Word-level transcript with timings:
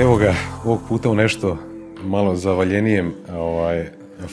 Evo 0.00 0.16
ga, 0.16 0.34
ovog 0.64 0.80
puta 0.88 1.10
u 1.10 1.14
nešto 1.14 1.58
malo 2.04 2.36
zavaljenijem 2.36 3.14
ovaj, 3.32 3.86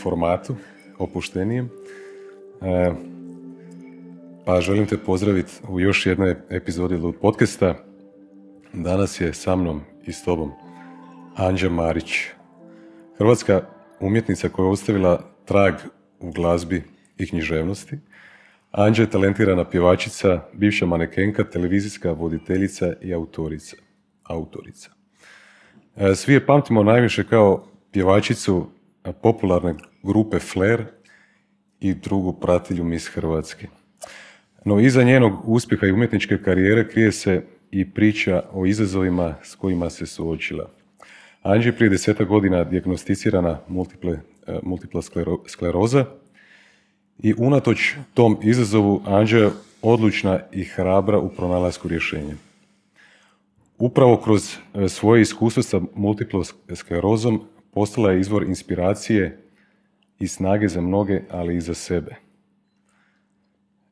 formatu, 0.03 0.55
opuštenijem. 0.97 1.69
E, 2.61 2.91
pa 4.45 4.61
želim 4.61 4.85
te 4.85 4.97
pozdraviti 4.97 5.51
u 5.69 5.79
još 5.79 6.05
jednoj 6.05 6.35
epizodi 6.49 6.97
Lud 6.97 7.15
podcasta. 7.21 7.75
Danas 8.73 9.21
je 9.21 9.33
sa 9.33 9.55
mnom 9.55 9.81
i 10.07 10.13
s 10.13 10.23
tobom 10.23 10.51
Anđa 11.35 11.69
Marić, 11.69 12.13
hrvatska 13.17 13.61
umjetnica 13.99 14.49
koja 14.49 14.65
je 14.65 14.71
ostavila 14.71 15.23
trag 15.45 15.73
u 16.19 16.31
glazbi 16.31 16.83
i 17.17 17.27
književnosti. 17.27 17.97
Anđa 18.71 19.03
je 19.03 19.09
talentirana 19.09 19.69
pjevačica, 19.69 20.41
bivša 20.53 20.85
manekenka, 20.85 21.43
televizijska 21.43 22.11
voditeljica 22.11 22.93
i 23.01 23.13
autorica. 23.13 23.75
autorica. 24.23 24.94
E, 25.97 26.15
svi 26.15 26.33
je 26.33 26.45
pamtimo 26.45 26.83
najviše 26.83 27.23
kao 27.23 27.63
pjevačicu 27.91 28.67
popularne 29.21 29.73
grupe 30.03 30.39
Flair 30.39 30.83
i 31.79 31.93
drugu 31.93 32.33
pratilju 32.33 32.83
Miss 32.83 33.07
Hrvatske. 33.07 33.67
No 34.65 34.79
iza 34.79 35.03
njenog 35.03 35.33
uspjeha 35.43 35.87
i 35.87 35.91
umjetničke 35.91 36.37
karijere 36.41 36.87
krije 36.89 37.11
se 37.11 37.41
i 37.71 37.89
priča 37.91 38.43
o 38.53 38.65
izazovima 38.65 39.35
s 39.43 39.55
kojima 39.55 39.89
se 39.89 40.05
suočila. 40.05 40.69
Anđi 41.41 41.67
je 41.67 41.75
prije 41.75 41.89
deseta 41.89 42.23
godina 42.23 42.63
dijagnosticirana 42.63 43.59
multiple, 43.67 44.19
e, 44.47 44.59
multipla 44.63 45.01
skleroza 45.47 46.05
i 47.19 47.33
unatoč 47.37 47.95
tom 48.13 48.37
izazovu 48.43 49.01
Anđa 49.05 49.37
je 49.37 49.49
odlučna 49.81 50.39
i 50.51 50.63
hrabra 50.63 51.19
u 51.19 51.29
pronalasku 51.29 51.87
rješenja. 51.87 52.35
Upravo 53.77 54.17
kroz 54.17 54.57
e, 54.73 54.89
svoje 54.89 55.21
iskustvo 55.21 55.63
sa 55.63 55.81
multiplom 55.95 56.43
sklerozom 56.75 57.41
postala 57.73 58.11
je 58.11 58.19
izvor 58.19 58.43
inspiracije 58.43 59.41
i 60.19 60.27
snage 60.27 60.67
za 60.67 60.81
mnoge, 60.81 61.21
ali 61.31 61.55
i 61.55 61.61
za 61.61 61.73
sebe. 61.73 62.15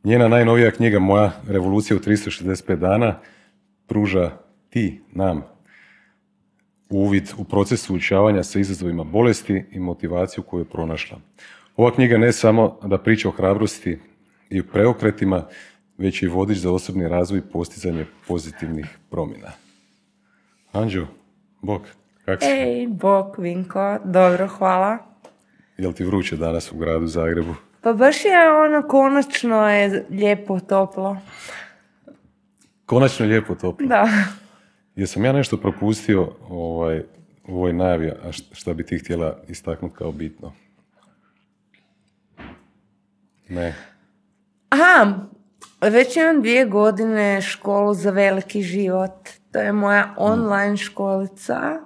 Njena 0.03 0.27
najnovija 0.27 0.71
knjiga 0.71 0.99
Moja 0.99 1.31
revolucija 1.47 1.97
u 1.97 1.99
365 1.99 2.75
dana 2.75 3.19
pruža 3.87 4.31
ti, 4.69 5.01
nam, 5.11 5.41
uvid 6.89 7.29
u 7.37 7.43
proces 7.43 7.81
suočavanja 7.81 8.43
sa 8.43 8.59
izazovima 8.59 9.03
bolesti 9.03 9.63
i 9.71 9.79
motivaciju 9.79 10.43
koju 10.43 10.61
je 10.61 10.69
pronašla. 10.69 11.19
Ova 11.75 11.91
knjiga 11.91 12.17
ne 12.17 12.31
samo 12.31 12.79
da 12.83 12.97
priča 12.97 13.29
o 13.29 13.31
hrabrosti 13.31 13.99
i 14.49 14.63
preokretima, 14.63 15.47
već 15.97 16.21
i 16.21 16.27
vodič 16.27 16.57
za 16.57 16.71
osobni 16.71 17.07
razvoj 17.07 17.39
i 17.39 17.51
postizanje 17.51 18.05
pozitivnih 18.27 18.97
promjena. 19.09 19.62
Anđo, 20.73 21.07
bok, 21.61 21.81
kak 22.25 22.39
si? 22.41 22.49
Ej, 22.49 22.87
bok, 22.87 23.37
Vinko, 23.37 23.97
dobro, 24.03 24.47
hvala. 24.47 24.97
Jel 25.77 25.93
ti 25.93 26.03
vruće 26.03 26.35
danas 26.35 26.71
u 26.71 26.77
gradu 26.77 27.07
Zagrebu? 27.07 27.55
Pa 27.81 27.93
baš 27.93 28.25
je 28.25 28.51
ono, 28.51 28.87
konačno 28.87 29.69
je 29.69 30.05
lijepo 30.09 30.59
toplo. 30.59 31.17
Konačno 32.85 33.25
lijepo 33.25 33.55
toplo. 33.55 33.87
Da. 33.87 34.07
Jesam 34.95 35.25
ja 35.25 35.31
nešto 35.31 35.57
propustio 35.57 36.31
ovaj, 36.49 36.99
u 37.47 37.55
ovoj 37.55 37.73
najavi, 37.73 38.09
a 38.09 38.31
šta 38.31 38.73
bi 38.73 38.85
ti 38.85 38.99
htjela 38.99 39.37
istaknuti 39.47 39.95
kao 39.95 40.11
bitno? 40.11 40.53
Ne. 43.49 43.75
Aha, 44.69 45.13
već 45.81 46.17
imam 46.17 46.41
dvije 46.41 46.65
godine 46.65 47.41
školu 47.41 47.93
za 47.93 48.11
veliki 48.11 48.61
život. 48.61 49.29
To 49.53 49.59
je 49.59 49.71
moja 49.71 50.13
online 50.17 50.77
školica 50.77 51.79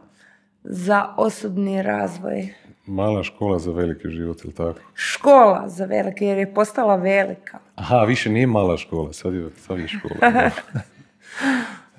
za 0.63 1.13
osobni 1.17 1.83
razvoj. 1.83 2.53
Mala 2.85 3.23
škola 3.23 3.59
za 3.59 3.71
veliki 3.71 4.09
život, 4.09 4.43
ili 4.43 4.53
tako? 4.53 4.79
Škola 4.93 5.69
za 5.69 5.85
veliki, 5.85 6.25
jer 6.25 6.37
je 6.37 6.53
postala 6.53 6.95
velika. 6.95 7.59
Aha, 7.75 8.03
više 8.03 8.29
nije 8.29 8.47
mala 8.47 8.77
škola, 8.77 9.13
sad 9.13 9.33
je, 9.33 9.49
sad 9.57 9.79
je 9.79 9.87
škola. 9.87 10.15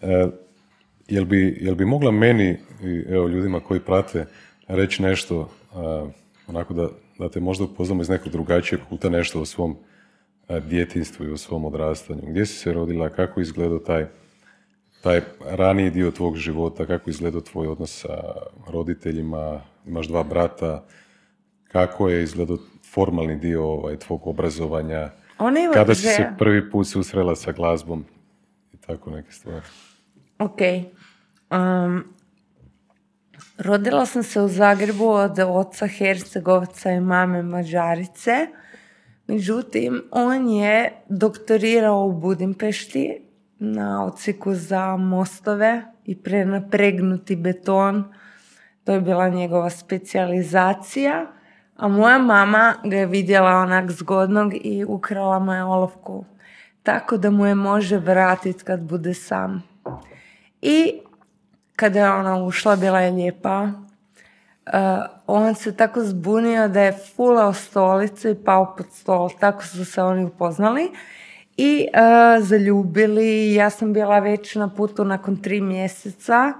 e, 0.03 0.29
jel, 1.09 1.25
bi, 1.25 1.59
jel 1.61 1.75
bi 1.75 1.85
mogla 1.85 2.11
meni 2.11 2.59
i 2.83 3.05
evo, 3.09 3.29
ljudima 3.29 3.61
koji 3.61 3.81
prate 3.81 4.27
reći 4.69 5.03
nešto 5.03 5.51
onako 6.47 6.75
da, 6.75 6.89
da 7.19 7.29
te 7.29 7.41
možda 7.41 7.65
upoznamo 7.65 8.03
iz 8.03 8.09
nekog 8.09 8.33
drugačijeg 8.33 8.81
kuta 8.89 9.09
nešto 9.09 9.41
o 9.41 9.47
svom 9.47 9.77
djetinstvu 10.69 11.27
i 11.27 11.33
o 11.33 11.37
svom 11.37 11.65
odrastanju. 11.65 12.23
Gdje 12.27 12.47
si 12.47 12.55
se 12.55 12.73
rodila, 12.73 13.09
kako 13.09 13.41
izgledao 13.41 13.79
taj, 13.79 14.07
taj 15.01 15.21
raniji 15.45 15.91
dio 15.91 16.11
tvog 16.11 16.37
života, 16.37 16.87
kako 16.87 17.11
izgledao 17.11 17.41
tvoj 17.41 17.67
odnos 17.67 18.01
sa 18.01 18.19
roditeljima, 18.69 19.61
imaš 19.87 20.07
dva 20.07 20.23
brata, 20.23 20.85
kako 21.69 22.09
je 22.09 22.23
izgledao 22.23 22.57
formalni 22.93 23.37
dio 23.37 23.65
ovaj, 23.65 23.97
tvog 23.97 24.27
obrazovanja, 24.27 25.11
kada 25.75 25.95
si 25.95 26.03
se 26.03 26.29
prvi 26.39 26.71
put 26.71 26.87
susrela 26.87 27.37
sa 27.37 27.53
glazbom 27.53 28.05
i 28.73 28.77
tako 28.77 29.11
neke 29.11 29.33
stvari. 29.33 29.67
Ok. 30.39 30.59
Um, 31.51 32.05
rodila 33.59 34.07
sam 34.07 34.23
se 34.23 34.41
u 34.41 34.49
Zagrebu 34.49 35.09
od 35.09 35.39
oca 35.39 35.87
Hercegovca 35.87 36.91
i 36.91 37.01
mame 37.01 37.43
Mađarice. 37.43 38.47
Međutim, 39.27 40.03
on 40.11 40.49
je 40.49 40.93
doktorirao 41.09 42.07
u 42.07 42.13
Budimpešti 42.13 43.28
na 43.59 44.05
ociku 44.05 44.55
za 44.55 44.97
mostove 44.97 45.83
i 46.05 46.23
prenapregnuti 46.23 47.37
beton. 47.37 48.05
To 48.85 48.93
je 48.93 49.01
bila 49.01 49.29
njegova 49.29 49.71
specijalizacija. 49.71 51.27
A 51.77 51.89
moja 51.89 52.19
mama 52.19 52.75
ga 52.85 52.97
je 52.97 53.07
vidjela 53.07 53.51
onak 53.51 53.91
zgodnog 53.91 54.53
i 54.55 54.85
ukrala 54.85 55.39
mu 55.39 55.53
je 55.53 55.65
olovku. 55.65 56.25
Tako 56.83 57.17
da 57.17 57.31
mu 57.31 57.47
je 57.47 57.55
može 57.55 57.97
vratiti 57.97 58.65
kad 58.65 58.81
bude 58.81 59.15
sam. 59.15 59.63
I 60.63 61.01
kada 61.77 61.99
je 61.99 62.11
ona 62.11 62.45
ušla, 62.45 62.77
bila 62.77 63.01
je 63.01 63.11
lijepa. 63.11 63.63
Uh, 63.63 64.73
on 65.27 65.55
se 65.55 65.77
tako 65.77 66.05
zbunio 66.05 66.69
da 66.69 66.81
je 66.81 66.99
fulao 67.17 67.53
stolicu 67.53 68.29
i 68.29 68.45
pao 68.45 68.75
pod 68.77 68.87
stol. 68.93 69.31
Tako 69.41 69.65
su 69.65 69.85
se 69.85 70.03
oni 70.03 70.25
upoznali 70.25 70.91
i 71.59 71.89
uh, 71.89 72.45
zaljubili. 72.45 73.55
Ja 73.55 73.71
sam 73.71 73.93
bila 73.93 74.19
već 74.19 74.55
na 74.55 74.69
putu 74.69 75.05
nakon 75.05 75.37
tri 75.37 75.61
mjeseca. 75.61 76.53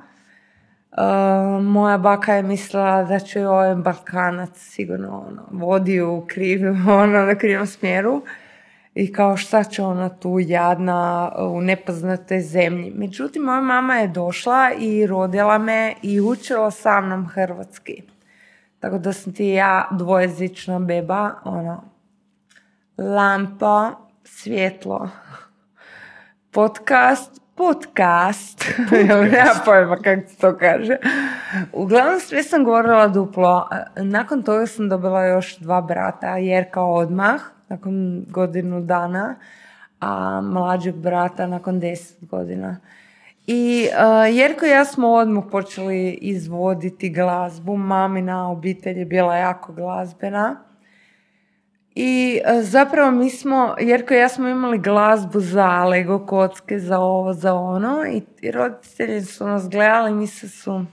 Uh, 0.93 1.65
moja 1.65 1.99
baka 1.99 2.35
je 2.35 2.43
mislila 2.43 3.05
da 3.05 3.19
će 3.19 3.47
ovaj 3.47 3.75
Balkanac 3.75 4.51
sigurno 4.55 5.27
ono, 5.29 5.49
vodi 5.51 6.01
u 6.01 6.25
krivu, 6.27 6.75
ono, 7.03 7.25
na 7.25 7.35
krivom 7.35 7.67
smjeru 7.67 8.23
i 8.95 9.13
kao 9.13 9.37
šta 9.37 9.65
će 9.65 9.83
ona 9.83 10.09
tu 10.09 10.39
jadna 10.41 11.33
u 11.39 11.61
nepoznatoj 11.61 12.41
zemlji. 12.41 12.93
Međutim, 12.95 13.43
moja 13.43 13.61
mama 13.61 13.97
je 13.97 14.09
došla 14.09 14.71
i 14.79 15.07
rodila 15.07 15.59
me 15.59 15.95
i 16.03 16.21
učila 16.21 16.71
sa 16.71 17.01
mnom 17.01 17.27
hrvatski. 17.27 18.03
Tako 18.81 18.99
da 18.99 19.13
sam 19.13 19.33
ti 19.33 19.47
ja 19.47 19.89
dvojezična 19.91 20.79
beba, 20.79 21.31
ono, 21.45 21.83
lampa, 22.99 24.08
svjetlo, 24.31 25.11
podcast, 26.51 27.41
podcast. 27.55 28.65
Nema 29.33 29.51
pojma 29.65 29.97
kako 29.97 30.29
se 30.29 30.37
to 30.37 30.57
kaže. 30.57 30.97
Uglavnom 31.73 32.21
sve 32.21 32.43
sam 32.43 32.65
govorila 32.65 33.09
duplo. 33.09 33.69
Nakon 33.97 34.43
toga 34.43 34.67
sam 34.67 34.89
dobila 34.89 35.25
još 35.25 35.59
dva 35.59 35.81
brata, 35.81 36.37
Jerka 36.37 36.83
odmah, 36.83 37.41
nakon 37.69 38.25
godinu 38.29 38.81
dana, 38.81 39.35
a 40.01 40.41
mlađeg 40.41 40.95
brata 40.95 41.47
nakon 41.47 41.81
deset 41.81 42.29
godina. 42.29 42.77
I 43.47 43.89
uh, 43.89 44.37
Jerko 44.37 44.67
i 44.67 44.71
ja 44.71 44.85
smo 44.85 45.09
odmah 45.09 45.45
počeli 45.51 46.11
izvoditi 46.11 47.11
glazbu. 47.11 47.77
Mamina 47.77 48.51
obitelj 48.51 48.99
je 48.99 49.05
bila 49.05 49.37
jako 49.37 49.73
glazbena. 49.73 50.68
I 52.01 52.41
uh, 52.45 52.63
zapravo 52.65 53.11
mi 53.11 53.31
smo, 53.31 53.75
Jerko 53.81 54.15
i 54.15 54.17
ja 54.17 54.29
smo 54.29 54.49
imali 54.49 54.79
glazbu 54.79 55.41
za 55.41 55.85
Lego 55.85 56.27
kocke, 56.27 56.79
za 56.79 56.99
ovo, 56.99 57.33
za 57.33 57.55
ono. 57.55 58.05
I, 58.43 58.51
roditelji 58.51 59.23
su 59.23 59.47
nas 59.47 59.69
gledali, 59.69 60.13
misle 60.13 60.49
su, 60.49 60.85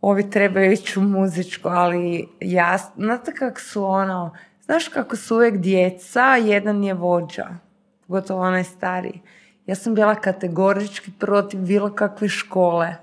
ovi 0.00 0.30
trebaju 0.30 0.72
ići 0.72 0.98
u 0.98 1.02
muzičku, 1.02 1.68
ali 1.68 2.28
ja, 2.40 2.78
znate 2.96 3.32
kako 3.32 3.60
su 3.60 3.84
ono, 3.84 4.34
Znaš 4.68 4.88
kako 4.88 5.16
su 5.16 5.36
uvijek 5.36 5.56
djeca, 5.56 6.36
jedan 6.36 6.84
je 6.84 6.94
vođa, 6.94 7.48
pogotovo 8.06 8.42
onaj 8.42 8.64
stariji. 8.64 9.20
Ja 9.66 9.74
sam 9.74 9.94
bila 9.94 10.14
kategorički 10.14 11.10
protiv 11.18 11.60
bilo 11.60 11.94
kakve 11.94 12.28
škole, 12.28 12.94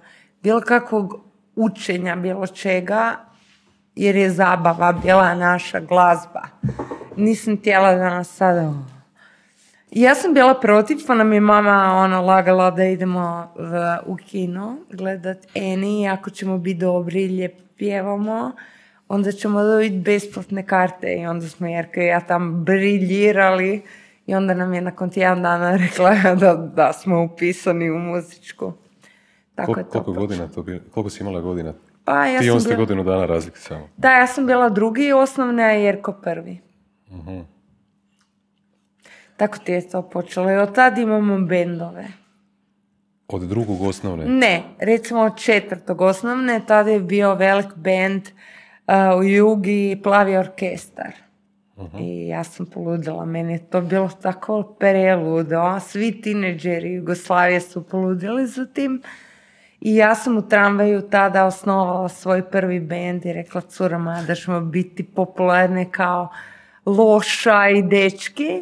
bilo 0.44 0.62
kakvog 0.62 1.22
učenja, 1.56 2.16
bilo 2.16 2.48
čega, 2.48 3.16
jer 3.96 4.16
je 4.16 4.30
zabava 4.30 4.92
bila 4.92 5.36
naša 5.36 5.80
glazba. 5.80 6.42
Nisam 7.16 7.58
htjela 7.58 7.96
da 7.96 8.10
nas 8.10 8.36
sada... 8.36 8.74
Ja 9.92 10.16
sam 10.16 10.34
bila 10.34 10.60
protiv, 10.60 10.98
pa 11.08 11.16
nam 11.16 11.34
je 11.34 11.40
mama 11.40 11.94
ona 11.96 12.22
lagala 12.22 12.72
da 12.72 12.84
idemo 12.84 13.54
v, 13.56 13.98
u 14.06 14.16
kino 14.16 14.78
gledat 14.92 15.38
Eni, 15.54 16.10
ako 16.10 16.30
ćemo 16.30 16.58
biti 16.58 16.80
dobri 16.80 17.24
i 17.24 17.28
lijepo 17.28 17.64
pjevamo, 17.78 18.52
onda 19.08 19.32
ćemo 19.32 19.64
dobiti 19.64 19.98
besplatne 19.98 20.68
karte 20.68 21.16
i 21.16 21.26
onda 21.26 21.48
smo 21.48 21.68
Jerka 21.68 22.02
i 22.02 22.06
ja 22.06 22.20
tam 22.20 22.64
briljirali 22.66 23.82
i 24.26 24.36
onda 24.36 24.54
nam 24.54 24.74
je 24.74 24.82
nakon 24.82 25.10
tjedan 25.10 25.42
dana 25.42 25.76
rekla 25.76 26.16
da, 26.42 26.56
da 26.76 26.94
smo 26.94 27.24
upisani 27.24 27.92
u 27.92 28.00
muzičku. 28.00 28.74
Tako 29.56 29.74
Kol- 29.74 29.80
je 29.80 29.84
to 29.84 30.04
koliko 30.04 30.14
godina 30.14 30.48
to 30.48 30.64
bilo? 30.64 30.80
Koliko 30.92 31.10
si 31.10 31.24
imala 31.24 31.42
godina? 31.42 31.74
Pa 32.06 32.26
ja 32.26 32.40
Ti 32.40 32.46
sam 32.48 32.60
bila- 32.60 32.76
godinu 32.76 33.04
dana 33.04 33.26
razlike 33.26 33.60
samo. 33.60 33.90
Da, 33.98 34.12
ja 34.12 34.28
sam 34.28 34.46
bila 34.46 34.70
drugi 34.70 35.12
osnovne, 35.14 35.64
a 35.64 35.70
Jerko 35.70 36.12
prvi. 36.14 36.60
Mhm. 37.12 37.40
Tako 39.38 39.58
ti 39.58 39.72
je 39.72 39.90
to 39.90 40.02
počelo. 40.04 40.52
I 40.52 40.58
od 40.58 40.76
tad 40.76 40.98
imamo 40.98 41.40
bendove. 41.40 42.08
Od 43.28 43.42
drugog 43.42 43.82
osnovne? 43.82 44.26
Ne, 44.26 44.64
recimo 44.80 45.22
od 45.22 45.38
četvrtog 45.38 46.02
osnovne, 46.02 46.62
tada 46.68 46.90
je 46.90 47.00
bio 47.00 47.34
velik 47.36 47.76
band 47.76 48.22
uh, 48.22 49.20
u 49.20 49.24
Jugi, 49.24 50.00
Plavi 50.04 50.38
orkestar. 50.38 51.14
I 52.00 52.28
ja 52.28 52.44
sam 52.44 52.66
poludila, 52.66 53.26
meni 53.26 53.54
je 53.54 53.70
to 53.70 53.82
bilo 53.82 54.10
tako 54.22 54.64
preludo. 54.64 55.80
Svi 55.80 56.22
tineđeri 56.22 56.94
Jugoslavije 56.94 57.62
su 57.62 57.84
poludili 57.84 58.48
za 58.48 58.66
tim. 58.66 59.02
I 59.86 59.96
ja 59.96 60.16
sam 60.16 60.38
u 60.38 60.50
tramvaju 60.50 61.02
tada 61.02 61.46
osnovala 61.46 62.10
svoj 62.10 62.50
prvi 62.50 62.80
bend 62.80 63.26
i 63.26 63.34
rekla 63.34 63.62
curama 63.62 64.24
da 64.28 64.36
ćemo 64.36 64.62
biti 64.62 65.04
popularne 65.04 65.92
kao 65.92 66.30
loša 66.86 67.70
i 67.70 67.82
dečki. 67.82 68.62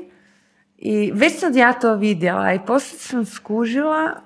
I 0.78 1.12
već 1.16 1.40
sam 1.40 1.58
ja 1.58 1.74
to 1.74 1.96
vidjela 1.96 2.54
i 2.54 2.60
poslije 2.68 3.00
sam 3.00 3.26
skužila 3.26 4.22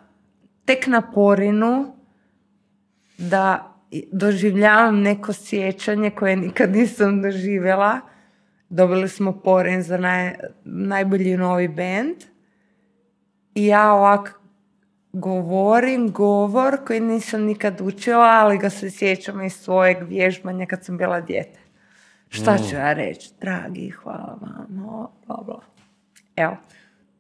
tek 0.66 0.88
na 0.88 1.12
porinu 1.12 1.96
da 3.18 3.76
doživljavam 4.12 5.02
neko 5.02 5.34
sjećanje 5.34 6.10
koje 6.10 6.36
nikad 6.36 6.72
nisam 6.72 7.22
doživjela. 7.22 8.00
Dobili 8.70 9.10
smo 9.10 9.42
poren 9.42 9.84
za 9.84 9.98
naj, 9.98 10.36
najbolji 10.64 11.38
novi 11.38 11.68
band. 11.68 12.16
I 13.56 13.66
ja 13.66 13.94
ovak 13.94 14.37
govorim 15.20 16.12
govor 16.12 16.78
koji 16.88 17.00
nisam 17.00 17.42
nikad 17.42 17.82
učila, 17.82 18.26
ali 18.26 18.58
ga 18.58 18.70
se 18.70 18.90
sjećam 18.90 19.42
iz 19.44 19.54
svojeg 19.54 19.98
vježbanja 20.04 20.66
kad 20.66 20.86
sam 20.86 20.98
bila 20.98 21.22
dijete. 21.22 21.60
Šta 22.30 22.58
ću 22.58 22.76
ja 22.76 22.94
reći? 22.94 23.30
Dragi, 23.42 23.90
hvala 23.90 24.38
vam. 24.42 24.86
o, 24.86 25.12
Bla, 25.28 25.44
bla. 25.46 25.60
Evo. 26.36 26.58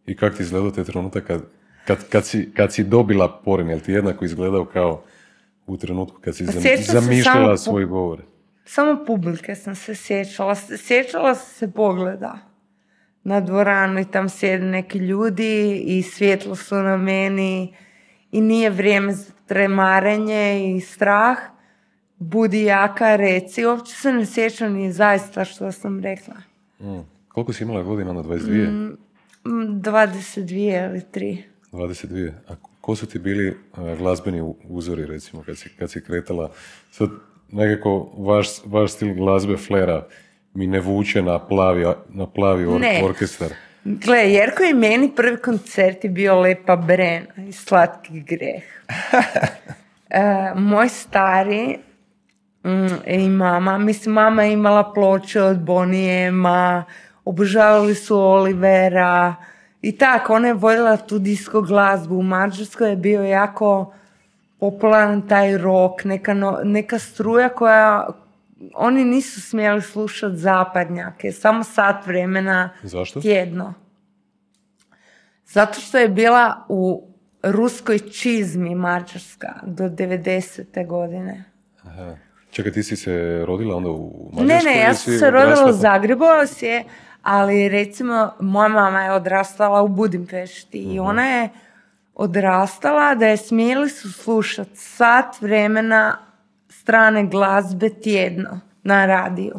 I 0.05 0.15
kak 0.15 0.35
ti 0.37 0.43
izgledao 0.43 0.71
te 0.71 0.83
trenutak 0.83 1.23
kad, 1.23 1.41
kad, 1.87 2.09
kad, 2.09 2.25
si, 2.25 2.51
kad 2.53 2.73
si 2.73 2.83
dobila 2.83 3.41
poren? 3.45 3.69
Jel 3.69 3.79
ti 3.79 3.91
jednako 3.91 4.25
izgledao 4.25 4.65
kao 4.65 5.03
u 5.67 5.77
trenutku 5.77 6.17
kad 6.21 6.35
si 6.35 6.45
zam- 6.45 6.61
Sjećam 6.61 6.83
se 6.83 6.91
zamišljala 6.91 7.57
svoj 7.57 7.85
govor? 7.85 8.21
Samo 8.65 9.05
publike 9.05 9.55
sam 9.55 9.75
se 9.75 9.95
sjećala. 9.95 10.55
Sjećala 10.55 11.35
sam 11.35 11.53
se 11.53 11.71
pogleda 11.71 12.37
na 13.23 13.39
dvoranu 13.41 13.99
i 13.99 14.05
tam 14.05 14.29
sjede 14.29 14.65
neki 14.65 14.97
ljudi 14.97 15.75
i 15.77 16.01
svjetlo 16.03 16.55
su 16.55 16.75
na 16.75 16.97
meni 16.97 17.75
i 18.31 18.41
nije 18.41 18.69
vrijeme 18.69 19.13
za 19.13 19.31
tremarenje 19.45 20.75
i 20.75 20.81
strah. 20.81 21.37
Budi 22.17 22.63
jaka, 22.63 23.15
reci. 23.15 23.65
Uopće 23.65 23.93
se 23.93 24.13
ne 24.13 24.25
sjećam 24.25 24.73
ni 24.73 24.91
zaista 24.91 25.45
što 25.45 25.71
sam 25.71 25.99
rekla. 25.99 26.35
Mm. 26.79 26.99
Koliko 27.27 27.53
si 27.53 27.63
imala 27.63 27.83
godina 27.83 28.13
na 28.13 28.23
22? 28.23 28.95
Mm, 29.45 29.81
22 29.81 30.89
ili 30.89 31.01
3. 31.13 31.37
22. 31.71 32.31
A 32.49 32.55
ko 32.81 32.95
su 32.95 33.05
ti 33.05 33.19
bili 33.19 33.57
a, 33.73 33.95
glazbeni 33.95 34.53
uzori, 34.63 35.05
recimo, 35.05 35.43
kad 35.43 35.57
si, 35.57 35.69
kad 35.69 35.91
si 35.91 36.03
kretala? 36.03 36.51
Sad, 36.91 37.09
nekako, 37.51 38.09
vaš, 38.17 38.47
vaš 38.65 38.91
stil 38.91 39.13
glazbe 39.13 39.57
flera 39.57 40.07
mi 40.53 40.67
ne 40.67 40.79
vuče 40.79 41.21
na 41.21 41.39
plavi, 41.39 41.85
na 42.09 42.27
plavi 42.27 42.65
or- 42.65 42.79
Ne. 42.79 43.01
orkestar. 43.03 43.49
Gle, 43.87 44.31
Jerko 44.31 44.63
i 44.63 44.73
meni 44.73 45.11
prvi 45.15 45.37
koncert 45.37 46.03
je 46.03 46.09
bio 46.09 46.39
Lepa 46.39 46.75
Brena 46.75 47.47
i 47.47 47.51
Slatki 47.51 48.21
greh. 48.21 48.63
E, 50.09 50.51
moj 50.55 50.89
stari 50.89 51.77
mm, 52.63 52.87
i 53.05 53.29
mama, 53.29 53.77
mislim 53.77 54.13
mama 54.13 54.43
je 54.43 54.53
imala 54.53 54.93
ploče 54.93 55.41
od 55.41 55.59
Bonijema, 55.59 56.83
obožavali 57.25 57.95
su 57.95 58.19
Olivera 58.19 59.35
i 59.81 59.97
tako, 59.97 60.33
ona 60.33 60.47
je 60.47 60.53
voljela 60.53 60.97
tu 60.97 61.19
disko 61.19 61.61
glazbu. 61.61 62.15
U 62.15 62.23
Mađarskoj 62.23 62.89
je 62.89 62.95
bio 62.95 63.23
jako 63.23 63.93
popularan 64.59 65.27
taj 65.27 65.57
rock, 65.57 66.03
neka, 66.03 66.33
no- 66.33 66.59
neka 66.63 66.99
struja 66.99 67.49
koja 67.49 68.07
oni 68.73 69.05
nisu 69.05 69.41
smjeli 69.41 69.81
slušati 69.81 70.37
zapadnjake, 70.37 71.31
samo 71.31 71.63
sat 71.63 72.07
vremena 72.07 72.69
Zašto? 72.83 73.21
tjedno. 73.21 73.73
Zato 75.45 75.79
što 75.79 75.97
je 75.97 76.09
bila 76.09 76.65
u 76.69 77.07
ruskoj 77.43 77.99
čizmi 77.99 78.75
Mađarska 78.75 79.53
do 79.63 79.83
90. 79.83 80.87
godine. 80.87 81.43
Aha. 81.83 82.15
Čekaj, 82.51 82.71
ti 82.71 82.83
si 82.83 82.95
se 82.95 83.43
rodila 83.45 83.75
onda 83.75 83.89
u 83.89 84.29
Ne, 84.33 84.41
Mađarskoj? 84.43 84.71
ne, 84.71 84.79
ja 84.79 84.87
ili 84.87 84.95
sam 84.95 85.13
se 85.13 85.29
rodila 85.31 85.69
u 85.69 85.73
Zagrebu, 85.73 86.25
je, 86.61 86.83
ali 87.21 87.69
recimo 87.69 88.33
moja 88.39 88.67
mama 88.67 89.01
je 89.01 89.11
odrastala 89.11 89.81
u 89.81 89.87
Budimpešti 89.87 90.77
i 90.79 90.99
ona 90.99 91.25
je 91.25 91.49
odrastala 92.15 93.15
da 93.15 93.27
je 93.27 93.37
smjeli 93.37 93.89
su 93.89 94.13
slušati 94.13 94.75
sat 94.75 95.41
vremena 95.41 96.17
strane 96.87 97.25
glazbe 97.25 97.89
tjedno 97.89 98.59
na 98.83 99.05
radiju. 99.05 99.53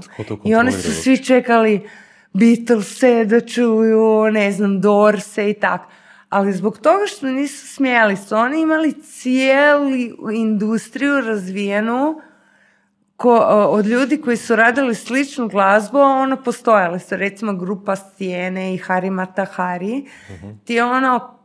I 0.45 0.55
oni 0.55 0.73
su 0.73 0.93
svi 0.93 1.25
čekali 1.25 1.89
Beatlese 2.33 3.25
da 3.25 3.41
čuju, 3.41 4.31
ne 4.33 4.53
znam, 4.53 4.81
Dorse 4.81 5.51
i 5.51 5.55
tak. 5.55 5.81
Ali 6.29 6.53
zbog 6.53 6.79
toga 6.79 7.07
što 7.07 7.27
nisu 7.27 7.75
smjeli 7.75 8.17
su 8.17 8.37
oni 8.37 8.61
imali 8.61 9.03
cijelu 9.03 9.91
industriju 10.33 11.21
razvijenu 11.21 12.21
ko, 13.17 13.37
od 13.71 13.87
ljudi 13.87 14.21
koji 14.21 14.37
su 14.37 14.57
radili 14.57 14.95
sličnu 14.95 15.49
glazbu, 15.49 15.99
ono 15.99 16.43
postojali 16.43 17.01
su 17.01 17.17
recimo 17.17 17.53
grupa 17.53 17.97
Stijene 17.97 18.75
i 18.75 18.79
Hari 18.79 19.11
Matahari. 19.11 20.05
Ti 20.65 20.81
ono, 20.81 21.39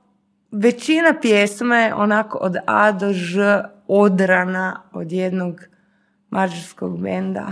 većina 0.51 1.13
pjesma 1.21 1.77
je 1.77 1.93
onako 1.93 2.37
od 2.37 2.55
A 2.65 2.91
do 2.91 3.13
Ž 3.13 3.61
odrana 3.87 4.81
od 4.93 5.11
jednog 5.11 5.72
mađarskog 6.33 7.01
benda. 7.01 7.47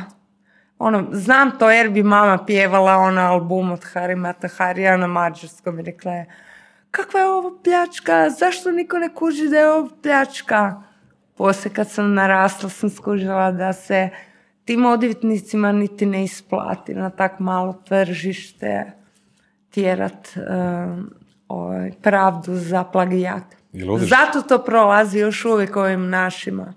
Ono, 0.79 1.07
znam 1.11 1.51
to 1.59 1.71
jer 1.71 1.89
bi 1.89 2.03
mama 2.03 2.45
pjevala 2.45 2.97
ona 2.97 3.31
album 3.31 3.71
od 3.71 3.83
Hari 3.93 4.15
Mataharija 4.15 4.97
na 4.97 5.07
mađarskom 5.07 5.79
i 5.79 5.83
rekla 5.83 6.11
je 6.11 6.25
kakva 6.91 7.19
je 7.19 7.27
ovo 7.27 7.59
pljačka, 7.63 8.29
zašto 8.29 8.71
niko 8.71 8.97
ne 8.97 9.13
kuži 9.13 9.49
da 9.49 9.57
je 9.57 9.71
ovo 9.71 9.89
pljačka? 10.03 10.81
Poslije 11.37 11.73
kad 11.73 11.89
sam 11.89 12.13
narasla 12.13 12.69
sam 12.69 12.89
skužila 12.89 13.51
da 13.51 13.73
se 13.73 14.09
tim 14.65 14.85
odvjetnicima 14.85 15.71
niti 15.71 16.05
ne 16.05 16.23
isplati 16.23 16.93
na 16.93 17.09
tak 17.09 17.39
malo 17.39 17.73
tržište 17.73 18.91
tjerat 19.69 20.27
um, 20.35 21.13
ovaj, 21.47 21.91
pravdu 22.01 22.55
za 22.55 22.83
plagijat. 22.83 23.43
Zato 23.99 24.41
to 24.41 24.63
prolazi 24.63 25.19
još 25.19 25.45
uvijek 25.45 25.75
ovim 25.75 26.09
našima. 26.09 26.73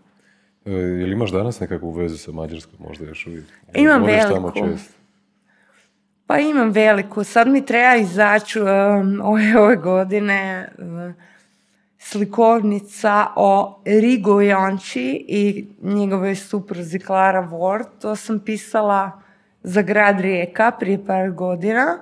E, 0.64 0.70
jel 0.72 1.12
imaš 1.12 1.30
danas 1.30 1.60
nekakvu 1.60 1.90
vezu 1.90 2.18
sa 2.18 2.32
Mađarskom, 2.32 2.78
možda 2.88 3.06
još 3.06 3.26
uvijek? 3.26 3.44
Imam 3.74 4.02
Odeš 4.02 4.22
tamo 4.22 4.52
veliku. 4.54 4.78
Pa 6.26 6.38
imam 6.38 6.70
veliku. 6.70 7.24
Sad 7.24 7.48
mi 7.48 7.66
treba 7.66 7.94
izaći 7.94 8.60
um, 8.60 9.20
ove, 9.24 9.58
ove 9.60 9.76
godine 9.76 10.68
um, 10.78 11.14
slikovnica 11.98 13.26
o 13.36 13.80
Rigo 13.84 14.40
Janči 14.40 15.24
i 15.28 15.66
njegovoj 15.82 16.34
supruzi 16.36 16.98
Klara 16.98 17.48
Ward. 17.52 17.86
To 18.00 18.16
sam 18.16 18.38
pisala 18.38 19.20
za 19.62 19.82
grad 19.82 20.20
Rijeka 20.20 20.70
prije 20.80 21.06
par 21.06 21.30
godina. 21.30 21.98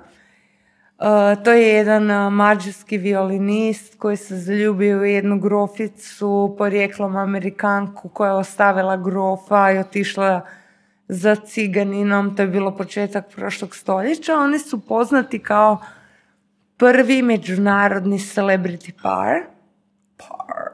Uh, 1.02 1.42
to 1.44 1.52
je 1.52 1.68
jedan 1.68 2.11
uh, 2.11 2.32
mađarski 2.32 2.99
violinist 2.99 3.99
koji 3.99 4.16
se 4.16 4.37
zaljubio 4.37 4.99
u 4.99 5.04
jednu 5.04 5.38
groficu, 5.38 6.54
porijeklom 6.59 7.16
Amerikanku 7.16 8.09
koja 8.09 8.30
je 8.30 8.37
ostavila 8.37 8.97
grofa 8.97 9.71
i 9.71 9.78
otišla 9.78 10.40
za 11.09 11.37
ciganinom, 11.37 12.37
to 12.37 12.42
je 12.42 12.49
bilo 12.49 12.76
početak 12.76 13.28
prošlog 13.35 13.76
stoljeća. 13.76 14.38
Oni 14.38 14.59
su 14.59 14.87
poznati 14.87 15.38
kao 15.38 15.78
prvi 16.76 17.23
međunarodni 17.23 18.18
celebrity 18.18 18.92
par. 19.02 19.40
Par. 20.16 20.73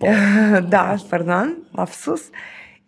da, 0.70 0.98
pardon, 1.10 1.54
lapsus. 1.74 2.20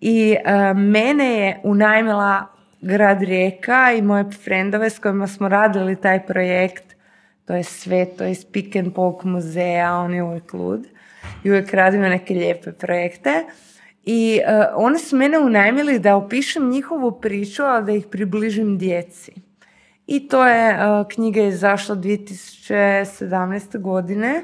I 0.00 0.37
uh, 0.44 0.76
mene 0.76 1.32
je 1.32 1.61
unajmila 1.64 2.57
grad 2.80 3.23
Rijeka 3.23 3.92
i 3.99 4.02
moje 4.02 4.25
frendove 4.44 4.90
s 4.90 4.99
kojima 4.99 5.26
smo 5.26 5.49
radili 5.49 5.97
taj 5.97 6.26
projekt 6.26 6.99
to 7.49 7.54
je 7.54 7.64
sve, 7.64 8.06
to 8.16 8.25
je 8.25 8.30
iz 8.30 8.44
Pick 8.52 8.76
and 8.76 8.94
Poke 8.94 9.28
muzeja, 9.28 9.94
on 9.94 10.14
je 10.14 10.23
uvijek 10.23 10.52
lud 10.52 10.87
i 11.44 11.50
uvijek 11.50 11.75
radimo 11.75 12.08
neke 12.08 12.35
lijepe 12.35 12.73
projekte. 12.73 13.44
I 14.04 14.40
uh, 14.40 14.64
oni 14.75 14.99
su 14.99 15.16
mene 15.16 15.38
unajmili 15.38 15.99
da 15.99 16.16
opišem 16.16 16.70
njihovu 16.70 17.20
priču, 17.20 17.62
ali 17.62 17.87
da 17.87 17.92
ih 17.92 18.06
približim 18.06 18.78
djeci. 18.78 19.32
I 20.06 20.28
to 20.28 20.47
je, 20.47 20.75
uh, 20.75 21.06
knjiga 21.08 21.40
je 21.40 21.49
izašla 21.49 21.97
2017. 21.97 23.78
godine, 23.78 24.42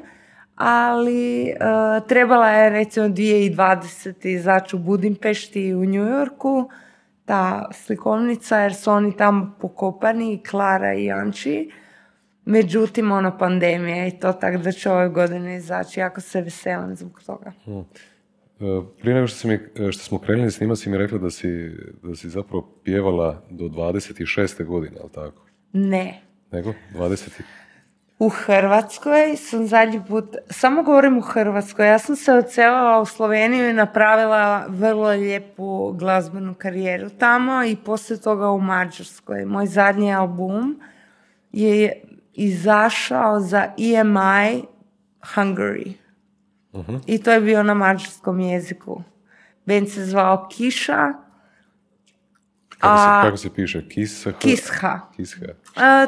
ali 0.54 1.44
uh, 1.44 2.08
trebala 2.08 2.50
je 2.50 2.70
recimo 2.70 3.06
2020. 3.06 4.26
izaći 4.28 4.76
u 4.76 4.78
Budimpešti 4.78 5.66
i 5.66 5.74
u 5.74 5.84
New 5.84 6.04
Yorku, 6.04 6.70
ta 7.24 7.68
slikovnica, 7.72 8.58
jer 8.58 8.74
su 8.74 8.90
oni 8.90 9.16
tamo 9.16 9.56
pokopani, 9.60 10.42
Klara 10.50 10.94
i 10.94 11.04
Janči. 11.04 11.70
Međutim, 12.44 13.12
ono 13.12 13.38
pandemija 13.38 14.06
i 14.06 14.18
to 14.18 14.32
tako 14.32 14.58
da 14.58 14.72
će 14.72 14.90
ove 14.90 15.08
godine 15.08 15.56
izaći. 15.56 16.00
Jako 16.00 16.20
se 16.20 16.40
veselim 16.40 16.96
zbog 16.96 17.22
toga. 17.26 17.52
Hmm. 17.64 17.84
Prije 19.00 19.14
nego 19.14 19.26
što, 19.26 19.48
mi, 19.48 19.58
što 19.92 20.02
smo 20.02 20.18
krenuli 20.18 20.50
snima 20.50 20.76
si 20.76 20.90
mi 20.90 20.98
rekla 20.98 21.18
da 21.18 21.30
si, 21.30 21.70
da 22.02 22.14
si 22.14 22.28
zapravo 22.28 22.68
pjevala 22.84 23.42
do 23.50 23.64
26. 23.64 24.64
godine, 24.64 24.96
ali 25.00 25.10
tako? 25.12 25.46
Ne. 25.72 26.20
Nego? 26.50 26.74
20. 26.94 27.42
U 28.24 28.28
Hrvatskoj 28.28 29.36
sam 29.36 29.66
zadnji 29.66 30.02
put, 30.08 30.36
samo 30.50 30.82
govorim 30.82 31.18
u 31.18 31.20
Hrvatskoj, 31.20 31.86
ja 31.86 31.98
sam 31.98 32.16
se 32.16 32.32
odselila 32.32 33.00
u 33.00 33.06
Sloveniju 33.06 33.70
i 33.70 33.72
napravila 33.72 34.64
vrlo 34.68 35.08
lijepu 35.08 35.92
glazbenu 35.92 36.54
karijeru 36.54 37.10
tamo 37.10 37.64
i 37.64 37.76
poslije 37.76 38.20
toga 38.20 38.50
u 38.50 38.60
Mađarskoj. 38.60 39.44
Moj 39.44 39.66
zadnji 39.66 40.14
album 40.14 40.80
je 41.52 42.02
izašao 42.32 43.40
za 43.40 43.66
EMI 43.78 44.64
Hungary. 45.34 45.92
uh 46.72 46.84
I 47.06 47.22
to 47.22 47.32
je 47.32 47.40
bio 47.40 47.62
na 47.62 47.74
mađarskom 47.74 48.40
jeziku. 48.40 49.02
Ben 49.66 49.86
se 49.86 50.04
zvao 50.04 50.48
Kiša. 50.50 51.23
Kako, 52.84 52.98
se, 52.98 53.26
kako 53.26 53.36
se 53.36 53.50
piše? 53.54 53.88
Kisha? 53.88 54.32
Kisha. 54.32 55.00
Kisha. 55.16 55.46
A, 55.76 56.06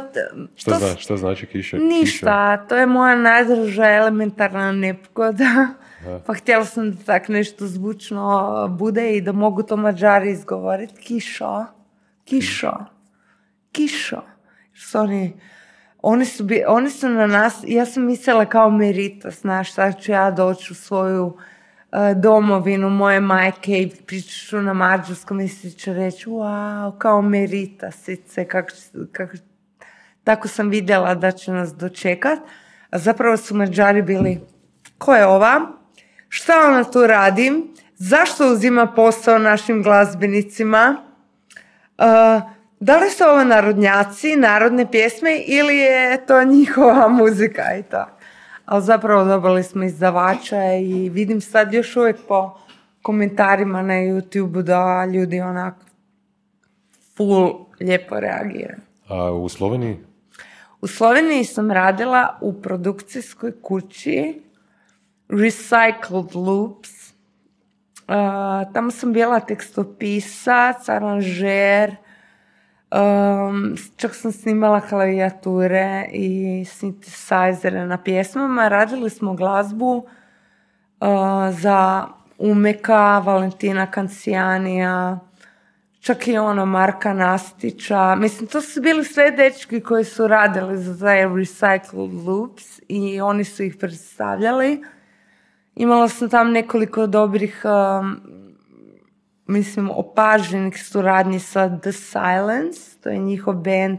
šta, 0.56 0.78
zna, 0.78 0.96
šta 0.96 1.16
znači 1.16 1.46
kiša? 1.46 1.76
Ništa, 1.76 2.66
to 2.66 2.76
je 2.76 2.86
moja 2.86 3.16
najdraža 3.16 3.90
elementarna 3.90 4.72
nepogoda. 4.72 5.68
Pa 6.26 6.34
htjela 6.34 6.64
sam 6.64 6.90
da 6.90 7.04
tak 7.04 7.28
nešto 7.28 7.66
zvučno 7.66 8.68
bude 8.78 9.16
i 9.16 9.20
da 9.20 9.32
mogu 9.32 9.62
to 9.62 9.76
mađari 9.76 10.30
izgovoriti. 10.30 11.00
Kišo. 11.00 11.64
Kišo. 12.24 12.72
Kišo. 13.72 14.22
Su 14.74 14.98
oni 14.98 15.40
oni 16.02 16.24
su, 16.24 16.44
oni 16.66 16.90
su 16.90 17.08
na 17.08 17.26
nas, 17.26 17.64
ja 17.66 17.86
sam 17.86 18.04
mislila 18.04 18.44
kao 18.44 18.70
merita, 18.70 19.30
znaš, 19.30 19.72
sad 19.72 20.00
ću 20.00 20.12
ja 20.12 20.30
doći 20.30 20.72
u 20.72 20.76
svoju 20.76 21.26
uh, 21.26 21.40
domovinu 22.16 22.90
moje 22.90 23.20
majke 23.20 23.82
i 23.82 23.90
pričat 24.06 24.48
ću 24.48 24.62
na 24.62 24.72
mađarskom 24.72 25.40
i 25.40 25.48
svi 25.48 25.70
će 25.70 25.94
reći, 25.94 26.28
wow, 26.28 26.98
kao 26.98 27.22
merita 27.22 27.90
sice, 27.90 28.44
kako, 28.44 28.68
kako, 29.12 29.36
tako 30.24 30.48
sam 30.48 30.68
vidjela 30.68 31.14
da 31.14 31.30
će 31.30 31.52
nas 31.52 31.74
dočekat. 31.74 32.38
A 32.90 32.98
zapravo 32.98 33.36
su 33.36 33.54
mađari 33.54 34.02
bili, 34.02 34.40
ko 34.98 35.14
je 35.14 35.26
ova? 35.26 35.60
Šta 36.28 36.52
ona 36.66 36.84
tu 36.84 37.06
radi? 37.06 37.52
Zašto 37.96 38.52
uzima 38.52 38.86
posao 38.86 39.38
našim 39.38 39.82
glazbenicima? 39.82 40.96
Uh, 41.98 42.04
da 42.80 42.98
li 42.98 43.10
su 43.10 43.24
ovo 43.24 43.44
narodnjaci, 43.44 44.36
narodne 44.36 44.90
pjesme 44.90 45.38
ili 45.46 45.76
je 45.76 46.26
to 46.26 46.44
njihova 46.44 47.08
muzika 47.20 47.76
i 47.76 47.82
to. 47.82 48.15
Ali 48.66 48.82
zapravo 48.82 49.24
dobili 49.24 49.62
smo 49.62 49.84
izdavača 49.84 50.72
i 50.72 51.08
vidim 51.08 51.40
sad 51.40 51.72
još 51.72 51.96
uvijek 51.96 52.16
po 52.28 52.58
komentarima 53.02 53.82
na 53.82 53.94
YouTube 53.94 54.62
da 54.62 55.04
ljudi 55.04 55.40
onak 55.40 55.74
full 57.16 57.66
lijepo 57.80 58.20
reagiraju. 58.20 58.78
A 59.08 59.32
u 59.32 59.48
Sloveniji? 59.48 59.96
U 60.80 60.86
Sloveniji 60.86 61.44
sam 61.44 61.70
radila 61.70 62.38
u 62.40 62.62
produkcijskoj 62.62 63.52
kući 63.62 64.42
Recycled 65.28 66.34
Loops. 66.34 66.90
Uh, 68.08 68.72
tamo 68.72 68.90
sam 68.90 69.12
bila 69.12 69.40
tekstopisac, 69.40 70.88
aranžer, 70.88 71.96
Um, 72.96 73.76
čak 73.96 74.14
sam 74.14 74.32
snimala 74.32 74.80
klavijature 74.80 76.08
i 76.12 76.64
synthesizere 76.64 77.86
na 77.86 77.98
pjesmama. 78.02 78.68
Radili 78.68 79.10
smo 79.10 79.34
glazbu 79.34 79.96
uh, 79.96 81.08
za 81.50 82.06
Umeka, 82.38 83.18
Valentina 83.18 83.86
Kancijanija, 83.90 85.18
čak 86.00 86.28
i 86.28 86.38
ono 86.38 86.66
Marka 86.66 87.14
Nastića. 87.14 88.14
Mislim, 88.14 88.48
to 88.48 88.60
su 88.60 88.80
bili 88.82 89.04
sve 89.04 89.30
dečki 89.30 89.80
koji 89.80 90.04
su 90.04 90.28
radili 90.28 90.78
za 90.78 91.06
Recycled 91.06 92.26
Loops 92.26 92.80
i 92.88 93.20
oni 93.20 93.44
su 93.44 93.62
ih 93.62 93.76
predstavljali. 93.80 94.84
Imala 95.74 96.08
sam 96.08 96.30
tam 96.30 96.52
nekoliko 96.52 97.06
dobrih 97.06 97.62
um, 97.64 98.20
mislim, 99.46 99.90
opaženih 99.90 100.86
suradnji 100.86 101.40
sa 101.40 101.78
The 101.78 101.92
Silence, 101.92 102.80
to 103.02 103.08
je 103.08 103.18
njihov 103.18 103.54
band 103.54 103.98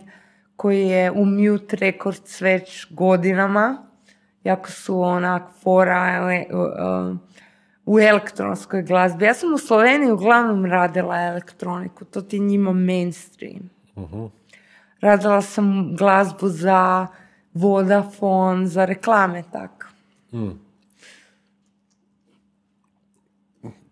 koji 0.56 0.88
je 0.88 1.12
u 1.12 1.26
Mute 1.26 1.76
Records 1.76 2.42
već 2.42 2.88
godinama. 2.90 3.84
Jako 4.44 4.72
su 4.72 5.02
onak 5.02 5.44
fora 5.64 6.30
u 7.86 8.00
elektronskoj 8.00 8.82
glazbi. 8.84 9.26
Ja 9.26 9.34
sam 9.34 9.54
u 9.54 9.58
Sloveniji 9.58 10.12
uglavnom 10.12 10.66
radila 10.66 11.22
elektroniku, 11.22 12.06
to 12.06 12.22
ti 12.22 12.40
njima 12.40 12.74
mainstream. 12.74 13.70
uh 13.96 14.32
Radila 15.02 15.42
sam 15.42 15.96
glazbu 15.96 16.50
za 16.50 17.08
Vodafone, 17.54 18.68
za 18.68 18.86
reklame, 18.86 19.44
tako. 19.52 19.86
Hmm. 20.32 20.60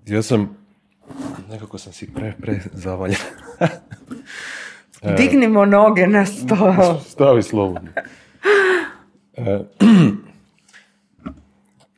Ja 0.06 0.22
sam 0.22 0.64
Nekako 1.50 1.78
sam 1.78 1.94
si 1.94 2.14
pre, 2.14 2.34
pre 2.42 2.60
zavaljen. 2.74 3.18
Dignimo 5.18 5.66
noge 5.66 6.08
na 6.08 6.26
stol. 6.26 7.00
Stavi 7.14 7.44
slobodno. 7.44 7.90
E, 9.34 9.60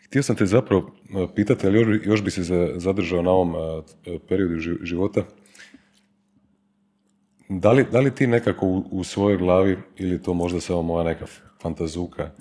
htio 0.05 0.23
sam 0.23 0.35
te 0.35 0.45
zapravo 0.45 0.91
e, 1.09 1.27
pitati, 1.35 1.67
ali 1.67 1.79
još, 1.79 1.99
još 2.03 2.23
bi 2.23 2.31
se 2.31 2.73
zadržao 2.75 3.21
na 3.21 3.31
ovom 3.31 3.55
e, 4.05 4.19
periodu 4.29 4.55
života. 4.81 5.23
Da 7.49 7.71
li, 7.71 7.85
da 7.91 7.99
li 7.99 8.15
ti 8.15 8.27
nekako 8.27 8.67
u, 8.67 8.83
u 8.91 9.03
svojoj 9.03 9.37
glavi, 9.37 9.77
ili 9.97 10.21
to 10.21 10.33
možda 10.33 10.59
samo 10.59 10.81
moja 10.81 11.03
neka 11.03 11.25
fantazuka, 11.61 12.31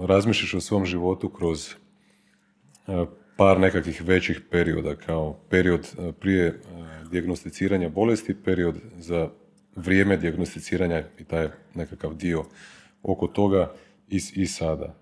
razmišljaš 0.00 0.54
o 0.54 0.60
svom 0.60 0.86
životu 0.86 1.28
kroz 1.28 1.74
par 3.38 3.60
nekakvih 3.60 4.02
većih 4.04 4.40
perioda, 4.50 4.96
kao 4.96 5.36
period 5.50 5.80
e, 5.80 6.12
prije 6.12 6.46
e, 6.46 6.54
dijagnosticiranja 7.10 7.88
bolesti, 7.88 8.34
period 8.44 8.74
za 8.96 9.28
vrijeme 9.76 10.16
dijagnosticiranja 10.16 11.02
i 11.18 11.24
taj 11.24 11.48
nekakav 11.74 12.14
dio 12.14 12.44
oko 13.02 13.26
toga 13.26 13.72
i, 14.08 14.20
i 14.34 14.46
sada. 14.46 14.94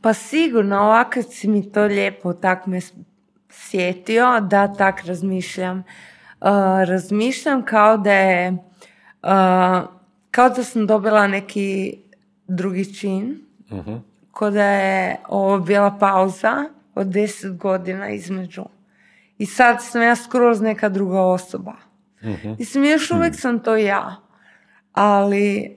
Pa 0.00 0.14
sigurno, 0.14 0.76
ovako 0.80 1.22
si 1.22 1.48
mi 1.48 1.72
to 1.72 1.84
lijepo 1.84 2.32
tak 2.32 2.66
me 2.66 2.80
sjetio 3.50 4.40
da 4.40 4.74
tak 4.74 5.04
razmišljam. 5.04 5.78
Uh, 5.78 6.48
razmišljam 6.88 7.64
kao 7.64 7.96
da 7.96 8.12
je 8.12 8.52
uh, 8.52 8.58
kao 10.30 10.48
da 10.48 10.64
sam 10.64 10.86
dobila 10.86 11.26
neki 11.26 11.98
drugi 12.48 12.94
čin, 12.94 13.38
uh-huh. 13.70 14.00
kao 14.34 14.50
da 14.50 14.64
je 14.64 15.16
ovo 15.28 15.58
bila 15.58 15.96
pauza 16.00 16.68
od 16.94 17.06
deset 17.06 17.56
godina 17.56 18.10
između. 18.10 18.64
I 19.38 19.46
sad 19.46 19.76
sam 19.84 20.02
ja 20.02 20.16
skroz 20.16 20.60
neka 20.60 20.88
druga 20.88 21.20
osoba. 21.20 21.74
Uh-huh. 22.22 22.58
Mislim, 22.58 22.84
još 22.84 23.10
uvijek 23.10 23.34
sam 23.40 23.58
to 23.58 23.76
ja. 23.76 24.16
Ali 24.92 25.76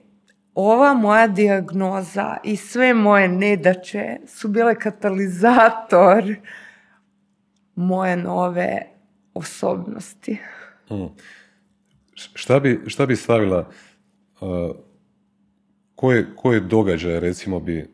ova 0.54 0.94
moja 0.94 1.26
dijagnoza 1.26 2.36
i 2.44 2.56
sve 2.56 2.94
moje 2.94 3.28
nedaće 3.28 4.16
su 4.26 4.48
bile 4.48 4.74
katalizator 4.74 6.34
moje 7.74 8.16
nove 8.16 8.82
osobnosti. 9.34 10.38
Mm. 10.90 11.06
Šta, 12.14 12.60
bi, 12.60 12.80
šta 12.86 13.06
bi 13.06 13.16
stavila, 13.16 13.68
uh, 14.40 14.76
koje, 15.94 16.26
koje 16.36 16.60
događaje 16.60 17.20
recimo 17.20 17.60
bi 17.60 17.78
uh, 17.80 17.88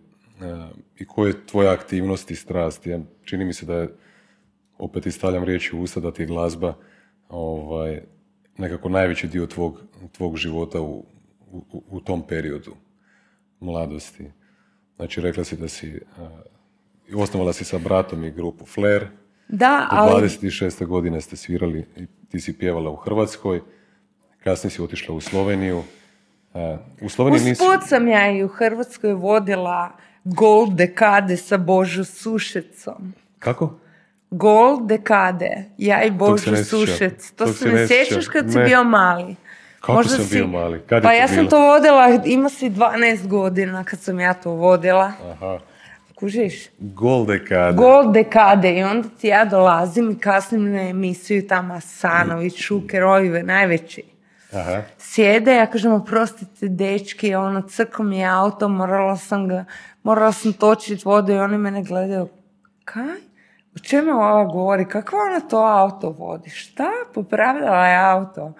i 1.02 1.06
koje 1.06 1.30
je 1.30 1.46
tvoja 1.46 1.72
aktivnost 1.72 2.30
i 2.30 2.36
strast? 2.36 2.86
Ja, 2.86 3.00
čini 3.24 3.44
mi 3.44 3.52
se 3.52 3.66
da 3.66 3.74
je, 3.74 3.88
opet 4.78 5.06
istavljam 5.06 5.44
riječi 5.44 5.76
u 5.76 5.80
usta, 5.80 6.00
da 6.00 6.12
ti 6.12 6.22
je 6.22 6.26
glazba 6.26 6.74
ovaj, 7.28 8.02
nekako 8.58 8.88
najveći 8.88 9.28
dio 9.28 9.46
tvog, 9.46 9.80
tvog 10.12 10.36
života 10.36 10.80
u, 10.80 11.04
u, 11.50 11.82
u 11.90 12.00
tom 12.00 12.26
periodu. 12.26 12.74
mladosti. 13.60 14.30
Znači, 14.96 15.20
rekla 15.20 15.44
si 15.44 15.56
da 15.56 15.68
si, 15.68 16.00
uh, 17.10 17.22
osnovala 17.22 17.52
si 17.52 17.64
sa 17.64 17.78
bratom 17.78 18.24
i 18.24 18.30
grupu 18.30 18.66
Flair. 18.66 19.06
Da, 19.48 19.86
ali 19.90 20.28
26. 20.28 20.86
godine 20.86 21.20
ste 21.20 21.36
svirali, 21.36 21.86
i 21.96 22.06
ti 22.30 22.40
si 22.40 22.58
pjevala 22.58 22.90
u 22.90 22.96
Hrvatskoj, 22.96 23.60
kasnije 24.44 24.70
si 24.70 24.82
otišla 24.82 25.14
u 25.14 25.20
Sloveniju. 25.20 25.78
Uh, 25.78 26.78
u 27.00 27.08
Sloveniji 27.08 27.54
sam 27.88 28.08
ja 28.08 28.30
i 28.30 28.44
u 28.44 28.48
Hrvatskoj 28.48 29.12
vodila 29.12 29.90
gol 30.24 30.66
dekade 30.66 31.36
sa 31.36 31.56
Božu 31.56 32.04
Sušecom. 32.04 33.14
Kako? 33.38 33.78
Gol 34.30 34.86
dekade, 34.86 35.64
ja 35.78 36.02
i 36.02 36.10
Božu. 36.10 36.56
Sušec. 36.64 37.30
To 37.30 37.52
se 37.52 37.68
ne 37.68 37.86
sjećaš 37.86 38.28
kad 38.28 38.52
si 38.52 38.58
bio 38.58 38.84
mali. 38.84 39.36
Kako 39.80 40.04
sam 40.04 40.26
bio 40.30 40.46
mali? 40.46 40.80
Kad 40.88 41.02
pa 41.02 41.12
ja 41.12 41.28
sam 41.28 41.48
to 41.48 41.58
vodila, 41.58 42.18
ima 42.24 42.48
si 42.48 42.70
12 42.70 43.26
godina 43.26 43.84
kad 43.84 44.00
sam 44.00 44.20
ja 44.20 44.34
to 44.34 44.50
vodila. 44.50 45.12
Aha. 45.30 45.58
Kužiš? 46.14 46.68
Gol 46.78 47.26
dekada. 47.26 47.72
Gol 47.72 48.12
dekade 48.12 48.74
i 48.74 48.82
onda 48.82 49.08
ti 49.20 49.28
ja 49.28 49.44
dolazim 49.44 50.10
i 50.10 50.18
kasnim 50.18 50.72
na 50.72 50.88
emisiju 50.88 51.46
tamo 51.48 51.74
Asanović, 51.74 52.56
Šuker, 52.56 53.02
ovi 53.02 53.42
najveći. 53.42 54.11
Aha. 54.52 54.82
Sjede, 54.98 55.54
ja 55.54 55.66
kažem, 55.66 55.92
oprostite, 55.92 56.68
dečki, 56.68 57.34
ono, 57.34 57.62
crko 57.62 58.02
mi 58.02 58.18
je 58.18 58.26
auto, 58.26 58.68
morala 58.68 59.16
sam 59.16 59.48
ga, 59.48 59.64
morala 60.02 60.32
sam 60.32 60.52
točiti 60.52 61.02
vodu 61.04 61.32
i 61.32 61.38
oni 61.38 61.58
mene 61.58 61.82
gledaju, 61.82 62.28
kaj? 62.84 63.16
O 63.76 63.78
čemu 63.78 64.12
ova 64.12 64.44
govori? 64.44 64.88
Kako 64.88 65.16
ona 65.16 65.40
to 65.40 65.56
auto 65.56 66.10
vodi? 66.10 66.50
Šta? 66.50 66.88
Popravljala 67.14 67.86
je 67.86 67.96
auto. 67.96 68.52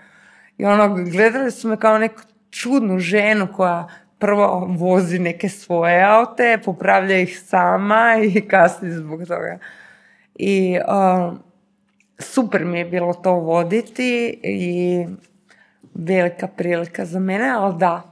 I 0.58 0.64
ono, 0.64 0.94
gledali 0.94 1.50
su 1.50 1.68
me 1.68 1.76
kao 1.76 1.98
neku 1.98 2.20
čudnu 2.50 2.98
ženu 2.98 3.48
koja 3.56 3.88
prvo 4.18 4.66
vozi 4.78 5.18
neke 5.18 5.48
svoje 5.48 6.04
aute, 6.04 6.58
popravlja 6.64 7.18
ih 7.18 7.40
sama 7.40 8.16
i 8.22 8.40
kasni 8.50 8.90
zbog 8.90 9.20
toga. 9.20 9.58
I 10.34 10.78
um, 10.88 11.38
super 12.18 12.64
mi 12.64 12.78
je 12.78 12.84
bilo 12.84 13.14
to 13.14 13.32
voditi 13.32 14.40
i 14.42 15.06
velika 15.94 16.46
prilika 16.46 17.04
za 17.04 17.20
mene, 17.20 17.50
ali 17.50 17.78
da. 17.78 18.02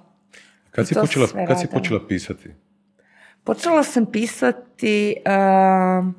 Kad 0.70 0.88
si, 0.88 0.94
počela, 0.94 1.26
kad 1.46 1.60
si 1.60 1.66
počela 1.66 2.00
pisati? 2.08 2.50
Počela 3.44 3.82
sam 3.82 4.06
pisati 4.06 5.16
um, 5.26 6.14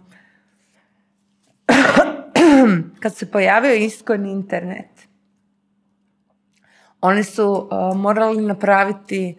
kad 3.02 3.16
se 3.16 3.32
pojavio 3.32 3.74
iskon 3.74 4.26
internet. 4.26 5.08
Oni 7.02 7.24
su 7.24 7.70
uh, 7.72 7.98
morali 7.98 8.42
napraviti 8.42 9.36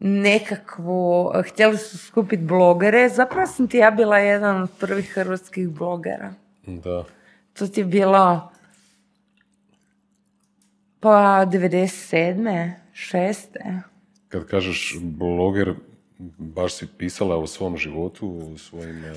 nekakvu, 0.00 1.32
htjeli 1.46 1.78
su 1.78 1.98
skupiti 1.98 2.42
blogere. 2.42 3.08
Zapravo 3.08 3.46
sam 3.46 3.68
ti 3.68 3.76
ja 3.76 3.90
bila 3.90 4.18
jedan 4.18 4.62
od 4.62 4.70
prvih 4.80 5.12
hrvatskih 5.12 5.68
blogera. 5.68 6.32
Da. 6.66 7.04
To 7.52 7.66
ti 7.66 7.80
je 7.80 7.84
bilo 7.84 8.49
pa 11.00 11.10
97. 11.46 12.70
6. 12.92 13.80
Kad 14.28 14.44
kažeš 14.44 14.96
bloger, 15.00 15.74
baš 16.38 16.74
si 16.74 16.86
pisala 16.88 17.36
o 17.36 17.46
svom 17.46 17.76
životu, 17.76 18.40
o 18.44 18.58
svojim... 18.58 19.04
eh, 19.04 19.14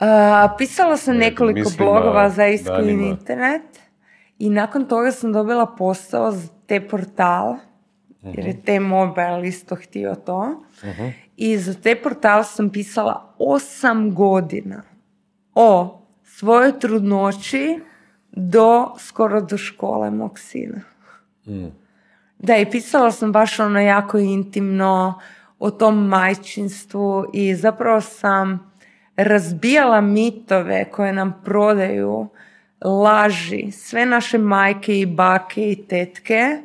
A, 0.00 0.54
pisala 0.58 0.96
sam 0.96 1.14
Ne, 1.14 1.20
nekoliko 1.20 1.58
mislim, 1.60 1.76
blogova 1.78 2.30
za 2.30 2.42
danima. 2.66 3.02
internet 3.04 3.62
i 4.38 4.50
nakon 4.50 4.84
toga 4.84 5.12
sam 5.12 5.32
dobila 5.32 5.66
posao 5.68 6.32
za 6.32 6.48
te 6.66 6.80
portal, 6.82 7.56
jer 8.22 8.38
Mhm. 8.38 8.46
je 8.48 8.62
te 8.62 8.80
mobile 8.80 9.40
isto 9.44 9.76
htio 9.76 10.14
to. 10.16 10.62
I 11.36 11.58
za 11.58 11.74
te 11.74 11.96
portal 11.96 12.44
sam 12.44 12.70
pisala 12.70 13.34
osam 13.38 14.14
godina 14.14 14.82
o 15.54 15.98
svojoj 16.24 16.78
trudnoći 16.78 17.80
do 18.28 18.94
skoro 18.98 19.40
do 19.40 19.56
škole 19.58 20.10
mog 20.10 20.38
sina. 20.38 20.80
Da, 22.38 22.56
i 22.56 22.70
pisala 22.70 23.10
sam 23.10 23.32
baš 23.32 23.60
ono 23.60 23.80
jako 23.80 24.18
intimno 24.18 25.20
o 25.58 25.70
tom 25.70 26.08
majčinstvu 26.08 27.24
i 27.32 27.54
zapravo 27.54 28.00
sam 28.00 28.72
razbijala 29.16 30.00
mitove 30.00 30.90
koje 30.90 31.12
nam 31.12 31.40
prodaju, 31.44 32.28
laži, 32.84 33.70
sve 33.72 34.06
naše 34.06 34.38
majke 34.38 35.00
i 35.00 35.06
bake 35.06 35.70
i 35.70 35.86
tetke, 35.86 36.62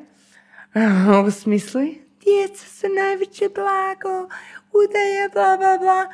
u 1.28 1.32
smislu 1.32 1.82
djeca 2.28 2.66
su 2.66 2.88
najveće 2.96 3.50
blago, 3.56 4.30
udaje, 4.74 5.30
bla, 5.34 5.58
bla, 5.58 5.78
bla. 5.78 6.06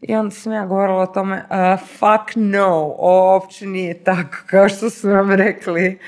I 0.00 0.14
onda 0.14 0.30
sam 0.30 0.52
ja 0.52 0.66
govorila 0.66 1.02
o 1.02 1.06
tome, 1.06 1.36
uh, 1.36 1.80
fuck 1.80 2.36
no, 2.36 2.94
uopće 2.98 3.66
nije 3.66 4.04
tako 4.04 4.36
kao 4.46 4.68
što 4.68 4.90
su 4.90 5.08
vam 5.08 5.30
rekli. 5.30 5.98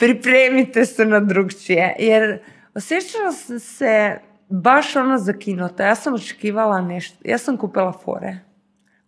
Pripremite 0.00 0.84
se 0.84 1.04
na 1.04 1.20
drugčije. 1.20 1.96
Jer 1.98 2.38
osjećala 2.74 3.32
sam 3.32 3.58
se 3.60 4.18
baš 4.48 4.96
ono 4.96 5.18
zakinuta. 5.18 5.84
Ja 5.84 5.94
sam 5.94 6.14
očekivala 6.14 6.80
nešto. 6.80 7.18
Ja 7.24 7.38
sam 7.38 7.56
kupila 7.56 7.92
fore. 7.94 8.38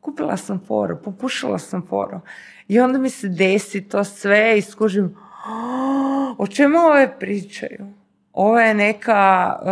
Kupila 0.01 0.37
sam 0.37 0.61
foru, 0.67 0.97
popušila 0.97 1.59
sam 1.59 1.87
foru. 1.87 2.21
I 2.69 2.81
onda 2.81 2.99
mi 2.99 3.11
se 3.11 3.29
desi 3.29 3.89
to 3.89 4.05
sve 4.05 4.59
i 4.59 4.63
skužim, 4.63 5.17
"Oh, 5.49 6.35
o 6.39 6.47
čemu 6.47 6.79
ove 6.79 7.19
pričaju? 7.19 7.87
Ovo 8.33 8.61
je 8.61 8.75
neka 8.75 9.53
uh, 9.57 9.69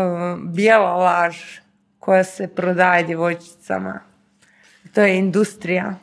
bijela 0.46 0.96
laž 0.96 1.36
koja 1.98 2.24
se 2.24 2.48
prodaje 2.48 3.04
djevojčicama. 3.04 4.00
To 4.94 5.00
je 5.00 5.18
industrija. 5.18 5.94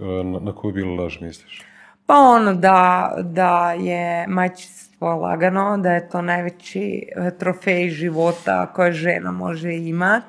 eh, 0.00 0.04
Na, 0.24 0.40
na 0.40 0.54
koju 0.54 0.72
bilo 0.72 0.94
laž 0.94 1.20
misliš? 1.20 1.62
Pa 2.10 2.16
ono 2.16 2.54
da, 2.54 3.14
da 3.22 3.72
je 3.72 4.26
majčinstvo 4.26 5.16
lagano, 5.16 5.78
da 5.78 5.92
je 5.92 6.08
to 6.08 6.22
najveći 6.22 7.06
e, 7.16 7.30
trofej 7.38 7.88
života 7.88 8.72
koje 8.72 8.92
žena 8.92 9.32
može 9.32 9.74
imat. 9.74 10.22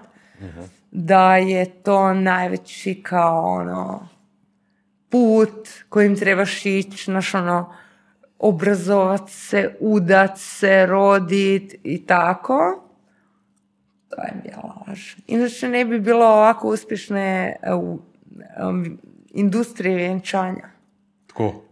Da 0.92 1.36
je 1.36 1.66
to 1.66 2.14
najveći 2.14 3.04
kao 3.04 3.44
ono 3.44 4.08
put 5.10 5.70
kojim 5.90 6.16
trebaš 6.16 6.66
ići, 6.66 7.06
znaš 7.06 7.34
ono, 7.34 7.74
obrazovat 8.40 9.30
se, 9.30 9.76
udat 9.80 10.38
se, 10.38 10.86
rodit 10.86 11.76
i 11.84 12.06
tako. 12.06 12.84
To 14.10 14.22
je 14.22 14.34
bila 14.44 14.84
laž. 14.88 15.16
Inače 15.28 15.70
ne 15.70 15.86
bi 15.86 16.00
bilo 16.00 16.26
ovako 16.26 16.68
uspješne 16.68 17.56
e, 17.62 17.74
u, 17.74 18.00
um, 18.70 19.00
industrije 19.34 19.96
vjenčanja. 19.96 20.70
Tko? 21.28 21.71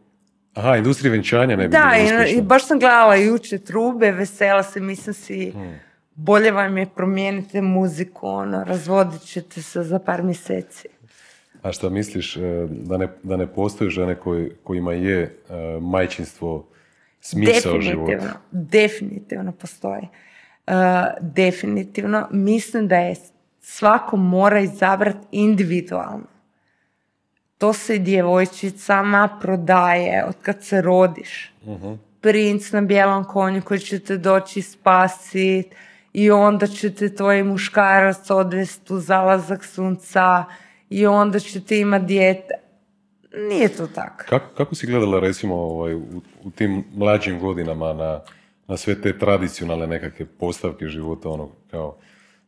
Aha, 0.59 0.77
industrija 0.77 1.11
venčanja 1.11 1.55
ne 1.55 1.67
bi 1.67 1.71
Da, 1.71 1.91
i, 2.27 2.37
i 2.37 2.41
baš 2.41 2.67
sam 2.67 2.79
gledala 2.79 3.15
jučer 3.15 3.59
trube, 3.59 4.11
vesela 4.11 4.63
se, 4.63 4.79
mislim 4.79 5.13
si, 5.13 5.53
bolje 6.15 6.51
vam 6.51 6.77
je 6.77 6.85
promijenite 6.95 7.61
muziku, 7.61 8.27
ono, 8.27 8.63
razvodit 8.63 9.21
ćete 9.21 9.61
se 9.61 9.83
za 9.83 9.99
par 9.99 10.23
mjeseci. 10.23 10.87
A 11.61 11.71
šta 11.71 11.89
misliš, 11.89 12.37
eh, 12.37 12.41
da 12.69 12.97
ne, 12.97 13.07
da 13.23 13.37
ne 13.37 13.47
postoje 13.47 13.89
žene 13.89 14.15
koji, 14.15 14.51
kojima 14.63 14.93
je 14.93 15.21
eh, 15.21 15.53
majčinstvo 15.81 16.67
smisao 17.21 17.81
života? 17.81 18.11
Definitivno, 18.11 18.33
definitivno 18.51 19.51
postoji. 19.51 20.01
Uh, 20.67 20.75
definitivno, 21.21 22.27
mislim 22.31 22.87
da 22.87 22.95
je 22.95 23.15
svako 23.61 24.17
mora 24.17 24.59
izabrati 24.59 25.27
individualno. 25.31 26.25
To 27.59 27.73
se 27.73 27.97
djevojčicama 27.97 29.37
prodaje 29.41 30.25
od 30.25 30.35
kad 30.41 30.63
se 30.63 30.81
rodiš. 30.81 31.53
Princ 32.21 32.71
na 32.71 32.81
bijelom 32.81 33.23
konju 33.23 33.61
koji 33.61 33.79
će 33.79 33.99
te 33.99 34.17
doći 34.17 34.61
spasit 34.61 35.75
i 36.13 36.31
onda 36.31 36.67
će 36.67 36.93
te 36.93 37.15
tvoj 37.15 37.43
muškarac 37.43 38.29
odvesti 38.29 38.93
u 38.93 38.99
zalazak 38.99 39.63
sunca 39.65 40.45
i 40.89 41.05
onda 41.05 41.39
ćete 41.39 41.79
imati 41.79 42.05
dijete. 42.05 42.53
Nije 43.49 43.69
to 43.69 43.87
tako. 43.87 44.23
Kako, 44.29 44.45
kako 44.55 44.75
si 44.75 44.87
gledala 44.87 45.19
recimo 45.19 45.55
ovaj, 45.55 45.93
u, 45.93 46.03
u 46.43 46.51
tim 46.51 46.83
mlađim 46.93 47.39
godinama 47.39 47.93
na, 47.93 48.21
na 48.67 48.77
sve 48.77 49.01
te 49.01 49.19
tradicionalne 49.19 49.87
nekakve 49.87 50.25
postavke 50.25 50.85
života, 50.87 51.29
ono 51.29 51.49
kao, 51.71 51.97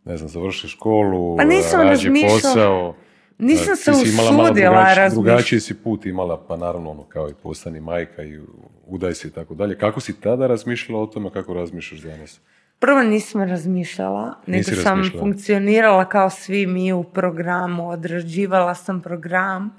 ne 0.05 0.17
znam, 0.17 0.29
završi 0.29 0.67
školu, 0.67 1.37
Pa 1.37 1.43
nisam 1.43 1.81
razmišljala- 1.81 2.31
posao. 2.31 2.95
Nisam 3.41 3.75
se 3.75 3.91
usudila 3.91 4.93
razmišljati. 4.93 5.13
Drugačiji 5.13 5.59
si 5.59 5.73
put 5.73 6.05
imala, 6.05 6.45
pa 6.47 6.57
naravno 6.57 6.89
ono 6.89 7.03
kao 7.03 7.29
i 7.29 7.33
postani 7.43 7.79
majka 7.79 8.23
i 8.23 8.39
udaj 8.87 9.13
se 9.13 9.27
i 9.27 9.31
tako 9.31 9.53
dalje. 9.53 9.77
Kako 9.77 9.99
si 9.99 10.21
tada 10.21 10.47
razmišljala 10.47 11.01
o 11.01 11.05
tome, 11.05 11.29
kako 11.33 11.53
razmišljaš 11.53 12.01
danas? 12.01 12.39
Prvo 12.79 13.03
nisam 13.03 13.41
razmišljala, 13.41 14.33
nego 14.47 14.71
sam 14.83 15.11
funkcionirala 15.19 16.05
kao 16.05 16.29
svi 16.29 16.67
mi 16.67 16.93
u 16.93 17.03
programu, 17.03 17.89
odrađivala 17.89 18.75
sam 18.75 19.01
program 19.01 19.75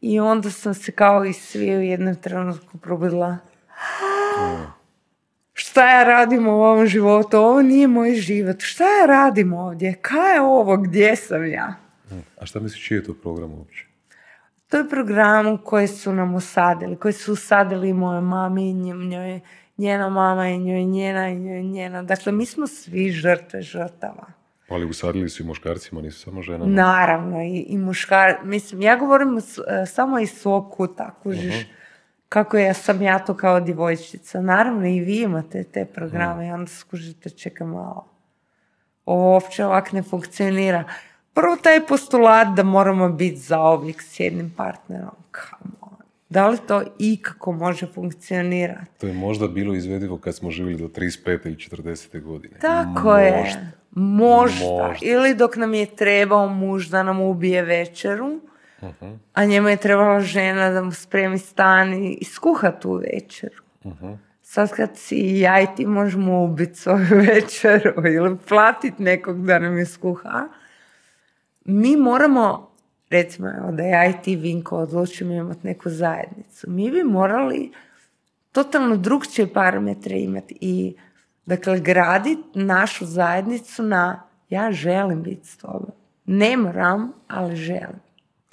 i 0.00 0.20
onda 0.20 0.50
sam 0.50 0.74
se 0.74 0.92
kao 0.92 1.24
i 1.24 1.32
svi 1.32 1.76
u 1.76 1.80
jednom 1.80 2.14
trenutku 2.14 2.78
probudila. 2.78 3.38
šta 5.52 5.90
ja 5.90 6.04
radim 6.04 6.48
u 6.48 6.62
ovom 6.62 6.86
životu, 6.86 7.36
ovo 7.36 7.62
nije 7.62 7.88
moj 7.88 8.14
život, 8.14 8.56
šta 8.58 8.84
ja 8.84 9.06
radim 9.06 9.52
ovdje, 9.52 9.94
kaj 10.02 10.34
je 10.34 10.40
ovo, 10.40 10.76
gdje 10.76 11.16
sam 11.16 11.46
ja? 11.46 11.74
A 12.38 12.46
šta 12.46 12.60
misliš, 12.60 12.86
čiji 12.86 12.96
je 12.96 13.04
to 13.04 13.14
program 13.14 13.54
uopće? 13.54 13.86
To 14.68 14.76
je 14.76 14.88
program 14.88 15.58
koji 15.58 15.86
su 15.86 16.12
nam 16.12 16.34
usadili, 16.34 16.96
koji 16.96 17.12
su 17.12 17.32
usadili 17.32 17.92
moje 17.92 18.20
mami 18.20 18.70
i 18.70 18.74
njoj, 18.74 19.40
njena 19.78 20.08
mama 20.08 20.48
i 20.48 20.58
njoj 20.58 20.84
njena 20.84 21.28
i 21.28 21.36
njoj 21.36 21.62
njena. 21.62 22.02
Dakle, 22.02 22.32
mi 22.32 22.46
smo 22.46 22.66
svi 22.66 23.10
žrtve 23.10 23.62
žrtava. 23.62 24.26
Ali 24.68 24.86
usadili 24.86 25.28
su 25.28 25.42
i 25.42 25.46
muškarcima, 25.46 26.00
nisu 26.00 26.20
samo 26.20 26.42
ženama. 26.42 26.72
Naravno, 26.72 27.42
i, 27.42 27.66
i 27.68 27.78
muškar... 27.78 28.36
Mislim, 28.44 28.82
ja 28.82 28.96
govorim 28.96 29.38
e, 29.38 29.42
samo 29.86 30.18
iz 30.18 30.30
svog 30.30 30.72
kuta, 30.72 31.10
kužiš. 31.22 31.54
Kako 32.28 32.58
ja 32.58 32.74
sam 32.74 33.02
ja 33.02 33.18
to 33.18 33.34
kao 33.34 33.60
djevojčica. 33.60 34.40
Naravno, 34.40 34.86
i 34.86 35.00
vi 35.00 35.22
imate 35.22 35.64
te 35.64 35.84
programe 35.84 36.46
i 36.46 36.50
onda 36.50 36.70
skužite, 36.70 37.30
čekaj 37.30 37.66
malo. 37.66 38.06
Ovo 39.04 39.32
uopće 39.32 39.64
ovak 39.64 39.92
ne 39.92 40.02
funkcionira. 40.02 40.84
Prvo 41.34 41.56
taj 41.62 41.86
postulat 41.86 42.56
da 42.56 42.62
moramo 42.62 43.08
biti 43.08 43.36
zauvijek 43.36 44.02
s 44.02 44.20
jednim 44.20 44.52
partnerom. 44.56 45.14
Come 45.32 45.74
on. 45.80 45.96
Da 46.28 46.48
li 46.48 46.58
to 46.68 46.82
ikako 46.98 47.52
može 47.52 47.86
funkcionirati? 47.86 49.00
To 49.00 49.06
je 49.06 49.12
možda 49.12 49.48
bilo 49.48 49.74
izvedivo 49.74 50.18
kad 50.18 50.36
smo 50.36 50.50
živjeli 50.50 50.82
do 50.82 50.88
35. 50.88 51.46
ili 51.46 51.56
40. 51.56 52.22
godine. 52.22 52.58
Tako 52.60 53.18
je. 53.18 53.72
Možda. 53.90 54.94
Ili 55.02 55.34
dok 55.34 55.56
nam 55.56 55.74
je 55.74 55.86
trebao 55.86 56.48
muž 56.48 56.88
da 56.88 57.02
nam 57.02 57.20
ubije 57.20 57.62
večeru, 57.62 58.40
uh 58.82 58.94
a 59.32 59.44
njemu 59.44 59.68
je 59.68 59.76
trebala 59.76 60.20
žena 60.20 60.70
da 60.70 60.82
mu 60.82 60.92
spremi 60.92 61.38
stan 61.38 61.94
i 61.94 62.24
skuha 62.24 62.70
tu 62.70 62.92
večeru. 62.92 63.62
uh 63.84 63.94
Sad 64.42 64.70
kad 64.70 64.90
si 64.94 65.16
ja 65.16 65.60
i 65.60 65.66
ti 65.76 65.86
možemo 65.86 66.44
ubiti 66.44 66.74
svoju 66.74 67.06
večeru 67.34 68.06
ili 68.06 68.36
platiti 68.48 69.02
nekog 69.02 69.46
da 69.46 69.58
nam 69.58 69.78
je 69.78 69.86
skuha, 69.86 70.48
mi 71.64 71.96
moramo, 71.96 72.70
recimo 73.10 73.48
evo, 73.48 73.72
da 73.72 73.82
ja 73.82 74.06
i 74.06 74.22
ti 74.22 74.36
Vinko 74.36 74.76
odlučimo 74.76 75.32
imati 75.32 75.66
neku 75.66 75.90
zajednicu, 75.90 76.70
mi 76.70 76.90
bi 76.90 77.04
morali 77.04 77.72
totalno 78.52 78.96
drugčije 78.96 79.52
parametre 79.52 80.20
imati 80.20 80.58
i 80.60 80.94
dakle 81.46 81.80
graditi 81.80 82.42
našu 82.54 83.06
zajednicu 83.06 83.82
na 83.82 84.22
ja 84.48 84.72
želim 84.72 85.22
biti 85.22 85.48
s 85.48 85.56
tobom. 85.56 85.92
Ne 86.26 86.56
moram, 86.56 87.12
ali 87.28 87.56
želim. 87.56 88.00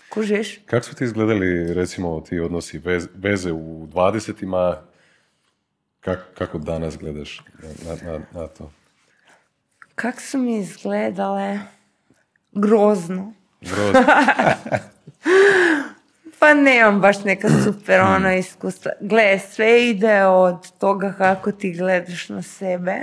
Kužiš? 0.10 0.60
Kako 0.66 0.86
su 0.86 0.96
ti 0.96 1.04
izgledali, 1.04 1.74
recimo, 1.74 2.22
ti 2.22 2.40
odnosi 2.40 2.82
veze 3.14 3.52
u 3.52 3.88
dvadesetima? 3.92 4.78
kako 6.38 6.58
danas 6.58 6.98
gledaš 6.98 7.44
na, 7.86 8.12
na, 8.12 8.20
na 8.32 8.48
to? 8.48 8.72
Kako 9.96 10.22
su 10.22 10.38
mi 10.38 10.58
izgledale? 10.58 11.60
Grozno. 12.52 13.34
Grozno. 13.62 14.00
pa 16.40 16.54
nemam 16.54 17.02
baš 17.02 17.24
neka 17.24 17.50
super 17.64 18.02
ono 18.02 18.34
iskustva. 18.34 18.92
Gle, 19.02 19.40
sve 19.40 19.90
ide 19.90 20.26
od 20.26 20.78
toga 20.78 21.14
kako 21.18 21.52
ti 21.52 21.74
gledaš 21.74 22.30
na 22.30 22.42
sebe. 22.42 22.98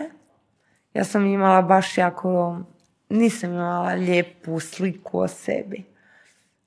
Ja 0.94 1.04
sam 1.04 1.26
imala 1.26 1.62
baš 1.62 1.98
jako, 1.98 2.60
nisam 3.08 3.52
imala 3.52 3.94
lijepu 3.94 4.60
sliku 4.60 5.18
o 5.18 5.28
sebi. 5.28 5.84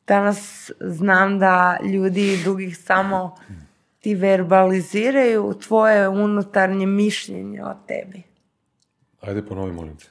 Danas 0.07 0.71
znam 0.79 1.39
da 1.39 1.77
ljudi 1.83 2.39
drugih 2.43 2.77
samo 2.77 3.35
ti 3.99 4.15
verbaliziraju 4.15 5.53
tvoje 5.67 6.09
unutarnje 6.09 6.85
mišljenje 6.85 7.63
o 7.63 7.73
tebi. 7.87 8.23
Ajde 9.21 9.45
ponovi, 9.45 9.71
molim 9.71 9.97
te. 9.97 10.05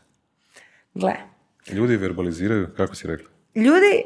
Gle, 0.95 1.17
Ljudi 1.73 1.97
verbaliziraju, 1.97 2.69
kako 2.77 2.95
si 2.95 3.07
rekla? 3.07 3.29
Ljudi 3.55 4.03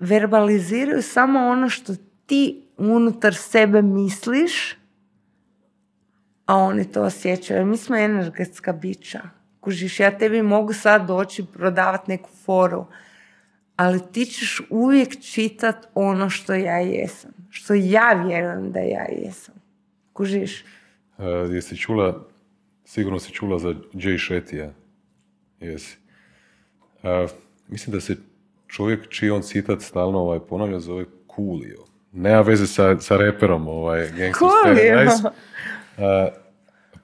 verbaliziraju 0.00 1.02
samo 1.02 1.38
ono 1.38 1.68
što 1.68 1.94
ti 2.26 2.62
unutar 2.76 3.34
sebe 3.34 3.82
misliš, 3.82 4.76
a 6.46 6.56
oni 6.56 6.92
to 6.92 7.02
osjećaju. 7.02 7.66
Mi 7.66 7.76
smo 7.76 7.96
energetska 7.96 8.72
bića. 8.72 9.20
Kužiš, 9.60 10.00
ja 10.00 10.18
tebi 10.18 10.42
mogu 10.42 10.72
sad 10.72 11.06
doći 11.06 11.44
prodavati 11.52 12.10
neku 12.10 12.30
foru, 12.44 12.86
ali 13.76 14.00
ti 14.12 14.24
ćeš 14.24 14.60
uvijek 14.70 15.20
čitat 15.20 15.86
ono 15.94 16.30
što 16.30 16.54
ja 16.54 16.78
jesam. 16.78 17.30
Što 17.50 17.74
ja 17.74 18.24
vjerujem 18.26 18.72
da 18.72 18.80
ja 18.80 19.06
jesam. 19.24 19.54
Kužiš? 20.12 20.64
Uh, 21.18 21.24
jesi 21.50 21.76
čula, 21.76 22.26
sigurno 22.84 23.18
si 23.18 23.32
čula 23.32 23.58
za 23.58 23.68
Jay 23.92 24.30
Shetty, 24.30 24.70
Jesi. 25.60 25.99
Uh, 27.02 27.30
mislim 27.68 27.94
da 27.94 28.00
se 28.00 28.16
čovjek 28.66 29.08
čiji 29.08 29.30
on 29.30 29.42
citat 29.42 29.82
stalno 29.82 30.18
ovaj, 30.18 30.38
ponavlja 30.48 30.80
zove 30.80 31.04
Coolio. 31.36 31.84
Nema 32.12 32.40
veze 32.40 32.66
sa, 32.66 33.00
sa 33.00 33.16
reperom, 33.16 33.68
ovaj, 33.68 34.08
Coolio. 34.38 35.04
Nice. 35.04 35.22
Uh, 35.26 35.32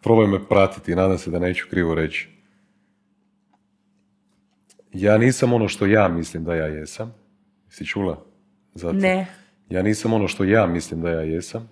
probaj 0.03 0.27
me 0.27 0.49
pratiti, 0.49 0.95
nadam 0.95 1.19
se 1.19 1.31
da 1.31 1.39
neću 1.39 1.67
krivo 1.71 1.95
reći. 1.95 2.29
Ja 4.93 5.19
nisam 5.19 5.53
ono 5.53 5.69
što 5.69 5.87
ja 5.87 6.09
mislim 6.09 6.45
da 6.45 6.55
ja 6.55 6.67
jesam. 6.67 7.15
Si 7.69 7.87
čula? 7.87 8.25
Zato. 8.75 8.97
Ne. 8.97 9.27
Ja 9.71 9.83
nisam 9.83 10.13
ono 10.13 10.29
što 10.29 10.45
ja 10.45 10.67
mislim 10.67 11.03
da 11.03 11.11
ja 11.11 11.21
jesam. 11.21 11.69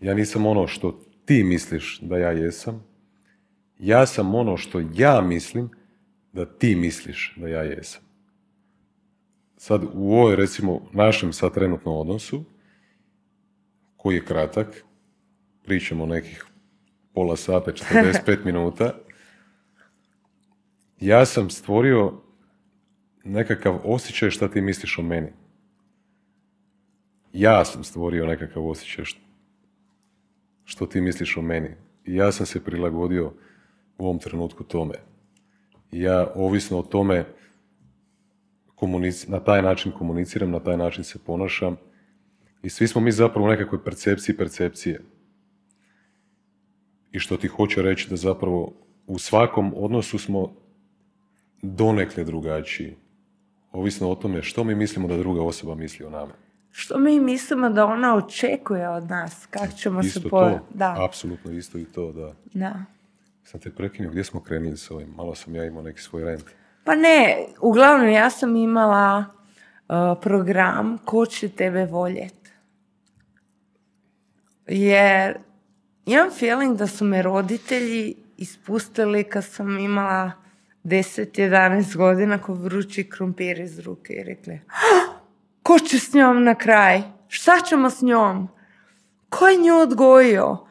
Ja 0.00 0.14
nisam 0.14 0.46
ono 0.46 0.66
što 0.66 1.00
ti 1.24 1.44
misliš 1.44 2.00
da 2.00 2.18
ja 2.18 2.30
jesam. 2.30 2.84
Ja 3.78 4.06
sam 4.06 4.34
ono 4.34 4.56
što 4.56 4.82
ja 4.94 5.20
mislim 5.20 5.70
da 6.34 6.44
ti 6.44 6.76
misliš 6.76 7.34
da 7.36 7.48
ja 7.48 7.62
jesam. 7.62 8.02
Sad 9.56 9.84
u 9.92 10.12
ovoj, 10.14 10.36
recimo, 10.36 10.80
našem 10.92 11.32
sad 11.32 11.54
trenutnom 11.54 11.96
odnosu, 11.96 12.44
koji 13.96 14.14
je 14.14 14.24
kratak, 14.24 14.84
pričamo 15.64 16.06
nekih 16.06 16.44
pola 17.12 17.36
sata, 17.36 17.72
45 17.92 18.44
minuta, 18.44 18.94
ja 21.00 21.26
sam 21.26 21.50
stvorio 21.50 22.12
nekakav 23.24 23.80
osjećaj 23.84 24.30
šta 24.30 24.48
ti 24.48 24.60
misliš 24.60 24.98
o 24.98 25.02
meni. 25.02 25.32
Ja 27.32 27.64
sam 27.64 27.84
stvorio 27.84 28.26
nekakav 28.26 28.66
osjećaj 28.66 29.04
što 30.64 30.86
ti 30.86 31.00
misliš 31.00 31.36
o 31.36 31.42
meni. 31.42 31.70
I 32.04 32.14
ja 32.14 32.32
sam 32.32 32.46
se 32.46 32.64
prilagodio 32.64 33.32
u 33.98 34.04
ovom 34.04 34.18
trenutku 34.18 34.64
tome 34.64 35.13
ja 36.00 36.32
ovisno 36.34 36.78
o 36.78 36.82
tome 36.82 37.24
na 39.28 39.40
taj 39.40 39.62
način 39.62 39.92
komuniciram, 39.92 40.50
na 40.50 40.60
taj 40.60 40.76
način 40.76 41.04
se 41.04 41.18
ponašam 41.26 41.76
i 42.62 42.70
svi 42.70 42.88
smo 42.88 43.00
mi 43.00 43.12
zapravo 43.12 43.46
u 43.46 43.50
nekakvoj 43.50 43.84
percepciji 43.84 44.36
percepcije. 44.36 45.00
I 47.12 47.18
što 47.18 47.36
ti 47.36 47.48
hoću 47.48 47.82
reći 47.82 48.10
da 48.10 48.16
zapravo 48.16 48.72
u 49.06 49.18
svakom 49.18 49.72
odnosu 49.76 50.18
smo 50.18 50.52
donekle 51.62 52.24
drugačiji. 52.24 52.96
Ovisno 53.72 54.10
o 54.10 54.14
tome 54.14 54.42
što 54.42 54.64
mi 54.64 54.74
mislimo 54.74 55.08
da 55.08 55.16
druga 55.16 55.42
osoba 55.42 55.74
misli 55.74 56.06
o 56.06 56.10
nama. 56.10 56.32
Što 56.70 56.98
mi 56.98 57.20
mislimo 57.20 57.68
da 57.68 57.86
ona 57.86 58.16
očekuje 58.16 58.88
od 58.88 59.10
nas, 59.10 59.46
kako 59.50 59.72
ćemo 59.72 60.00
isto 60.00 60.20
se 60.20 60.28
po... 60.28 60.58
Da. 60.74 60.96
Apsolutno 61.08 61.52
isto 61.52 61.78
i 61.78 61.84
to, 61.84 62.12
da. 62.12 62.34
Da. 62.54 62.84
Sam 63.44 63.60
te 63.60 63.70
prekinio, 63.70 64.10
gdje 64.10 64.24
smo 64.24 64.42
krenuli 64.42 64.76
s 64.76 64.90
ovim? 64.90 65.08
Malo 65.16 65.34
sam 65.34 65.54
ja 65.54 65.64
imao 65.64 65.82
neki 65.82 66.00
svoj 66.00 66.24
rent. 66.24 66.44
Pa 66.84 66.94
ne, 66.94 67.46
uglavnom 67.60 68.08
ja 68.08 68.30
sam 68.30 68.56
imala 68.56 69.18
uh, 69.18 69.94
program 70.22 70.98
ko 71.04 71.26
će 71.26 71.48
tebe 71.48 71.86
voljeti. 71.86 72.50
Jer 74.66 75.38
imam 76.06 76.30
feeling 76.30 76.78
da 76.78 76.86
su 76.86 77.04
me 77.04 77.22
roditelji 77.22 78.16
ispustili 78.36 79.24
kad 79.24 79.44
sam 79.44 79.78
imala 79.78 80.32
10-11 80.84 81.96
godina 81.96 82.38
ko 82.38 82.54
vrući 82.54 83.10
krumpir 83.10 83.60
iz 83.60 83.78
ruke 83.78 84.12
i 84.12 84.24
rekli 84.24 84.60
ko 85.64 85.78
će 85.78 85.98
s 85.98 86.12
njom 86.12 86.44
na 86.44 86.54
kraj? 86.54 87.02
Šta 87.28 87.60
ćemo 87.68 87.90
s 87.90 88.02
njom? 88.02 88.48
Ko 89.28 89.48
je 89.48 89.56
nju 89.56 89.74
odgojio? 89.74 90.66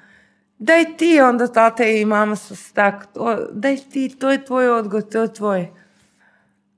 Daj 0.63 0.97
ti 0.97 1.21
onda 1.21 1.47
tata 1.47 1.83
i 1.85 2.05
mama 2.05 2.35
su 2.35 2.73
tak, 2.73 3.07
daj 3.51 3.77
ti, 3.77 4.15
to 4.19 4.31
je 4.31 4.45
tvoj 4.45 4.69
odgoj, 4.69 5.09
to 5.09 5.21
je 5.21 5.33
tvoj. 5.33 5.67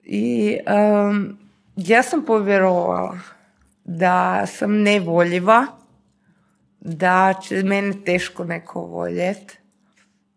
I 0.03 0.57
um, 1.07 1.37
ja 1.75 2.03
sam 2.03 2.25
povjerovala 2.25 3.17
da 3.83 4.45
sam 4.45 4.81
nevoljiva, 4.81 5.65
da 6.79 7.33
će 7.41 7.63
mene 7.63 7.93
teško 8.05 8.43
neko 8.43 8.81
voljet, 8.81 9.57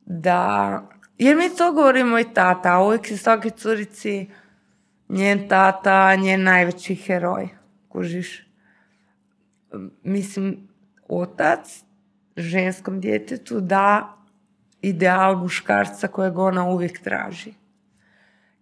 da, 0.06 0.82
jer 1.18 1.36
mi 1.36 1.56
to 1.56 1.72
govori 1.72 2.04
moj 2.04 2.34
tata, 2.34 2.78
uvijek 2.78 3.10
je 3.10 3.16
svake 3.16 3.50
curici 3.50 4.30
njen 5.08 5.48
tata, 5.48 6.16
njen 6.16 6.42
najveći 6.42 6.94
heroj, 6.94 7.48
kužiš. 7.88 8.46
Mislim, 10.02 10.68
otac 11.08 11.87
ženskom 12.38 13.00
djetetu 13.00 13.60
da 13.60 14.14
ideal 14.82 15.36
muškarca 15.36 16.08
kojeg 16.08 16.38
ona 16.38 16.68
uvijek 16.68 17.02
traži. 17.02 17.52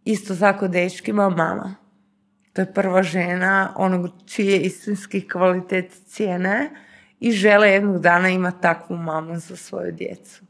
Isto 0.04 0.36
tako 0.36 0.68
dečkima 0.68 1.28
mama. 1.28 1.74
To 2.52 2.62
je 2.62 2.72
prva 2.72 3.02
žena 3.02 3.72
onog 3.76 4.10
čije 4.26 4.60
istinski 4.60 5.28
kvalitet 5.28 5.92
cijene 6.06 6.70
i 7.20 7.32
žele 7.32 7.70
jednog 7.70 8.00
dana 8.00 8.28
imati 8.28 8.62
takvu 8.62 8.96
mamu 8.96 9.38
za 9.38 9.56
svoju 9.56 9.92
djecu. 9.92 10.44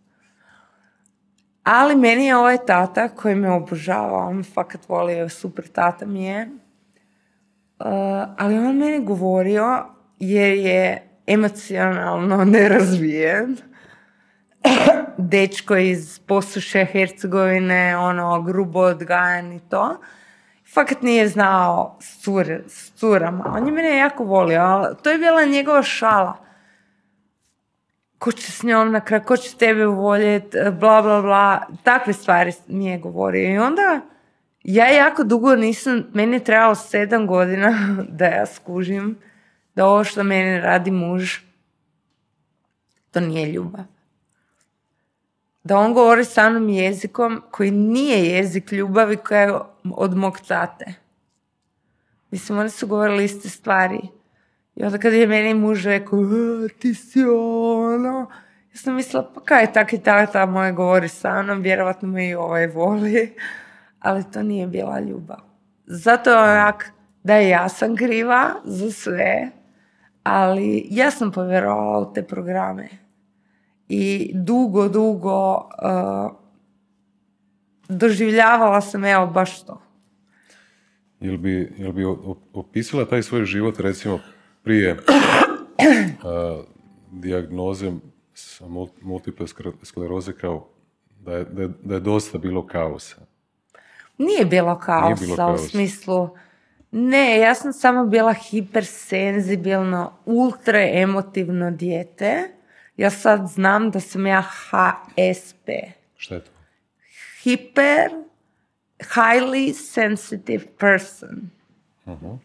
Ali 1.63 1.97
meni 1.97 2.27
je 2.27 2.37
ovaj 2.37 2.59
tata 2.67 3.09
koji 3.09 3.35
me 3.35 3.51
obožava, 3.51 4.19
on 4.19 4.45
fakat 4.45 4.89
volio, 4.89 5.29
super 5.29 5.69
tata 5.69 6.07
mi 6.07 6.25
je. 6.25 6.49
Uh, 7.79 7.87
ali 8.39 8.59
on 8.59 8.77
meni 8.77 9.05
govorio 9.05 9.85
jer 10.19 10.53
je 10.53 11.09
emocionalno 11.27 12.45
nerazvijen. 12.45 13.57
Dečko 15.19 15.77
iz 15.77 16.19
posuše 16.19 16.85
Hercegovine, 16.85 17.97
ono, 17.97 18.43
grubo 18.43 18.81
odgajan 18.81 19.53
i 19.53 19.61
to. 19.71 20.01
Fakat 20.75 21.03
nije 21.03 21.29
znao 21.29 21.99
s, 22.01 22.29
s 22.67 22.93
curama. 22.93 23.53
On 23.57 23.67
je 23.67 23.73
mene 23.73 23.97
jako 23.97 24.25
volio, 24.25 24.61
ali 24.61 24.97
to 25.03 25.11
je 25.11 25.19
bila 25.19 25.45
njegova 25.45 25.83
šala 25.83 26.47
ko 28.19 28.33
će 28.33 28.53
s 28.53 28.63
njom 28.63 28.93
na 28.93 29.01
kraju, 29.01 29.23
ko 29.25 29.37
će 29.37 29.57
tebe 29.57 29.87
voljeti, 29.87 30.59
bla, 30.81 31.03
bla, 31.03 31.23
bla. 31.23 31.67
Takve 31.83 32.13
stvari 32.13 32.53
nije 32.69 32.99
govorio. 32.99 33.55
I 33.55 33.59
onda 33.59 34.01
ja 34.65 34.89
jako 34.89 35.25
dugo 35.25 35.57
nisam, 35.57 36.05
meni 36.13 36.37
je 36.37 36.45
trebalo 36.45 36.75
sedam 36.75 37.27
godina 37.27 37.97
da 38.19 38.25
ja 38.25 38.47
skužim 38.47 39.19
da 39.77 39.87
ovo 39.87 40.05
što 40.05 40.25
meni 40.25 40.61
radi 40.61 40.91
muž, 40.91 41.39
to 43.11 43.21
nije 43.21 43.53
ljubav. 43.53 43.85
Da 45.65 45.79
on 45.79 45.95
govori 45.95 46.25
sa 46.25 46.51
mnom 46.51 46.69
jezikom 46.69 47.43
koji 47.51 47.71
nije 47.71 48.25
jezik 48.25 48.73
ljubavi 48.73 49.17
koja 49.17 49.41
je 49.41 49.55
od 49.85 50.17
mog 50.17 50.39
tate. 50.49 50.95
Mislim, 52.31 52.59
oni 52.59 52.71
su 52.71 52.87
govorili 52.87 53.25
iste 53.25 53.49
stvari. 53.49 54.01
I 54.75 54.85
onda 54.85 54.99
kad 54.99 55.13
je 55.13 55.27
meni 55.27 55.55
muž 55.55 55.87
rekao, 55.87 56.19
ti 56.79 56.95
si 56.95 57.23
ono, 57.25 58.31
ja 58.73 58.77
sam 58.77 58.95
mislila, 58.95 59.31
pa 59.35 59.41
kaj 59.41 59.63
je 59.63 59.73
tak 59.73 59.93
i 59.93 59.99
tata 59.99 60.47
moje 60.47 60.73
govori 60.73 61.09
sa 61.09 61.43
mnom, 61.43 61.61
vjerovatno 61.61 62.09
me 62.09 62.29
i 62.29 62.35
ovaj 62.35 62.67
voli, 62.67 63.35
ali 63.99 64.25
to 64.33 64.43
nije 64.43 64.67
bila 64.67 65.01
ljubav. 65.01 65.41
Zato 65.87 66.31
je 66.31 66.39
onak, 66.39 66.91
da 67.23 67.37
ja 67.37 67.69
sam 67.69 67.97
kriva 67.97 68.51
za 68.65 68.93
sve, 68.93 69.51
ali 70.27 70.87
ja 70.91 71.11
sam 71.11 71.33
povjerovala 71.33 71.99
u 71.99 72.13
te 72.13 72.23
programe. 72.23 72.89
I 73.89 74.31
dugo, 74.35 74.89
dugo 74.89 75.55
uh, 75.55 76.31
doživljavala 77.89 78.81
sam 78.81 79.05
evo 79.05 79.27
baš 79.27 79.63
to. 79.63 79.83
Jel 81.21 81.37
bi, 81.37 81.75
jel 81.79 81.93
bi 81.93 82.05
opisala 82.53 83.05
taj 83.05 83.23
svoj 83.23 83.45
život 83.45 83.81
recimo 83.81 84.21
prije 84.63 84.93
uh, 84.93 84.99
dijagnoze 87.11 87.93
sa 88.35 88.65
multiple 89.03 89.47
skleroze 89.83 90.33
kao 90.33 90.69
da 91.21 91.33
je, 91.33 91.45
da, 91.45 91.63
je, 91.63 91.69
da 91.83 91.95
je 91.95 92.01
dosta 92.01 92.39
bilo 92.39 92.67
kaosa. 92.67 93.17
Nije 94.19 94.45
bilo 94.45 94.79
kaosa 94.79 95.25
Nije 95.25 95.37
bilo 95.37 95.55
u 95.55 95.59
smislu... 95.59 96.31
Ne, 96.99 97.39
ja 97.39 97.55
sam 97.55 97.73
samo 97.73 98.07
bila 98.07 98.33
hipersenzibilno, 98.33 100.13
ultra 100.25 100.81
emotivno 100.81 101.71
dijete. 101.71 102.49
Ja 102.97 103.11
sad 103.11 103.49
znam 103.49 103.91
da 103.91 104.01
sam 104.01 104.27
ja 104.27 104.43
HSP. 104.43 105.69
Šta 106.17 106.35
je 106.35 106.41
to? 106.45 106.51
Hiper, 107.43 108.11
highly 108.99 109.73
sensitive 109.73 110.65
person. 110.79 111.51
Uh-huh. 112.07 112.39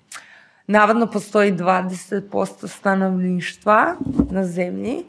Navodno 0.67 1.11
postoji 1.11 1.51
20% 1.53 2.67
stanovništva 2.67 3.95
na 4.31 4.45
zemlji 4.45 5.03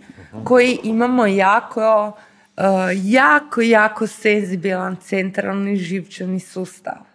koji 0.44 0.78
imamo 0.82 1.26
jako, 1.26 2.12
uh, 2.56 2.64
jako, 2.94 3.60
jako 3.60 4.06
senzibilan 4.06 4.96
centralni 4.96 5.76
živčani 5.76 6.40
sustav. 6.40 7.11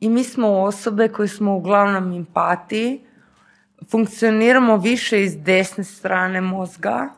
I 0.00 0.08
mi 0.08 0.24
smo 0.24 0.48
osobe 0.48 1.08
koje 1.08 1.28
smo 1.28 1.56
uglavnom 1.56 2.12
empatiji, 2.12 3.00
funkcioniramo 3.90 4.76
više 4.76 5.22
iz 5.22 5.36
desne 5.42 5.84
strane 5.84 6.40
mozga, 6.40 7.08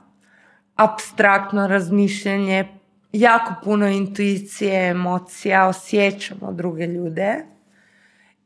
abstraktno 0.76 1.66
razmišljanje, 1.66 2.68
jako 3.12 3.54
puno 3.64 3.88
intuicije, 3.88 4.90
emocija, 4.90 5.66
osjećamo 5.66 6.52
druge 6.52 6.86
ljude. 6.86 7.44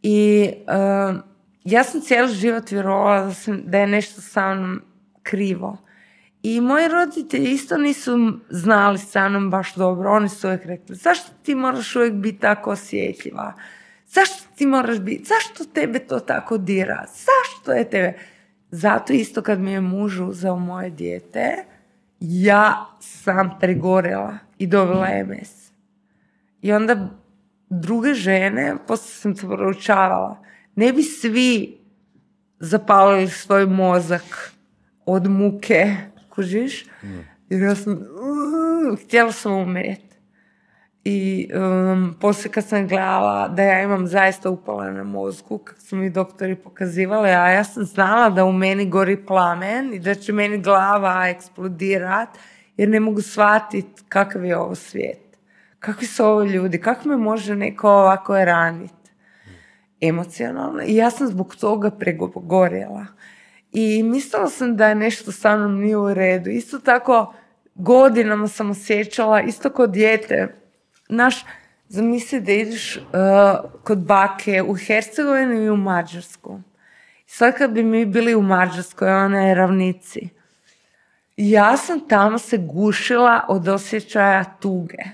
I 0.02 0.50
uh, 0.52 1.16
ja 1.64 1.84
sam 1.84 2.00
cijeli 2.00 2.34
život 2.34 2.70
vjerovala 2.70 3.24
da, 3.24 3.34
sam, 3.34 3.62
da 3.64 3.78
je 3.78 3.86
nešto 3.86 4.20
sa 4.20 4.54
mnom 4.54 4.82
krivo. 5.22 5.78
I 6.42 6.60
moji 6.60 6.88
roditelji 6.88 7.50
isto 7.50 7.76
nisu 7.76 8.32
znali 8.50 8.98
sa 8.98 9.28
mnom 9.28 9.50
baš 9.50 9.74
dobro. 9.74 10.12
Oni 10.12 10.28
su 10.28 10.46
uvijek 10.46 10.64
rekli, 10.64 10.96
zašto 10.96 11.30
ti 11.42 11.54
moraš 11.54 11.96
uvijek 11.96 12.14
biti 12.14 12.38
tako 12.38 12.70
osjetljiva? 12.70 13.52
Zašto 14.14 14.44
ti 14.56 14.66
moraš 14.66 14.98
biti? 14.98 15.24
Zašto 15.24 15.64
tebe 15.64 15.98
to 15.98 16.20
tako 16.20 16.58
dira? 16.58 17.06
Zašto 17.06 17.72
je 17.72 17.90
tebe? 17.90 18.12
Zato 18.70 19.12
isto 19.12 19.42
kad 19.42 19.60
mi 19.60 19.72
je 19.72 19.80
muž 19.80 20.20
uzeo 20.20 20.56
moje 20.56 20.90
dijete, 20.90 21.64
ja 22.20 22.86
sam 23.00 23.50
pregorela 23.60 24.38
i 24.58 24.66
dobila 24.66 25.08
MS. 25.26 25.72
I 26.62 26.72
onda 26.72 27.08
druge 27.70 28.14
žene, 28.14 28.76
poslije 28.86 29.14
sam 29.14 29.36
se 29.36 29.46
proučavala, 29.46 30.42
ne 30.76 30.92
bi 30.92 31.02
svi 31.02 31.78
zapalili 32.58 33.28
svoj 33.28 33.66
mozak 33.66 34.52
od 35.06 35.30
muke, 35.30 35.96
kužiš? 36.28 36.86
Mm. 37.02 37.18
Jer 37.48 37.62
ja 37.62 37.74
sam, 37.74 37.92
uh, 37.92 38.98
htjela 39.04 39.32
sam 39.32 39.52
umrijeti. 39.52 40.03
I 41.04 41.48
um, 41.54 42.14
poslije 42.20 42.52
kad 42.52 42.64
sam 42.64 42.88
gledala 42.88 43.48
da 43.48 43.62
ja 43.62 43.82
imam 43.82 44.06
zaista 44.06 44.50
upale 44.50 44.92
na 44.92 45.04
mozgu, 45.04 45.58
kako 45.58 45.80
su 45.80 45.96
mi 45.96 46.10
doktori 46.10 46.56
pokazivali, 46.56 47.28
a 47.28 47.50
ja 47.50 47.64
sam 47.64 47.84
znala 47.84 48.30
da 48.30 48.44
u 48.44 48.52
meni 48.52 48.90
gori 48.90 49.26
plamen 49.26 49.94
i 49.94 49.98
da 49.98 50.14
će 50.14 50.32
meni 50.32 50.58
glava 50.58 51.28
eksplodirat, 51.28 52.28
jer 52.76 52.88
ne 52.88 53.00
mogu 53.00 53.20
shvatiti 53.20 54.02
kakav 54.08 54.44
je 54.44 54.56
ovo 54.56 54.74
svijet. 54.74 55.38
Kakvi 55.78 56.06
su 56.06 56.24
ovo 56.24 56.42
ljudi, 56.42 56.80
kako 56.80 57.08
me 57.08 57.16
može 57.16 57.56
neko 57.56 57.90
ovako 57.90 58.44
raniti 58.44 58.94
emocionalno 60.00 60.82
i 60.86 60.94
ja 60.94 61.10
sam 61.10 61.26
zbog 61.26 61.56
toga 61.56 61.90
pregorjela. 61.90 63.06
I 63.72 64.02
mislila 64.02 64.46
sam 64.46 64.76
da 64.76 64.88
je 64.88 64.94
nešto 64.94 65.32
sa 65.32 65.56
mnom 65.56 65.80
nije 65.80 65.96
u 65.96 66.14
redu. 66.14 66.50
Isto 66.50 66.78
tako 66.78 67.34
godinama 67.74 68.48
sam 68.48 68.70
osjećala, 68.70 69.40
isto 69.40 69.70
kod 69.70 69.90
dijete. 69.90 70.63
Naš, 71.14 71.44
zamisli 71.88 72.40
da 72.40 72.52
ideš 72.52 72.96
uh, 72.96 73.02
kod 73.84 73.98
bake 73.98 74.62
u 74.62 74.74
Hercegovini 74.74 75.64
i 75.64 75.70
u 75.70 75.76
Mađarsku. 75.76 76.60
Sad 77.26 77.58
kad 77.58 77.70
bi 77.70 77.82
mi 77.82 78.06
bili 78.06 78.34
u 78.34 78.42
Mađarskoj, 78.42 79.12
ona 79.12 79.40
je 79.40 79.54
ravnici. 79.54 80.28
Ja 81.36 81.76
sam 81.76 82.08
tamo 82.08 82.38
se 82.38 82.56
gušila 82.58 83.44
od 83.48 83.68
osjećaja 83.68 84.44
tuge. 84.44 85.04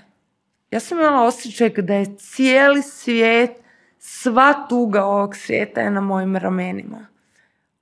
Ja 0.71 0.79
sam 0.79 0.99
imala 0.99 1.25
osjećaj 1.25 1.69
da 1.69 1.93
je 1.93 2.17
cijeli 2.17 2.81
svijet 2.81 3.51
Sva 4.03 4.53
tuga 4.69 5.03
ovog 5.03 5.35
svijeta 5.35 5.81
je 5.81 5.91
na 5.91 6.01
mojim 6.01 6.35
ramenima. 6.35 7.07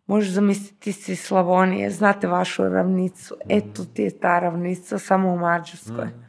Možeš 0.07 0.31
zamisliti 0.31 0.91
si 0.91 1.15
Slavonije, 1.15 1.89
znate 1.89 2.27
vašu 2.27 2.63
ravnicu. 2.63 3.35
Eto 3.49 3.85
ti 3.85 4.01
je 4.01 4.19
ta 4.19 4.39
ravnica 4.39 4.99
samo 4.99 5.33
u 5.33 5.37
Mađarskoj. 5.37 6.05
Mm. 6.05 6.28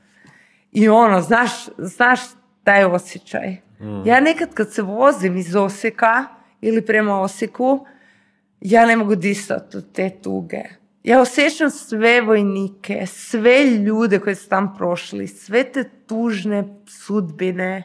I 0.72 0.88
ono, 0.88 1.20
znaš, 1.20 1.50
znaš 1.78 2.20
taj 2.64 2.84
osjećaj. 2.84 3.56
Mm. 3.80 4.06
Ja 4.06 4.20
nekad 4.20 4.54
kad 4.54 4.72
se 4.72 4.82
vozim 4.82 5.36
iz 5.36 5.56
Osijeka 5.56 6.24
ili 6.60 6.86
prema 6.86 7.20
Osijeku, 7.20 7.86
ja 8.60 8.86
ne 8.86 8.96
mogu 8.96 9.14
disati 9.14 9.76
od 9.76 9.92
te 9.92 10.10
tuge. 10.22 10.62
Ja 11.02 11.20
osjećam 11.20 11.70
sve 11.70 12.20
vojnike, 12.20 13.06
sve 13.06 13.64
ljude 13.64 14.18
koji 14.18 14.34
su 14.34 14.48
tam 14.48 14.74
prošli, 14.76 15.28
sve 15.28 15.64
te 15.64 15.84
tužne 16.06 16.64
sudbine, 16.86 17.82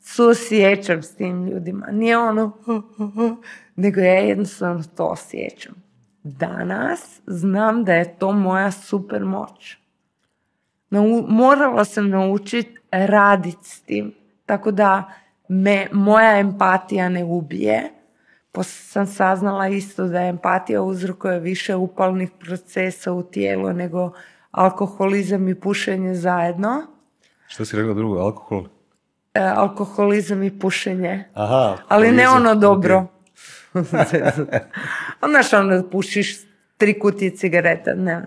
suosjećam 0.00 1.02
s 1.02 1.14
tim 1.14 1.46
ljudima. 1.46 1.86
Nije 1.92 2.18
ono, 2.18 2.52
nego 3.76 4.00
ja 4.00 4.14
jednostavno 4.14 4.82
to 4.96 5.04
osjećam. 5.04 5.74
Danas 6.22 7.20
znam 7.26 7.84
da 7.84 7.94
je 7.94 8.18
to 8.18 8.32
moja 8.32 8.70
super 8.70 9.24
moć. 9.24 9.78
Morala 11.28 11.84
sam 11.84 12.08
naučiti 12.08 12.78
raditi 12.90 13.68
s 13.68 13.80
tim. 13.80 14.14
Tako 14.46 14.70
da 14.70 15.12
me 15.48 15.88
moja 15.92 16.38
empatija 16.38 17.08
ne 17.08 17.24
ubije. 17.24 17.90
Poslije 18.52 18.84
sam 18.84 19.06
saznala 19.06 19.68
isto 19.68 20.06
da 20.06 20.20
empatija 20.20 20.82
uzrokuje 20.82 21.40
više 21.40 21.74
upalnih 21.74 22.30
procesa 22.40 23.12
u 23.12 23.22
tijelu 23.22 23.72
nego 23.72 24.12
alkoholizam 24.50 25.48
i 25.48 25.54
pušenje 25.54 26.14
zajedno. 26.14 26.82
Što 27.46 27.64
si 27.64 27.76
rekla 27.76 27.94
drugo, 27.94 28.18
alkohol? 28.18 28.64
E, 29.34 29.40
alkoholizam 29.40 30.42
i 30.42 30.58
pušenje. 30.58 31.24
Aha. 31.34 31.76
Ali 31.88 32.12
ne 32.12 32.24
alkoholizam, 32.24 32.50
ono 32.50 32.60
dobro. 32.60 33.06
Znaš, 35.30 35.52
ono 35.52 35.76
da 35.76 35.90
pušiš 35.90 36.36
tri 36.76 36.98
kutije 36.98 37.36
cigareta 37.36 37.94
dnevno. 37.94 38.26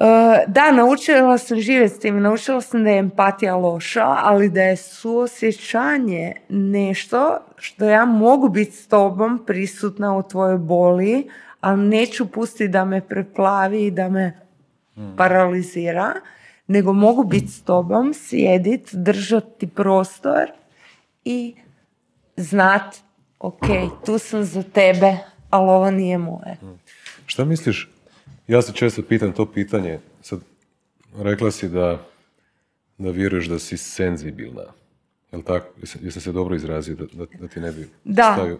E, 0.00 0.44
da, 0.46 0.72
naučila 0.72 1.38
sam 1.38 1.60
živjeti 1.60 1.94
s 1.94 1.98
tim, 1.98 2.22
naučila 2.22 2.60
sam 2.60 2.84
da 2.84 2.90
je 2.90 2.98
empatija 2.98 3.56
loša, 3.56 4.06
ali 4.06 4.50
da 4.50 4.62
je 4.62 4.76
suosjećanje 4.76 6.32
nešto 6.48 7.38
što 7.56 7.84
ja 7.84 8.04
mogu 8.04 8.48
biti 8.48 8.72
s 8.72 8.88
tobom 8.88 9.44
prisutna 9.46 10.16
u 10.16 10.22
tvojoj 10.22 10.58
boli, 10.58 11.28
ali 11.60 11.88
neću 11.88 12.26
pustiti 12.26 12.68
da 12.68 12.84
me 12.84 13.08
preplavi 13.08 13.86
i 13.86 13.90
da 13.90 14.08
me 14.08 14.40
paralizira, 15.16 16.12
nego 16.66 16.92
mogu 16.92 17.24
biti 17.24 17.48
s 17.48 17.62
tobom, 17.62 18.14
sjedit, 18.14 18.94
držati 18.94 19.66
prostor 19.66 20.50
i 21.24 21.54
znat, 22.36 22.96
ok, 23.38 23.66
tu 24.06 24.18
sam 24.18 24.44
za 24.44 24.62
tebe, 24.62 25.16
ali 25.50 25.70
ovo 25.70 25.90
nije 25.90 26.18
moje. 26.18 26.56
Šta 27.26 27.44
misliš, 27.44 27.93
ja 28.46 28.62
se 28.62 28.72
često 28.72 29.02
pitam 29.02 29.32
to 29.32 29.52
pitanje, 29.52 30.00
sad 30.22 30.40
rekla 31.16 31.50
si 31.50 31.68
da, 31.68 32.06
da 32.98 33.10
vjeruješ 33.10 33.46
da 33.46 33.58
si 33.58 33.76
senzibilna, 33.76 34.62
jel 35.32 35.42
tako? 35.42 35.66
Jesam, 36.00 36.20
se 36.22 36.32
dobro 36.32 36.56
izrazio 36.56 36.94
da, 36.96 37.04
da, 37.12 37.26
da 37.40 37.48
ti 37.48 37.60
ne 37.60 37.72
bi 37.72 37.88
Da. 38.04 38.32
stavio? 38.34 38.58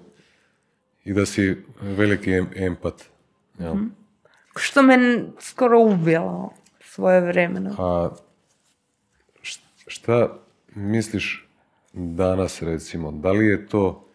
I 1.04 1.12
da 1.12 1.26
si 1.26 1.56
veliki 1.80 2.30
em- 2.32 2.50
empat, 2.56 3.02
jel? 3.58 3.74
Što 4.56 4.82
me 4.82 5.22
skoro 5.40 5.80
ubilo 5.80 6.52
svoje 6.80 7.20
vremeno. 7.20 7.74
A 7.78 8.10
šta 9.86 10.28
misliš 10.74 11.48
danas 11.92 12.62
recimo, 12.62 13.12
da 13.12 13.32
li 13.32 13.46
je 13.46 13.66
to 13.66 14.06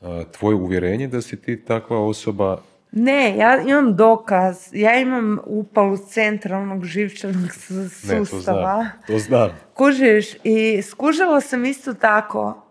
a, 0.00 0.24
tvoje 0.32 0.54
uvjerenje 0.54 1.08
da 1.08 1.22
si 1.22 1.36
ti 1.42 1.64
takva 1.64 1.98
osoba 2.06 2.62
Ne, 2.92 3.36
ja 3.36 3.60
imam 3.62 3.96
dokaz. 3.96 4.68
Ja 4.72 4.98
imam 4.98 5.38
upalu 5.44 5.96
centralnog 5.98 6.84
živčanog 6.84 7.50
s- 7.52 7.70
Ne, 8.02 8.18
to 8.18 8.24
sustava. 8.24 8.60
znam. 8.74 8.90
To 9.06 9.18
znam. 9.18 9.50
Kužiš, 9.74 10.26
i 10.44 10.82
skužila 10.82 11.40
sam 11.40 11.64
isto 11.64 11.94
tako. 11.94 12.62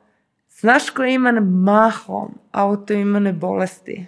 Znaš 0.52 0.90
ko 0.90 1.04
ima 1.04 1.32
mahom 1.42 2.32
autoimune 2.52 3.34
bolesti? 3.34 4.06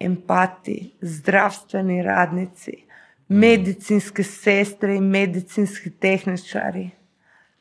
Empati, 0.00 0.92
zdravstveni 1.00 2.02
radnici, 2.02 2.72
medicinske 3.28 4.22
sestre 4.22 4.96
i 4.96 5.00
medicinski 5.00 5.90
tehničari, 5.90 6.90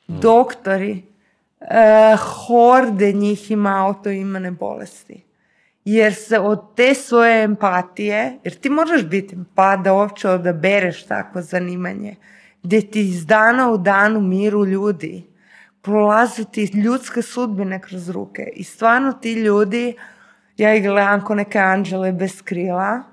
doktori, 0.08 1.04
e, 1.62 1.66
horde 2.18 3.12
njih 3.14 3.52
ima 3.52 3.86
autoimune 3.88 4.52
bolesti. 4.52 5.24
Jer 5.86 6.14
se 6.14 6.40
od 6.40 6.76
te 6.76 6.94
svoje 6.94 7.44
empatije, 7.44 8.40
jer 8.44 8.56
ti 8.56 8.70
moraš 8.70 9.04
biti 9.04 9.36
empat 9.36 9.80
da 9.80 9.94
uopće 9.94 10.30
odabereš 10.30 11.06
takvo 11.06 11.42
zanimanje, 11.42 12.16
gdje 12.64 12.92
ti 12.92 13.02
iz 13.10 13.26
dana 13.26 13.72
u 13.72 13.78
dan 13.78 14.18
umiru 14.18 14.66
ljudi, 14.66 15.24
prolaze 15.82 16.44
ti 16.52 16.72
ljudske 16.84 17.22
sudbine 17.22 17.82
kroz 17.82 18.10
ruke 18.10 18.50
i 18.56 18.64
stvarno 18.64 19.14
ti 19.14 19.34
ljudi, 19.34 19.96
ja 20.58 20.76
ih 20.76 20.84
gledam 20.84 21.26
ko 21.26 21.36
neke 21.36 21.60
anđele 21.60 22.12
bez 22.12 22.42
krila, 22.42 23.04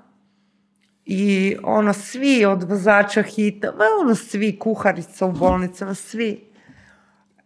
i 1.11 1.57
ono 1.63 1.93
svi 1.93 2.45
od 2.45 2.63
vozača 2.63 3.21
hita, 3.21 3.71
ma 3.71 3.85
ono 4.01 4.15
svi, 4.15 4.59
kuharica 4.59 5.25
u 5.25 5.31
bolnicama, 5.31 5.93
svi. 5.93 6.41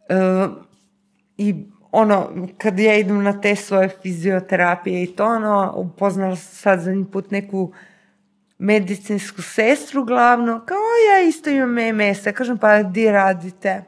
E, 0.09 0.47
I 1.37 1.55
ono, 1.93 2.29
kad 2.57 2.79
ja 2.79 2.95
idem 2.95 3.23
na 3.23 3.41
te 3.41 3.55
svoje 3.55 3.89
fizioterapije 3.89 5.03
i 5.03 5.15
to 5.15 5.25
ono, 5.25 5.73
upoznala 5.75 6.35
sam 6.35 6.55
sad 6.55 6.79
zadnji 6.79 7.05
put 7.05 7.31
neku 7.31 7.71
medicinsku 8.57 9.41
sestru 9.41 10.03
glavno, 10.03 10.61
kao 10.65 10.77
ja 11.11 11.21
isto 11.21 11.49
imam 11.49 11.69
MS, 11.95 12.25
ja 12.25 12.31
kažem 12.31 12.57
pa 12.57 12.83
di 12.83 13.11
radite? 13.11 13.83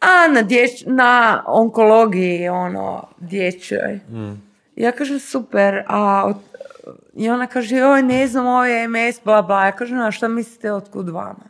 A 0.00 0.28
na, 0.28 0.42
djeć, 0.42 0.84
na 0.86 1.42
onkologiji, 1.46 2.48
ono, 2.48 3.06
dječjoj. 3.18 4.00
Ja 4.76 4.92
kažem 4.92 5.18
super, 5.18 5.82
a 5.86 6.22
od- 6.26 6.48
i 7.14 7.30
ona 7.30 7.46
kaže, 7.46 7.76
joj 7.76 8.02
ne 8.02 8.26
znam, 8.26 8.46
ovo 8.46 8.64
je 8.64 8.88
MS, 8.88 9.20
bla 9.24 9.42
bla. 9.42 9.64
Ja 9.64 9.72
kažem, 9.72 9.98
a 9.98 10.10
šta 10.10 10.28
mislite 10.28 10.72
otkud 10.72 11.08
vama? 11.08 11.44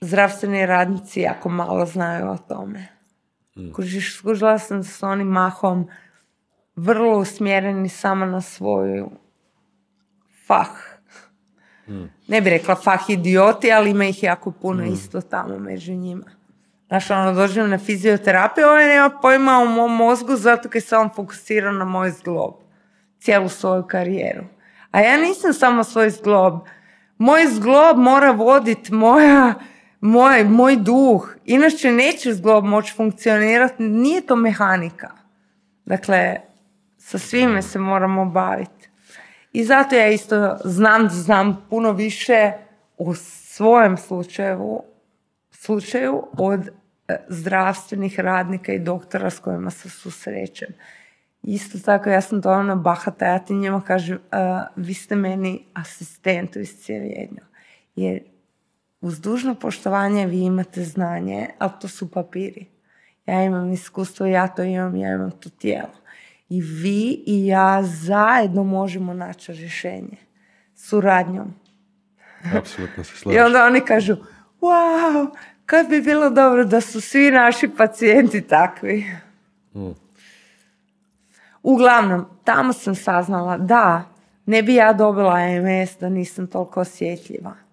Zdravstveni 0.00 0.66
radnici 0.66 1.20
jako 1.20 1.48
malo 1.48 1.86
znaju 1.86 2.30
o 2.30 2.38
tome. 2.38 2.88
Kužiš, 3.74 4.16
skužila 4.18 4.58
sam 4.58 4.76
da 4.76 4.84
su 4.84 5.06
oni 5.06 5.24
mahom 5.24 5.88
vrlo 6.76 7.18
usmjereni 7.18 7.88
samo 7.88 8.26
na 8.26 8.40
svoju 8.40 9.10
fah. 10.46 10.70
Ne 12.28 12.40
bi 12.40 12.50
rekla 12.50 12.74
fah 12.74 13.10
idioti, 13.10 13.72
ali 13.72 13.90
ima 13.90 14.04
ih 14.04 14.22
jako 14.22 14.50
puno 14.50 14.84
isto 14.84 15.20
tamo 15.20 15.58
među 15.58 15.92
njima. 15.92 16.24
Znaš, 16.88 17.10
ono, 17.10 17.32
dođem 17.32 17.70
na 17.70 17.78
fizioterapiju, 17.78 18.66
ovaj 18.66 18.86
nema 18.86 19.10
pojma 19.22 19.58
o 19.58 19.64
mom 19.64 19.96
mozgu 19.96 20.36
zato 20.36 20.68
kaj 20.68 20.80
se 20.80 20.96
on 20.96 21.10
fokusira 21.16 21.72
na 21.72 21.84
moj 21.84 22.10
zglob. 22.10 22.54
Cijelu 23.18 23.48
svoju 23.48 23.82
karijeru. 23.82 24.44
A 24.90 25.00
ja 25.00 25.16
nisam 25.16 25.52
samo 25.52 25.84
svoj 25.84 26.10
zglob. 26.10 26.54
Moj 27.18 27.46
zglob 27.46 27.98
mora 27.98 28.30
voditi 28.30 28.94
moja, 28.94 29.54
moj, 30.06 30.44
moj 30.44 30.76
duh. 30.76 31.34
Inače 31.44 31.92
neće 31.92 32.34
zglob 32.34 32.64
moći 32.64 32.94
funkcionirati. 32.94 33.82
Nije 33.82 34.26
to 34.26 34.36
mehanika. 34.36 35.10
Dakle, 35.84 36.36
sa 36.98 37.18
svime 37.18 37.62
se 37.62 37.78
moramo 37.78 38.24
baviti. 38.24 38.88
I 39.52 39.64
zato 39.64 39.96
ja 39.96 40.08
isto 40.08 40.56
znam 40.64 41.08
znam 41.10 41.66
puno 41.70 41.92
više 41.92 42.52
u 42.98 43.14
svojem 43.14 43.96
slučaju, 43.96 44.82
slučaju 45.50 46.22
od 46.32 46.68
e, 47.08 47.16
zdravstvenih 47.28 48.20
radnika 48.20 48.72
i 48.72 48.78
doktora 48.78 49.30
s 49.30 49.38
kojima 49.38 49.70
se 49.70 49.90
susrećem. 49.90 50.68
Isto 51.42 51.78
tako, 51.78 52.10
ja 52.10 52.20
sam 52.20 52.42
to 52.42 52.50
ono 52.50 52.76
bahata, 52.76 53.26
ja 53.26 53.38
ti 53.38 53.54
njima 53.54 53.80
kažem, 53.80 54.18
"A, 54.30 54.66
vi 54.76 54.94
ste 54.94 55.16
meni 55.16 55.64
asistent 55.74 56.56
u 56.56 56.60
iscijeljenju. 56.60 57.42
Jer 57.96 58.20
uz 59.06 59.20
dužno 59.20 59.54
poštovanje 59.54 60.26
vi 60.26 60.40
imate 60.40 60.84
znanje, 60.84 61.48
ali 61.58 61.72
to 61.80 61.88
su 61.88 62.10
papiri. 62.10 62.66
Ja 63.26 63.42
imam 63.42 63.72
iskustvo, 63.72 64.26
ja 64.26 64.48
to 64.48 64.62
imam, 64.62 64.96
ja 64.96 65.12
imam 65.12 65.30
to 65.30 65.50
tijelo. 65.50 65.92
I 66.48 66.60
vi 66.60 67.22
i 67.26 67.46
ja 67.46 67.82
zajedno 67.82 68.64
možemo 68.64 69.14
naći 69.14 69.52
rješenje. 69.52 70.16
Suradnjom. 70.74 71.54
Apsolutno 72.58 73.04
se 73.04 73.12
I 73.16 73.18
slažem. 73.18 73.46
onda 73.46 73.64
oni 73.64 73.80
kažu, 73.80 74.16
wow, 74.60 75.26
kad 75.66 75.88
bi 75.88 76.00
bilo 76.00 76.30
dobro 76.30 76.64
da 76.64 76.80
su 76.80 77.00
svi 77.00 77.30
naši 77.30 77.68
pacijenti 77.76 78.40
takvi. 78.40 79.06
Uglavnom, 81.62 82.26
tamo 82.44 82.72
sam 82.72 82.94
saznala 82.94 83.58
da 83.58 84.04
ne 84.46 84.62
bi 84.62 84.74
ja 84.74 84.92
dobila 84.92 85.38
MS 85.38 85.98
da 86.00 86.08
nisam 86.08 86.46
toliko 86.46 86.80
osjetljiva. 86.80 87.65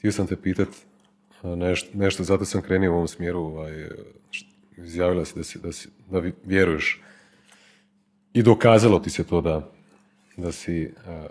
Htio 0.00 0.12
sam 0.12 0.26
te 0.26 0.36
pitat 0.36 0.68
nešto, 1.42 1.88
nešto, 1.94 2.24
zato 2.24 2.44
sam 2.44 2.62
krenio 2.62 2.92
u 2.92 2.94
ovom 2.94 3.08
smjeru. 3.08 3.38
Ovaj, 3.38 3.88
izjavila 4.76 5.24
si 5.24 5.34
da, 5.36 5.44
si, 5.44 5.58
da, 5.58 5.72
si, 5.72 5.88
da 6.10 6.22
vjeruješ 6.44 7.02
i 8.32 8.42
dokazalo 8.42 8.98
ti 8.98 9.10
se 9.10 9.24
to 9.26 9.40
da, 9.40 9.70
da 10.36 10.52
si 10.52 10.94
a, 11.06 11.26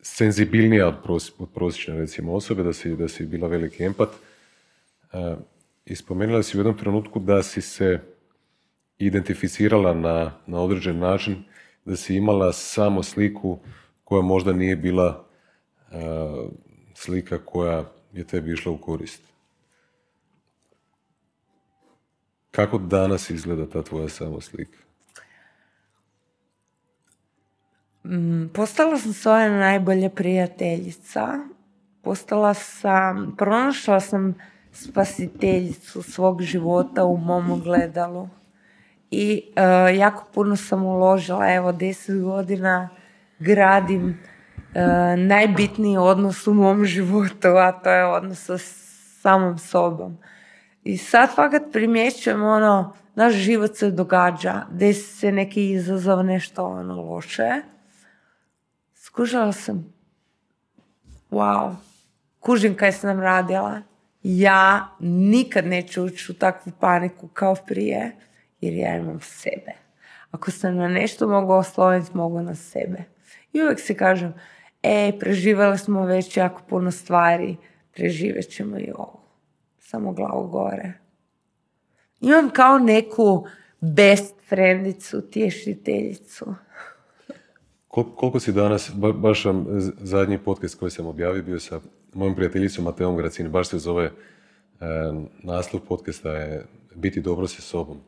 senzibilnija 0.00 0.88
od, 0.88 0.94
pros, 1.02 1.32
od 1.38 1.48
prosječne 1.54 1.98
recimo 1.98 2.32
osobe, 2.32 2.62
da 2.62 2.72
si, 2.72 2.96
da 2.96 3.08
si 3.08 3.26
bila 3.26 3.48
veliki 3.48 3.84
empat. 3.84 4.08
A, 5.12 5.36
I 5.86 5.96
spomenula 5.96 6.42
si 6.42 6.56
u 6.56 6.60
jednom 6.60 6.78
trenutku 6.78 7.18
da 7.18 7.42
si 7.42 7.60
se 7.60 8.00
identificirala 8.98 9.94
na, 9.94 10.32
na 10.46 10.60
određen 10.60 10.98
način, 10.98 11.44
da 11.84 11.96
si 11.96 12.16
imala 12.16 12.52
samo 12.52 13.02
sliku 13.02 13.58
koja 14.04 14.22
možda 14.22 14.52
nije 14.52 14.76
bila 14.76 15.26
a, 15.90 16.48
slika 16.98 17.38
koja 17.44 17.84
je 18.12 18.24
tebi 18.24 18.52
išla 18.52 18.72
u 18.72 18.78
korist. 18.78 19.22
Kako 22.50 22.78
danas 22.78 23.30
izgleda 23.30 23.70
ta 23.70 23.82
tvoja 23.82 24.08
samo 24.08 24.40
slika? 24.40 24.78
Postala 28.54 28.98
sam 28.98 29.12
svoja 29.12 29.50
najbolja 29.50 30.10
prijateljica. 30.10 31.38
Postala 32.02 32.54
sam, 32.54 33.34
pronašla 33.38 34.00
sam 34.00 34.34
spasiteljicu 34.72 36.02
svog 36.02 36.42
života 36.42 37.04
u 37.04 37.16
mom 37.16 37.50
ogledalu. 37.50 38.28
I 39.10 39.42
e, 39.56 39.62
jako 39.96 40.24
puno 40.34 40.56
sam 40.56 40.84
uložila, 40.84 41.54
evo 41.54 41.72
deset 41.72 42.22
godina 42.22 42.88
gradim 43.38 44.18
najbitniji 45.16 45.96
odnos 45.96 46.46
u 46.46 46.54
mom 46.54 46.84
životu, 46.84 47.48
a 47.48 47.72
to 47.72 47.90
je 47.90 48.04
odnos 48.04 48.44
sa 48.44 48.58
samom 49.22 49.58
sobom. 49.58 50.18
I 50.84 50.96
sad 50.96 51.34
fakat 51.34 51.62
primjećujem 51.72 52.42
ono, 52.42 52.96
naš 53.14 53.34
život 53.34 53.76
se 53.76 53.90
događa, 53.90 54.62
desi 54.70 55.16
se 55.16 55.32
neki 55.32 55.70
izazov, 55.70 56.24
nešto 56.24 56.66
ono 56.66 57.02
loše. 57.02 57.50
Skužala 58.94 59.52
sam, 59.52 59.94
wow, 61.30 61.74
kužim 62.40 62.74
kaj 62.74 62.92
sam 62.92 63.20
radila. 63.20 63.80
Ja 64.22 64.88
nikad 65.00 65.66
neću 65.66 66.04
ući 66.04 66.32
u 66.32 66.34
takvu 66.34 66.72
paniku 66.80 67.28
kao 67.28 67.54
prije, 67.54 68.16
jer 68.60 68.74
ja 68.74 68.96
imam 68.96 69.20
sebe. 69.20 69.72
Ako 70.30 70.50
sam 70.50 70.76
na 70.76 70.88
nešto 70.88 71.28
mogu 71.28 71.52
osloniti, 71.52 72.16
mogu 72.16 72.40
na 72.42 72.54
sebe. 72.54 73.17
I 73.52 73.62
uvijek 73.62 73.80
se 73.80 73.94
kažem, 73.94 74.34
e, 74.82 75.12
preživjeli 75.20 75.78
smo 75.78 76.04
već 76.04 76.36
jako 76.36 76.62
puno 76.68 76.90
stvari, 76.90 77.56
preživjet 77.94 78.48
ćemo 78.50 78.78
i 78.78 78.90
ovo. 78.94 79.22
Samo 79.78 80.12
glavu 80.12 80.48
gore. 80.48 80.92
Imam 82.20 82.50
kao 82.50 82.78
neku 82.78 83.46
best 83.80 84.34
friendicu, 84.48 85.20
tješiteljicu. 85.30 86.54
koliko 87.88 88.40
si 88.40 88.52
danas, 88.52 88.90
baš 89.14 89.42
sam 89.42 89.66
zadnji 90.00 90.38
podcast 90.38 90.78
koji 90.78 90.90
sam 90.90 91.06
objavio 91.06 91.42
bio 91.42 91.60
sa 91.60 91.80
mojom 92.14 92.34
prijateljicom 92.34 92.84
Mateom 92.84 93.16
Gracini, 93.16 93.48
baš 93.48 93.68
se 93.68 93.78
zove, 93.78 94.04
e, 94.04 94.12
naslov 95.42 95.82
podcasta 95.82 96.30
je 96.32 96.66
Biti 96.94 97.20
dobro 97.20 97.46
sa 97.46 97.62
sobom. 97.62 98.00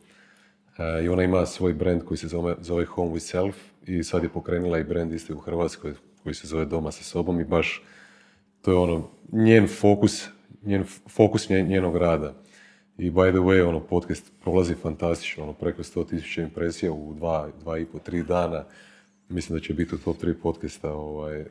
E, 0.78 1.04
I 1.04 1.08
ona 1.08 1.22
ima 1.22 1.46
svoj 1.46 1.74
brand 1.74 2.04
koji 2.04 2.18
se 2.18 2.28
zove, 2.28 2.54
zove 2.60 2.84
Home 2.84 3.12
with 3.12 3.18
Self 3.30 3.56
i 3.86 4.02
sad 4.02 4.22
je 4.22 4.28
pokrenula 4.28 4.78
i 4.78 4.84
brand 4.84 5.12
isti 5.12 5.32
u 5.32 5.38
Hrvatskoj 5.38 5.94
koji 6.22 6.34
se 6.34 6.46
zove 6.46 6.64
Doma 6.64 6.90
sa 6.90 7.04
sobom 7.04 7.40
i 7.40 7.44
baš 7.44 7.82
to 8.62 8.70
je 8.70 8.76
ono 8.76 9.08
njen 9.32 9.68
fokus, 9.68 10.28
njen 10.62 10.84
fokus 11.08 11.48
njenog 11.48 11.96
rada. 11.96 12.34
I 12.98 13.10
by 13.10 13.30
the 13.30 13.38
way, 13.38 13.68
ono, 13.68 13.80
podcast 13.80 14.32
prolazi 14.42 14.74
fantastično, 14.74 15.42
ono, 15.42 15.52
preko 15.52 15.82
100.000 15.82 16.42
impresija 16.42 16.92
u 16.92 17.14
dva, 17.14 17.48
dva 17.60 17.78
i 17.78 17.84
po, 17.84 17.98
tri 17.98 18.22
dana. 18.22 18.64
Mislim 19.28 19.58
da 19.58 19.64
će 19.64 19.74
biti 19.74 19.94
u 19.94 19.98
top 19.98 20.16
tri 20.16 20.34
podcasta 20.34 20.92
ovaj, 20.92 21.44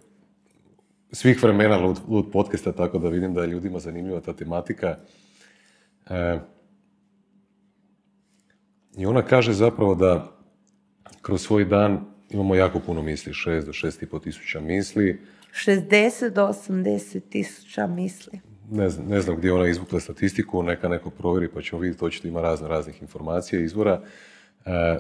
svih 1.12 1.44
vremena 1.44 1.78
lud, 1.78 2.00
lud 2.08 2.26
podcasta, 2.32 2.72
tako 2.72 3.00
da 3.00 3.10
vidim 3.10 3.34
da 3.34 3.42
je 3.42 3.48
ljudima 3.48 3.80
zanimljiva 3.80 4.22
ta 4.22 4.34
tematika. 4.34 4.98
E, 6.10 6.40
I 8.98 9.06
ona 9.06 9.22
kaže 9.22 9.54
zapravo 9.54 9.96
da 9.96 10.32
kroz 11.22 11.42
svoj 11.42 11.66
dan 11.66 12.06
imamo 12.30 12.56
jako 12.56 12.80
puno 12.80 13.02
misli, 13.02 13.34
6 13.34 13.66
do 13.66 13.72
6,5 13.72 14.24
tisuća 14.24 14.60
misli. 14.60 15.20
60 15.66 16.30
do 16.30 16.48
80 16.48 17.22
tisuća 17.30 17.88
misli. 17.88 18.40
Ne 18.72 18.90
znam, 18.90 19.08
ne 19.08 19.22
znam 19.22 19.38
gdje 19.38 19.54
ona 19.54 19.68
izvukla 19.68 20.00
statistiku, 20.00 20.64
neka 20.64 20.88
neko 20.88 21.10
provjeri 21.10 21.48
pa 21.54 21.62
ćemo 21.62 21.82
vidjeti, 21.82 22.06
očito 22.06 22.28
ima 22.28 22.42
razno 22.42 22.68
raznih 22.68 23.02
informacija, 23.02 23.62
izvora. 23.62 24.02
E, 24.66 25.00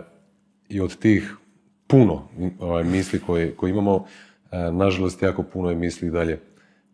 I 0.69 0.81
od 0.81 0.99
tih 0.99 1.35
puno 1.87 2.27
ovaj, 2.59 2.83
misli 2.83 3.19
koje, 3.19 3.55
koje 3.55 3.69
imamo, 3.69 4.05
e, 4.51 4.71
nažalost 4.71 5.21
jako 5.21 5.43
puno 5.43 5.69
je 5.69 5.75
misli 5.75 6.09
dalje 6.09 6.39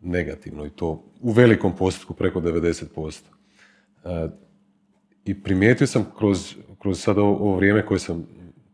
negativno 0.02 0.66
i 0.66 0.70
to 0.70 1.04
u 1.20 1.32
velikom 1.32 1.76
postotku 1.76 2.14
preko 2.14 2.40
90%. 2.40 3.20
E, 4.04 4.28
I 5.24 5.42
primijetio 5.42 5.86
sam 5.86 6.06
kroz, 6.18 6.54
kroz 6.78 7.00
sad 7.00 7.18
ovo, 7.18 7.56
vrijeme 7.56 7.86
koje 7.86 7.98
sam 7.98 8.26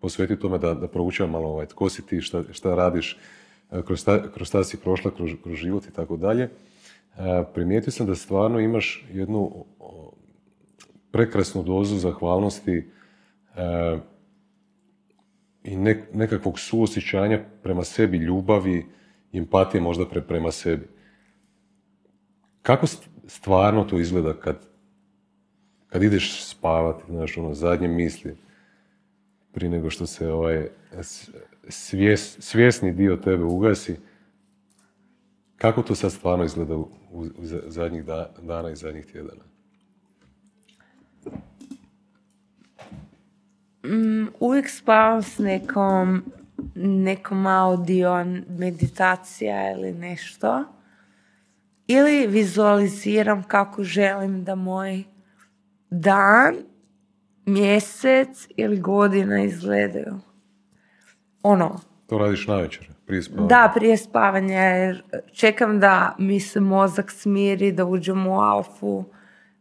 posvetio 0.03 0.37
tome 0.37 0.59
da, 0.59 0.75
da 0.75 0.89
proučavam 0.89 1.33
malo 1.33 1.49
ovaj, 1.49 1.67
tko 1.67 1.89
si 1.89 2.07
ti, 2.07 2.21
šta, 2.21 2.43
šta 2.51 2.75
radiš, 2.75 3.17
e, 3.71 3.83
kroz, 3.83 4.05
ta, 4.05 4.33
kroz 4.33 4.49
šta 4.49 4.65
si 4.65 4.77
prošla, 4.77 5.11
kroz, 5.11 5.31
kroz 5.43 5.57
život 5.57 5.87
i 5.87 5.93
tako 5.93 6.17
dalje, 6.17 6.51
primijetio 7.55 7.93
sam 7.93 8.07
da 8.07 8.15
stvarno 8.15 8.61
imaš 8.61 9.05
jednu 9.13 9.65
prekrasnu 11.11 11.63
dozu 11.63 11.99
zahvalnosti 11.99 12.89
i 15.65 15.77
nekakvog 16.13 16.59
suosjećanja 16.59 17.41
prema 17.63 17.85
sebi, 17.85 18.17
ljubavi, 18.17 18.87
empatije 19.33 19.81
možda 19.81 20.07
pre, 20.09 20.21
prema 20.21 20.51
sebi. 20.51 20.89
Kako 22.63 22.87
stvarno 23.27 23.85
to 23.85 23.99
izgleda 23.99 24.35
kad, 24.35 24.67
kad 25.87 26.03
ideš 26.03 26.45
spavati, 26.45 27.03
znaš, 27.09 27.39
ono, 27.39 27.55
zadnje 27.55 27.89
misli, 27.89 28.37
prije 29.53 29.71
nego 29.71 29.91
što 29.91 30.07
se 30.07 30.33
ovaj 30.33 30.69
svjes, 31.69 32.41
svjesni 32.41 32.93
dio 32.93 33.17
tebe 33.17 33.45
ugasi, 33.45 33.97
kako 35.57 35.83
to 35.83 35.95
sad 35.95 36.13
stvarno 36.13 36.45
izgleda 36.45 36.77
u, 36.77 36.89
u, 37.11 37.27
zadnjih 37.67 38.05
dana 38.43 38.71
i 38.71 38.77
zadnjih 38.77 39.07
tjedana? 39.07 39.43
Mm, 43.85 44.27
uvijek 44.41 44.69
spavam 44.69 45.23
s 45.23 45.39
nekom, 45.39 46.23
nekom 46.85 47.47
audio 47.47 48.25
meditacija 48.49 49.73
ili 49.73 49.93
nešto. 49.93 50.65
Ili 51.87 52.27
vizualiziram 52.27 53.43
kako 53.43 53.85
želim 53.85 54.45
da 54.45 54.55
moj 54.55 55.05
dan, 55.91 56.55
mjesec 57.47 58.49
ili 58.57 58.80
godina 58.80 59.43
izgledaju. 59.43 60.18
Ono. 61.43 61.80
To 62.07 62.18
radiš 62.18 62.47
navečer, 62.47 62.88
prije 63.07 63.22
spavanja? 63.22 63.49
Da, 63.49 63.72
prije 63.74 63.97
spavanja. 63.97 64.61
Jer 64.61 65.03
čekam 65.32 65.80
da 65.80 66.16
mi 66.18 66.40
se 66.40 66.61
mozak 66.61 67.11
smiri, 67.11 67.72
da 67.72 67.84
uđem 67.84 68.26
u 68.26 68.40
alfu, 68.40 69.05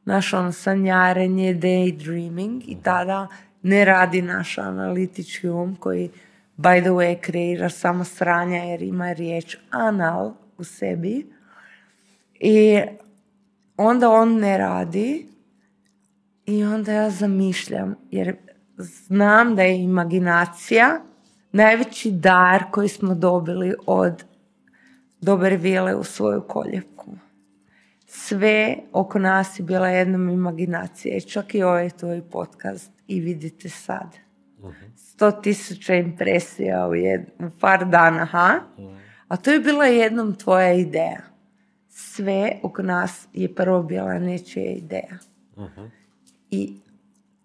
naš 0.06 0.34
ono 0.34 0.52
sanjarenje, 0.52 1.54
daydreaming 1.54 2.62
i 2.68 2.78
tada 2.84 3.28
ne 3.62 3.86
radi 3.86 4.22
naš 4.22 4.58
analitički 4.58 5.50
um 5.50 5.76
koji 5.76 6.10
by 6.58 6.82
the 6.82 6.90
way 6.90 7.20
kreira 7.22 7.70
samo 7.70 8.04
sranja 8.04 8.58
jer 8.58 8.82
ima 8.82 9.14
riječ 9.14 9.58
anal 9.70 10.34
u 10.58 10.64
sebi 10.64 11.28
i 12.40 12.82
onda 13.78 14.10
on 14.10 14.36
ne 14.36 14.58
radi 14.58 15.31
i 16.52 16.64
onda 16.64 16.92
ja 16.92 17.10
zamišljam 17.10 17.96
jer 18.12 18.36
znam 18.78 19.56
da 19.56 19.62
je 19.62 19.84
imaginacija 19.84 21.02
najveći 21.52 22.12
dar 22.12 22.64
koji 22.72 22.88
smo 22.88 23.16
dobili 23.16 23.74
od 23.86 24.24
dobre 25.22 25.58
vile 25.58 25.96
u 25.96 26.04
svoju 26.04 26.42
koljevku. 26.48 27.18
Sve 28.08 28.76
oko 28.92 29.20
nas 29.20 29.60
je 29.60 29.64
bila 29.64 29.88
jednom 29.88 30.30
imaginacija 30.30 31.18
i 31.18 31.22
čak 31.22 31.56
i 31.56 31.64
ovaj 31.64 31.90
tvoj 31.90 32.22
podcast 32.32 32.92
i 33.08 33.20
vidite 33.20 33.70
sad. 33.70 34.18
Sto 34.96 35.32
tisuća 35.32 35.96
impresija 35.96 36.88
u, 36.88 36.92
u 37.46 37.50
par 37.60 37.86
dana, 37.86 38.26
ha? 38.26 38.60
A 39.28 39.38
to 39.38 39.52
je 39.52 39.60
bila 39.60 39.86
jednom 39.86 40.36
tvoja 40.36 40.74
ideja. 40.74 41.22
Sve 41.90 42.60
oko 42.64 42.82
nas 42.82 43.28
je 43.34 43.56
prvo 43.56 43.84
bila 43.84 44.20
nečija 44.20 44.72
ideja. 44.72 45.18
I 46.52 46.78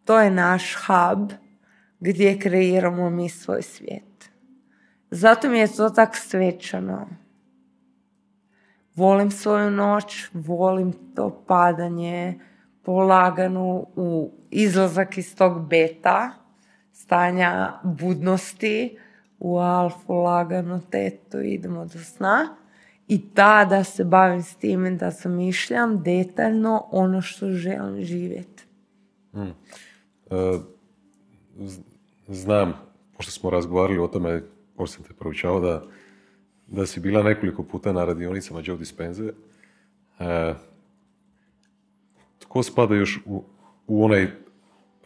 to 0.04 0.20
je 0.20 0.30
naš 0.30 0.74
hub 0.74 1.32
gdje 2.00 2.38
kreiramo 2.38 3.10
mi 3.10 3.28
svoj 3.28 3.62
svijet. 3.62 4.30
Zato 5.10 5.48
mi 5.48 5.58
je 5.58 5.72
to 5.76 5.90
tak 5.90 6.16
svečano. 6.16 7.08
Volim 8.94 9.30
svoju 9.30 9.70
noć, 9.70 10.28
volim 10.32 10.92
to 11.14 11.44
padanje, 11.46 12.40
polaganu 12.82 13.86
u 13.96 14.32
izlazak 14.50 15.18
iz 15.18 15.36
tog 15.36 15.68
beta, 15.68 16.30
stanja 16.92 17.80
budnosti, 17.84 18.98
u 19.38 19.58
alfu 19.58 20.12
lagano 20.12 20.80
teto 20.90 21.40
idemo 21.40 21.84
do 21.84 21.98
sna 21.98 22.56
i 23.08 23.34
tada 23.34 23.84
se 23.84 24.04
bavim 24.04 24.42
s 24.42 24.56
time 24.56 24.90
da 24.90 25.10
zamišljam 25.10 26.02
detaljno 26.02 26.88
ono 26.90 27.22
što 27.22 27.50
želim 27.50 28.04
živjeti. 28.04 28.65
Hmm. 29.36 29.52
E, 30.30 30.58
znam, 32.28 32.72
pošto 33.16 33.32
smo 33.32 33.50
razgovarali 33.50 33.98
o 33.98 34.08
tome, 34.08 34.42
pošto 34.76 34.96
sam 34.96 35.04
te 35.04 35.14
proučao, 35.18 35.60
da, 35.60 35.82
da 36.66 36.86
si 36.86 37.00
bila 37.00 37.22
nekoliko 37.22 37.62
puta 37.62 37.92
na 37.92 38.04
radionicama 38.04 38.60
Joe 38.64 38.76
Dispenze. 38.76 39.32
E, 40.20 40.54
tko 42.38 42.62
spada 42.62 42.94
još 42.94 43.20
u, 43.24 43.44
u 43.86 44.04
onaj 44.04 44.30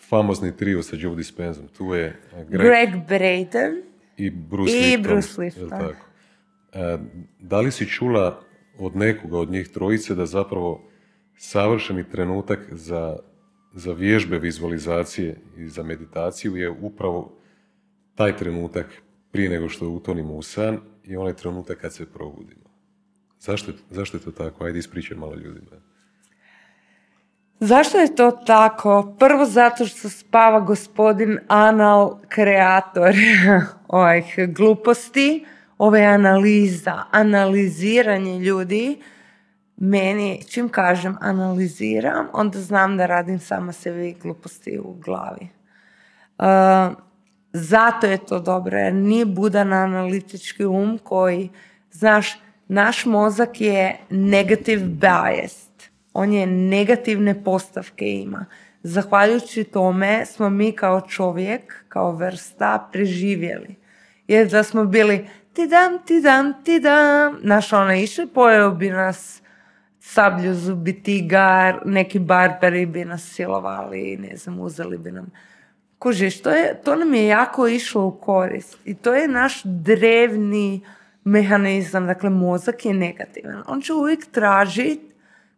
famozni 0.09 0.57
trio 0.57 0.83
sa 0.83 0.97
Joe 0.99 1.17
Dispenzom? 1.17 1.69
Tu 1.69 1.95
je 1.95 2.21
Greg, 2.33 2.49
Greg 2.49 2.91
Braden 3.09 3.83
i 4.17 4.31
Bruce 4.31 4.73
i 4.73 4.97
Lipton. 4.97 5.13
Bruce 5.13 5.41
Lipton. 5.41 5.69
Tako? 5.69 6.07
E, 6.73 6.99
da 7.39 7.61
li 7.61 7.73
si 7.73 7.87
čula 7.87 8.41
od 8.79 8.97
nekoga 8.97 9.39
od 9.39 9.51
njih 9.51 9.69
trojice 9.69 10.15
da 10.15 10.27
zapravo 10.27 10.91
savršeni 11.37 12.05
trenutak 12.11 12.59
za, 12.73 13.19
za 13.73 13.93
vježbe 13.93 14.39
vizualizacije 14.39 15.37
i 15.57 15.69
za 15.69 15.83
meditaciju 15.83 16.57
je 16.57 16.71
upravo 16.71 17.37
taj 18.15 18.37
trenutak 18.37 18.87
prije 19.33 19.51
nego 19.51 19.69
što 19.69 19.89
utonimo 19.89 20.35
u 20.35 20.43
san 20.43 20.79
i 21.05 21.17
onaj 21.17 21.35
trenutak 21.35 21.81
kad 21.81 21.95
se 21.95 22.13
probudimo. 22.13 22.71
Zašto, 23.39 23.73
zašto 23.91 24.17
je 24.17 24.21
to 24.21 24.31
tako? 24.31 24.65
Ajde 24.65 24.79
ispričaj 24.79 25.17
malo 25.17 25.35
ljudima. 25.35 25.71
Zašto 27.61 27.99
je 27.99 28.15
to 28.15 28.31
tako? 28.31 29.17
Prvo 29.19 29.45
zato 29.45 29.87
što 29.87 30.09
spava 30.09 30.61
gospodin 30.61 31.39
anal 31.49 32.19
kreator 32.29 33.15
ovih 33.89 34.35
gluposti, 34.49 35.45
ove 35.79 36.03
analiza, 36.03 37.03
analiziranje 37.11 38.39
ljudi. 38.39 38.99
Meni, 39.83 40.43
čim 40.49 40.69
kažem 40.69 41.17
analiziram, 41.21 42.27
onda 42.33 42.59
znam 42.59 42.97
da 42.97 43.07
radim 43.07 43.39
sama 43.39 43.73
sebi 43.73 44.17
gluposti 44.23 44.79
u 44.79 44.93
glavi. 44.93 45.49
Uh, 46.39 46.47
zato 47.53 48.07
je 48.07 48.19
to 48.27 48.41
dobro, 48.41 48.79
jer 48.79 48.95
nije 48.95 49.27
budan 49.27 49.73
analitički 49.73 50.65
um 50.65 50.99
koji, 51.05 51.51
znaš, 51.91 52.39
naš 52.69 53.07
mozak 53.07 53.61
je 53.61 53.97
negative 54.11 54.85
bias 54.85 55.71
on 56.13 56.33
je 56.33 56.47
negativne 56.47 57.45
postavke 57.45 58.13
ima. 58.13 58.47
Zahvaljujući 58.83 59.65
tome 59.65 60.27
smo 60.27 60.51
mi 60.51 60.73
kao 60.73 61.01
čovjek, 61.01 61.85
kao 61.89 62.13
vrsta 62.13 62.89
preživjeli. 62.93 63.77
Jer 64.29 64.49
da 64.49 64.63
smo 64.63 64.85
bili 64.85 65.29
ti 65.53 65.67
dam, 65.67 65.99
ti 66.07 66.21
dam, 66.21 66.65
ti 66.65 66.81
dam, 66.81 67.39
naš 67.43 67.73
ona 67.73 67.97
išli, 67.97 68.27
pojeo 68.27 68.71
bi 68.71 68.91
nas 68.91 69.40
sablju 70.01 70.55
zubi 70.55 71.03
tigar, 71.03 71.81
neki 71.85 72.19
barbari 72.19 72.87
bi 72.87 73.05
nas 73.05 73.23
silovali, 73.23 74.17
ne 74.17 74.37
znam, 74.37 74.61
uzeli 74.61 74.99
bi 74.99 75.13
nam. 75.13 75.31
Kužiš, 75.99 76.43
to, 76.43 76.51
je, 76.51 76.81
to 76.85 76.97
nam 76.97 77.15
je 77.15 77.27
jako 77.27 77.69
išlo 77.69 78.07
u 78.07 78.11
korist. 78.11 78.79
I 78.85 78.95
to 78.95 79.15
je 79.15 79.29
naš 79.29 79.63
drevni 79.65 80.81
mehanizam, 81.25 82.07
dakle 82.07 82.31
mozak 82.31 82.85
je 82.85 82.95
negativan. 82.95 83.63
On 83.67 83.81
će 83.81 83.93
uvijek 83.93 84.27
tražiti 84.31 85.15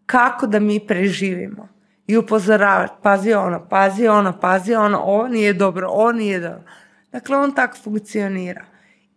kako 0.06 0.46
da 0.46 0.60
mi 0.60 0.80
preživimo. 0.86 1.68
I 2.06 2.16
upozoravati, 2.16 2.92
pazi 3.02 3.32
ono, 3.32 3.68
pazi 3.68 4.08
ono, 4.08 4.40
pazi 4.40 4.74
ono, 4.74 4.98
ovo 4.98 5.28
nije 5.28 5.52
dobro, 5.52 5.88
ovo 5.88 6.12
nije 6.12 6.40
dobro. 6.40 6.62
Dakle, 7.12 7.36
on 7.36 7.54
tako 7.54 7.76
funkcionira. 7.76 8.64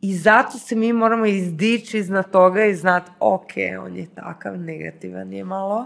I 0.05 0.13
zato 0.13 0.57
se 0.57 0.75
mi 0.75 0.93
moramo 0.93 1.25
izdići 1.25 1.97
iznad 1.97 2.31
toga 2.31 2.65
i 2.65 2.75
znati, 2.75 3.11
ok, 3.19 3.51
on 3.85 3.95
je 3.95 4.07
takav, 4.15 4.59
negativan 4.59 5.33
je 5.33 5.43
malo, 5.43 5.85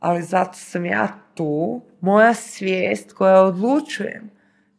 ali 0.00 0.22
zato 0.22 0.54
sam 0.54 0.84
ja 0.84 1.08
tu, 1.34 1.82
moja 2.00 2.34
svijest 2.34 3.12
koja 3.12 3.42
odlučujem 3.42 4.30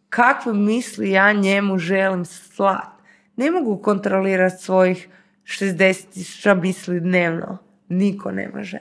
kakve 0.09 0.53
misli 0.53 1.11
ja 1.11 1.34
njemu 1.34 1.78
želim 1.78 2.25
slat. 2.25 2.89
Ne 3.36 3.51
mogu 3.51 3.82
kontrolirati 3.82 4.63
svojih 4.63 5.09
60 5.43 6.61
misli 6.61 6.99
dnevno. 6.99 7.57
Niko 7.89 8.32
ne 8.32 8.49
može 8.53 8.80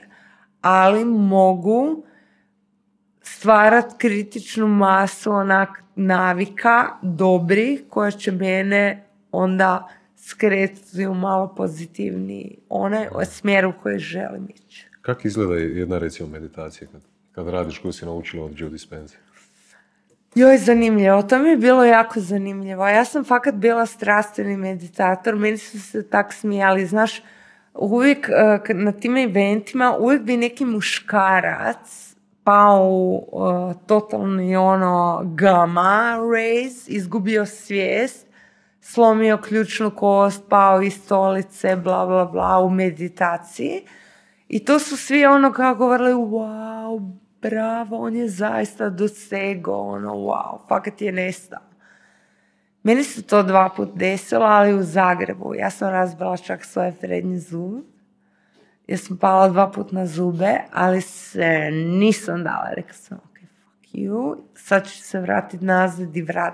ali 0.61 1.05
mogu 1.05 2.03
stvarati 3.21 3.95
kritičnu 3.97 4.67
masu 4.67 5.31
onak 5.31 5.69
navika 5.95 6.87
dobri 7.01 7.85
koja 7.89 8.11
će 8.11 8.31
mene 8.31 9.06
onda 9.37 9.87
skretiti 10.15 11.07
u 11.07 11.13
malo 11.13 11.53
pozitivniji 11.57 12.57
onaj 12.69 13.07
smjer 13.25 13.65
u 13.65 13.73
koji 13.83 13.99
želim 13.99 14.47
ići. 14.49 14.87
Kako 15.01 15.27
izgleda 15.27 15.55
jedna 15.55 15.97
recimo 15.97 16.29
meditacija 16.29 16.87
kad, 16.91 17.01
kad 17.31 17.47
radiš 17.47 17.79
koju 17.79 17.91
si 17.91 18.05
naučila 18.05 18.45
od 18.45 18.59
Joe 18.59 18.69
Dispenza? 18.69 19.15
Joj, 20.35 20.57
zanimljivo. 20.57 21.21
To 21.21 21.39
mi 21.39 21.49
je 21.49 21.57
bilo 21.57 21.83
jako 21.83 22.19
zanimljivo. 22.19 22.87
Ja 22.87 23.05
sam 23.05 23.23
fakat 23.23 23.55
bila 23.55 23.85
strastveni 23.85 24.57
meditator. 24.57 25.35
Meni 25.35 25.57
su 25.57 25.81
se 25.81 26.09
tak 26.09 26.33
smijali. 26.33 26.85
Znaš, 26.85 27.21
uvijek 27.73 28.29
e, 28.29 28.73
na 28.73 28.91
tim 28.91 29.17
eventima 29.17 29.97
uvijek 29.99 30.21
bi 30.21 30.37
neki 30.37 30.65
muškarac 30.65 32.07
pao 32.47 32.89
u 32.89 33.29
uh, 33.31 33.75
totalni 33.85 34.55
ono 34.55 35.21
gamma 35.25 36.17
rays, 36.19 36.83
izgubio 36.87 37.45
svijest, 37.45 38.26
slomio 38.91 39.37
ključnu 39.37 39.91
kost, 39.91 40.43
pao 40.49 40.81
iz 40.81 40.93
stolice, 40.93 41.75
bla 41.75 42.05
bla 42.05 42.25
bla 42.25 42.59
u 42.59 42.69
meditaciji. 42.69 43.81
I 44.47 44.65
to 44.65 44.79
su 44.79 44.97
svi 44.97 45.25
ono 45.25 45.51
kako 45.51 45.77
govorili, 45.77 46.13
wow, 46.13 47.11
bravo, 47.41 47.97
on 47.97 48.15
je 48.15 48.29
zaista 48.29 48.89
dosego, 48.89 49.73
ono, 49.73 50.13
wow, 50.13 50.67
fakat 50.69 51.01
je 51.01 51.11
nestao. 51.11 51.59
Meni 52.83 53.03
se 53.03 53.21
to 53.21 53.43
dva 53.43 53.69
put 53.75 53.89
desilo, 53.95 54.45
ali 54.45 54.73
u 54.73 54.83
Zagrebu. 54.83 55.55
Ja 55.55 55.69
sam 55.69 55.89
razbila 55.89 56.37
čak 56.37 56.65
svoje 56.65 56.93
prednje 57.01 57.39
zub. 57.39 57.83
Ja 58.87 58.97
sam 58.97 59.17
pala 59.17 59.49
dva 59.49 59.71
put 59.71 59.91
na 59.91 60.05
zube, 60.05 60.59
ali 60.73 61.01
se 61.01 61.69
nisam 61.71 62.43
dala. 62.43 62.69
Rekla 62.75 62.93
sam, 62.93 63.17
ok, 63.17 63.37
fuck 63.71 63.93
you. 63.93 64.37
Sad 64.55 64.87
ću 64.87 65.01
se 65.01 65.19
vratiti 65.19 65.65
nazad 65.65 66.17
i 66.17 66.21
vrat. 66.21 66.53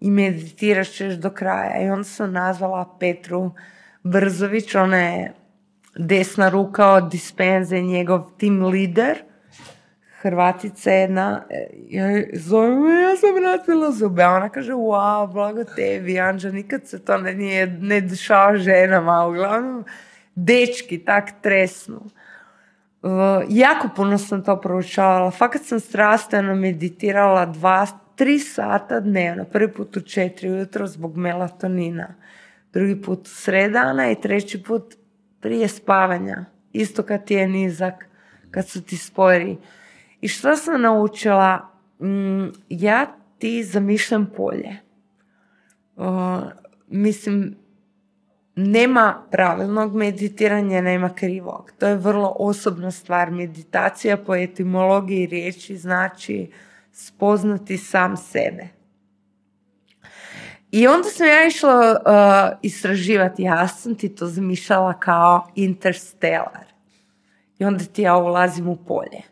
I 0.00 0.10
meditirat 0.10 0.86
ćeš 0.86 1.14
do 1.14 1.30
kraja. 1.30 1.82
I 1.82 1.90
onda 1.90 2.04
sam 2.04 2.32
nazvala 2.32 2.96
Petru 3.00 3.50
Brzović, 4.02 4.74
ona 4.74 4.98
je 4.98 5.32
desna 5.96 6.48
ruka 6.48 6.92
od 6.92 7.10
dispenze, 7.10 7.80
njegov 7.80 8.30
team 8.40 8.62
leader. 8.62 9.22
Hrvatica 10.20 10.90
jedna, 10.90 11.44
e, 11.50 11.68
ja 11.88 12.06
zove 12.32 12.70
me, 12.70 13.02
ja 13.02 13.16
sam 13.16 13.34
vratila 13.34 13.90
zube. 13.90 14.22
A 14.22 14.34
ona 14.34 14.48
kaže, 14.48 14.72
wow, 14.72 15.32
blago 15.32 15.64
tebi, 15.64 16.20
Anđa, 16.20 16.50
nikad 16.50 16.86
se 16.86 17.04
to 17.04 17.18
ne, 17.18 17.34
nije, 17.34 17.66
ne 17.66 18.00
dešava 18.00 18.56
ženama. 18.56 19.26
Uglavnom, 19.26 19.84
dečki 20.34 20.98
tak 20.98 21.30
tresnu. 21.42 22.00
Uh, 23.02 23.10
jako 23.48 23.88
puno 23.96 24.18
sam 24.18 24.44
to 24.44 24.60
proučavala. 24.60 25.30
Fakat 25.30 25.62
sam 25.62 25.80
strastveno 25.80 26.54
meditirala 26.54 27.46
dva, 27.46 27.86
tri 28.18 28.38
sata 28.38 29.00
dnevno. 29.00 29.44
Prvi 29.44 29.72
put 29.72 29.96
u 29.96 30.00
četiri 30.00 30.50
ujutro 30.50 30.86
zbog 30.86 31.16
melatonina. 31.16 32.14
Drugi 32.72 33.02
put 33.02 33.20
sredana 33.24 34.10
i 34.10 34.20
treći 34.20 34.62
put 34.62 34.94
prije 35.40 35.68
spavanja. 35.68 36.44
Isto 36.72 37.02
kad 37.02 37.24
ti 37.24 37.34
je 37.34 37.48
nizak, 37.48 38.06
kad 38.50 38.68
su 38.68 38.82
ti 38.82 38.96
spori. 38.96 39.56
I 40.20 40.28
što 40.28 40.56
sam 40.56 40.82
naučila? 40.82 41.70
Mm, 42.00 42.46
ja 42.68 43.06
ti 43.38 43.64
zamišljam 43.64 44.30
polje. 44.36 44.76
mislim, 46.88 47.56
nema 48.54 49.22
pravilnog 49.30 49.96
meditiranja, 49.96 50.80
nema 50.80 51.14
krivog. 51.14 51.72
To 51.78 51.86
je 51.86 51.96
vrlo 51.96 52.36
osobna 52.38 52.90
stvar. 52.90 53.30
Meditacija 53.30 54.16
po 54.16 54.34
etimologiji 54.34 55.26
riječi 55.26 55.76
znači 55.76 56.50
spoznati 56.98 57.78
sam 57.78 58.16
sebe. 58.16 58.68
I 60.70 60.86
onda 60.86 61.08
sam 61.08 61.26
ja 61.26 61.46
išla 61.46 61.90
uh, 61.90 62.58
istraživati, 62.62 63.42
ja 63.42 63.68
sam 63.68 63.94
ti 63.94 64.14
to 64.14 64.26
zamišljala 64.26 65.00
kao 65.00 65.48
interstellar. 65.54 66.66
I 67.58 67.64
onda 67.64 67.84
ti 67.84 68.02
ja 68.02 68.16
ulazim 68.16 68.68
u 68.68 68.76
polje. 68.76 69.22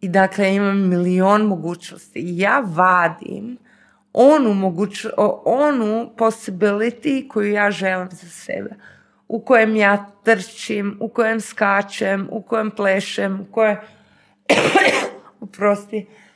I 0.00 0.08
dakle 0.08 0.54
imam 0.54 0.88
milion 0.88 1.42
mogućnosti. 1.42 2.22
Ja 2.24 2.62
vadim 2.66 3.58
onu, 4.12 4.54
moguć, 4.54 5.06
onu 5.44 6.12
possibility 6.16 7.28
koju 7.28 7.52
ja 7.52 7.70
želim 7.70 8.08
za 8.10 8.28
sebe. 8.28 8.70
U 9.28 9.40
kojem 9.40 9.76
ja 9.76 10.10
trčim, 10.24 10.96
u 11.00 11.08
kojem 11.08 11.40
skačem, 11.40 12.28
u 12.30 12.42
kojem 12.42 12.70
plešem, 12.70 13.40
u 13.40 13.52
kojem... 13.52 13.76
Uprosti. 15.40 16.06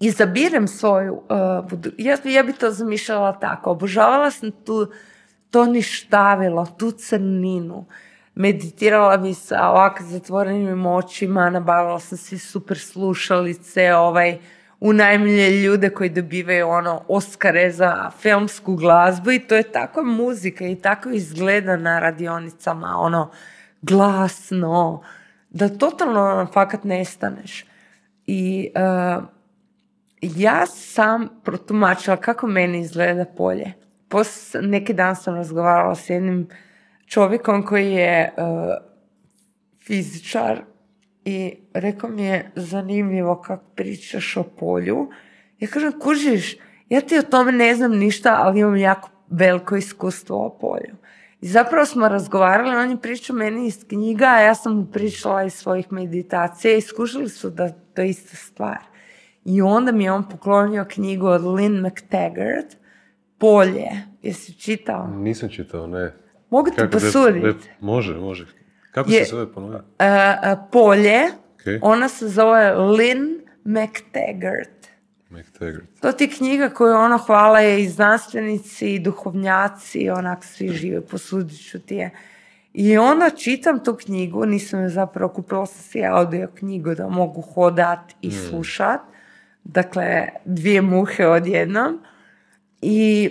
Izabirem 0.00 0.68
svoju... 0.68 1.12
Uh, 1.12 1.92
ja, 1.98 2.16
ja 2.24 2.42
bi 2.42 2.52
to 2.52 2.70
zamišljala 2.70 3.32
tako. 3.32 3.70
Obožavala 3.70 4.30
sam 4.30 4.50
tu 4.50 4.92
to 5.50 5.66
ništavilo, 5.66 6.66
tu 6.78 6.90
crninu 6.90 7.86
meditirala 8.34 9.16
bi 9.16 9.34
sa 9.34 9.68
ovako 9.68 10.04
zatvorenim 10.04 10.86
očima, 10.86 11.50
nabavila 11.50 12.00
sam 12.00 12.18
si 12.18 12.38
super 12.38 12.78
slušalice, 12.78 13.94
ovaj, 13.94 14.38
unajmlje 14.80 15.50
ljude 15.50 15.90
koji 15.90 16.10
dobivaju 16.10 16.68
ono 16.68 17.02
Oskare 17.08 17.70
za 17.70 18.10
filmsku 18.20 18.74
glazbu 18.76 19.30
i 19.30 19.38
to 19.38 19.54
je 19.54 19.62
takva 19.62 20.02
muzika 20.02 20.66
i 20.66 20.76
tako 20.76 21.10
izgleda 21.10 21.76
na 21.76 21.98
radionicama, 21.98 22.94
ono 22.98 23.30
glasno, 23.82 25.02
da 25.52 25.68
totalno 25.68 26.20
ono, 26.20 26.46
fakat 26.46 26.84
nestaneš. 26.84 27.64
I 28.26 28.70
uh, 28.76 29.24
ja 30.22 30.66
sam 30.66 31.28
protumačila 31.44 32.16
kako 32.16 32.46
meni 32.46 32.80
izgleda 32.80 33.24
polje. 33.36 33.72
Pos, 34.08 34.54
neki 34.60 34.94
dan 34.94 35.16
sam 35.16 35.34
razgovarala 35.34 35.94
s 35.94 36.10
jednim 36.10 36.48
čovjekom 37.06 37.66
koji 37.66 37.92
je 37.92 38.34
uh, 38.36 38.44
fizičar 39.86 40.60
i 41.24 41.54
rekao 41.74 42.10
mi 42.10 42.22
je 42.22 42.50
zanimljivo 42.54 43.40
kako 43.40 43.64
pričaš 43.74 44.36
o 44.36 44.42
polju. 44.42 45.10
Ja 45.58 45.68
kažem, 45.68 45.92
kužiš, 46.00 46.56
Ja 46.92 47.00
ti 47.00 47.18
o 47.18 47.22
tome 47.22 47.52
ne 47.52 47.74
znam 47.74 47.98
ništa, 47.98 48.36
ali 48.40 48.60
imam 48.60 48.76
jako 48.76 49.10
veliko 49.30 49.76
iskustvo 49.76 50.46
o 50.46 50.58
polju. 50.58 50.96
I 51.42 51.48
zapravo 51.48 51.86
smo 51.86 52.08
razgovarali, 52.08 52.76
on 52.76 52.90
je 52.90 52.96
pričao 52.96 53.36
meni 53.36 53.66
iz 53.66 53.84
knjiga, 53.88 54.24
a 54.26 54.40
ja 54.40 54.54
sam 54.54 54.76
mu 54.76 54.86
pričala 54.86 55.42
iz 55.42 55.52
svojih 55.54 55.92
meditacija 55.92 56.76
i 56.76 56.80
skužili 56.80 57.28
su 57.28 57.50
da 57.50 57.68
to 57.94 58.02
je 58.02 58.08
ista 58.08 58.36
stvar. 58.36 58.78
I 59.44 59.62
onda 59.62 59.92
mi 59.92 60.04
je 60.04 60.12
on 60.12 60.28
poklonio 60.28 60.84
knjigu 60.84 61.26
od 61.26 61.42
Lynn 61.42 61.86
McTaggart, 61.86 62.76
Polje. 63.38 63.88
Jesi 64.22 64.52
čitao? 64.54 65.06
Nisam 65.06 65.48
čitao, 65.48 65.86
ne. 65.86 66.14
Mogu 66.50 66.70
ti 66.70 66.82
posuditi? 66.92 67.68
Može, 67.80 68.14
može. 68.14 68.46
Kako 68.90 69.10
Je- 69.10 69.24
se 69.24 69.30
zove 69.30 69.52
ponovno? 69.52 69.80
Polje, 70.72 71.20
ona 71.82 72.08
se 72.08 72.28
zove 72.28 72.74
Lynn 72.76 73.38
McTaggart. 73.64 74.81
To 76.00 76.12
ti 76.12 76.28
knjiga 76.28 76.68
koju 76.68 76.94
ono 76.94 77.18
hvala 77.18 77.60
je 77.60 77.82
i 77.82 77.88
znanstvenici 77.88 78.94
i 78.94 78.98
duhovnjaci, 78.98 80.10
onak 80.10 80.44
svi 80.44 80.68
žive, 80.68 81.00
posudit 81.00 81.70
ću 81.70 81.78
ti 81.78 81.94
je. 81.94 82.10
I 82.72 82.98
onda 82.98 83.30
čitam 83.30 83.84
tu 83.84 83.96
knjigu, 83.96 84.46
nisam 84.46 84.82
je 84.82 84.88
zapravo, 84.88 85.32
kupila 85.32 85.66
sam 85.66 85.82
si 85.82 86.04
audio 86.04 86.48
knjigu 86.54 86.94
da 86.94 87.08
mogu 87.08 87.40
hodat 87.40 88.12
i 88.20 88.30
slušat. 88.30 89.00
Dakle, 89.64 90.28
dvije 90.44 90.82
muhe 90.82 91.26
odjednom. 91.26 92.00
I 92.82 93.30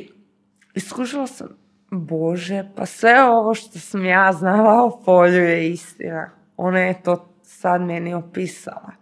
iskušala 0.73 1.27
sam, 1.27 1.47
Bože, 1.91 2.63
pa 2.75 2.85
sve 2.85 3.23
ovo 3.23 3.53
što 3.53 3.79
sam 3.79 4.05
ja 4.05 4.33
znala 4.33 4.83
o 4.83 5.01
polju 5.05 5.43
je 5.43 5.69
istina. 5.69 6.29
Ona 6.57 6.79
je 6.79 7.03
to 7.03 7.33
sad 7.43 7.81
meni 7.81 8.13
opisala. 8.13 9.00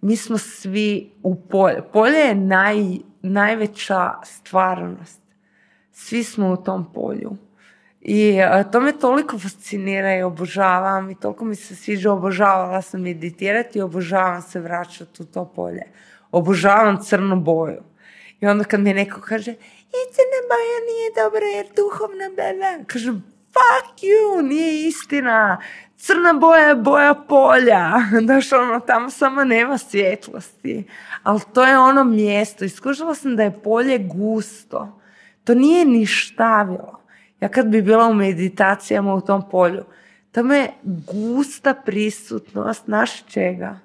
Mi 0.00 0.16
smo 0.16 0.38
svi 0.38 1.12
u 1.22 1.34
polju. 1.34 1.82
Polje 1.92 2.18
je 2.18 2.34
naj, 2.34 2.76
najveća 3.22 4.12
stvarnost. 4.24 5.20
Svi 5.92 6.24
smo 6.24 6.52
u 6.52 6.56
tom 6.56 6.92
polju. 6.92 7.36
I 8.00 8.40
a, 8.40 8.64
to 8.64 8.80
me 8.80 8.92
toliko 8.98 9.38
fascinira 9.38 10.16
i 10.16 10.22
obožavam 10.22 11.10
i 11.10 11.14
toliko 11.20 11.44
mi 11.44 11.54
se 11.54 11.76
sviđa, 11.76 12.12
obožavala 12.12 12.82
sam 12.82 13.02
meditirati 13.02 13.78
i 13.78 13.82
obožavam 13.82 14.42
se 14.42 14.60
vraćati 14.60 15.22
u 15.22 15.26
to 15.26 15.52
polje. 15.56 15.82
Obožavam 16.30 17.02
crnu 17.04 17.40
boju. 17.40 17.82
I 18.40 18.46
onda 18.46 18.64
kad 18.64 18.80
mi 18.80 18.94
neko 18.94 19.20
kaže, 19.20 19.50
i 19.50 20.00
crna 20.14 20.40
boja 20.50 20.78
nije 20.88 21.24
dobra 21.24 21.46
jer 21.46 21.66
duhovna 21.76 22.30
bela. 22.36 22.84
Kažem, 22.86 23.37
fuck 23.58 24.02
you, 24.02 24.48
nije 24.48 24.88
istina. 24.88 25.60
Crna 25.96 26.32
boja 26.32 26.68
je 26.68 26.74
boja 26.74 27.14
polja. 27.14 27.92
Znaš, 28.24 28.52
ono, 28.52 28.80
tamo 28.80 29.10
samo 29.10 29.44
nema 29.44 29.78
svjetlosti. 29.78 30.84
Ali 31.22 31.40
to 31.54 31.66
je 31.66 31.78
ono 31.78 32.04
mjesto. 32.04 32.64
Iskužila 32.64 33.14
sam 33.14 33.36
da 33.36 33.42
je 33.42 33.62
polje 33.62 33.98
gusto. 33.98 35.00
To 35.44 35.54
nije 35.54 35.84
ništavilo. 35.84 37.00
Ja 37.40 37.48
kad 37.48 37.66
bi 37.66 37.82
bila 37.82 38.06
u 38.06 38.14
meditacijama 38.14 39.14
u 39.14 39.20
tom 39.20 39.50
polju, 39.50 39.84
tamo 40.32 40.54
je 40.54 40.70
gusta 41.12 41.74
prisutnost 41.74 42.86
naš 42.86 43.24
čega? 43.24 43.78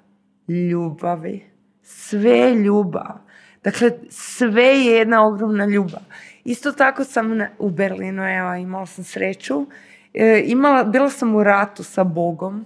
Ljubavi. 0.48 1.44
Sve 1.82 2.54
ljubav. 2.54 3.18
Dakle, 3.64 3.90
sve 4.10 4.62
je 4.62 4.84
jedna 4.84 5.26
ogromna 5.26 5.66
ljubav. 5.66 6.02
Isto 6.44 6.72
tako 6.72 7.04
sam 7.04 7.26
u 7.58 7.70
Berlinu, 7.70 8.22
evo, 8.22 8.54
imala 8.54 8.86
sam 8.86 9.04
sreću. 9.04 9.66
E, 10.14 10.42
imala, 10.46 10.84
bila 10.84 11.10
sam 11.10 11.34
u 11.34 11.44
ratu 11.44 11.84
sa 11.84 12.04
Bogom, 12.04 12.64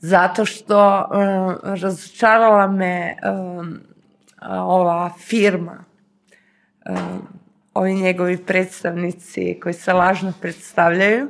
zato 0.00 0.44
što 0.44 0.98
e, 0.98 1.04
razočarala 1.62 2.66
me 2.66 2.86
e, 2.88 3.16
ova 4.50 5.10
firma 5.18 5.84
ovi 7.74 7.94
njegovi 7.94 8.36
predstavnici 8.36 9.60
koji 9.62 9.72
se 9.74 9.92
lažno 9.92 10.32
predstavljaju 10.40 11.28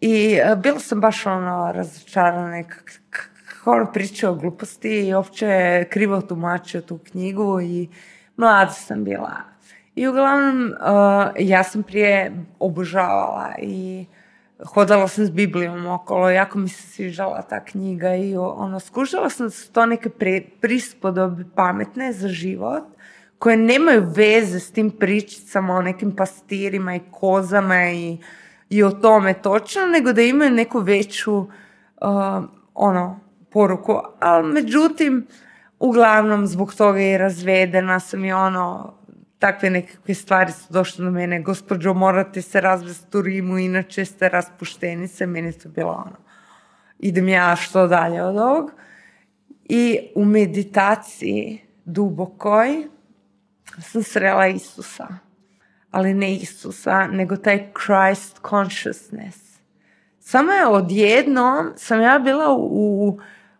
i 0.00 0.38
bila 0.62 0.78
sam 0.78 1.00
baš 1.00 1.26
ono 1.26 1.72
razočarana 1.74 2.62
kako 3.10 3.70
on 3.70 3.86
priča 3.92 4.30
o 4.30 4.34
gluposti 4.34 5.08
i 5.08 5.14
uopće 5.14 5.84
krivo 5.90 6.20
tumačio 6.20 6.80
tu 6.80 6.98
knjigu 6.98 7.60
i 7.60 7.88
mlada 8.36 8.70
sam 8.70 9.04
bila. 9.04 9.53
I 9.94 10.08
uglavnom, 10.08 10.66
e, 10.66 10.74
ja 11.38 11.64
sam 11.64 11.82
prije 11.82 12.32
obožavala 12.58 13.54
i 13.62 14.06
hodala 14.64 15.08
sam 15.08 15.24
s 15.24 15.30
Biblijom 15.30 15.86
okolo, 15.86 16.30
jako 16.30 16.58
mi 16.58 16.68
se 16.68 16.82
sviđala 16.82 17.42
ta 17.42 17.64
knjiga 17.64 18.14
i 18.14 18.36
ono, 18.36 18.80
skužila 18.80 19.30
sam 19.30 19.46
da 19.46 19.50
su 19.50 19.72
to 19.72 19.86
neke 19.86 20.08
pre, 20.08 20.42
prispodobe 20.60 21.44
pametne 21.54 22.12
za 22.12 22.28
život, 22.28 22.84
koje 23.38 23.56
nemaju 23.56 24.12
veze 24.16 24.60
s 24.60 24.72
tim 24.72 24.90
pričicama 24.90 25.74
o 25.74 25.82
nekim 25.82 26.16
pastirima 26.16 26.94
i 26.94 27.00
kozama 27.10 27.90
i, 27.90 28.18
i 28.70 28.82
o 28.82 28.90
tome 28.90 29.34
točno, 29.34 29.86
nego 29.86 30.12
da 30.12 30.22
imaju 30.22 30.50
neku 30.50 30.78
veću 30.78 31.36
uh, 31.36 31.48
ono, 32.74 33.20
poruku. 33.50 34.00
Ali 34.20 34.52
međutim, 34.52 35.26
uglavnom 35.78 36.46
zbog 36.46 36.74
toga 36.74 37.00
je 37.00 37.18
razvedena 37.18 38.00
sam 38.00 38.24
i 38.24 38.32
ono, 38.32 38.94
takve 39.44 39.70
nekakve 39.70 40.14
stvari 40.14 40.52
su 40.52 40.72
došle 40.72 41.04
do 41.04 41.10
mene. 41.10 41.40
Gospođo, 41.42 41.94
morate 41.94 42.42
se 42.42 42.60
razvesti 42.60 43.16
u 43.16 43.22
Rimu, 43.22 43.58
inače 43.58 44.04
ste 44.04 44.28
raspuštenice. 44.28 45.26
Meni 45.26 45.48
je 45.48 45.58
to 45.58 45.68
bilo 45.68 45.90
ono, 45.90 46.16
idem 46.98 47.28
ja 47.28 47.56
što 47.56 47.86
dalje 47.86 48.22
od 48.22 48.36
ovog. 48.36 48.70
I 49.64 49.98
u 50.14 50.24
meditaciji 50.24 51.60
dubokoj 51.84 52.88
sam 53.80 54.02
srela 54.02 54.46
Isusa. 54.46 55.08
Ali 55.90 56.14
ne 56.14 56.34
Isusa, 56.34 57.06
nego 57.06 57.36
taj 57.36 57.72
Christ 57.84 58.40
consciousness. 58.48 59.38
Samo 60.20 60.52
je 60.52 60.66
odjednom, 60.66 61.72
sam 61.76 62.00
ja 62.00 62.18
bila 62.18 62.56
u, 62.58 63.18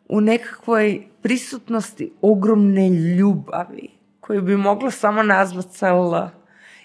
u 0.08 0.20
nekakvoj 0.20 1.06
prisutnosti 1.22 2.12
ogromne 2.20 2.88
ljubavi, 2.90 3.93
koju 4.26 4.42
bi 4.42 4.56
mogla 4.56 4.90
samo 4.90 5.22
nazvati 5.22 5.76
sa. 5.76 6.30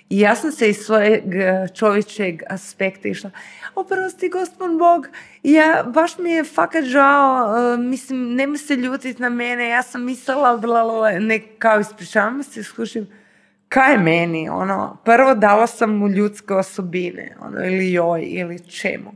I 0.09 0.19
ja 0.19 0.35
sam 0.35 0.51
se 0.51 0.69
iz 0.69 0.77
svojeg 0.77 1.35
eh, 1.35 1.67
čovječeg 1.75 2.41
aspekta 2.49 3.07
išla, 3.07 3.31
oprosti 3.75 4.29
gospod 4.29 4.77
Bog, 4.77 5.07
ja, 5.43 5.83
baš 5.93 6.17
mi 6.17 6.31
je 6.31 6.43
fakat 6.43 6.83
žao, 6.83 7.57
eh, 7.57 7.77
mislim, 7.77 8.35
nemoj 8.35 8.57
se 8.57 8.75
ljutit 8.75 9.19
na 9.19 9.29
mene, 9.29 9.69
ja 9.69 9.83
sam 9.83 10.03
mislila, 10.03 10.57
bla, 10.57 11.11
ne, 11.11 11.39
kao 11.39 11.79
ispričavam 11.79 12.43
se, 12.43 12.63
skušim, 12.63 13.07
kaj 13.69 13.91
je 13.91 13.97
meni, 13.97 14.49
ono, 14.49 14.97
prvo 15.05 15.35
dala 15.35 15.67
sam 15.67 15.97
mu 15.97 16.07
ljudske 16.07 16.53
osobine, 16.53 17.35
ono, 17.41 17.65
ili 17.65 17.91
joj, 17.91 18.23
ili 18.23 18.59
čemu. 18.59 19.11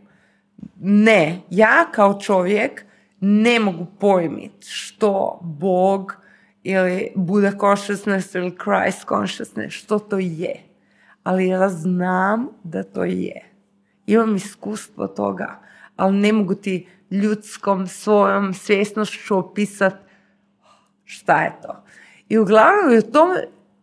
Ne, 0.81 1.39
ja 1.49 1.85
kao 1.91 2.19
čovjek 2.19 2.85
ne 3.19 3.59
mogu 3.59 3.85
pojmiti 3.99 4.67
što 4.67 5.39
Bog 5.41 6.22
ili 6.63 7.11
Buddha 7.15 7.51
consciousness 7.59 8.35
ili 8.35 8.57
Christ 8.63 9.07
consciousness, 9.07 9.73
što 9.73 9.99
to 9.99 10.17
je. 10.19 10.55
Ali 11.23 11.47
ja 11.47 11.69
znam 11.69 12.47
da 12.63 12.83
to 12.83 13.03
je. 13.03 13.45
Imam 14.05 14.35
iskustvo 14.35 15.07
toga, 15.07 15.59
ali 15.95 16.17
ne 16.17 16.33
mogu 16.33 16.55
ti 16.55 16.87
ljudskom 17.11 17.87
svojom 17.87 18.53
svjesnošću 18.53 19.37
opisati 19.37 19.95
šta 21.03 21.41
je 21.41 21.53
to. 21.61 21.83
I 22.29 22.37
uglavnom 22.37 22.97
u 22.97 23.11
tom 23.11 23.29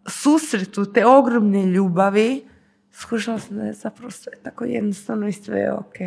susretu 0.06 0.92
te 0.92 1.06
ogromne 1.06 1.66
ljubavi 1.66 2.44
skušala 2.92 3.38
sam 3.38 3.56
da 3.56 3.62
je 3.62 3.72
zapravo 3.72 4.10
sve 4.10 4.32
tako 4.42 4.64
jednostavno 4.64 5.28
i 5.28 5.32
sve 5.32 5.60
je 5.60 5.72
ok. 5.72 6.00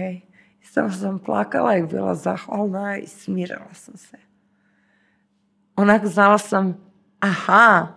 I 0.61 0.65
samo 0.65 0.91
sam 0.91 1.19
plakala 1.19 1.78
i 1.78 1.84
bila 1.84 2.15
zahvalna 2.15 2.97
i 2.97 3.07
smirila 3.07 3.74
sam 3.74 3.97
se. 3.97 4.33
Onak 5.76 6.05
znala 6.05 6.38
sam, 6.38 6.78
aha, 7.19 7.88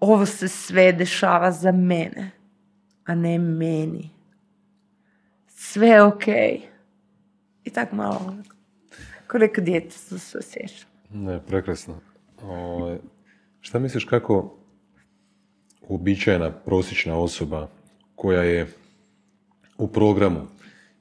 ovo 0.00 0.26
se 0.26 0.48
sve 0.48 0.92
dešava 0.92 1.52
za 1.52 1.72
mene, 1.72 2.30
a 3.04 3.14
ne 3.14 3.38
meni. 3.38 4.10
Sve 5.48 5.88
je 5.88 6.02
ok. 6.02 6.26
I 7.64 7.70
tak 7.70 7.92
malo, 7.92 8.20
onako, 8.26 8.56
ko 9.26 9.38
neko 9.38 9.60
dijete 9.60 9.90
sam 9.90 10.18
se 10.18 10.38
osjećala. 10.38 10.92
Ne, 11.10 11.40
prekrasno. 11.46 12.00
Ovaj, 12.42 12.98
šta 13.60 13.78
misliš 13.78 14.04
kako 14.04 14.58
uobičajena 15.88 16.50
prosječna 16.50 17.16
osoba 17.16 17.68
koja 18.14 18.42
je 18.42 18.66
u 19.78 19.88
programu, 19.88 20.46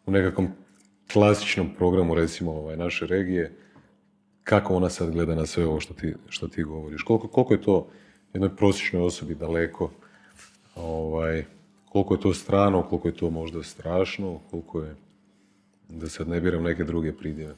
u 0.06 0.12
nekakvom 0.12 0.48
klasičnom 1.14 1.70
programu 1.78 2.16
recimo 2.16 2.52
ovaj, 2.52 2.78
naše 2.78 3.06
regije, 3.06 3.52
kako 4.44 4.76
ona 4.76 4.90
sad 4.90 5.12
gleda 5.12 5.36
na 5.36 5.46
sve 5.46 5.66
ovo 5.66 5.80
što 5.80 5.94
ti, 5.94 6.16
što 6.30 6.48
ti 6.48 6.64
govoriš? 6.64 7.04
Koliko, 7.04 7.28
koliko 7.28 7.54
je 7.54 7.62
to 7.62 7.88
jednoj 8.34 8.56
prosječnoj 8.56 9.02
osobi 9.02 9.36
daleko? 9.36 9.92
Ovaj, 10.76 11.46
koliko 11.90 12.14
je 12.14 12.22
to 12.22 12.34
strano, 12.34 12.84
koliko 12.84 13.08
je 13.08 13.16
to 13.16 13.30
možda 13.30 13.64
strašno, 13.64 14.40
koliko 14.52 14.82
je, 14.82 14.96
da 15.90 16.10
sad 16.10 16.28
ne 16.28 16.42
biram 16.42 16.64
neke 16.64 16.84
druge 16.84 17.14
pridjeve. 17.14 17.56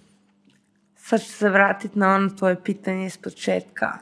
Sad 0.95 1.21
ću 1.21 1.29
se 1.29 1.49
vratiti 1.49 1.99
na 1.99 2.15
ono 2.15 2.29
tvoje 2.29 2.63
pitanje 2.63 3.05
iz 3.05 3.17
početka. 3.17 3.97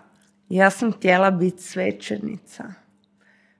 Ja 0.49 0.69
sam 0.69 0.91
htjela 0.91 1.31
biti 1.31 1.63
svećenica. 1.63 2.73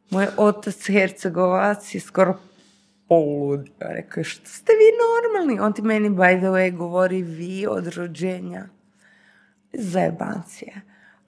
Moj 0.10 0.28
otac 0.38 0.88
Hercegovac 0.88 1.96
je 1.96 2.02
skoro 2.02 2.38
poludio. 3.08 3.74
Rekao 3.80 4.22
je, 4.22 4.26
što 4.26 4.50
ste 4.50 4.72
vi 4.72 4.86
normalni? 5.02 5.60
On 5.60 5.74
ti 5.74 5.82
meni, 5.82 6.10
by 6.10 6.38
the 6.38 6.48
way, 6.48 6.78
govori 6.78 7.22
vi 7.22 7.68
od 7.68 7.88
rođenja. 7.88 8.66
Zajebancije. 9.74 10.82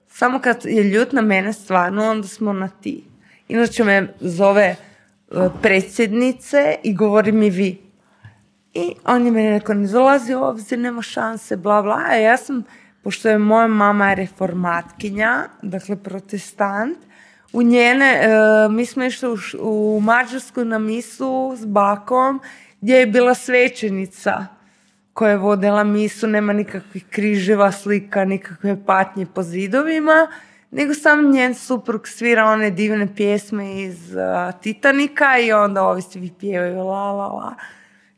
Samo 0.08 0.38
kad 0.38 0.64
je 0.64 0.82
ljut 0.82 1.12
na 1.12 1.22
mene 1.22 1.52
stvarno, 1.52 2.10
onda 2.10 2.28
smo 2.28 2.52
na 2.52 2.68
ti. 2.68 3.04
Inače 3.48 3.84
me 3.84 4.14
zove 4.20 4.62
e, 4.64 4.76
predsjednice 5.62 6.76
i 6.82 6.94
govori 6.94 7.32
mi 7.32 7.50
vi. 7.50 7.78
I 8.74 8.94
on 9.04 9.26
je 9.26 9.32
meni 9.32 9.50
rekao, 9.50 9.74
ne 9.74 9.88
dolazi 9.88 10.34
ovdje, 10.34 10.76
nema 10.76 11.02
šanse, 11.02 11.56
bla, 11.56 11.82
bla. 11.82 12.02
A 12.08 12.14
ja 12.14 12.36
sam, 12.36 12.62
pošto 13.02 13.28
je 13.28 13.38
moja 13.38 13.66
mama 13.66 14.14
reformatkinja, 14.14 15.48
dakle 15.62 15.96
protestant, 15.96 16.98
u 17.52 17.62
njene, 17.62 18.20
e, 18.22 18.28
mi 18.70 18.86
smo 18.86 19.04
išli 19.04 19.28
u, 19.28 19.36
u 19.60 20.00
Mađarsku 20.00 20.64
na 20.64 20.78
misu 20.78 21.54
s 21.56 21.64
bakom, 21.64 22.40
gdje 22.80 22.94
je 22.94 23.06
bila 23.06 23.34
svećenica 23.34 24.46
koja 25.14 25.30
je 25.30 25.36
vodila 25.36 25.84
misu, 25.84 26.26
nema 26.26 26.52
nikakvih 26.52 27.04
križeva, 27.10 27.72
slika, 27.72 28.24
nikakve 28.24 28.84
patnje 28.86 29.26
po 29.34 29.42
zidovima, 29.42 30.28
nego 30.70 30.94
sam 30.94 31.30
njen 31.30 31.54
suprug 31.54 32.08
svira 32.08 32.44
one 32.44 32.70
divne 32.70 33.14
pjesme 33.16 33.82
iz 33.82 34.14
uh, 34.14 34.60
Titanika 34.60 35.38
i 35.38 35.52
onda 35.52 35.82
ovi 35.82 36.02
svi 36.02 36.32
pjevaju 36.40 36.76
la 36.76 37.12
la 37.12 37.26
la. 37.26 37.54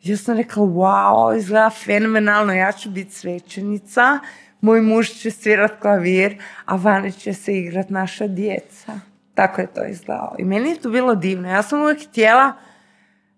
Ja 0.03 0.17
sam 0.17 0.37
rekla, 0.37 0.63
wow, 0.63 1.39
izgleda 1.39 1.71
fenomenalno, 1.71 2.53
ja 2.53 2.73
ću 2.73 2.91
biti 2.91 3.13
svećenica, 3.15 4.19
moj 4.61 4.81
muž 4.81 5.09
će 5.09 5.31
svirat 5.31 5.73
klavir, 5.81 6.43
a 6.65 6.77
vani 6.77 7.13
će 7.13 7.33
se 7.33 7.59
igrat 7.59 7.91
naša 7.91 8.27
djeca. 8.27 9.01
Tako 9.35 9.61
je 9.61 9.67
to 9.67 9.85
izgledalo. 9.85 10.37
I 10.39 10.45
meni 10.45 10.71
je 10.71 10.81
to 10.81 10.91
bilo 10.91 11.15
divno. 11.15 11.49
Ja 11.49 11.63
sam 11.63 11.83
uvijek 11.83 12.09
htjela 12.09 12.53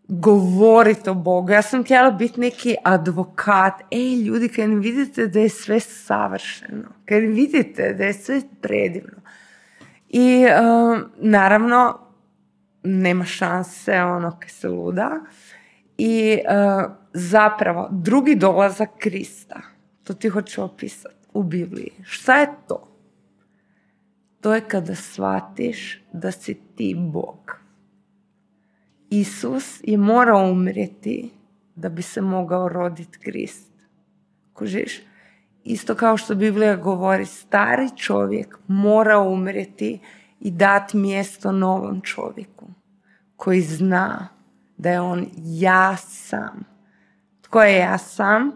govoriti 0.08 1.10
o 1.10 1.14
Bogu. 1.14 1.50
Ja 1.50 1.62
sam 1.62 1.84
htjela 1.84 2.10
biti 2.10 2.40
neki 2.40 2.76
advokat. 2.84 3.74
Ej, 3.90 4.22
ljudi, 4.22 4.48
kad 4.48 4.70
vidite 4.70 5.26
da 5.26 5.40
je 5.40 5.48
sve 5.48 5.80
savršeno, 5.80 6.88
kad 7.04 7.22
vidite 7.22 7.94
da 7.94 8.04
je 8.04 8.12
sve 8.12 8.40
predivno. 8.60 9.20
I 10.08 10.44
um, 10.44 11.04
naravno, 11.16 11.98
nema 12.82 13.24
šanse 13.24 14.02
ono 14.02 14.38
kad 14.40 14.50
se 14.50 14.68
luda. 14.68 15.10
I 15.98 16.38
uh, 16.38 16.92
zapravo, 17.12 17.88
drugi 17.92 18.34
dolazak 18.34 18.90
Krista, 18.98 19.60
to 20.04 20.14
ti 20.14 20.28
hoću 20.28 20.62
opisati 20.62 21.26
u 21.32 21.42
Bibliji. 21.42 21.92
Šta 22.02 22.40
je 22.40 22.48
to? 22.68 22.88
To 24.40 24.54
je 24.54 24.60
kada 24.60 24.94
shvatiš 24.94 26.02
da 26.12 26.30
si 26.30 26.54
ti 26.54 26.94
Bog. 26.98 27.67
Isus 29.10 29.80
je 29.82 29.96
morao 29.96 30.50
umrijeti 30.50 31.30
da 31.74 31.88
bi 31.88 32.02
se 32.02 32.20
mogao 32.20 32.68
roditi 32.68 33.18
Krist. 33.18 33.72
Kužiš? 34.52 35.00
Isto 35.64 35.94
kao 35.94 36.16
što 36.16 36.34
Biblija 36.34 36.76
govori, 36.76 37.26
stari 37.26 37.96
čovjek 37.96 38.58
mora 38.66 39.18
umrijeti 39.18 40.00
i 40.40 40.50
dati 40.50 40.96
mjesto 40.96 41.52
novom 41.52 42.00
čovjeku 42.00 42.66
koji 43.36 43.60
zna 43.60 44.28
da 44.76 44.90
je 44.90 45.00
on 45.00 45.26
ja 45.36 45.96
sam. 45.96 46.64
Tko 47.40 47.62
je 47.62 47.78
ja 47.78 47.98
sam? 47.98 48.52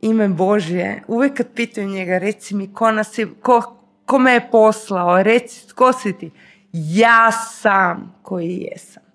Ime 0.00 0.28
Božje. 0.28 1.02
Uvijek 1.08 1.36
kad 1.36 1.46
pitaju 1.54 1.88
njega, 1.88 2.18
reci 2.18 2.54
mi 2.54 2.72
ko, 2.72 2.92
nas 2.92 3.18
je, 3.18 3.28
ko, 3.42 3.76
ko 4.06 4.18
me 4.18 4.32
je 4.32 4.48
poslao, 4.50 5.22
reci 5.22 5.68
tko 5.68 5.92
si 5.92 6.18
ti. 6.18 6.30
Ja 6.72 7.32
sam 7.32 8.14
koji 8.22 8.56
jesam. 8.56 9.09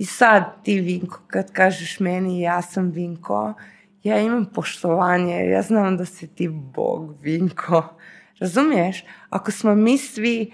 I 0.00 0.04
sad 0.04 0.62
ti 0.62 0.80
Vinko, 0.80 1.20
kad 1.26 1.52
kažeš 1.52 2.00
meni 2.00 2.40
ja 2.40 2.62
sam 2.62 2.90
Vinko, 2.90 3.54
ja 4.02 4.20
imam 4.20 4.46
poštovanje, 4.54 5.46
ja 5.46 5.62
znam 5.62 5.96
da 5.96 6.04
si 6.04 6.26
ti 6.26 6.48
Bog 6.48 7.16
Vinko. 7.22 7.82
Razumiješ? 8.38 9.04
Ako 9.30 9.50
smo 9.50 9.74
mi 9.74 9.98
svi 9.98 10.52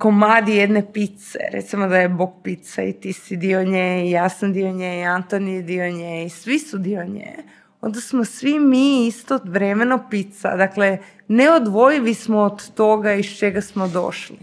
komadi 0.00 0.56
jedne 0.56 0.92
pice, 0.92 1.38
recimo 1.52 1.88
da 1.88 1.96
je 1.96 2.08
Bog 2.08 2.32
pizza 2.44 2.82
i 2.82 2.92
ti 2.92 3.12
si 3.12 3.36
dio 3.36 3.64
nje 3.64 4.04
i 4.06 4.10
ja 4.10 4.28
sam 4.28 4.52
dio 4.52 4.72
nje 4.72 5.00
i 5.00 5.04
Anton 5.04 5.48
je 5.48 5.62
dio 5.62 5.90
nje 5.90 6.24
i 6.24 6.28
svi 6.28 6.58
su 6.58 6.78
dio 6.78 7.04
nje, 7.04 7.36
onda 7.80 8.00
smo 8.00 8.24
svi 8.24 8.58
mi 8.58 9.06
isto 9.06 9.40
vremeno 9.44 10.06
pizza. 10.10 10.56
Dakle, 10.56 10.98
neodvojivi 11.28 12.14
smo 12.14 12.38
od 12.38 12.74
toga 12.74 13.12
iz 13.12 13.26
čega 13.38 13.60
smo 13.60 13.88
došli. 13.88 14.38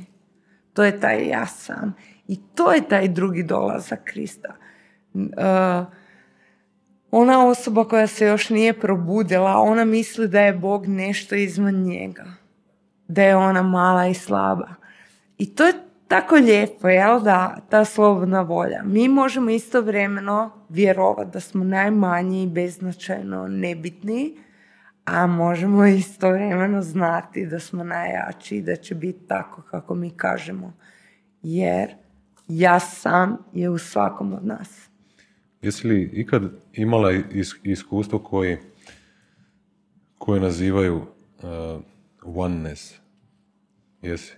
To 0.73 0.83
je 0.83 0.99
taj 0.99 1.27
ja 1.27 1.45
sam. 1.45 1.93
I 2.27 2.39
to 2.55 2.71
je 2.71 2.87
taj 2.89 3.07
drugi 3.07 3.43
dolazak 3.43 3.99
Krista. 4.03 4.55
Uh, 5.13 5.23
ona 7.11 7.47
osoba 7.47 7.83
koja 7.83 8.07
se 8.07 8.25
još 8.25 8.49
nije 8.49 8.79
probudila, 8.79 9.57
ona 9.57 9.85
misli 9.85 10.27
da 10.27 10.41
je 10.41 10.53
Bog 10.53 10.87
nešto 10.87 11.35
izvan 11.35 11.75
njega. 11.75 12.25
Da 13.07 13.23
je 13.23 13.35
ona 13.35 13.61
mala 13.61 14.07
i 14.07 14.13
slaba. 14.13 14.67
I 15.37 15.55
to 15.55 15.65
je 15.65 15.73
tako 16.07 16.35
lijepo, 16.35 16.87
jel 16.87 17.19
da, 17.19 17.57
ta 17.69 17.85
slobodna 17.85 18.41
volja. 18.41 18.81
Mi 18.85 19.07
možemo 19.07 19.49
istovremeno 19.49 20.51
vjerovati 20.69 21.31
da 21.31 21.39
smo 21.39 21.63
najmanji 21.63 22.43
i 22.43 22.47
beznačajno 22.47 23.47
nebitni, 23.47 24.37
a 25.05 25.27
možemo 25.27 25.85
istovremeno 25.85 26.81
znati 26.81 27.45
da 27.45 27.59
smo 27.59 27.83
najjači 27.83 28.57
i 28.57 28.61
da 28.61 28.75
će 28.75 28.95
biti 28.95 29.27
tako 29.27 29.61
kako 29.61 29.95
mi 29.95 30.09
kažemo. 30.09 30.73
Jer 31.41 31.95
ja 32.47 32.79
sam 32.79 33.37
je 33.53 33.69
u 33.69 33.77
svakom 33.77 34.33
od 34.33 34.45
nas. 34.45 34.89
Jesi 35.61 35.87
li 35.87 36.09
ikad 36.13 36.43
imala 36.73 37.11
iskustvo 37.63 38.19
koje, 38.19 38.61
koje 40.17 40.41
nazivaju 40.41 40.95
uh, 40.95 41.81
oneness? 42.35 42.93
Jesi? 44.01 44.33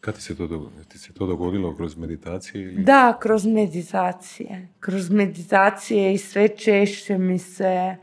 Kad 0.00 0.14
ti 0.14 0.22
se 0.22 0.36
to 0.36 0.46
dogodilo? 0.46 0.84
Ti 0.84 0.98
se 0.98 1.12
to 1.12 1.26
dogodilo 1.26 1.76
kroz 1.76 1.96
meditacije? 1.96 2.62
Ili? 2.62 2.82
Da, 2.82 3.18
kroz 3.20 3.46
meditacije. 3.46 4.68
Kroz 4.80 5.10
meditacije 5.10 6.14
i 6.14 6.18
sve 6.18 6.48
češće 6.48 7.18
mi 7.18 7.38
se... 7.38 7.96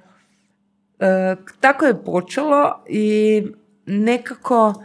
E, 1.00 1.36
tako 1.60 1.86
je 1.86 2.04
počelo 2.04 2.84
i 2.90 3.44
nekako 3.86 4.84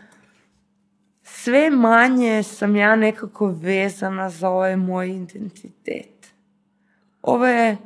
sve 1.33 1.71
manje 1.71 2.43
sam 2.43 2.77
ja 2.77 2.97
nekako 2.97 3.47
vezana 3.47 4.31
za 4.31 4.49
ovaj 4.49 4.77
moj 4.77 5.09
identitet. 5.09 6.33
Ovo 7.23 7.47
je 7.47 7.77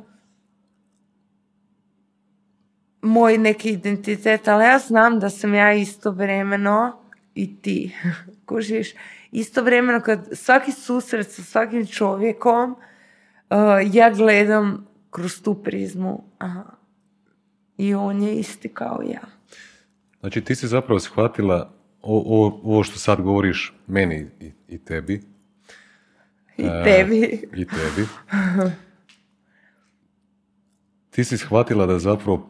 moj 3.01 3.37
neki 3.37 3.69
identitet, 3.69 4.47
ali 4.47 4.63
ja 4.63 4.79
znam 4.79 5.19
da 5.19 5.29
sam 5.29 5.53
ja 5.53 5.73
istovremeno 5.73 6.99
i 7.35 7.61
ti. 7.61 7.95
Kužiš? 8.47 8.93
Istovremeno 9.31 10.01
kad 10.01 10.29
svaki 10.31 10.71
susret 10.71 11.31
sa 11.31 11.43
svakim 11.43 11.87
čovjekom 11.87 12.71
uh, 12.71 13.57
ja 13.93 14.09
gledam 14.09 14.87
kroz 15.09 15.41
tu 15.41 15.63
prizmu. 15.63 16.23
Aha. 16.37 16.63
I 17.77 17.93
on 17.93 18.21
je 18.21 18.35
isti 18.35 18.69
kao 18.69 19.01
ja. 19.05 19.21
Znači 20.19 20.41
ti 20.41 20.55
si 20.55 20.67
zapravo 20.67 20.99
shvatila 20.99 21.73
ovo 22.05 22.83
što 22.83 22.99
sad 22.99 23.21
govoriš 23.21 23.73
meni 23.87 24.27
i, 24.39 24.51
i 24.67 24.77
tebi. 24.77 25.21
I 26.57 26.63
tebi. 26.83 27.47
I 27.55 27.65
tebi. 27.65 28.07
Ti 31.09 31.23
si 31.23 31.37
shvatila 31.37 31.85
da 31.85 31.99
zapravo 31.99 32.47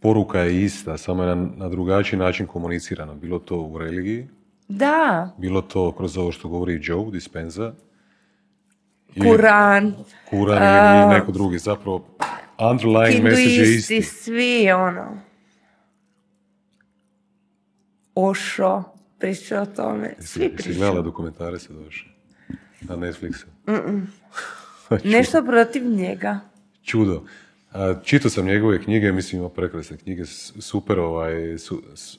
poruka 0.00 0.40
je 0.40 0.64
ista, 0.64 0.96
samo 0.96 1.22
je 1.22 1.36
na, 1.36 1.48
na 1.56 1.68
drugačiji 1.68 2.18
način 2.18 2.46
komunicirana. 2.46 3.14
Bilo 3.14 3.38
to 3.38 3.56
u 3.56 3.78
religiji, 3.78 4.28
da. 4.68 5.30
Bilo 5.38 5.62
to 5.62 5.92
kroz 5.92 6.18
ovo 6.18 6.32
što 6.32 6.48
govori 6.48 6.80
Joe 6.82 7.10
Dispenza. 7.10 7.72
Kuran. 9.22 9.94
Kuran 10.30 10.96
ili 10.96 11.14
neko 11.14 11.32
drugi. 11.32 11.58
Zapravo, 11.58 12.04
underlying 12.58 13.22
message 13.22 13.50
je 13.50 13.74
isti. 13.74 14.02
svi, 14.02 14.72
ono. 14.72 15.27
Ošo, 18.20 18.82
priča 19.18 19.60
o 19.62 19.66
tome. 19.66 20.14
Svi 20.18 20.48
pričaju. 20.48 20.74
Si 20.74 20.78
gledala 20.78 21.02
dokumentare 21.02 21.58
se 21.58 21.72
došle? 21.72 22.08
Na 22.80 22.96
Netflixu? 22.96 23.46
Nešto 25.14 25.44
protiv 25.44 25.84
njega. 25.84 26.40
Čudo. 26.82 27.24
Čitao 28.04 28.30
sam 28.30 28.46
njegove 28.46 28.82
knjige, 28.82 29.12
mislim 29.12 29.40
ima 29.40 29.48
prekrasne 29.48 29.96
knjige, 29.96 30.24
super, 30.24 30.98
ovaj, 30.98 31.34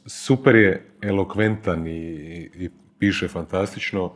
super 0.06 0.56
je 0.56 0.86
elokventan 1.02 1.88
i, 1.88 2.12
i 2.56 2.70
piše 3.00 3.28
fantastično. 3.28 4.14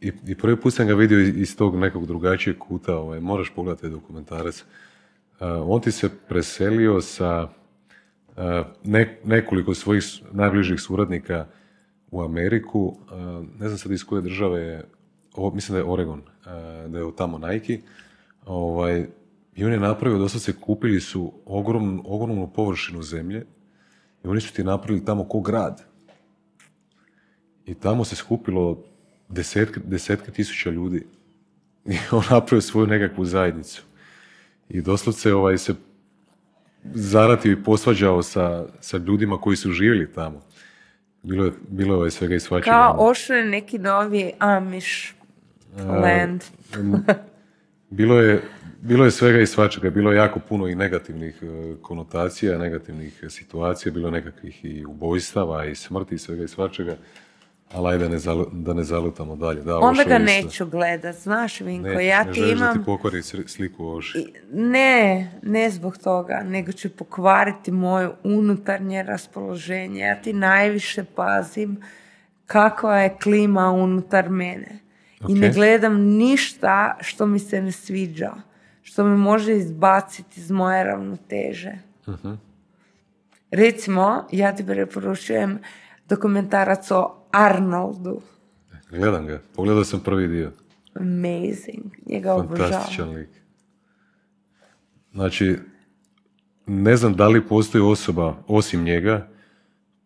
i, 0.00 0.12
I 0.26 0.34
prvi 0.34 0.60
put 0.60 0.74
sam 0.74 0.86
ga 0.86 0.94
vidio 0.94 1.20
iz 1.20 1.56
tog 1.56 1.76
nekog 1.76 2.06
drugačijeg 2.06 2.58
kuta, 2.58 2.96
ovaj, 2.96 3.20
moraš 3.20 3.52
pogledati 3.56 3.88
dokumentarac. 3.88 4.64
on 5.40 5.80
ti 5.80 5.92
se 5.92 6.08
preselio 6.28 7.00
sa 7.00 7.48
nekoliko 9.24 9.74
svojih 9.74 10.04
najbližih 10.32 10.80
suradnika 10.80 11.46
u 12.10 12.22
Ameriku, 12.22 12.96
e, 13.10 13.14
ne 13.60 13.68
znam 13.68 13.78
sad 13.78 13.92
iz 13.92 14.04
koje 14.04 14.22
države 14.22 14.60
je, 14.60 14.84
mislim 15.54 15.72
da 15.74 15.78
je 15.78 15.90
Oregon, 15.90 16.20
e, 16.20 16.88
da 16.88 16.98
je 16.98 17.16
tamo 17.16 17.38
Nike, 17.38 17.80
ovaj, 18.46 19.06
i 19.54 19.64
on 19.64 19.72
je 19.72 19.80
napravio, 19.80 20.18
doslovce 20.18 20.52
kupili 20.52 21.00
su 21.00 21.32
ogromnu, 21.46 22.02
ogromnu 22.06 22.52
površinu 22.54 23.02
zemlje 23.02 23.46
i 24.24 24.28
oni 24.28 24.40
su 24.40 24.52
ti 24.52 24.64
napravili 24.64 25.04
tamo 25.04 25.24
ko 25.24 25.40
grad. 25.40 25.84
I 27.66 27.74
tamo 27.74 28.04
se 28.04 28.16
skupilo 28.16 28.84
desetke, 29.28 29.80
desetke 29.84 30.30
tisuća 30.30 30.70
ljudi. 30.70 31.06
I 31.92 31.96
on 32.10 32.22
napravio 32.30 32.60
svoju 32.60 32.86
nekakvu 32.86 33.24
zajednicu. 33.24 33.82
I 34.68 34.80
doslovce 34.80 35.34
ovaj, 35.34 35.58
se 35.58 35.74
zaratio 36.84 37.52
i 37.52 37.62
posvađao 37.62 38.22
sa, 38.22 38.64
sa 38.80 38.96
ljudima 38.96 39.40
koji 39.40 39.56
su 39.56 39.72
živjeli 39.72 40.12
tamo. 40.12 40.42
Bilo 41.22 41.44
je, 41.44 41.52
bilo 41.68 42.04
je 42.04 42.10
svega 42.10 42.34
i 42.34 42.40
svačega. 42.40 42.70
Kao 42.70 42.96
ošao 42.98 43.36
je 43.36 43.44
neki 43.44 43.78
novi 43.78 44.32
Amish 44.38 45.12
land. 45.78 46.44
bilo 47.90 48.20
je, 48.20 48.42
bilo 48.80 49.04
je 49.04 49.10
svega 49.10 49.40
i 49.40 49.46
svačega, 49.46 49.90
bilo 49.90 50.12
je 50.12 50.16
jako 50.16 50.40
puno 50.48 50.68
i 50.68 50.74
negativnih 50.74 51.42
e, 51.42 51.74
konotacija, 51.82 52.58
negativnih 52.58 53.24
situacija, 53.28 53.92
bilo 53.92 54.08
je 54.08 54.12
nekakvih 54.12 54.64
i 54.64 54.84
ubojstava 54.84 55.66
i 55.66 55.74
smrti 55.74 56.14
i 56.14 56.18
svega 56.18 56.44
i 56.44 56.48
svačega. 56.48 56.96
Ali 57.74 57.88
ajde 57.88 58.08
ne 58.08 58.18
da 58.52 58.74
ne 58.74 58.84
zalutamo 58.84 59.36
dalje. 59.36 59.62
Da, 59.62 59.78
Onda 59.78 60.04
ga 60.04 60.18
neću 60.18 60.66
gledat, 60.66 61.16
znaš 61.16 61.60
Vinko, 61.60 61.88
ja 61.88 62.32
ti 62.32 62.40
imam... 62.40 62.58
da 62.58 62.72
ti 62.72 62.84
pokvari 62.86 63.22
sliku 63.22 63.88
Oši. 63.88 64.32
Ne, 64.52 65.30
ne 65.42 65.70
zbog 65.70 65.98
toga, 65.98 66.42
nego 66.46 66.72
ću 66.72 66.90
pokvariti 66.90 67.70
moje 67.70 68.10
unutarnje 68.24 69.02
raspoloženje. 69.02 70.00
Ja 70.00 70.22
ti 70.22 70.32
najviše 70.32 71.04
pazim 71.04 71.82
kakva 72.46 72.98
je 72.98 73.16
klima 73.22 73.70
unutar 73.70 74.30
mene. 74.30 74.78
I 75.28 75.34
ne 75.34 75.50
gledam 75.50 76.00
ništa 76.00 76.96
što 77.00 77.26
mi 77.26 77.38
se 77.38 77.62
ne 77.62 77.72
sviđa, 77.72 78.32
što 78.82 79.04
me 79.04 79.16
može 79.16 79.56
izbaciti 79.56 80.40
iz 80.40 80.50
moje 80.50 80.84
ravnoteže. 80.84 81.72
uh 82.06 82.14
Recimo, 83.50 84.26
ja 84.30 84.56
ti 84.56 84.66
preporučujem 84.66 85.58
dokumentarac 86.08 86.90
o 86.90 87.21
Arnoldu. 87.32 88.20
Gledam 88.90 89.26
ga, 89.26 89.40
pogledao 89.56 89.84
sam 89.84 90.00
prvi 90.00 90.28
dio. 90.28 90.52
Amazing, 90.94 91.92
njega 92.06 92.36
Fantastičan 92.48 93.10
lik. 93.10 93.28
Znači, 95.12 95.56
ne 96.66 96.96
znam 96.96 97.14
da 97.14 97.28
li 97.28 97.48
postoji 97.48 97.84
osoba, 97.84 98.36
osim 98.46 98.84
njega, 98.84 99.28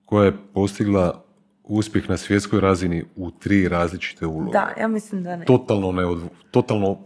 koja 0.05 0.25
je 0.25 0.37
postigla 0.55 1.25
uspjeh 1.65 2.11
na 2.11 2.17
svjetskoj 2.17 2.61
razini 2.61 3.05
u 3.17 3.31
tri 3.31 3.69
različite 3.69 4.27
uloge. 4.27 4.53
Da, 4.53 4.73
ja 4.81 4.89
mislim 4.89 5.23
da 5.23 5.37
ne. 5.37 5.45
Totalno, 5.45 5.93
ne, 5.93 6.03
totalno 6.51 6.99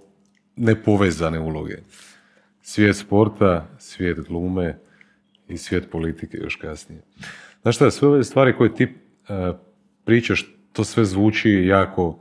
nepovezane 0.57 1.41
uloge. 1.41 1.77
Svijet 2.63 2.97
sporta, 2.97 3.67
svijet 3.79 4.21
glume 4.29 4.79
i 5.49 5.57
svijet 5.57 5.91
politike 5.91 6.37
još 6.37 6.57
kasnije. 6.57 7.03
Znaš 7.63 7.77
šta, 7.77 7.91
sve 7.91 8.09
ove 8.09 8.25
stvari 8.25 8.57
koje 8.57 8.75
ti 8.75 8.85
uh, 8.85 9.57
pričaš, 10.11 10.47
to 10.73 10.85
sve 10.85 11.05
zvuči 11.05 11.51
jako 11.51 12.07
uh, 12.07 12.19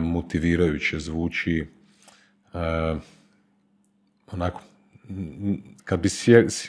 motivirajuće, 0.00 0.98
zvuči 0.98 1.66
uh, 2.52 2.60
onako, 4.32 4.60
kad 5.84 6.00
bi, 6.00 6.08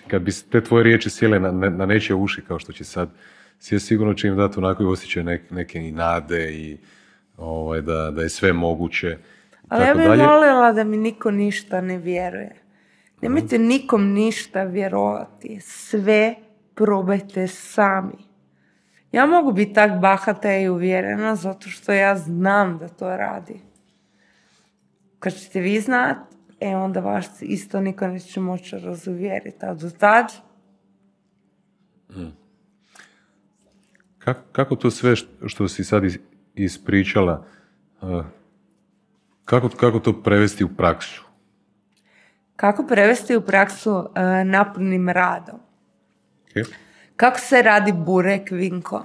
kad 0.08 0.22
bi 0.22 0.32
te 0.52 0.64
tvoje 0.64 0.84
riječi 0.84 1.10
sjele 1.10 1.40
na, 1.40 1.52
na 1.52 1.86
nečije 1.86 2.16
uši 2.16 2.42
kao 2.42 2.60
što 2.60 2.74
će 2.74 2.84
sad 2.84 3.10
sve 3.60 3.80
sigurno 3.80 4.14
će 4.14 4.28
im 4.28 4.38
dati 4.38 4.60
onako 4.60 4.88
osjećaj 4.88 5.24
neke, 5.24 5.56
neke 5.56 5.80
i 5.80 5.92
nade 5.92 6.54
i 6.54 6.78
ovaj, 7.38 7.82
da, 7.82 8.12
da 8.12 8.22
je 8.22 8.30
sve 8.30 8.54
moguće. 8.54 9.18
Ali 9.68 9.84
ja 9.84 9.94
bih 9.94 10.76
da 10.76 10.84
mi 10.84 10.98
niko 10.98 11.32
ništa 11.32 11.82
ne 11.82 11.98
vjeruje. 11.98 12.56
Nemojte 13.22 13.58
nikom 13.58 14.14
ništa 14.14 14.64
vjerovati. 14.64 15.60
Sve 15.62 16.36
probajte 16.76 17.48
sami. 17.48 18.35
Ja 19.16 19.26
mogu 19.26 19.52
biti 19.52 19.74
tak 19.74 20.00
bahata 20.00 20.58
i 20.58 20.70
uvjerena 20.70 21.36
zato 21.36 21.70
što 21.70 21.94
ja 21.94 22.18
znam 22.18 22.78
da 22.78 22.88
to 22.88 23.18
radi. 23.18 23.60
Kad 25.20 25.34
ćete 25.34 25.60
vi 25.60 25.80
znat, 25.80 26.18
e 26.60 26.76
onda 26.76 27.00
vaš 27.00 27.26
isto 27.42 27.82
niko 27.82 28.08
neće 28.08 28.40
moći 28.40 28.80
razuvjeriti. 28.80 29.66
A 29.66 29.74
do 29.74 29.90
tad... 29.90 30.26
Hmm. 32.14 32.34
Kako, 34.18 34.42
kako 34.52 34.76
to 34.76 34.92
sve 34.92 35.16
što 35.46 35.68
si 35.68 35.84
sad 35.84 36.04
ispričala, 36.56 37.46
kako, 39.46 39.70
kako 39.70 40.00
to 40.00 40.22
prevesti 40.22 40.64
u 40.64 40.76
praksu? 40.76 41.26
Kako 42.56 42.84
prevesti 42.88 43.36
u 43.36 43.42
praksu 43.42 44.10
napunim 44.46 45.10
radom? 45.10 45.60
Kako 47.16 47.40
se 47.40 47.62
radi 47.62 47.92
burek, 47.92 48.52
Vinko? 48.52 49.04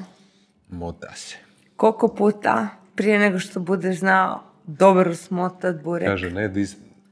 Mota 0.68 1.14
se. 1.14 1.36
Koliko 1.76 2.08
puta 2.08 2.68
prije 2.94 3.18
nego 3.18 3.38
što 3.38 3.60
budeš 3.60 3.98
znao 3.98 4.42
dobro 4.66 5.14
smotat 5.14 5.82
burek? 5.82 6.08
Kaže, 6.08 6.30
ne, 6.30 6.52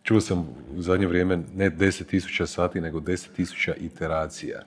čuo 0.03 0.21
sam 0.21 0.39
u 0.77 0.83
zadnje 0.83 1.07
vrijeme 1.07 1.39
ne 1.55 1.71
10.000 1.71 2.47
sati, 2.47 2.81
nego 2.81 3.01
10.000 3.01 3.73
iteracija. 3.81 4.63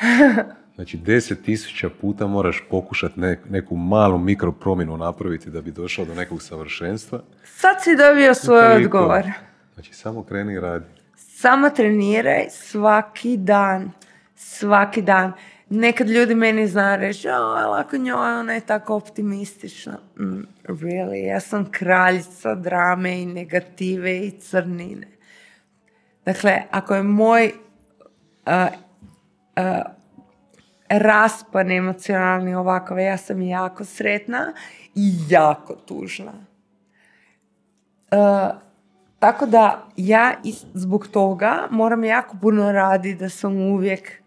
Znači, 0.74 0.96
deset 0.96 1.44
tisuća 1.44 1.90
puta 2.00 2.26
moraš 2.26 2.64
pokušati 2.70 3.20
neku 3.48 3.76
malu 3.76 4.18
mikropromjenu 4.18 4.96
napraviti 4.96 5.50
da 5.50 5.60
bi 5.60 5.70
došao 5.70 6.04
do 6.04 6.14
nekog 6.14 6.42
savršenstva. 6.42 7.22
Sad 7.44 7.82
si 7.82 7.96
dobio 7.96 8.34
svoj 8.34 8.76
odgovor. 8.76 9.22
Znači, 9.74 9.94
samo 9.94 10.22
kreni 10.22 10.54
i 10.54 10.60
radi. 10.60 10.84
Samo 11.16 11.70
treniraj 11.70 12.46
svaki 12.50 13.36
dan. 13.36 13.90
Svaki 14.36 15.02
dan. 15.02 15.32
Nekad 15.68 16.08
ljudi 16.08 16.34
meni 16.34 16.68
zna 16.68 16.96
reći, 16.96 17.28
o, 17.28 17.70
lako 17.70 17.96
njoj, 17.96 18.38
ona 18.38 18.52
je 18.52 18.60
tako 18.60 18.94
optimistična. 18.94 19.98
Mm, 20.18 20.42
really? 20.64 21.26
Ja 21.26 21.40
sam 21.40 21.70
kraljica 21.70 22.54
drame 22.54 23.22
i 23.22 23.26
negative 23.26 24.18
i 24.18 24.30
crnine. 24.30 25.06
Dakle, 26.24 26.62
ako 26.70 26.94
je 26.94 27.02
moj 27.02 27.52
uh, 28.46 28.52
uh, 29.56 29.94
raspan 30.88 31.70
emocionalni 31.70 32.54
ovakav. 32.54 32.98
Ja 32.98 33.16
sam 33.16 33.42
jako 33.42 33.84
sretna 33.84 34.52
i 34.94 35.12
jako 35.28 35.74
tužna. 35.74 36.32
E, 38.10 38.16
tako 39.18 39.46
da 39.46 39.86
ja 39.96 40.32
zbog 40.74 41.08
toga 41.08 41.66
moram 41.70 42.04
jako 42.04 42.36
puno 42.40 42.72
raditi 42.72 43.18
da 43.18 43.28
sam 43.28 43.56
uvijek 43.56 44.22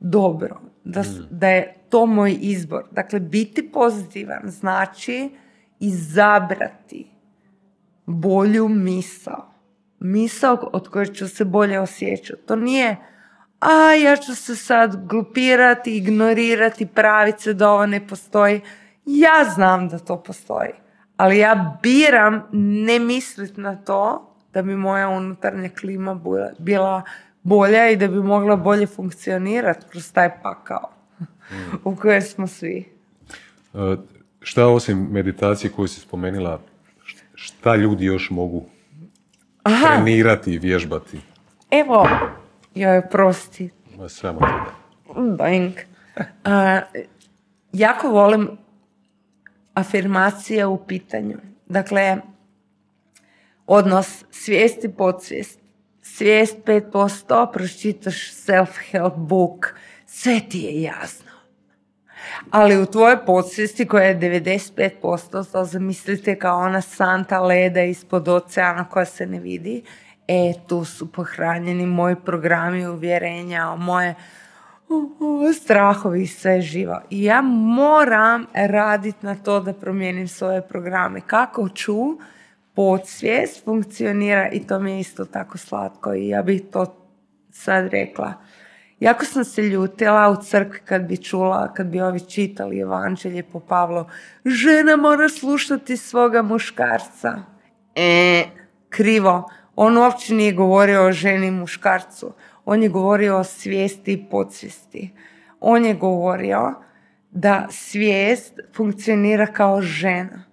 dobro. 0.00 0.60
Da, 0.84 1.00
mm. 1.00 1.26
da 1.30 1.48
je 1.48 1.74
to 1.88 2.06
moj 2.06 2.38
izbor. 2.40 2.84
Dakle, 2.90 3.20
biti 3.20 3.72
pozitivan 3.72 4.42
znači 4.44 5.30
izabrati 5.80 7.06
bolju 8.06 8.68
misao. 8.68 9.52
Misao 10.00 10.70
od 10.72 10.88
koje 10.88 11.14
ću 11.14 11.28
se 11.28 11.44
bolje 11.44 11.80
osjećati. 11.80 12.42
To 12.46 12.56
nije 12.56 12.96
a 13.62 13.94
ja 13.94 14.16
ću 14.16 14.34
se 14.34 14.56
sad 14.56 15.08
glupirati, 15.08 15.96
ignorirati, 15.96 16.86
praviti 16.86 17.42
se 17.42 17.54
da 17.54 17.70
ovo 17.70 17.86
ne 17.86 18.06
postoji. 18.06 18.60
Ja 19.06 19.44
znam 19.54 19.88
da 19.88 19.98
to 19.98 20.22
postoji, 20.22 20.70
ali 21.16 21.38
ja 21.38 21.78
biram 21.82 22.42
ne 22.52 22.98
misliti 22.98 23.60
na 23.60 23.76
to 23.76 24.34
da 24.52 24.62
bi 24.62 24.76
moja 24.76 25.08
unutarnja 25.08 25.68
klima 25.68 26.20
bila 26.58 27.02
bolja 27.42 27.90
i 27.90 27.96
da 27.96 28.08
bi 28.08 28.22
mogla 28.22 28.56
bolje 28.56 28.86
funkcionirati 28.86 29.86
kroz 29.90 30.12
taj 30.12 30.42
pakao 30.42 30.90
u 31.84 31.96
kojem 31.96 32.22
smo 32.22 32.46
svi. 32.46 32.92
E, 33.74 33.96
šta 34.40 34.66
osim 34.66 35.08
meditacije 35.10 35.70
koju 35.70 35.88
si 35.88 36.00
spomenula, 36.00 36.60
šta 37.34 37.76
ljudi 37.76 38.04
još 38.04 38.30
mogu 38.30 38.64
Aha. 39.62 39.86
trenirati 39.86 40.54
i 40.54 40.58
vježbati? 40.58 41.20
Evo, 41.70 42.08
Joj, 42.74 43.02
prosti. 43.10 43.70
Samo 44.08 44.40
Boing. 45.38 45.72
jako 47.72 48.08
volim 48.08 48.48
afirmacije 49.74 50.66
u 50.66 50.86
pitanju. 50.86 51.36
Dakle, 51.66 52.16
odnos 53.66 54.24
svijesti 54.30 54.88
podsvijest. 54.88 55.61
Svijest 56.16 56.56
5%, 56.64 57.52
pročitaš 57.52 58.32
self-help 58.32 59.16
book, 59.16 59.74
sve 60.06 60.40
ti 60.48 60.58
je 60.58 60.82
jasno. 60.82 61.30
Ali 62.50 62.82
u 62.82 62.86
tvojoj 62.86 63.26
podsvijesti 63.26 63.86
koja 63.86 64.04
je 64.04 64.18
95%, 64.18 65.52
to 65.52 65.64
zamislite 65.64 66.38
kao 66.38 66.58
ona 66.58 66.80
santa 66.80 67.40
leda 67.40 67.82
ispod 67.82 68.28
oceana 68.28 68.88
koja 68.88 69.04
se 69.04 69.26
ne 69.26 69.40
vidi, 69.40 69.82
e, 70.28 70.52
tu 70.68 70.84
su 70.84 71.12
pohranjeni 71.12 71.86
moji 71.86 72.16
programi 72.24 72.86
uvjerenja, 72.86 73.74
moje 73.76 74.14
strahovi 75.54 76.26
sve 76.26 76.60
živo. 76.60 77.00
I 77.10 77.24
ja 77.24 77.42
moram 77.76 78.46
raditi 78.54 79.26
na 79.26 79.34
to 79.34 79.60
da 79.60 79.72
promijenim 79.72 80.28
svoje 80.28 80.62
programe. 80.68 81.20
Kako 81.26 81.68
ću, 81.68 81.96
podsvijest 82.74 83.64
funkcionira 83.64 84.48
i 84.48 84.66
to 84.66 84.78
mi 84.78 84.92
je 84.92 85.00
isto 85.00 85.24
tako 85.24 85.58
slatko 85.58 86.14
i 86.14 86.28
ja 86.28 86.42
bih 86.42 86.62
to 86.72 87.06
sad 87.50 87.86
rekla. 87.86 88.34
Jako 89.00 89.24
sam 89.24 89.44
se 89.44 89.62
ljutila 89.62 90.30
u 90.30 90.42
crkvi 90.42 90.80
kad 90.84 91.02
bi 91.02 91.16
čula, 91.16 91.74
kad 91.74 91.86
bi 91.86 92.00
ovi 92.00 92.20
čitali 92.20 92.80
evanđelje 92.80 93.42
po 93.42 93.60
Pavlu. 93.60 94.04
Žena 94.44 94.96
mora 94.96 95.28
slušati 95.28 95.96
svoga 95.96 96.42
muškarca. 96.42 97.42
E, 97.94 98.44
krivo. 98.88 99.50
On 99.76 99.96
uopće 99.96 100.34
nije 100.34 100.52
govorio 100.52 101.06
o 101.06 101.12
ženi 101.12 101.46
i 101.46 101.50
muškarcu. 101.50 102.32
On 102.64 102.82
je 102.82 102.88
govorio 102.88 103.38
o 103.38 103.44
svijesti 103.44 104.12
i 104.12 104.24
podsvijesti. 104.30 105.12
On 105.60 105.84
je 105.84 105.94
govorio 105.94 106.74
da 107.30 107.66
svijest 107.70 108.54
funkcionira 108.76 109.46
kao 109.46 109.80
žena. 109.80 110.44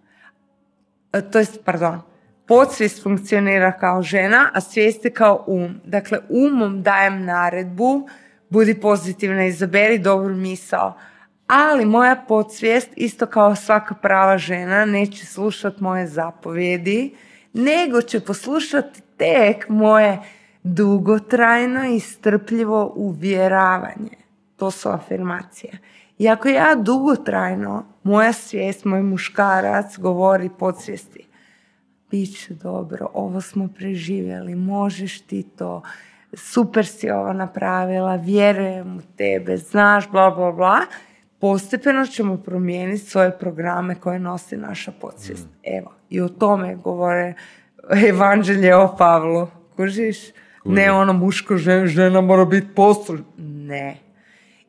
E, 1.13 1.22
to 1.32 1.39
jest, 1.39 1.59
pardon, 1.65 2.01
podsvijest 2.50 3.04
funkcionira 3.04 3.72
kao 3.72 4.02
žena, 4.02 4.50
a 4.54 4.62
svijest 4.62 5.06
je 5.06 5.12
kao 5.12 5.43
um. 5.47 5.82
Dakle, 5.84 6.20
umom 6.30 6.84
dajem 6.84 7.26
naredbu, 7.26 8.08
budi 8.50 8.82
pozitivna, 8.82 9.45
izaberi 9.45 10.00
dobru 10.00 10.36
misao. 10.36 10.93
Ali 11.47 11.86
moja 11.86 12.16
podsvijest, 12.28 12.89
isto 12.95 13.26
kao 13.26 13.56
svaka 13.56 13.95
prava 13.95 14.38
žena, 14.38 14.86
neće 14.86 15.26
slušati 15.26 15.84
moje 15.84 16.08
zapovjedi, 16.08 17.16
nego 17.54 18.02
će 18.02 18.20
poslušati 18.20 19.02
tek 19.18 19.70
moje 19.70 20.20
dugotrajno 20.64 21.86
i 21.86 22.00
strpljivo 22.00 22.93
uvjeravanje. 22.95 24.18
To 24.56 24.72
su 24.72 24.89
afirmacije. 24.89 25.78
I 26.18 26.30
ako 26.30 26.47
ja 26.47 26.76
dugotrajno, 26.76 27.86
moja 28.04 28.34
svijest, 28.34 28.86
moj 28.86 29.02
muškarac 29.02 29.97
govori 29.97 30.50
podsvijesti, 30.60 31.28
bit 32.12 32.39
će 32.39 32.53
dobro, 32.53 33.07
ovo 33.14 33.41
smo 33.41 33.68
preživjeli, 33.68 34.55
možeš 34.55 35.22
ti 35.22 35.43
to, 35.43 35.82
super 36.34 36.86
si 36.86 37.10
ovo 37.10 37.34
napravila, 37.34 38.16
vjerujem 38.16 38.97
u 38.97 39.01
tebe, 39.18 39.57
znaš, 39.57 40.10
bla, 40.12 40.32
bla, 40.32 40.51
bla, 40.51 40.80
postepeno 41.39 42.05
ćemo 42.05 42.38
promijeniti 42.38 43.05
svoje 43.05 43.38
programe 43.39 43.95
koje 43.95 44.20
nosi 44.20 44.57
naša 44.57 44.91
podsvijest. 45.01 45.45
Mm. 45.45 45.78
Evo, 45.78 45.91
i 46.10 46.22
o 46.22 46.30
tome 46.30 46.76
govore 46.76 47.34
evanđelje 48.10 48.76
o 48.76 48.95
Pavlu. 48.97 49.47
Kužiš? 49.76 50.18
Ne 50.66 50.91
ono 50.91 51.14
muško 51.14 51.57
žena, 51.57 51.88
žena 51.88 52.22
mora 52.22 52.45
biti 52.45 52.68
postul. 52.76 53.18
Ne. 53.38 53.97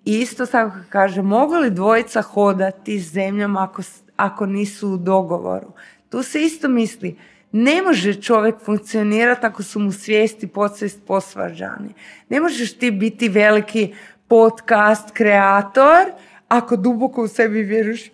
Isto 0.04 0.46
tako 0.46 0.76
kaže, 0.88 1.22
mogu 1.22 1.54
li 1.54 1.70
dvojica 1.70 2.22
hodati 2.22 3.00
zemljom 3.00 3.56
ako, 3.56 3.82
ako 4.16 4.46
nisu 4.46 4.88
u 4.88 4.96
dogovoru? 4.96 5.72
Tu 6.10 6.22
se 6.22 6.42
isto 6.42 6.68
misli, 6.68 7.16
ne 7.52 7.82
može 7.82 8.22
čovjek 8.22 8.54
funkcionirati 8.64 9.46
ako 9.46 9.62
su 9.62 9.80
mu 9.80 9.92
svijesti 9.92 10.46
podsvijest 10.46 11.00
posvađani. 11.06 11.94
Ne 12.28 12.40
možeš 12.40 12.78
ti 12.78 12.90
biti 12.90 13.28
veliki 13.28 13.94
podcast 14.28 15.10
kreator 15.10 16.12
ako 16.48 16.76
duboko 16.76 17.22
u 17.22 17.28
sebi 17.28 17.62
vjeruješ 17.62 18.10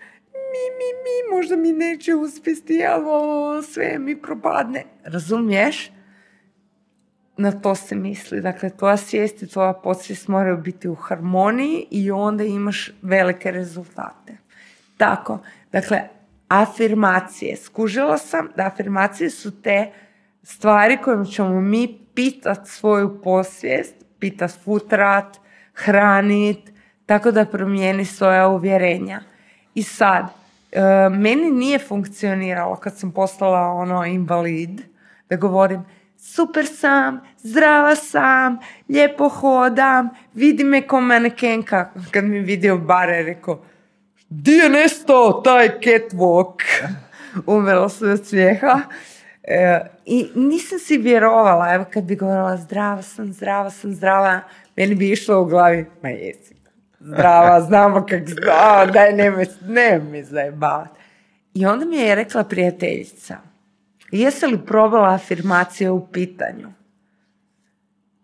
mi, 0.57 0.65
mi, 0.79 0.89
mi, 1.05 1.37
možda 1.37 1.57
mi 1.57 1.73
neće 1.73 2.15
uspjeti, 2.15 2.85
ali 2.85 3.63
sve 3.63 3.99
mi 3.99 4.23
propadne. 4.23 4.85
Razumiješ? 5.05 5.91
Na 7.37 7.53
to 7.53 7.75
se 7.75 7.95
misli. 7.95 8.41
Dakle, 8.41 8.71
tvoja 8.71 8.97
svijest 8.97 9.43
i 9.43 9.49
tvoja 9.49 9.73
podsvijest 9.73 10.29
moraju 10.29 10.57
biti 10.57 10.89
u 10.89 10.95
harmoniji 10.95 11.87
i 11.91 12.11
onda 12.11 12.45
imaš 12.45 12.91
velike 13.03 13.51
rezultate. 13.51 14.37
Tako, 14.97 15.39
dakle, 15.73 16.09
afirmacije. 16.49 17.57
Skužila 17.57 18.19
sam 18.19 18.49
da 18.57 18.67
afirmacije 18.67 19.31
su 19.31 19.63
te 19.63 19.93
stvari 20.43 20.97
kojim 20.97 21.25
ćemo 21.25 21.61
mi 21.61 21.99
pitat 22.15 22.67
svoju 22.67 23.21
posvijest, 23.23 23.95
pitat 24.19 24.51
futrat, 24.65 25.37
hranit, 25.75 26.73
tako 27.07 27.31
da 27.31 27.45
promijeni 27.45 28.05
svoja 28.05 28.49
uvjerenja. 28.49 29.21
I 29.75 29.83
sad, 29.83 30.27
e, 30.73 30.81
meni 31.09 31.51
nije 31.51 31.79
funkcioniralo 31.79 32.77
kad 32.77 32.99
sam 32.99 33.13
postala 33.13 33.61
ono 33.61 34.05
invalid, 34.05 34.81
da 35.29 35.37
govorim 35.37 35.85
super 36.19 36.67
sam, 36.67 37.21
zdrava 37.39 37.95
sam, 37.95 38.59
lijepo 38.89 39.29
hodam, 39.29 40.09
vidi 40.35 40.65
me 40.65 40.83
ko 40.83 41.01
manekenka. 41.01 41.91
Kad 42.11 42.25
mi 42.25 42.41
vidio 42.41 42.79
bare, 42.79 43.23
rekao, 43.23 43.63
di 44.29 44.53
je 44.53 44.69
nestao 44.69 45.33
taj 45.33 45.69
catwalk? 45.69 46.63
Umrla 47.47 47.89
sam 47.89 48.11
od 48.11 48.27
smijeha. 48.27 48.81
E, 49.43 49.81
I 50.05 50.31
nisam 50.35 50.79
si 50.79 50.99
vjerovala, 50.99 51.75
evo 51.75 51.85
kad 51.93 52.05
bi 52.05 52.17
govorila 52.17 52.57
zdrava 52.57 53.03
sam, 53.03 53.33
zdrava 53.33 53.71
sam, 53.71 53.95
zdrava, 53.95 54.41
meni 54.77 54.95
bi 54.95 55.11
išlo 55.11 55.43
u 55.43 55.45
glavi, 55.45 55.87
ma 56.03 56.09
jesi, 56.09 56.55
zdrava, 57.01 57.61
znamo 57.69 58.07
kak 58.07 58.29
zdrava, 58.29 58.87
daj 58.87 59.13
nemoj, 59.13 59.47
ne 59.63 59.99
mi 60.11 60.25
zajebavati. 60.25 61.01
I 61.55 61.67
onda 61.67 61.85
mi 61.85 61.97
je 61.97 62.15
rekla 62.15 62.45
prijateljica, 62.45 63.37
jesi 64.11 64.47
li 64.47 64.67
probala 64.67 65.15
afirmacije 65.15 65.91
u 65.91 66.07
pitanju? 66.07 66.69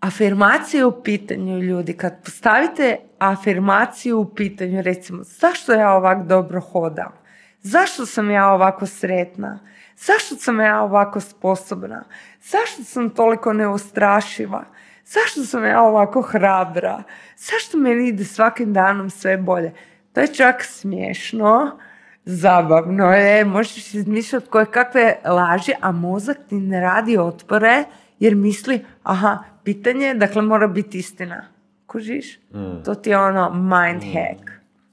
Afirmacije 0.03 0.85
u 0.85 1.03
pitanju, 1.03 1.59
ljudi, 1.59 1.93
kad 1.93 2.25
postavite 2.25 2.97
afirmaciju 3.19 4.21
u 4.21 4.35
pitanju, 4.35 4.83
recimo, 4.83 5.23
zašto 5.23 5.73
ja 5.73 5.93
ovak 5.93 6.27
dobro 6.27 6.61
hodam? 6.61 7.13
Zašto 7.61 8.07
sam 8.07 8.31
ja 8.31 8.49
ovako 8.49 8.87
sretna? 8.87 9.59
Zašto 9.97 10.37
sam 10.37 10.61
ja 10.61 10.81
ovako 10.81 11.21
sposobna? 11.21 12.05
Zašto 12.41 12.85
sam 12.85 13.11
toliko 13.11 13.53
neustrašiva? 13.53 14.65
Zašto 15.05 15.45
sam 15.45 15.65
ja 15.65 15.83
ovako 15.83 16.23
hrabra? 16.23 17.03
Zašto 17.37 17.79
meni 17.79 18.09
ide 18.09 18.25
svakim 18.25 18.73
danom 18.73 19.11
sve 19.11 19.37
bolje? 19.37 19.73
To 20.13 20.21
je 20.21 20.35
čak 20.35 20.65
smiješno, 20.65 21.79
zabavno 22.25 23.13
je, 23.15 23.45
možeš 23.45 23.95
izmišljati 23.95 24.47
koje 24.47 24.67
kakve 24.67 25.17
laži, 25.25 25.73
a 25.81 25.93
mozak 25.93 26.37
ti 26.49 26.55
ne 26.55 26.81
radi 26.81 27.19
otpore 27.19 27.85
jer 28.23 28.35
misli, 28.35 28.85
aha, 29.03 29.39
pitanje, 29.65 30.15
dakle 30.15 30.43
mora 30.43 30.67
biti 30.69 30.99
istina. 30.99 31.45
Kužiš? 31.87 32.39
Mm. 32.55 32.83
To 32.85 32.95
ti 32.95 33.11
je 33.11 33.19
ono 33.19 33.51
mind 33.51 34.03
mm. 34.03 34.13
hack. 34.13 34.51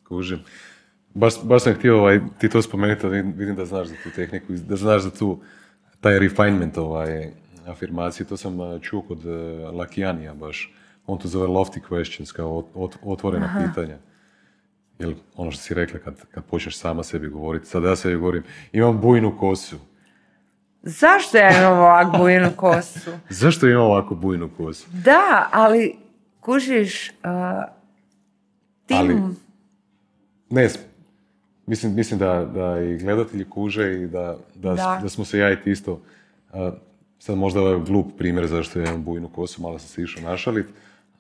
Kužim. 0.08 0.40
Baš, 1.14 1.34
baš 1.44 1.64
sam 1.64 1.74
htio 1.74 2.00
ovaj, 2.00 2.20
ti 2.40 2.50
to 2.50 2.62
spomenuti, 2.62 3.08
vidim 3.08 3.56
da 3.56 3.66
znaš 3.66 3.88
za 3.88 3.96
tu 4.04 4.10
tehniku, 4.16 4.54
da 4.54 4.76
znaš 4.76 5.02
za 5.02 5.12
tu, 5.12 5.40
taj 6.02 6.20
refinement 6.20 6.78
ovaj, 6.78 7.32
afirmacije. 7.68 8.26
To 8.28 8.38
sam 8.38 8.62
eh, 8.62 8.80
čuo 8.82 9.02
kod 9.02 9.26
uh, 9.26 9.74
Lakijanija 9.74 10.34
baš. 10.34 10.74
On 11.08 11.18
to 11.18 11.28
zove 11.28 11.48
lofty 11.48 11.80
questions, 11.90 12.34
kao 12.34 12.64
otvorena 13.02 13.46
Aha. 13.46 13.60
pitanja. 13.68 13.98
Jel, 15.00 15.14
ono 15.36 15.52
što 15.52 15.62
si 15.62 15.74
rekla, 15.74 16.00
kad, 16.00 16.26
kad 16.32 16.46
počneš 16.46 16.78
sama 16.78 17.04
sebi 17.04 17.30
govoriti, 17.30 17.66
sad 17.66 17.84
ja 17.84 17.96
sebi 17.96 18.16
govorim, 18.16 18.44
imam 18.72 19.02
bujnu 19.02 19.38
kosu. 19.38 19.78
Zašto 20.84 21.38
ja 21.38 21.60
imam 21.60 21.80
ovakvu 21.80 22.20
bujnu 22.20 22.50
kosu? 22.56 23.12
Zašto 23.30 23.68
imam 23.68 23.84
ovakvu 23.84 24.18
bujnu 24.18 24.50
kosu? 24.58 24.88
Da, 24.92 25.50
ali 25.52 25.96
kužiš, 26.40 27.10
uh, 27.10 27.16
tim... 28.86 28.98
Ali, 28.98 29.16
ne, 30.50 30.70
mislim, 31.66 31.96
mislim 31.96 32.20
da, 32.20 32.46
da 32.54 32.82
i 32.82 32.98
gledatelji 32.98 33.50
kuže 33.50 34.02
i 34.02 34.08
da, 34.08 34.38
da, 34.56 35.00
da. 35.02 35.10
smo 35.10 35.26
se 35.26 35.40
ja 35.40 35.52
i 35.52 35.62
ti 35.62 35.72
isto, 35.72 35.92
uh, 36.54 36.74
sad 37.20 37.38
možda 37.38 37.62
ovaj 37.62 37.80
glup 37.80 38.18
primjer 38.18 38.48
zašto 38.48 38.80
imam 38.80 39.04
bujnu 39.04 39.30
kosu, 39.30 39.62
malo 39.62 39.80
sam 39.80 39.88
se 39.88 40.02
išao 40.02 40.24
našaliti, 40.24 40.70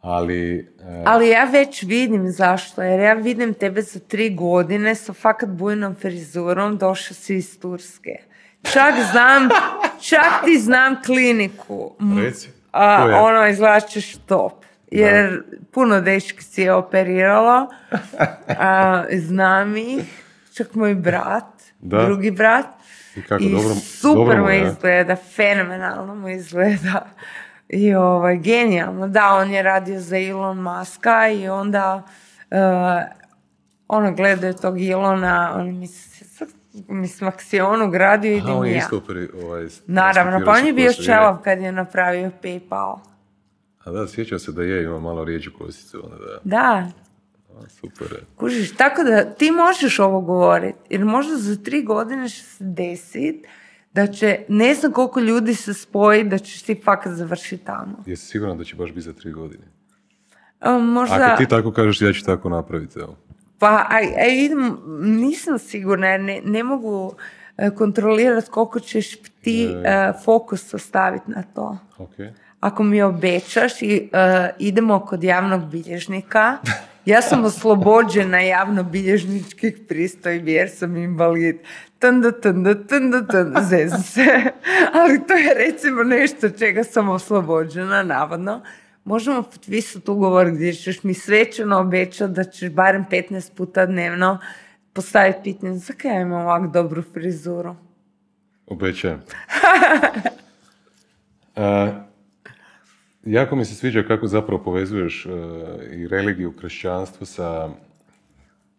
ali... 0.01 0.68
Uh, 0.80 1.03
ali 1.05 1.30
ja 1.30 1.43
već 1.43 1.84
vidim 1.84 2.32
zašto, 2.32 2.82
jer 2.82 2.99
ja 2.99 3.14
vidim 3.14 3.53
tebe 3.53 3.82
za 3.82 3.99
tri 3.99 4.36
godine 4.36 4.95
sa 4.95 5.14
fakat 5.14 5.49
bujnom 5.49 5.95
frizurom, 5.95 6.78
došao 6.78 7.16
si 7.16 7.36
iz 7.36 7.60
Turske. 7.60 8.29
Čak 8.64 8.93
znam, 9.12 9.49
čak 10.01 10.45
ti 10.45 10.60
znam 10.60 11.03
kliniku. 11.03 11.95
Reci. 12.24 12.49
A, 12.72 13.20
ono, 13.22 13.47
izvlačiš 13.47 14.18
top 14.18 14.53
jer 14.91 15.43
puno 15.72 16.01
dečki 16.01 16.43
si 16.43 16.62
je 16.62 16.74
operiralo, 16.74 17.68
a, 18.47 19.03
znam 19.14 19.78
ih, 19.78 20.24
čak 20.53 20.76
moj 20.76 20.95
brat, 20.95 21.62
drugi 21.80 22.32
brat. 22.32 22.66
I, 23.16 23.22
kako, 23.22 23.43
dobro, 23.43 23.76
super 23.76 24.39
mu 24.39 24.49
izgleda, 24.49 25.16
fenomenalno 25.16 26.16
mu 26.16 26.30
izgleda. 26.30 27.05
I 27.70 27.95
ovaj, 27.95 28.38
genijalno. 28.38 29.07
Da, 29.07 29.34
on 29.34 29.51
je 29.51 29.64
radio 29.64 29.99
za 29.99 30.18
Elon 30.18 30.57
Muska 30.57 31.28
i 31.28 31.49
onda 31.49 32.03
uh, 32.51 32.57
ono 33.88 34.12
gledaju 34.12 34.53
tog 34.53 34.82
Ilona, 34.82 35.53
on 35.55 35.80
mi 35.80 35.88
mislim, 36.74 37.28
ak 37.28 37.41
si 37.41 37.61
on 37.61 37.82
ugradio, 37.82 38.38
idem 38.38 38.55
on 38.55 38.67
je 38.67 38.78
isto 38.78 39.01
ovaj, 39.43 39.67
Naravno, 39.88 40.45
pa 40.45 40.51
on 40.51 40.65
je 40.65 40.74
bio 40.74 40.93
čelav 40.93 41.38
kad 41.43 41.61
je 41.61 41.72
napravio 41.72 42.32
PayPal. 42.43 42.99
A 43.84 43.91
da, 43.91 44.07
sjećam 44.07 44.39
se 44.39 44.51
da 44.51 44.63
je, 44.63 44.84
ima 44.84 44.99
malo 44.99 45.24
rijeđu 45.24 45.51
kosicu. 45.57 46.01
Onda 46.03 46.17
da. 46.17 46.39
Da, 46.43 46.89
super. 47.67 48.07
Kužiš, 48.36 48.76
tako 48.76 49.03
da 49.03 49.24
ti 49.26 49.51
možeš 49.51 49.99
ovo 49.99 50.22
govoriti, 50.22 50.80
jer 50.89 51.05
možda 51.05 51.38
za 51.38 51.63
tri 51.63 51.84
godine 51.84 52.30
će 52.30 52.43
se 52.43 52.63
desiti 52.63 53.47
da 53.93 54.07
će, 54.07 54.39
ne 54.49 54.74
znam 54.74 54.91
koliko 54.91 55.20
ljudi 55.20 55.55
se 55.55 55.74
spoji, 55.74 56.24
da 56.24 56.38
ćeš 56.38 56.61
ti 56.61 56.82
fakat 56.84 57.13
završiti 57.13 57.65
tamo. 57.65 58.03
Jesi 58.05 58.26
siguran 58.26 58.57
da 58.57 58.63
će 58.63 58.76
baš 58.76 58.89
biti 58.89 59.01
za 59.01 59.13
tri 59.13 59.32
godine? 59.32 59.63
A, 60.59 60.78
možda, 60.78 61.15
Ako 61.15 61.43
ti 61.43 61.49
tako 61.49 61.72
kažeš, 61.72 62.01
ja 62.01 62.13
ću 62.13 62.26
tako 62.26 62.49
napraviti, 62.49 62.99
evo. 62.99 63.15
Pa 63.60 63.86
aj, 63.89 64.05
aj, 64.18 64.45
idem, 64.45 64.78
nisam 65.01 65.60
sigurna, 65.60 66.18
ne, 66.18 66.41
ne 66.45 66.64
mogu 66.64 67.14
e, 67.57 67.70
kontrolirati 67.70 68.49
koliko 68.49 68.80
ćeš 68.80 69.18
ti 69.41 69.66
e, 69.66 70.12
fokus 70.26 70.74
ostaviti 70.74 71.32
na 71.32 71.43
to. 71.55 71.78
Ok. 71.97 72.14
Ako 72.60 72.84
mi 72.84 73.01
obećaš 73.01 73.82
i 73.82 74.10
e, 74.14 74.49
idemo 74.60 74.99
kod 74.99 75.24
javnog 75.24 75.66
bilježnika, 75.66 76.57
ja 77.05 77.22
sam 77.22 77.45
oslobođena 77.51 78.39
javnobilježničkih 78.39 79.78
pristojbi 79.88 80.51
jer 80.53 80.70
sam 80.70 80.97
invalid. 80.97 81.57
Tanda, 81.99 82.32
tanda, 82.32 82.88
tanda, 82.88 83.28
tanda, 83.28 83.62
se. 84.03 84.26
Ali 84.93 85.28
to 85.28 85.34
je 85.34 85.53
recimo 85.53 86.03
nešto 86.03 86.49
čega 86.49 86.84
sam 86.84 87.10
oslobođena, 87.10 88.03
navodno. 88.03 88.62
Možemo 89.10 89.43
potpisati 89.43 90.12
ugovor 90.12 90.51
gdje 90.51 90.74
ćeš 90.74 91.03
mi 91.03 91.14
svečano 91.14 91.80
obećati 91.80 92.34
da 92.34 92.43
ćeš 92.43 92.72
barem 92.72 93.05
15 93.12 93.55
puta 93.55 93.86
dnevno 93.86 94.39
postaviti 94.93 95.39
pitanje 95.43 95.78
zakaj 95.78 96.16
ja 96.16 96.22
imam 96.22 96.41
ovak 96.41 96.72
dobru 96.74 97.03
frizuru. 97.14 97.76
Obećajem. 98.68 99.22
E, 101.55 101.93
jako 103.24 103.55
mi 103.55 103.66
se 103.66 103.76
sviđa 103.76 104.03
kako 104.03 104.28
zapravo 104.28 104.64
povezuješ 104.64 105.26
e, 105.26 105.30
i 105.91 106.07
religiju, 106.07 106.51
kršćanstvo 106.51 107.26
sa, 107.26 107.70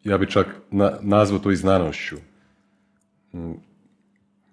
ja 0.04 0.18
bi 0.18 0.30
čak 0.30 0.46
na, 0.70 0.98
nazvao 1.00 1.40
to 1.40 1.50
i 1.50 1.56
znanošću. 1.56 2.16
Mm, 3.32 3.52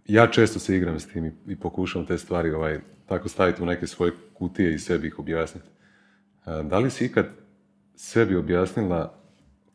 Ja 0.07 0.28
često 0.28 0.59
se 0.59 0.78
igram 0.78 0.99
s 0.99 1.07
tim 1.07 1.25
i, 1.25 1.32
i 1.47 1.55
pokušavam 1.55 2.05
te 2.07 2.17
stvari 2.17 2.51
ovaj, 2.51 2.80
tako 3.08 3.30
staviti 3.30 3.64
u 3.64 3.66
neke 3.66 3.88
svoje 3.88 4.12
kutije 4.34 4.74
i 4.74 4.80
sebi 4.80 5.08
ih 5.08 5.20
objasniti. 5.20 5.68
Da 6.64 6.80
li 6.80 6.89
si 6.91 7.05
ikad 7.05 7.26
sebi 7.95 8.36
objasnila 8.36 9.20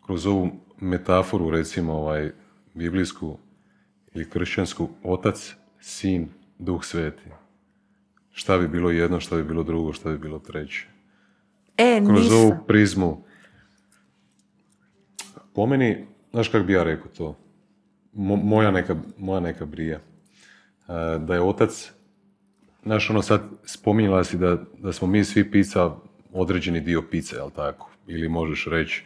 kroz 0.06 0.26
ovu 0.26 0.50
metaforu, 0.80 1.50
recimo, 1.50 1.92
ovaj, 1.92 2.30
biblijsku 2.74 3.38
ili 4.14 4.30
kršćansku, 4.30 4.88
otac, 5.04 5.54
sin, 5.80 6.28
duh 6.58 6.84
sveti? 6.84 7.22
Šta 8.30 8.58
bi 8.58 8.68
bilo 8.68 8.90
jedno, 8.90 9.20
šta 9.20 9.36
bi 9.36 9.44
bilo 9.44 9.62
drugo, 9.62 9.92
šta 9.92 10.10
bi 10.10 10.18
bilo 10.18 10.38
treće? 10.38 10.86
E, 11.76 12.00
Kroz 12.06 12.22
nisam. 12.24 12.38
ovu 12.38 12.54
prizmu. 12.66 13.24
Po 15.54 15.66
meni, 15.66 16.06
znaš 16.30 16.48
kako 16.48 16.64
bi 16.64 16.72
ja 16.72 16.82
rekao 16.82 17.06
to? 17.16 17.38
Mo- 18.14 18.42
moja, 18.44 18.70
neka, 18.70 18.96
moja 19.18 19.40
neka 19.40 19.66
brija. 19.66 20.00
Da 21.20 21.34
je 21.34 21.40
otac, 21.40 21.92
znaš 22.82 23.10
ono 23.10 23.22
sad 23.22 23.42
spominjala 23.64 24.24
si 24.24 24.38
da, 24.38 24.56
da 24.78 24.92
smo 24.92 25.08
mi 25.08 25.24
svi 25.24 25.50
pizza 25.50 25.96
određeni 26.32 26.80
dio 26.80 27.02
pice, 27.10 27.36
jel 27.36 27.50
tako? 27.50 27.90
Ili 28.06 28.28
možeš 28.28 28.66
reći, 28.66 29.04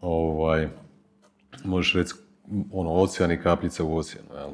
ovaj, 0.00 0.68
možeš 1.64 1.94
reći 1.94 2.14
ono, 2.72 2.92
ocean 2.92 3.32
i 3.32 3.40
kapljica 3.40 3.84
u 3.84 3.96
oceanu, 3.96 4.28
jel? 4.34 4.50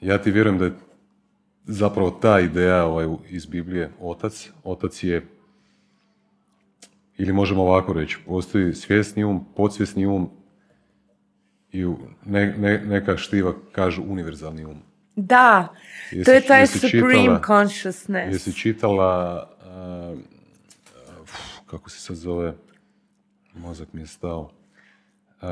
Ja 0.00 0.18
ti 0.18 0.30
vjerujem 0.30 0.58
da 0.58 0.64
je 0.64 0.72
zapravo 1.64 2.10
ta 2.10 2.40
ideja 2.40 2.84
ovaj, 2.84 3.06
iz 3.28 3.46
Biblije 3.46 3.90
otac. 4.00 4.50
Otac 4.64 5.04
je, 5.04 5.26
ili 7.18 7.32
možemo 7.32 7.62
ovako 7.62 7.92
reći, 7.92 8.18
postoji 8.26 8.74
svjesni 8.74 9.24
um, 9.24 9.44
podsvjesni 9.56 10.06
um 10.06 10.30
i 11.72 11.86
ne, 12.26 12.54
ne- 12.58 12.82
neka 12.86 13.16
štiva 13.16 13.54
kažu 13.72 14.02
univerzalni 14.02 14.64
um. 14.64 14.91
Da, 15.16 15.68
Jesi- 16.10 16.24
to 16.24 16.32
je 16.32 16.40
taj 16.40 16.66
supreme 16.66 16.90
čitala- 17.14 17.46
consciousness. 17.46 18.32
Jesi 18.34 18.52
čitala, 18.52 19.48
uh, 20.12 20.18
uf, 21.22 21.30
kako 21.66 21.90
se 21.90 22.00
sad 22.00 22.16
zove, 22.16 22.54
mozak 23.54 23.88
mi 23.92 24.00
je 24.00 24.06
stao, 24.06 24.50
uh, 25.42 25.48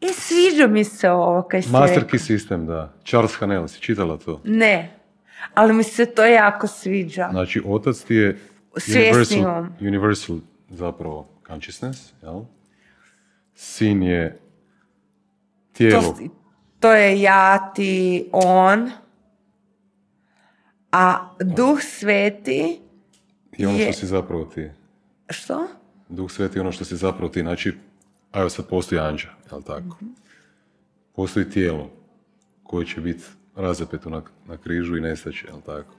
E, 0.00 0.08
sviđa 0.08 0.66
mi 0.66 0.84
se 0.84 1.10
ovo 1.10 1.42
kaj 1.42 1.62
Master. 1.70 2.04
Key 2.04 2.18
System, 2.18 2.66
da. 2.66 2.92
Charles 3.04 3.34
Hanel, 3.34 3.68
si 3.68 3.80
čitala 3.80 4.16
to? 4.18 4.40
Ne, 4.44 4.98
ali 5.54 5.72
mi 5.72 5.82
se 5.82 6.06
to 6.06 6.24
jako 6.24 6.66
sviđa. 6.66 7.28
Znači, 7.30 7.62
otac 7.66 7.98
ti 7.98 8.14
je 8.14 8.38
universal, 8.88 9.64
universal 9.80 10.36
zapravo 10.70 11.28
consciousness, 11.46 12.12
jel? 12.22 12.40
Sin 13.54 14.02
je 14.02 14.38
tijelo. 15.72 16.02
To, 16.02 16.16
to 16.82 16.92
je 16.92 17.20
ja, 17.20 17.72
ti, 17.74 18.28
on. 18.32 18.90
A 20.92 21.28
duh 21.40 21.78
sveti, 21.82 22.80
I 23.52 23.66
ono 23.66 23.76
što 23.76 23.82
je- 23.82 23.92
si 23.92 24.06
zapravo 24.06 24.44
ti. 24.44 24.70
što? 25.30 25.66
Duh 26.08 26.30
sveti 26.30 26.58
je 26.58 26.62
ono 26.62 26.72
što 26.72 26.84
si 26.84 26.96
zapravo 26.96 27.28
ti. 27.28 27.40
Znači, 27.40 27.72
a 28.32 28.40
evo 28.40 28.48
sad 28.50 28.66
postoji 28.66 28.98
anđa, 29.00 29.28
jel 29.50 29.62
tako? 29.62 29.96
Mhm. 29.96 30.06
Postoji 31.14 31.50
tijelo 31.50 31.90
koje 32.62 32.86
će 32.86 33.00
biti 33.00 33.24
razapeto 33.56 34.10
na, 34.10 34.22
na 34.46 34.56
križu 34.56 34.96
i 34.96 35.00
nestaće, 35.00 35.46
jel 35.46 35.60
tako? 35.60 35.94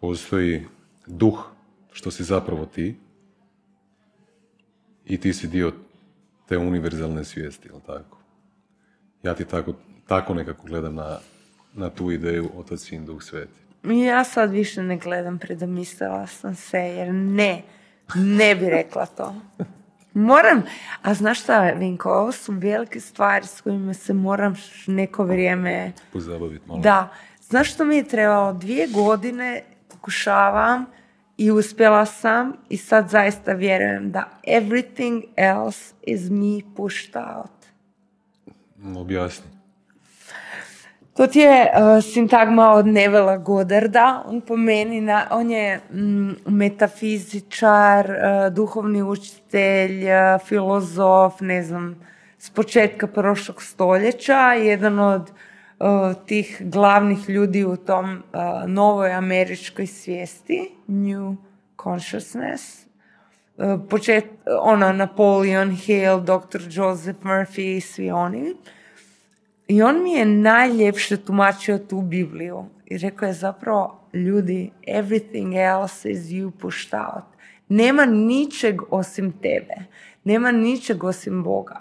Postoji 0.00 0.66
duh 1.06 1.46
što 1.92 2.10
si 2.10 2.24
zapravo 2.24 2.66
ti 2.66 2.96
i 5.06 5.18
ti 5.18 5.32
si 5.32 5.46
dio 5.46 5.72
te 6.48 6.58
univerzalne 6.58 7.24
svijesti, 7.24 7.68
jel 7.68 7.80
tako? 7.80 8.19
Ja 9.22 9.34
ti 9.34 9.44
tako, 9.44 9.72
tako 10.06 10.34
nekako 10.34 10.66
gledam 10.66 10.94
na, 10.94 11.18
na 11.74 11.90
tu 11.90 12.10
ideju 12.10 12.50
otac, 12.56 12.80
sin, 12.80 13.06
duh 13.06 13.22
sveti. 13.22 13.60
Ja 13.84 14.24
sad 14.24 14.50
više 14.50 14.82
ne 14.82 14.96
gledam, 14.96 15.38
predomislila 15.38 16.26
sam 16.26 16.54
se, 16.54 16.78
jer 16.78 17.14
ne, 17.14 17.62
ne 18.14 18.54
bi 18.54 18.70
rekla 18.70 19.06
to. 19.06 19.34
Moram, 20.14 20.62
a 21.02 21.14
znaš 21.14 21.42
šta, 21.42 21.60
Vinko, 21.60 22.10
ovo 22.10 22.32
su 22.32 22.52
velike 22.52 23.00
stvari 23.00 23.46
s 23.46 23.60
kojima 23.60 23.94
se 23.94 24.14
moram 24.14 24.56
neko 24.86 25.24
vrijeme... 25.24 25.92
Pozabaviti 26.12 26.68
malo. 26.68 26.80
Da, 26.80 27.08
znaš 27.42 27.74
što 27.74 27.84
mi 27.84 27.96
je 27.96 28.08
trebalo? 28.08 28.52
Dvije 28.52 28.86
godine 28.86 29.62
pokušavam 29.88 30.86
i 31.36 31.50
uspjela 31.50 32.06
sam 32.06 32.52
i 32.68 32.76
sad 32.76 33.08
zaista 33.08 33.52
vjerujem 33.52 34.10
da 34.10 34.30
everything 34.46 35.22
else 35.36 35.94
is 36.02 36.20
me 36.30 36.74
pushed 36.76 37.16
out. 37.16 37.59
Objasni. 38.96 39.60
To 41.16 41.26
ti 41.26 41.38
je 41.38 41.62
uh, 41.62 42.04
sintagma 42.04 42.70
od 42.70 42.86
Nevela 42.86 43.36
Godarda. 43.36 44.22
On 44.26 44.40
po 44.40 44.56
meni, 44.56 45.00
na, 45.00 45.26
on 45.30 45.50
je 45.50 45.80
mm, 45.92 46.30
metafizičar, 46.46 48.10
uh, 48.10 48.54
duhovni 48.54 49.02
učitelj, 49.02 50.04
uh, 50.04 50.40
filozof, 50.46 51.40
ne 51.40 51.62
znam, 51.62 51.96
s 52.38 52.50
početka 52.50 53.06
prošlog 53.06 53.62
stoljeća. 53.62 54.52
Jedan 54.52 54.98
od 54.98 55.30
uh, 55.78 55.86
tih 56.26 56.62
glavnih 56.64 57.28
ljudi 57.28 57.64
u 57.64 57.76
tom 57.76 58.22
novoj 58.66 59.12
američkoj 59.12 59.86
svijesti, 59.86 60.70
New 60.86 61.36
Consciousness. 61.82 62.79
Počet, 63.88 64.24
ono, 64.60 64.92
Napoleon 64.92 65.70
Hill, 65.70 66.20
Dr. 66.20 66.60
Joseph 66.70 67.22
Murphy 67.22 67.76
i 67.76 67.80
svi 67.80 68.10
oni. 68.10 68.54
I 69.68 69.82
on 69.82 70.02
mi 70.02 70.12
je 70.12 70.24
najljepše 70.24 71.16
tumačio 71.16 71.78
tu 71.78 72.00
Bibliju. 72.00 72.64
I 72.86 72.98
rekao 72.98 73.26
je 73.26 73.32
zapravo, 73.32 74.08
ljudi, 74.12 74.70
everything 74.86 75.54
else 75.56 76.10
is 76.10 76.20
you 76.20 76.50
pushed 76.50 76.94
out. 76.94 77.24
Nema 77.68 78.06
ničeg 78.06 78.80
osim 78.90 79.32
tebe. 79.32 79.74
Nema 80.24 80.52
ničeg 80.52 81.04
osim 81.04 81.42
Boga. 81.42 81.80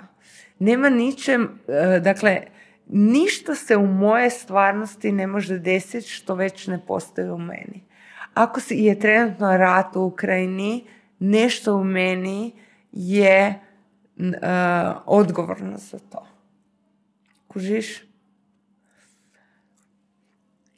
Nema 0.59 0.89
ničem, 0.89 1.59
e, 1.67 1.99
dakle, 1.99 2.41
ništa 2.87 3.55
se 3.55 3.77
u 3.77 3.87
moje 3.87 4.29
stvarnosti 4.29 5.11
ne 5.11 5.27
može 5.27 5.59
desiti 5.59 6.07
što 6.07 6.35
već 6.35 6.67
ne 6.67 6.79
postoji 6.87 7.29
u 7.29 7.37
meni. 7.37 7.83
Ako 8.33 8.59
je 8.69 8.99
trenutno 8.99 9.57
rat 9.57 9.95
u 9.95 10.01
Ukrajini, 10.01 10.85
nešto 11.19 11.75
u 11.75 11.83
meni 11.83 12.51
je 12.91 13.35
e, 13.37 13.59
odgovorno 15.05 15.77
za 15.77 15.99
to. 16.01 16.27
Kužiš? 17.47 18.03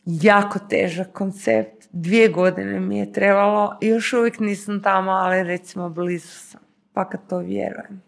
Jako 0.05 0.59
težak 0.59 1.11
koncept. 1.11 1.87
Dvije 1.91 2.29
godine 2.29 2.79
mi 2.79 2.97
je 2.97 3.11
trebalo. 3.13 3.77
Još 3.81 4.13
uvijek 4.13 4.39
nisam 4.39 4.81
tamo, 4.81 5.11
ali 5.11 5.43
recimo 5.43 5.89
blizu 5.89 6.27
sam. 6.29 6.61
Pa 6.93 7.09
kad 7.09 7.27
to 7.27 7.37
vjerujem. 7.37 8.01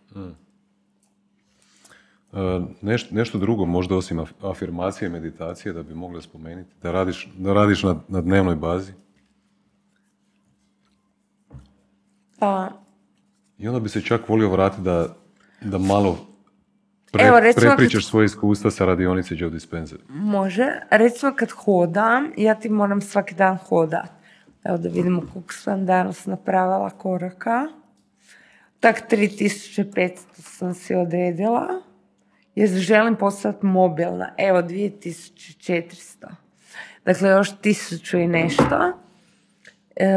E, 2.33 2.37
neš- 2.81 3.11
nešto 3.11 3.37
drugo, 3.37 3.65
možda 3.65 3.95
osim 3.95 4.17
af- 4.17 4.33
afirmacije 4.41 5.09
meditacije, 5.09 5.73
da 5.73 5.83
bi 5.83 5.93
mogla 5.93 6.21
spomenuti, 6.21 6.71
da 6.81 6.91
radiš, 6.91 7.29
da 7.37 7.53
radiš 7.53 7.83
na, 7.83 7.99
na 8.07 8.21
dnevnoj 8.21 8.55
bazi. 8.55 8.93
Pa, 12.43 12.69
I 13.57 13.67
onda 13.67 13.79
bi 13.79 13.89
se 13.89 14.01
čak 14.01 14.29
volio 14.29 14.49
vratiti 14.49 14.81
da, 14.81 15.15
da 15.61 15.77
malo 15.77 16.17
pre, 17.11 17.25
Evo, 17.25 17.39
recimo 17.39 17.61
kad- 17.61 17.77
prepričaš 17.77 18.07
svoje 18.07 18.25
iskustva 18.25 18.71
sa 18.71 18.85
radionice 18.85 19.35
Joe 19.37 19.49
Dispenza. 19.49 19.95
Može. 20.09 20.65
Recimo 20.89 21.33
kad 21.35 21.51
hodam, 21.51 22.31
ja 22.37 22.55
ti 22.55 22.69
moram 22.69 23.01
svaki 23.01 23.35
dan 23.35 23.57
hodat. 23.57 24.09
Evo 24.63 24.77
da 24.77 24.89
vidimo 24.89 25.21
koliko 25.33 25.53
sam 25.53 25.85
danas 25.85 26.25
napravila 26.25 26.89
koraka. 26.89 27.67
Tak 28.79 29.11
3500 29.11 30.17
sam 30.33 30.73
si 30.73 30.95
odredila. 30.95 31.67
Jer 32.55 32.69
želim 32.69 33.15
postati 33.15 33.65
mobilna. 33.65 34.33
Evo 34.37 34.61
2400. 34.61 36.27
Dakle, 37.05 37.29
još 37.29 37.51
tisuću 37.61 38.17
i 38.17 38.27
nešto. 38.27 38.93
E, 39.95 40.07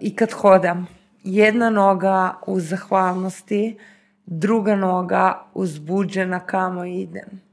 I 0.00 0.16
kad 0.16 0.32
hodam, 0.32 0.86
jedna 1.24 1.70
noga 1.70 2.34
u 2.46 2.60
zahvalnosti, 2.60 3.78
druga 4.26 4.76
noga 4.76 5.44
uzbuđena 5.54 6.40
kamo 6.40 6.84
idem 6.84 7.52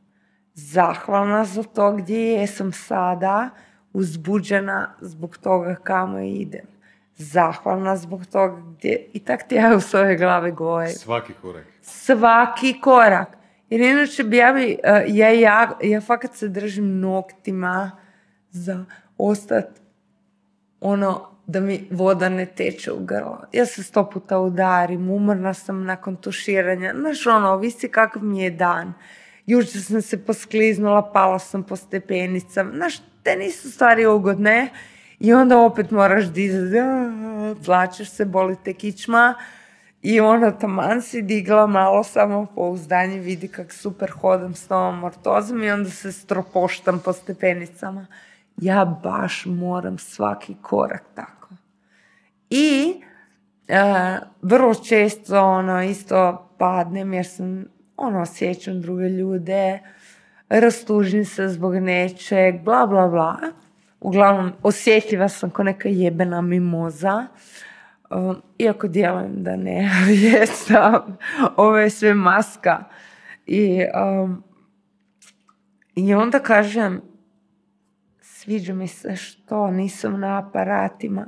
zahvalna 0.60 1.46
za 1.46 1.64
to 1.64 1.92
gdje 1.92 2.20
jesam 2.20 2.72
sada, 2.72 3.50
uzbuđena 3.94 4.96
zbog 5.02 5.38
toga 5.38 5.76
kamo 5.76 6.20
idem. 6.20 6.66
Zahvalna 7.16 7.96
zbog 7.96 8.26
toga 8.26 8.62
gdje... 8.62 9.06
I 9.14 9.20
tak 9.20 9.48
ti 9.48 9.56
ja 9.56 9.76
u 9.76 9.80
svoje 9.80 10.18
glave 10.18 10.52
govorim. 10.52 10.94
Svaki 10.94 11.34
korak. 11.42 11.66
Svaki 11.82 12.82
korak. 12.82 13.38
Jer 13.70 13.82
inače 13.82 14.24
bi 14.24 14.38
ja 14.38 14.54
bi, 14.54 14.78
eh, 14.84 15.04
ja, 15.08 15.30
ja, 15.30 15.78
ja 15.84 16.02
fakat 16.02 16.36
se 16.36 16.48
držim 16.48 17.00
noktima 17.00 17.92
za 18.50 18.86
ostat 19.18 19.82
ono 20.82 21.39
da 21.50 21.60
mi 21.60 21.88
voda 21.92 22.30
ne 22.30 22.46
teče 22.46 22.92
u 22.92 23.00
grlo. 23.00 23.42
Ja 23.54 23.66
se 23.66 23.84
sto 23.84 24.10
puta 24.10 24.40
udarim, 24.40 25.10
umorna 25.10 25.54
sam 25.54 25.84
nakon 25.84 26.16
tuširanja. 26.16 26.94
Znaš 26.96 27.28
ono, 27.28 27.50
ovisi 27.50 27.90
kakav 27.90 28.24
mi 28.24 28.44
je 28.44 28.50
dan. 28.50 28.94
Jučer 29.46 29.84
sam 29.84 30.02
se 30.02 30.26
poskliznula, 30.26 31.12
pala 31.14 31.40
sam 31.40 31.64
po 31.64 31.76
stepenicama. 31.76 32.72
Znaš, 32.76 33.00
te 33.24 33.36
nisu 33.36 33.72
stvari 33.72 34.06
ugodne. 34.06 34.70
I 35.20 35.34
onda 35.34 35.58
opet 35.58 35.92
moraš 35.92 36.26
dizati, 36.26 36.78
plačeš 37.66 38.10
se, 38.10 38.26
boli 38.26 38.56
te 38.64 38.74
kičma. 38.74 39.34
I 40.02 40.20
onda 40.20 40.52
taman 40.52 41.02
si 41.02 41.22
digla 41.22 41.68
malo 41.68 42.04
samo 42.04 42.46
pouzdanje, 42.56 43.20
vidi 43.20 43.48
kak 43.48 43.74
super 43.74 44.12
hodam 44.12 44.54
s 44.56 44.70
novom 44.70 45.04
ortozom 45.04 45.64
i 45.64 45.72
onda 45.72 45.90
se 45.90 46.12
stropoštam 46.12 47.02
po 47.06 47.14
stepenicama. 47.14 48.06
Ja 48.58 48.86
baš 49.04 49.46
moram 49.46 49.98
svaki 49.98 50.56
korak 50.62 51.04
tako. 51.16 51.39
I 52.50 53.02
e, 53.68 54.18
vrlo 54.42 54.76
često 54.76 55.42
ono 55.42 55.84
isto 55.84 56.50
padnem 56.58 57.14
jer 57.14 57.26
sam 57.26 57.66
ono 57.98 58.22
osjećam 58.22 58.82
druge 58.82 59.10
ljude, 59.10 59.80
rastužim 60.50 61.26
se 61.26 61.48
zbog 61.48 61.76
nečeg, 61.76 62.64
bla 62.64 62.88
bla 62.88 63.08
bla. 63.08 63.38
Uglavnom, 64.00 64.52
osjetljiva 64.64 65.30
sam 65.30 65.50
ko 65.50 65.64
neka 65.64 65.90
jebena 65.90 66.42
mimoza. 66.42 67.28
Um, 68.10 68.42
iako 68.58 68.88
djelujem 68.88 69.44
da 69.44 69.56
ne, 69.56 69.92
ali 70.02 70.22
jesam. 70.32 71.18
Ovo 71.56 71.78
je 71.78 71.90
sve 71.90 72.14
maska. 72.14 72.84
I, 73.46 73.84
um, 74.24 74.44
I 75.96 76.14
onda 76.14 76.40
kažem, 76.40 77.02
sviđa 78.22 78.74
mi 78.74 78.88
se 78.88 79.16
što 79.16 79.72
nisam 79.72 80.20
na 80.20 80.40
aparatima, 80.40 81.26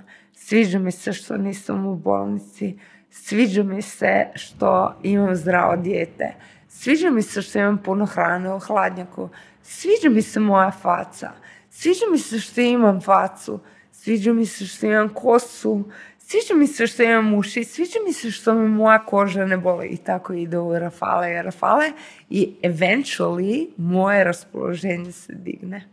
sviđa 0.51 0.79
mi 0.79 0.91
se 0.91 1.13
što 1.13 1.37
nisam 1.37 1.85
u 1.85 1.95
bolnici, 1.95 2.77
sviđa 3.09 3.63
mi 3.63 3.81
se 3.81 4.25
što 4.35 4.95
imam 5.03 5.35
zdravo 5.35 5.75
dijete, 5.75 6.33
sviđa 6.67 7.09
mi 7.09 7.21
se 7.21 7.41
što 7.41 7.59
imam 7.59 7.77
puno 7.77 8.05
hrane 8.05 8.53
u 8.53 8.59
hladnjaku, 8.59 9.29
sviđa 9.63 10.09
mi 10.09 10.21
se 10.21 10.39
moja 10.39 10.71
faca, 10.71 11.31
sviđa 11.69 12.05
mi 12.11 12.17
se 12.17 12.39
što 12.39 12.61
imam 12.61 13.01
facu, 13.01 13.59
sviđa 13.91 14.33
mi 14.33 14.45
se 14.45 14.65
što 14.65 14.85
imam 14.85 15.09
kosu, 15.09 15.83
sviđa 16.17 16.53
mi 16.55 16.67
se 16.67 16.87
što 16.87 17.03
imam 17.03 17.33
uši, 17.33 17.63
sviđa 17.63 17.99
mi 18.07 18.13
se 18.13 18.31
što 18.31 18.53
mi 18.53 18.67
moja 18.67 19.05
koža 19.05 19.45
ne 19.45 19.57
boli 19.57 19.87
i 19.87 19.97
tako 19.97 20.33
ide 20.33 20.57
u 20.57 20.79
rafale 20.79 21.31
i 21.31 21.41
rafale 21.41 21.91
i 22.29 22.55
eventually 22.63 23.69
moje 23.77 24.23
raspoloženje 24.23 25.11
se 25.11 25.33
digne. 25.33 25.87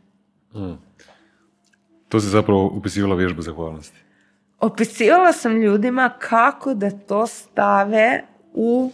To 2.08 2.20
se 2.20 2.28
zapravo 2.28 2.66
upisivala 2.74 3.14
vježba 3.14 3.42
zahvalnosti. 3.42 4.07
Opisivala 4.60 5.32
sam 5.32 5.56
ljudima 5.56 6.10
kako 6.18 6.74
da 6.74 6.90
to 6.90 7.26
stave 7.26 8.22
u 8.54 8.92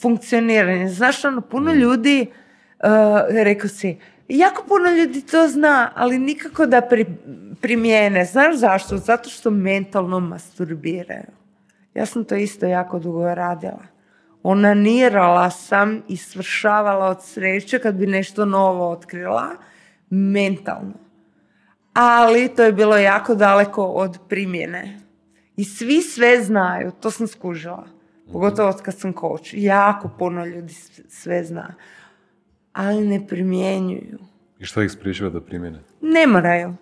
funkcioniranje. 0.00 0.88
Znaš, 0.88 1.24
ono, 1.24 1.40
puno 1.40 1.72
ljudi, 1.72 2.26
uh, 2.26 2.88
rekao 3.30 3.68
si, 3.68 3.98
jako 4.28 4.64
puno 4.68 4.90
ljudi 4.90 5.26
to 5.26 5.48
zna, 5.48 5.92
ali 5.94 6.18
nikako 6.18 6.66
da 6.66 6.80
pri, 6.80 7.06
primijene. 7.60 8.24
Znaš 8.24 8.56
zašto? 8.56 8.96
Zato 8.96 9.30
što 9.30 9.50
mentalno 9.50 10.20
masturbiraju. 10.20 11.32
Ja 11.94 12.06
sam 12.06 12.24
to 12.24 12.34
isto 12.34 12.66
jako 12.66 12.98
dugo 12.98 13.34
radila. 13.34 13.82
Onanirala 14.42 15.50
sam 15.50 16.02
i 16.08 16.16
svršavala 16.16 17.06
od 17.06 17.22
sreće 17.22 17.78
kad 17.78 17.94
bi 17.94 18.06
nešto 18.06 18.44
novo 18.44 18.90
otkrila, 18.90 19.48
mentalno 20.10 21.03
ali 21.94 22.48
to 22.56 22.62
je 22.62 22.72
bilo 22.72 22.96
jako 22.96 23.34
daleko 23.34 23.84
od 23.84 24.18
primjene. 24.28 24.98
I 25.56 25.64
svi 25.64 26.02
sve 26.02 26.42
znaju, 26.42 26.90
to 27.00 27.10
sam 27.10 27.26
skužila. 27.26 27.86
Pogotovo 28.32 28.68
od 28.68 28.82
kad 28.82 28.98
sam 28.98 29.12
coach. 29.12 29.50
Jako 29.52 30.10
puno 30.18 30.46
ljudi 30.46 30.72
sve 31.08 31.44
zna. 31.44 31.74
Ali 32.72 33.06
ne 33.08 33.26
primjenjuju. 33.26 34.18
I 34.58 34.64
šta 34.64 34.82
ih 34.82 34.90
spriječava 34.90 35.30
da 35.30 35.40
primjene? 35.40 35.78
Ne 36.00 36.26
moraju. 36.26 36.74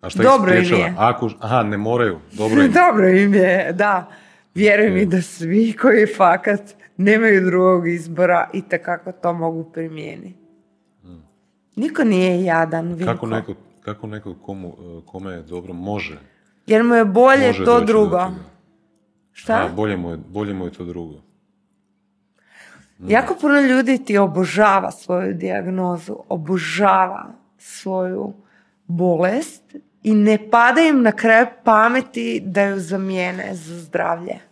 A 0.00 0.10
šta 0.10 0.22
Dobro 0.22 0.52
im 0.54 0.60
ih 0.60 0.66
spriječava? 0.66 0.88
je. 0.88 0.94
Ako, 0.98 1.30
aha, 1.40 1.62
ne 1.62 1.76
moraju. 1.76 2.18
Dobro 2.32 2.62
im. 2.64 2.72
Dobro 2.72 3.08
im 3.08 3.34
je, 3.34 3.72
da. 3.72 4.10
Vjeruj 4.54 4.90
mi 4.90 5.06
da 5.06 5.22
svi 5.22 5.72
koji 5.72 6.06
fakat 6.16 6.60
nemaju 6.96 7.44
drugog 7.44 7.88
izbora 7.88 8.48
i 8.52 8.62
kako 8.62 9.12
to 9.12 9.32
mogu 9.32 9.64
primijeniti. 9.72 10.34
Niko 11.76 12.04
nije 12.04 12.44
jadan, 12.44 12.88
Vinko. 12.92 13.12
Kako 13.12 13.26
neko, 13.26 13.54
kako 13.80 14.06
neko 14.06 14.34
komu, 14.34 14.68
e, 14.68 15.06
kome 15.06 15.32
je 15.32 15.42
dobro 15.42 15.72
može, 15.72 16.18
Jer 16.66 16.84
mu 16.84 16.94
je 16.94 17.04
bolje 17.04 17.46
može 17.46 17.64
to 17.64 17.80
drugo. 17.80 18.30
Šta? 19.32 19.54
A, 19.54 19.68
bolje 19.68 19.96
mu, 19.96 20.10
je, 20.10 20.16
bolje 20.16 20.54
mu 20.54 20.64
je 20.64 20.72
to 20.72 20.84
drugo. 20.84 21.14
Jako 23.08 23.34
puno 23.40 23.60
ljudi 23.60 24.04
ti 24.04 24.18
obožava 24.18 24.90
svoju 24.90 25.34
dijagnozu, 25.34 26.16
obožava 26.28 27.26
svoju 27.58 28.32
bolest 28.86 29.76
i 30.02 30.14
ne 30.14 30.50
pada 30.50 30.80
im 30.80 31.02
na 31.02 31.12
kraju 31.12 31.46
pameti 31.64 32.42
da 32.44 32.62
ju 32.62 32.80
zamijene 32.80 33.54
za 33.54 33.78
zdravlje. 33.78 34.49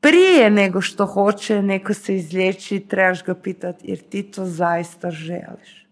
Prije 0.00 0.50
nego 0.50 0.80
što 0.80 1.06
hoće 1.06 1.62
neko 1.62 1.94
se 1.94 2.16
izliječi, 2.16 2.80
trebaš 2.80 3.24
ga 3.24 3.34
pitati 3.34 3.90
jer 3.90 3.98
ti 3.98 4.22
to 4.22 4.44
zaista 4.44 5.10
želiš. 5.10 5.86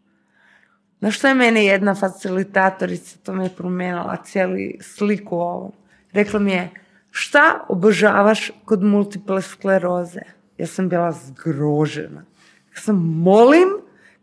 Znaš 0.99 1.19
što 1.19 1.29
je 1.29 1.35
meni 1.35 1.65
jedna 1.65 1.95
facilitatorica, 1.95 3.19
to 3.23 3.33
mi 3.33 3.45
je 3.45 3.51
promijenila 3.57 4.17
cijeli 4.25 4.79
sliku 4.81 5.37
ovom. 5.37 5.73
Rekla 6.13 6.41
mi 6.41 6.53
je, 6.53 6.71
šta 7.11 7.65
obožavaš 7.69 8.51
kod 8.65 8.83
multiple 8.83 9.43
skleroze? 9.43 10.21
Ja 10.59 10.67
sam 10.67 10.89
bila 10.89 11.13
zgrožena. 11.13 12.25
Ja 12.75 12.81
sam, 12.81 12.97
molim, 13.23 13.69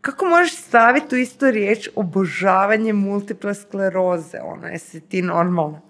kako 0.00 0.24
možeš 0.24 0.56
staviti 0.56 1.14
u 1.14 1.18
istu 1.18 1.50
riječ 1.50 1.88
obožavanje 1.94 2.92
multiple 2.92 3.54
skleroze? 3.54 4.38
Ono, 4.44 4.66
jesi 4.66 5.00
ti 5.00 5.22
normalna? 5.22 5.85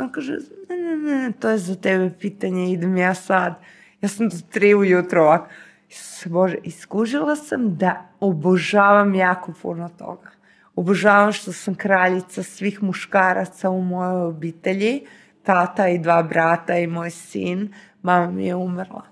On 0.00 0.12
kaže, 0.12 0.38
ne, 0.68 0.76
ne, 0.76 0.96
ne, 0.96 1.32
to 1.32 1.48
je 1.48 1.58
za 1.58 1.74
tebe 1.74 2.10
pitanje, 2.20 2.72
idem 2.72 2.96
ja 2.96 3.14
sad. 3.14 3.54
Ja 4.00 4.08
sam 4.08 4.28
do 4.28 4.36
tri 4.50 4.74
ujutro 4.74 5.22
ovak. 5.22 5.50
Isuse 5.90 6.28
Bože, 6.28 6.56
iskužila 6.62 7.36
sam 7.36 7.76
da 7.76 8.08
obožavam 8.20 9.14
jako 9.14 9.52
puno 9.62 9.88
toga. 9.98 10.30
Obožavam 10.74 11.32
što 11.32 11.52
sam 11.52 11.74
kraljica 11.74 12.42
svih 12.42 12.82
muškaraca 12.82 13.70
u 13.70 13.82
mojoj 13.82 14.22
obitelji, 14.22 15.06
tata 15.42 15.88
i 15.88 15.98
dva 15.98 16.22
brata 16.22 16.78
i 16.78 16.86
moj 16.86 17.10
sin, 17.10 17.72
mama 18.02 18.30
mi 18.30 18.46
je 18.46 18.54
umrla. 18.54 19.02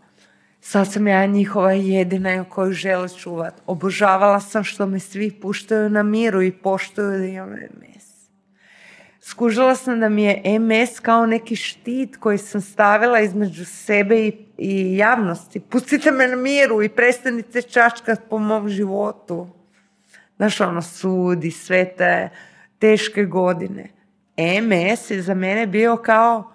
Sad 0.61 0.93
sam 0.93 1.09
ja 1.09 1.27
njihova 1.27 1.73
jedina 1.73 2.45
koju 2.45 2.73
žele 2.73 3.09
čuvat. 3.09 3.55
Obožavala 3.67 4.41
sam 4.41 4.65
što 4.65 4.87
me 4.87 4.99
svi 4.99 5.31
puštaju 5.31 5.91
na 5.91 6.03
miru 6.03 6.43
i 6.43 6.53
poštuju 6.53 7.19
da 7.19 7.25
imam 7.25 7.51
MS. 7.51 7.98
Skužila 9.29 9.75
sam 9.75 10.01
da 10.01 10.09
mi 10.09 10.23
je 10.23 10.59
MS 10.59 11.01
kao 11.01 11.27
neki 11.27 11.57
štit 11.57 12.17
koji 12.17 12.39
sam 12.39 12.61
stavila 12.61 13.21
između 13.21 13.65
sebe 13.65 14.27
i, 14.27 14.33
i 14.59 14.97
javnosti. 14.97 15.61
Pustite 15.61 16.11
me 16.11 16.29
na 16.29 16.37
miru 16.37 16.83
i 16.83 16.89
prestanite 16.89 17.63
čačkat 17.63 18.21
po 18.31 18.39
mom 18.39 18.69
životu. 18.69 19.49
Znaš, 20.37 20.61
ono, 20.61 20.81
i 21.45 21.51
sve 21.51 21.85
te 21.97 22.29
teške 22.79 23.25
godine. 23.25 23.91
MS 24.63 25.11
je 25.11 25.23
za 25.23 25.35
mene 25.35 25.67
bio 25.67 25.97
kao 25.97 26.53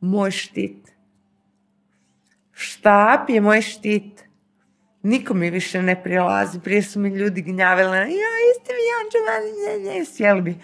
moj 0.00 0.30
štit. 0.30 0.92
Štap 2.52 3.30
je 3.30 3.40
moj 3.40 3.62
štit. 3.62 4.24
Niko 5.02 5.34
mi 5.34 5.50
više 5.50 5.82
ne 5.82 6.02
prilazi. 6.02 6.60
Prije 6.60 6.82
su 6.82 7.00
mi 7.00 7.08
ljudi 7.08 7.42
gnjavili, 7.42 7.96
ja 7.96 8.06
isti 8.06 8.72
mi 8.72 8.82
ne, 9.84 10.04
sjeli 10.04 10.42
bi. 10.42 10.56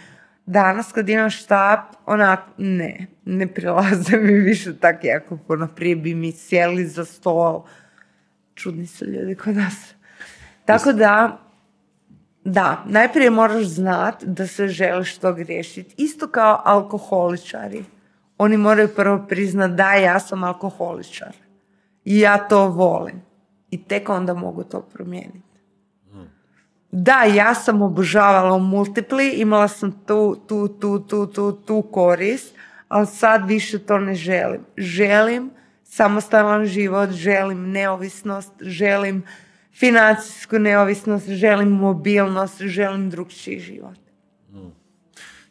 Danas 0.46 0.92
kad 0.92 1.08
imam 1.08 1.30
štap, 1.30 1.80
onak, 2.06 2.40
ne, 2.58 3.06
ne 3.24 3.46
prilaze 3.46 4.16
mi 4.16 4.32
više 4.32 4.78
tako 4.78 5.06
jako 5.06 5.36
puno. 5.46 5.68
Prije 5.76 5.96
bi 5.96 6.14
mi 6.14 6.32
sjeli 6.32 6.86
za 6.86 7.04
stol. 7.04 7.64
Čudni 8.54 8.86
su 8.86 9.04
ljudi 9.04 9.34
kod 9.34 9.56
nas. 9.56 9.94
Tako 10.64 10.92
da, 10.92 11.38
da, 12.44 12.84
najprije 12.86 13.30
moraš 13.30 13.64
znat 13.64 14.24
da 14.24 14.46
se 14.46 14.68
želiš 14.68 15.18
to 15.18 15.32
griješiti. 15.32 15.94
Isto 15.98 16.28
kao 16.28 16.62
alkoholičari. 16.64 17.84
Oni 18.38 18.56
moraju 18.56 18.88
prvo 18.96 19.26
priznat 19.28 19.70
da 19.70 19.94
ja 19.94 20.20
sam 20.20 20.44
alkoholičar. 20.44 21.36
I 22.04 22.20
ja 22.20 22.48
to 22.48 22.68
volim. 22.68 23.22
I 23.70 23.84
tek 23.84 24.08
onda 24.08 24.34
mogu 24.34 24.64
to 24.64 24.80
promijeniti. 24.80 25.53
Da, 26.96 27.24
ja 27.24 27.54
sam 27.54 27.82
obožavala 27.82 28.58
multipli, 28.58 29.30
imala 29.30 29.68
sam 29.68 29.92
tu, 30.06 30.36
tu, 30.48 30.68
tu, 30.68 30.98
tu, 30.98 31.26
tu, 31.26 31.52
tu 31.52 31.82
korist, 31.82 32.54
ali 32.88 33.06
sad 33.06 33.48
više 33.48 33.78
to 33.78 33.98
ne 33.98 34.14
želim. 34.14 34.60
Želim 34.76 35.50
samostalan 35.84 36.64
život, 36.66 37.10
želim 37.10 37.70
neovisnost, 37.70 38.52
želim 38.60 39.22
financijsku 39.72 40.58
neovisnost, 40.58 41.28
želim 41.28 41.68
mobilnost, 41.68 42.62
želim 42.62 43.10
drugčiji 43.10 43.58
život. 43.58 43.98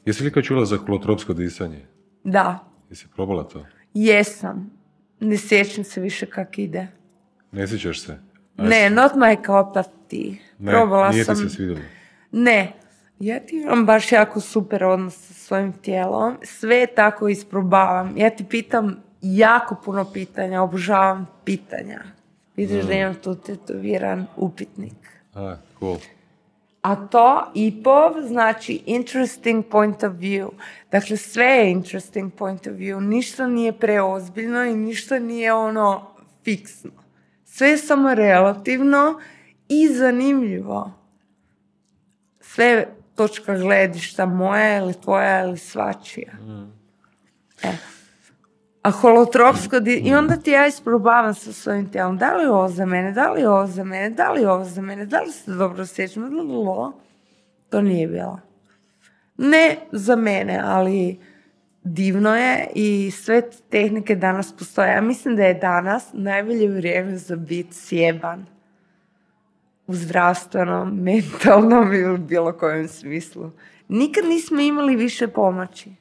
Jesi 0.05 0.23
li 0.23 0.31
kad 0.31 0.43
čula 0.43 0.65
za 0.65 0.77
holotropsko 0.77 1.33
disanje? 1.33 1.85
Da, 2.23 2.59
Jesi 2.89 3.07
probala 3.15 3.43
to? 3.43 3.65
jesam. 3.93 4.71
Ne 5.19 5.37
sjećam 5.37 5.83
se 5.83 6.01
više 6.01 6.25
kak 6.25 6.59
ide. 6.59 6.87
Ne 7.51 7.67
sjećaš 7.67 8.01
se? 8.01 8.19
Ne, 8.57 8.89
not 8.89 9.11
my 9.11 9.35
cup 9.35 9.77
of 9.77 9.85
tea. 10.09 10.35
Ne, 10.63 10.71
Probala 10.71 11.09
nije 11.09 11.25
sam... 11.25 11.35
ti 11.35 11.41
se 11.41 11.49
svidjelo. 11.49 11.79
Ne, 12.31 12.73
ja 13.19 13.39
ti 13.39 13.55
imam 13.55 13.85
baš 13.85 14.11
jako 14.11 14.39
super 14.39 14.83
odnos 14.83 15.15
sa 15.27 15.33
svojim 15.33 15.73
tijelom. 15.73 16.37
Sve 16.43 16.87
tako 16.95 17.27
isprobavam. 17.27 18.17
Ja 18.17 18.29
ti 18.29 18.43
pitam 18.49 19.03
jako 19.21 19.75
puno 19.85 20.11
pitanja, 20.13 20.61
obožavam 20.61 21.27
pitanja. 21.43 21.99
Vidiš 22.55 22.85
da 22.85 22.93
imam 22.93 23.15
tu 23.15 23.35
tetoviran 23.35 24.25
upitnik. 24.35 24.93
A, 25.35 25.55
cool. 25.79 25.97
A 26.81 26.95
to 26.95 27.51
IPOV 27.53 28.27
znači 28.27 28.81
interesting 28.85 29.65
point 29.71 30.03
of 30.03 30.13
view. 30.13 30.49
Dakle, 30.91 31.17
sve 31.17 31.45
je 31.45 31.71
interesting 31.71 32.33
point 32.33 32.67
of 32.67 32.73
view. 32.73 32.99
Ništa 32.99 33.47
nije 33.47 33.71
preozbiljno 33.71 34.63
i 34.63 34.75
ništa 34.75 35.19
nije 35.19 35.53
ono 35.53 36.07
fiksno. 36.43 36.91
Sve 37.45 37.69
je 37.69 37.77
samo 37.77 38.13
relativno 38.13 39.19
i 39.69 39.87
zanimljivo. 39.93 40.91
Sve 42.39 42.87
točka 43.15 43.57
gledišta 43.57 44.25
moja 44.25 44.77
ili 44.77 44.93
tvoja 44.93 45.43
ili 45.45 45.57
svačija. 45.57 46.31
E. 47.63 47.71
A 48.81 48.91
holotropsko, 48.91 49.79
di- 49.79 50.01
i 50.05 50.13
onda 50.15 50.35
ti 50.35 50.51
ja 50.51 50.67
isprobavam 50.67 51.33
sa 51.33 51.53
svojim 51.53 51.91
tijelom, 51.91 52.17
da 52.17 52.35
li 52.35 52.43
je 52.43 52.49
ovo 52.49 52.67
za 52.69 52.85
mene, 52.85 53.11
da 53.11 53.31
li 53.31 53.41
je 53.41 53.49
ovo 53.49 53.67
za 53.67 53.83
mene, 53.83 54.09
da 54.09 54.31
li 54.31 54.41
je 54.41 54.49
ovo 54.49 54.63
za 54.65 54.81
mene, 54.81 55.05
da 55.05 55.21
li 55.21 55.31
se 55.31 55.51
dobro 55.51 55.83
osjećam, 55.83 56.23
to 57.69 57.81
nije 57.81 58.07
bilo. 58.07 58.39
Ne 59.37 59.77
za 59.91 60.15
mene, 60.15 60.61
ali 60.63 61.19
divno 61.83 62.35
je 62.35 62.67
i 62.75 63.11
sve 63.11 63.41
te 63.41 63.57
tehnike 63.69 64.15
danas 64.15 64.53
postoje. 64.57 64.91
Ja 64.93 65.01
mislim 65.01 65.35
da 65.35 65.43
je 65.43 65.53
danas 65.53 66.09
najbolje 66.13 66.67
vrijeme 66.69 67.17
za 67.17 67.35
biti 67.35 67.73
sjeban 67.75 68.45
u 69.87 69.93
zdravstvenom, 69.93 70.95
mentalnom 71.03 71.93
ili 71.93 72.17
bilo 72.17 72.53
kojem 72.53 72.87
smislu. 72.87 73.51
Nikad 73.87 74.25
nismo 74.25 74.59
imali 74.61 74.95
više 74.95 75.27
pomoći. 75.27 75.91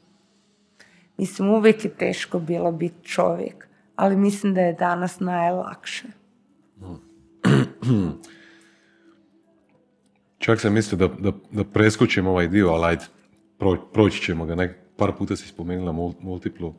Mislim, 1.16 1.50
uvijek 1.50 1.84
je 1.84 1.90
teško 1.90 2.38
bilo 2.38 2.72
biti 2.72 3.04
čovjek, 3.04 3.68
ali 3.96 4.16
mislim 4.16 4.54
da 4.54 4.60
je 4.60 4.72
danas 4.72 5.20
najlakše. 5.20 6.06
Čak 10.38 10.60
sam 10.60 10.72
mislio 10.72 11.08
da, 11.08 11.14
da, 11.30 11.32
da 11.50 11.64
preskočim 11.64 12.26
ovaj 12.26 12.48
dio, 12.48 12.68
ali 12.68 12.86
ajde, 12.86 13.04
pro- 13.58 13.86
proći 13.92 14.22
ćemo 14.22 14.46
ga. 14.46 14.54
Nek, 14.54 14.76
par 14.96 15.12
puta 15.18 15.36
si 15.36 15.48
spomenula 15.48 15.92
mul- 15.92 16.14
multiplu 16.20 16.68
uh, 16.68 16.74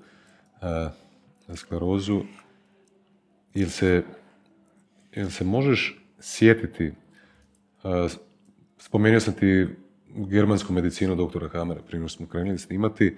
sklerozu. 1.56 2.22
Jel 3.54 3.70
se, 3.70 4.04
jel 5.12 5.30
se 5.30 5.44
možeš 5.44 6.03
sjetiti, 6.24 6.94
uh, 7.84 8.12
spomenuo 8.78 9.20
sam 9.20 9.34
ti 9.34 9.68
germansku 10.16 10.74
medicinu 10.74 11.16
doktora 11.16 11.50
Hamera 11.50 11.82
prije 11.82 12.00
nego 12.00 12.10
smo 12.10 12.28
krenuli 12.28 12.58
snimati 12.58 13.18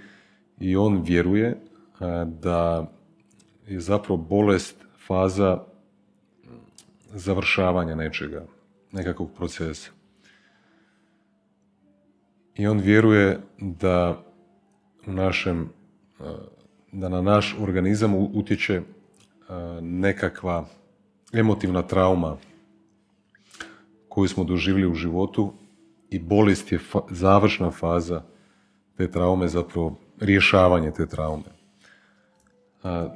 i 0.60 0.76
on 0.76 1.02
vjeruje 1.02 1.49
uh, 1.52 2.30
da 2.41 2.91
je 3.68 3.80
zapravo 3.80 4.18
bolest 4.18 4.76
faza 5.07 5.64
završavanja 7.14 7.95
nečega, 7.95 8.45
nekakvog 8.91 9.32
procesa. 9.36 9.91
I 12.56 12.68
on 12.68 12.80
vjeruje 12.80 13.40
da 13.60 14.23
u 15.07 15.11
našem, 15.11 15.69
eh, 16.19 16.23
da 16.91 17.10
na 17.10 17.22
naš 17.22 17.56
organizam 17.60 18.15
utječe 18.15 18.82
nekakva 19.82 20.65
emotivna 21.34 21.82
trauma 21.82 22.38
koju 24.16 24.28
smo 24.28 24.44
doživjeli 24.44 24.88
u 24.88 24.96
životu 24.96 25.54
i 26.10 26.20
bolest 26.20 26.72
je 26.72 26.80
fa- 26.82 27.06
završna 27.10 27.72
faza 27.72 28.24
te 28.98 29.12
traume, 29.12 29.48
zapravo 29.48 29.96
rješavanje 30.20 30.92
te 30.92 31.06
traume. 31.06 31.44
A, 32.84 33.08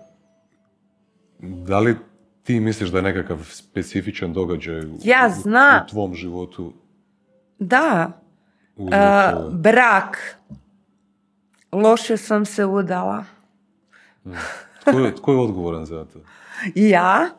da 1.40 1.80
li 1.80 1.96
ti 2.44 2.60
misliš 2.60 2.90
da 2.90 2.98
je 2.98 3.04
nekakav 3.04 3.40
specifičan 3.46 4.34
događaj 4.34 4.80
u, 4.82 4.98
Ja 5.04 5.30
u- 5.30 5.42
tvom 5.86 6.16
životu 6.16 6.74
Da, 7.60 8.12
eh, 8.78 9.32
brak. 9.52 10.38
Loše 11.72 12.18
sam 12.18 12.46
se 12.46 12.66
udala. 12.66 13.26
Tko 14.82 15.00
je, 15.00 15.16
tko 15.16 15.32
je 15.32 15.40
odgovoran 15.40 15.86
za 15.86 16.06
to? 16.06 16.20
Ja, 16.76 17.30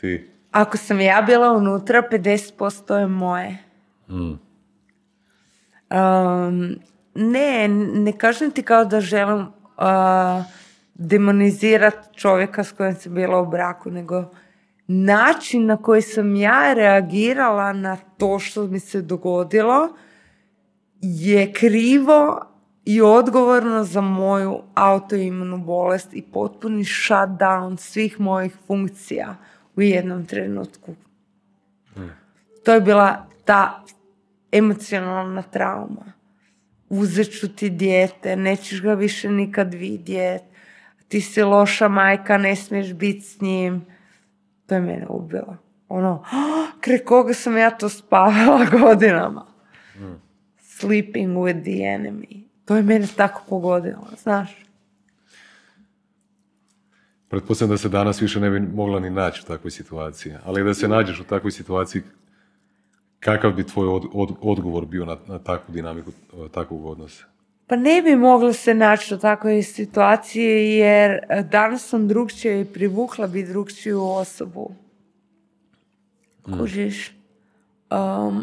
Ti? 0.00 0.28
Ako 0.54 0.76
sam 0.76 1.00
ja 1.00 1.22
bila 1.22 1.52
unutra, 1.52 2.02
50% 2.12 2.94
je 2.94 3.06
moje. 3.06 3.58
Mm. 4.08 4.38
Um, 5.90 6.76
ne, 7.14 7.68
ne 7.94 8.12
kažem 8.18 8.50
ti 8.50 8.62
kao 8.62 8.84
da 8.84 9.00
želim 9.00 9.40
uh, 9.40 10.44
demonizirati 10.94 12.14
čovjeka 12.14 12.64
s 12.64 12.72
kojim 12.72 12.94
sam 12.94 13.14
bila 13.14 13.40
u 13.40 13.46
braku, 13.46 13.90
nego 13.90 14.24
način 14.86 15.66
na 15.66 15.76
koji 15.76 16.02
sam 16.02 16.36
ja 16.36 16.72
reagirala 16.74 17.72
na 17.72 17.96
to 18.18 18.38
što 18.38 18.66
mi 18.66 18.80
se 18.80 19.02
dogodilo 19.02 19.88
je 21.00 21.52
krivo 21.52 22.40
i 22.84 23.00
odgovorno 23.00 23.84
za 23.84 24.00
moju 24.00 24.58
autoimunu 24.74 25.58
bolest 25.58 26.08
i 26.12 26.22
potpuni 26.22 26.84
shutdown 26.84 27.76
svih 27.76 28.20
mojih 28.20 28.56
funkcija 28.66 29.36
u 29.76 29.82
jednom 29.82 30.26
trenutku. 30.26 30.94
To 32.64 32.72
je 32.72 32.80
bila 32.80 33.26
ta 33.44 33.84
emocionalna 34.52 35.42
trauma. 35.42 36.12
Uzet 36.88 37.40
ću 37.40 37.54
ti 37.54 37.70
dijete, 37.70 38.36
nećeš 38.36 38.82
ga 38.82 38.94
više 38.94 39.30
nikad 39.30 39.74
vidjet, 39.74 40.42
ti 41.08 41.20
si 41.20 41.42
loša 41.42 41.88
majka, 41.88 42.38
ne 42.38 42.56
smiješ 42.56 42.92
biti 42.92 43.20
s 43.20 43.40
njim. 43.40 43.86
To 44.66 44.74
je 44.74 44.80
mene 44.80 45.06
ubilo. 45.08 45.56
Ono, 45.88 46.24
kraj 46.80 46.98
koga 46.98 47.34
sam 47.34 47.56
ja 47.56 47.70
to 47.70 47.88
spavala 47.88 48.64
godinama. 48.80 49.46
Sleeping 50.60 51.36
with 51.36 51.62
the 51.62 51.70
enemy. 51.70 52.44
To 52.64 52.76
je 52.76 52.82
mene 52.82 53.06
tako 53.16 53.42
pogodilo, 53.48 54.08
znaš. 54.22 54.63
Pretpostavljam 57.34 57.74
da 57.74 57.78
se 57.78 57.88
danas 57.88 58.22
više 58.22 58.40
ne 58.40 58.50
bi 58.50 58.60
mogla 58.60 59.00
ni 59.00 59.10
naći 59.10 59.42
u 59.44 59.48
takvoj 59.48 59.70
situaciji. 59.70 60.34
Ali 60.44 60.64
da 60.64 60.74
se 60.74 60.88
nađeš 60.88 61.20
u 61.20 61.24
takvoj 61.24 61.50
situaciji, 61.50 62.02
kakav 63.20 63.52
bi 63.52 63.66
tvoj 63.66 63.88
od- 63.88 64.06
od- 64.12 64.36
odgovor 64.40 64.86
bio 64.86 65.04
na, 65.04 65.16
na 65.26 65.38
takvu 65.38 65.74
dinamiku 65.74 66.12
takvog 66.52 66.84
odnosa? 66.84 67.24
Pa 67.66 67.76
ne 67.76 68.02
bi 68.02 68.16
mogla 68.16 68.52
se 68.52 68.74
naći 68.74 69.14
u 69.14 69.18
takvoj 69.18 69.62
situaciji 69.62 70.76
jer 70.78 71.10
e, 71.10 71.42
danas 71.42 71.88
sam 71.88 72.08
drugčija 72.08 72.60
i 72.60 72.64
privukla 72.64 73.26
bi 73.26 73.42
drugčiju 73.42 74.02
osobu. 74.02 74.74
Kužiš? 76.58 77.12
Um, 77.90 78.42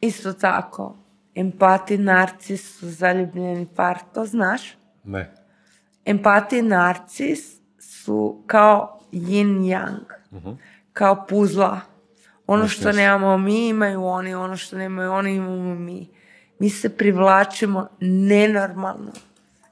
isto 0.00 0.32
tako, 0.32 0.96
empati, 1.34 1.98
narcis 1.98 2.78
su 2.78 2.88
zaljubljeni 2.88 3.66
par, 3.76 3.98
to 4.14 4.24
znaš? 4.24 4.76
Ne. 5.04 5.39
Empatija 6.04 6.58
i 6.58 6.62
narcis 6.62 7.60
su 7.78 8.44
kao 8.46 9.00
yin 9.12 9.60
yang, 9.60 10.04
kao 10.92 11.26
puzla. 11.26 11.80
Ono 12.46 12.68
što 12.68 12.92
nemamo 12.92 13.38
mi 13.38 13.68
imaju 13.68 14.04
oni, 14.04 14.34
ono 14.34 14.56
što 14.56 14.76
nemaju 14.78 15.12
oni 15.12 15.34
imamo 15.34 15.74
mi. 15.74 16.08
Mi 16.58 16.70
se 16.70 16.96
privlačimo 16.96 17.88
nenormalno. 18.00 19.12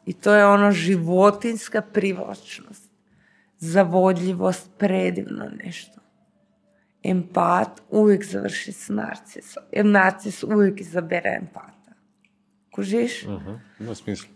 I 0.07 0.13
to 0.13 0.35
je 0.35 0.47
ono 0.47 0.73
životinska 0.73 1.83
privlačnost. 1.83 2.91
Zavodljivost, 3.59 4.71
predivno 4.79 5.45
nešto. 5.65 6.01
Empat 7.03 7.83
uvijek 7.91 8.25
završi 8.25 8.73
s 8.73 8.89
narcisom. 8.89 9.63
Jer 9.73 9.85
narcis 9.85 10.43
uvijek 10.43 10.81
izabere 10.81 11.39
empata. 11.43 11.93
Kužiš? 12.75 13.25
Mhm, 13.25 13.55
Ima 13.81 13.95
smisla. 13.95 14.29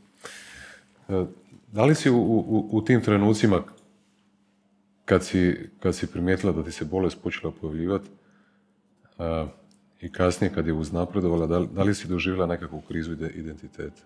Da 1.72 1.84
li 1.84 1.94
si 1.94 2.10
u, 2.10 2.16
u, 2.16 2.68
u 2.70 2.84
tim 2.84 3.00
trenucima 3.00 3.62
kad 5.04 5.24
si, 5.24 5.70
kad 5.80 5.94
si 5.94 6.06
primijetila 6.06 6.52
da 6.52 6.64
ti 6.64 6.72
se 6.72 6.84
bolest 6.84 7.22
počela 7.22 7.52
pojavljivati 7.52 8.08
a, 9.18 9.46
i 10.00 10.12
kasnije 10.12 10.52
kad 10.54 10.66
je 10.66 10.72
uznapredovala, 10.72 11.46
da, 11.46 11.58
li- 11.58 11.68
da 11.72 11.82
li 11.82 11.94
si 11.94 12.08
doživjela 12.08 12.46
nekakvu 12.46 12.80
krizu 12.80 13.12
ide- 13.12 13.30
identiteta? 13.30 14.02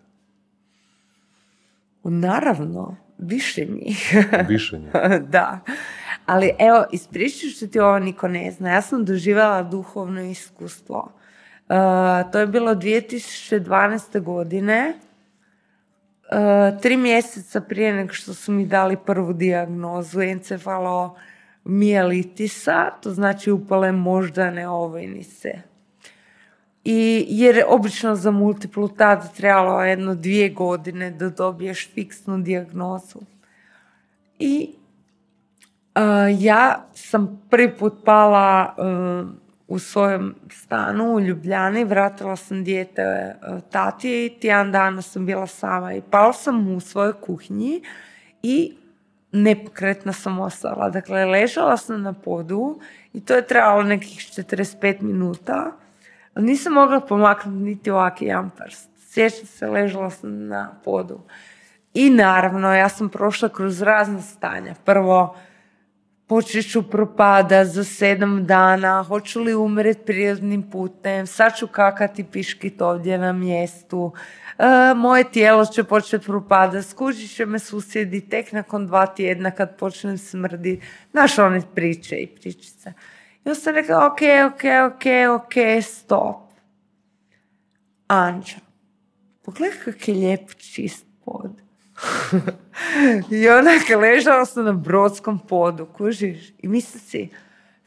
Naravno, 2.05 2.97
više 3.19 3.65
njih. 3.65 4.15
Više 4.49 4.79
njih. 4.79 4.91
da. 5.29 5.61
Ali 6.27 6.51
evo, 6.59 6.85
ispričat 6.93 7.59
ću 7.59 7.69
ti 7.69 7.81
ovo 7.81 7.99
niko 7.99 8.29
ne 8.29 8.51
zna. 8.51 8.71
Ja 8.71 8.83
sam 8.83 9.05
doživjela 9.05 9.63
duhovno 9.63 10.23
iskustvo. 10.23 11.13
Uh, 11.69 11.77
to 12.33 12.39
je 12.39 12.47
bilo 12.47 12.75
2012. 12.75 14.21
godine. 14.21 14.95
Uh, 16.31 16.37
tri 16.81 16.97
mjeseca 16.97 17.61
prije 17.61 17.95
nego 17.95 18.13
što 18.13 18.35
su 18.35 18.53
mi 18.53 18.67
dali 18.67 18.97
prvu 19.07 19.33
dijagnozu 19.33 20.21
encefalomijelitisa, 20.21 22.91
to 23.03 23.11
znači 23.11 23.51
upale 23.51 23.93
moždane 23.93 24.69
ovojnice. 24.69 25.53
I 26.85 27.27
jer 27.29 27.65
obično 27.69 28.15
za 28.15 28.31
multiplu 28.31 28.89
tada 28.89 29.29
trebalo 29.37 29.83
jedno 29.83 30.15
dvije 30.15 30.49
godine 30.49 31.11
da 31.11 31.31
dobiješ 31.31 31.91
fiksnu 31.95 32.39
dijagnozu. 32.39 33.19
I 34.39 34.71
uh, 35.95 36.03
ja 36.43 36.87
sam 36.95 37.43
prvi 37.51 37.77
put 37.77 37.95
pala 38.05 38.75
uh, 38.79 39.27
u 39.69 39.79
svojem 39.79 40.35
stanu 40.51 41.15
u 41.15 41.21
Ljubljani, 41.21 41.85
vratila 41.85 42.37
sam 42.37 42.65
dijete 42.65 43.35
uh, 43.49 43.61
tati 43.71 44.27
i 44.27 44.41
tjedan 44.41 44.73
dana 44.73 45.03
sam 45.03 45.27
bila 45.27 45.47
sama 45.47 45.95
i 45.95 46.03
pala 46.11 46.33
sam 46.33 46.69
u 46.69 46.81
svojoj 46.81 47.13
kuhinji 47.13 47.83
i 48.43 48.77
nepokretna 49.33 50.13
sam 50.13 50.39
ostala. 50.41 50.91
Dakle, 50.91 51.25
ležala 51.25 51.77
sam 51.77 52.03
na 52.03 52.13
podu 52.13 52.81
i 53.13 53.21
to 53.21 53.35
je 53.35 53.47
trajalo 53.47 53.83
nekih 53.83 54.19
45 54.19 55.03
minuta, 55.03 55.73
nisam 56.37 56.73
mogla 56.73 57.01
pomaknuti 57.01 57.59
niti 57.59 57.91
ovaki 57.91 58.25
jedan 58.25 58.51
prst. 58.51 58.91
Sjećam 58.99 59.47
se, 59.47 59.67
ležala 59.67 60.11
sam 60.11 60.47
na 60.47 60.81
podu. 60.85 61.21
I 61.95 62.11
naravno, 62.11 62.75
ja 62.75 62.89
sam 62.89 63.09
prošla 63.09 63.49
kroz 63.49 63.83
razne 63.83 64.23
stanja. 64.23 64.75
Prvo, 64.85 65.37
počet 66.27 66.71
ću 66.71 66.83
propada 66.91 67.65
za 67.65 67.85
sedam 67.85 68.47
dana, 68.47 69.03
hoću 69.03 69.41
li 69.41 69.55
umret 69.55 69.99
prirodnim 70.07 70.71
putem, 70.71 71.27
sad 71.27 71.57
ću 71.57 71.67
kakati 71.67 72.25
piškit 72.25 72.83
ovdje 72.83 73.19
na 73.19 73.33
mjestu, 73.33 74.13
e, 74.59 74.95
moje 74.95 75.31
tijelo 75.31 75.67
će 75.67 75.85
početi 75.85 76.27
propadati, 76.27 76.89
skužit 76.89 77.37
će 77.37 77.47
me 77.47 77.59
susjedi 77.59 78.29
tek 78.29 78.53
nakon 78.53 78.87
dva 78.87 79.07
tjedna 79.07 79.51
kad 79.51 79.79
počnem 79.79 80.19
smrdi. 80.19 80.81
Znaš 81.11 81.39
one 81.39 81.63
priče 81.75 82.17
i 82.17 82.27
pričice. 82.27 82.93
I 83.45 83.55
sam 83.55 83.75
rekla, 83.75 84.07
ok, 84.07 84.21
ok, 84.47 84.63
ok, 84.87 85.05
ok, 85.43 85.85
stop. 85.85 86.37
Anđa, 88.07 88.57
pogledaj 89.43 89.79
kak 89.85 90.09
je 90.09 90.15
lijep 90.15 90.55
čist 90.55 91.07
pod. 91.25 91.66
I 93.31 93.49
onak 93.49 93.89
ležala 94.01 94.45
sam 94.45 94.65
na 94.65 94.73
brodskom 94.73 95.39
podu, 95.39 95.87
kužiš? 95.87 96.53
I 96.59 96.69
mislim 96.69 97.01
si, 97.01 97.29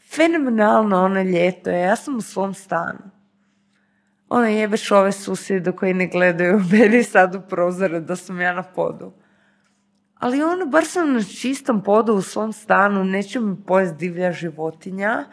fenomenalno 0.10 1.04
ono 1.04 1.22
ljeto 1.22 1.70
je, 1.70 1.80
ja 1.80 1.96
sam 1.96 2.18
u 2.18 2.22
svom 2.22 2.54
stanu. 2.54 3.00
Ono 4.30 4.48
jebeš 4.48 4.92
ove 4.92 5.12
susjede 5.12 5.72
koji 5.72 5.94
ne 5.94 6.08
gledaju 6.08 6.62
meni 6.72 7.04
sad 7.04 7.36
u 7.36 7.42
prozore 7.50 8.00
da 8.00 8.16
sam 8.16 8.42
ja 8.42 8.54
na 8.54 8.64
podu. 8.64 9.12
Ali 10.16 10.44
ono, 10.44 10.66
bar 10.66 10.86
sam 10.86 11.14
na 11.14 11.24
čistom 11.24 11.84
podu 11.84 12.14
u 12.14 12.22
svom 12.22 12.54
stanu, 12.54 13.04
neće 13.04 13.40
me 13.40 13.56
pojest 13.68 13.96
divlja 13.96 14.32
životinja, 14.32 15.26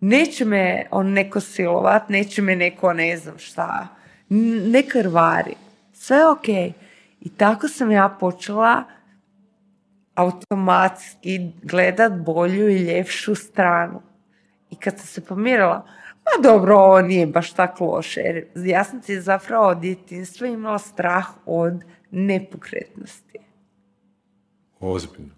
neće 0.00 0.44
me 0.44 0.86
on 0.90 1.12
neko 1.12 1.40
silovat, 1.40 2.08
neće 2.08 2.42
me 2.42 2.56
neko 2.56 2.92
ne 2.92 3.16
znam 3.16 3.38
šta, 3.38 3.88
ne 4.28 4.82
krvari. 4.82 5.54
Sve 5.92 6.16
je 6.16 6.26
okej. 6.26 6.72
I 7.20 7.28
tako 7.30 7.68
sam 7.68 7.90
ja 7.90 8.08
počela 8.10 8.84
automatski 10.16 11.52
gledat 11.62 12.12
bolju 12.14 12.68
i 12.68 12.76
ljepšu 12.76 13.34
stranu. 13.34 14.02
I 14.70 14.76
kad 14.76 14.98
sam 14.98 15.06
se 15.06 15.20
pomirila, 15.20 15.86
ma 16.16 16.42
dobro, 16.42 16.76
ovo 16.76 17.00
nije 17.00 17.26
baš 17.26 17.52
tako 17.52 17.84
loše. 17.86 18.20
Jer 18.20 18.44
ja 18.56 18.84
sam 18.84 19.00
ti 19.00 19.20
zapravo 19.20 19.66
od 19.66 19.78
djetinjstva 19.78 20.46
imala 20.46 20.78
strah 20.78 21.26
od 21.46 21.72
nepokretnosti. 22.10 23.38
Ozbiljno. 24.80 25.34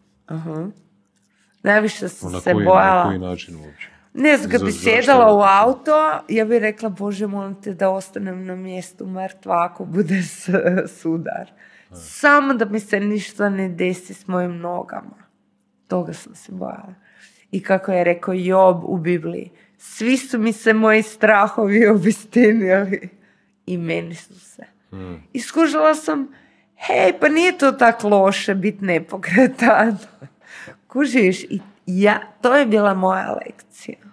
Najviše 1.63 2.09
sam 2.09 2.33
Na 2.33 2.41
se 2.41 2.53
koji, 2.53 2.65
na 2.65 2.71
bojala. 2.71 3.05
koji 3.05 3.19
način 3.21 3.57
uopće? 3.57 3.89
Ne 4.15 4.37
znam, 4.37 4.51
kad 4.51 4.65
bi 4.65 4.73
sjedala 4.75 5.35
u 5.35 5.41
auto, 5.41 5.93
ja 6.29 6.45
bi 6.45 6.59
rekla, 6.59 6.89
Bože, 6.89 7.27
molim 7.27 7.55
te 7.55 7.75
da 7.75 7.91
ostanem 7.91 8.45
na 8.47 8.55
mjestu 8.55 9.07
mrtva 9.07 9.65
ako 9.65 9.85
bude 9.85 10.23
s- 10.23 10.49
sudar. 11.01 11.51
Samo 11.95 12.55
da 12.55 12.65
mi 12.65 12.81
se 12.81 13.01
ništa 13.01 13.49
ne 13.49 13.69
desi 13.69 14.15
s 14.15 14.27
mojim 14.27 14.59
nogama. 14.59 15.31
Toga 15.89 16.13
sam 16.13 16.35
se 16.35 16.53
bojala. 16.53 16.95
I 17.51 17.63
kako 17.63 17.93
je 17.93 18.05
rekao 18.05 18.35
Job 18.35 18.85
u 18.85 18.99
Bibliji, 18.99 19.51
svi 19.79 20.17
su 20.17 20.39
mi 20.39 20.53
se 20.53 20.73
moji 20.73 21.03
strahovi 21.03 21.87
obistinili. 21.87 23.09
I 23.67 23.77
meni 23.77 24.15
su 24.15 24.41
se. 24.41 24.65
I 25.33 25.41
skužila 25.41 25.95
sam, 25.95 26.29
hej, 26.77 27.13
pa 27.21 27.29
nije 27.29 27.59
to 27.59 27.73
tako 27.73 28.09
loše 28.09 28.55
biti 28.55 28.85
nepokretan. 28.85 29.99
Kužiš, 30.89 31.45
i 31.45 31.61
ja, 31.87 32.21
to 32.41 32.57
je 32.57 32.67
bila 32.67 32.95
moja 32.95 33.33
lekcija. 33.33 34.10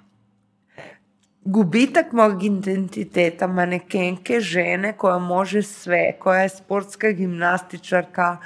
Gubitak 1.49 2.11
mog 2.11 2.44
identiteta 2.44 3.48
manekenke 3.48 4.40
žene 4.40 4.94
koja 4.98 5.18
može 5.18 5.61
sve, 5.61 6.11
koja 6.19 6.41
je 6.41 6.49
sportska 6.49 7.11
gimnastičarka, 7.11 8.38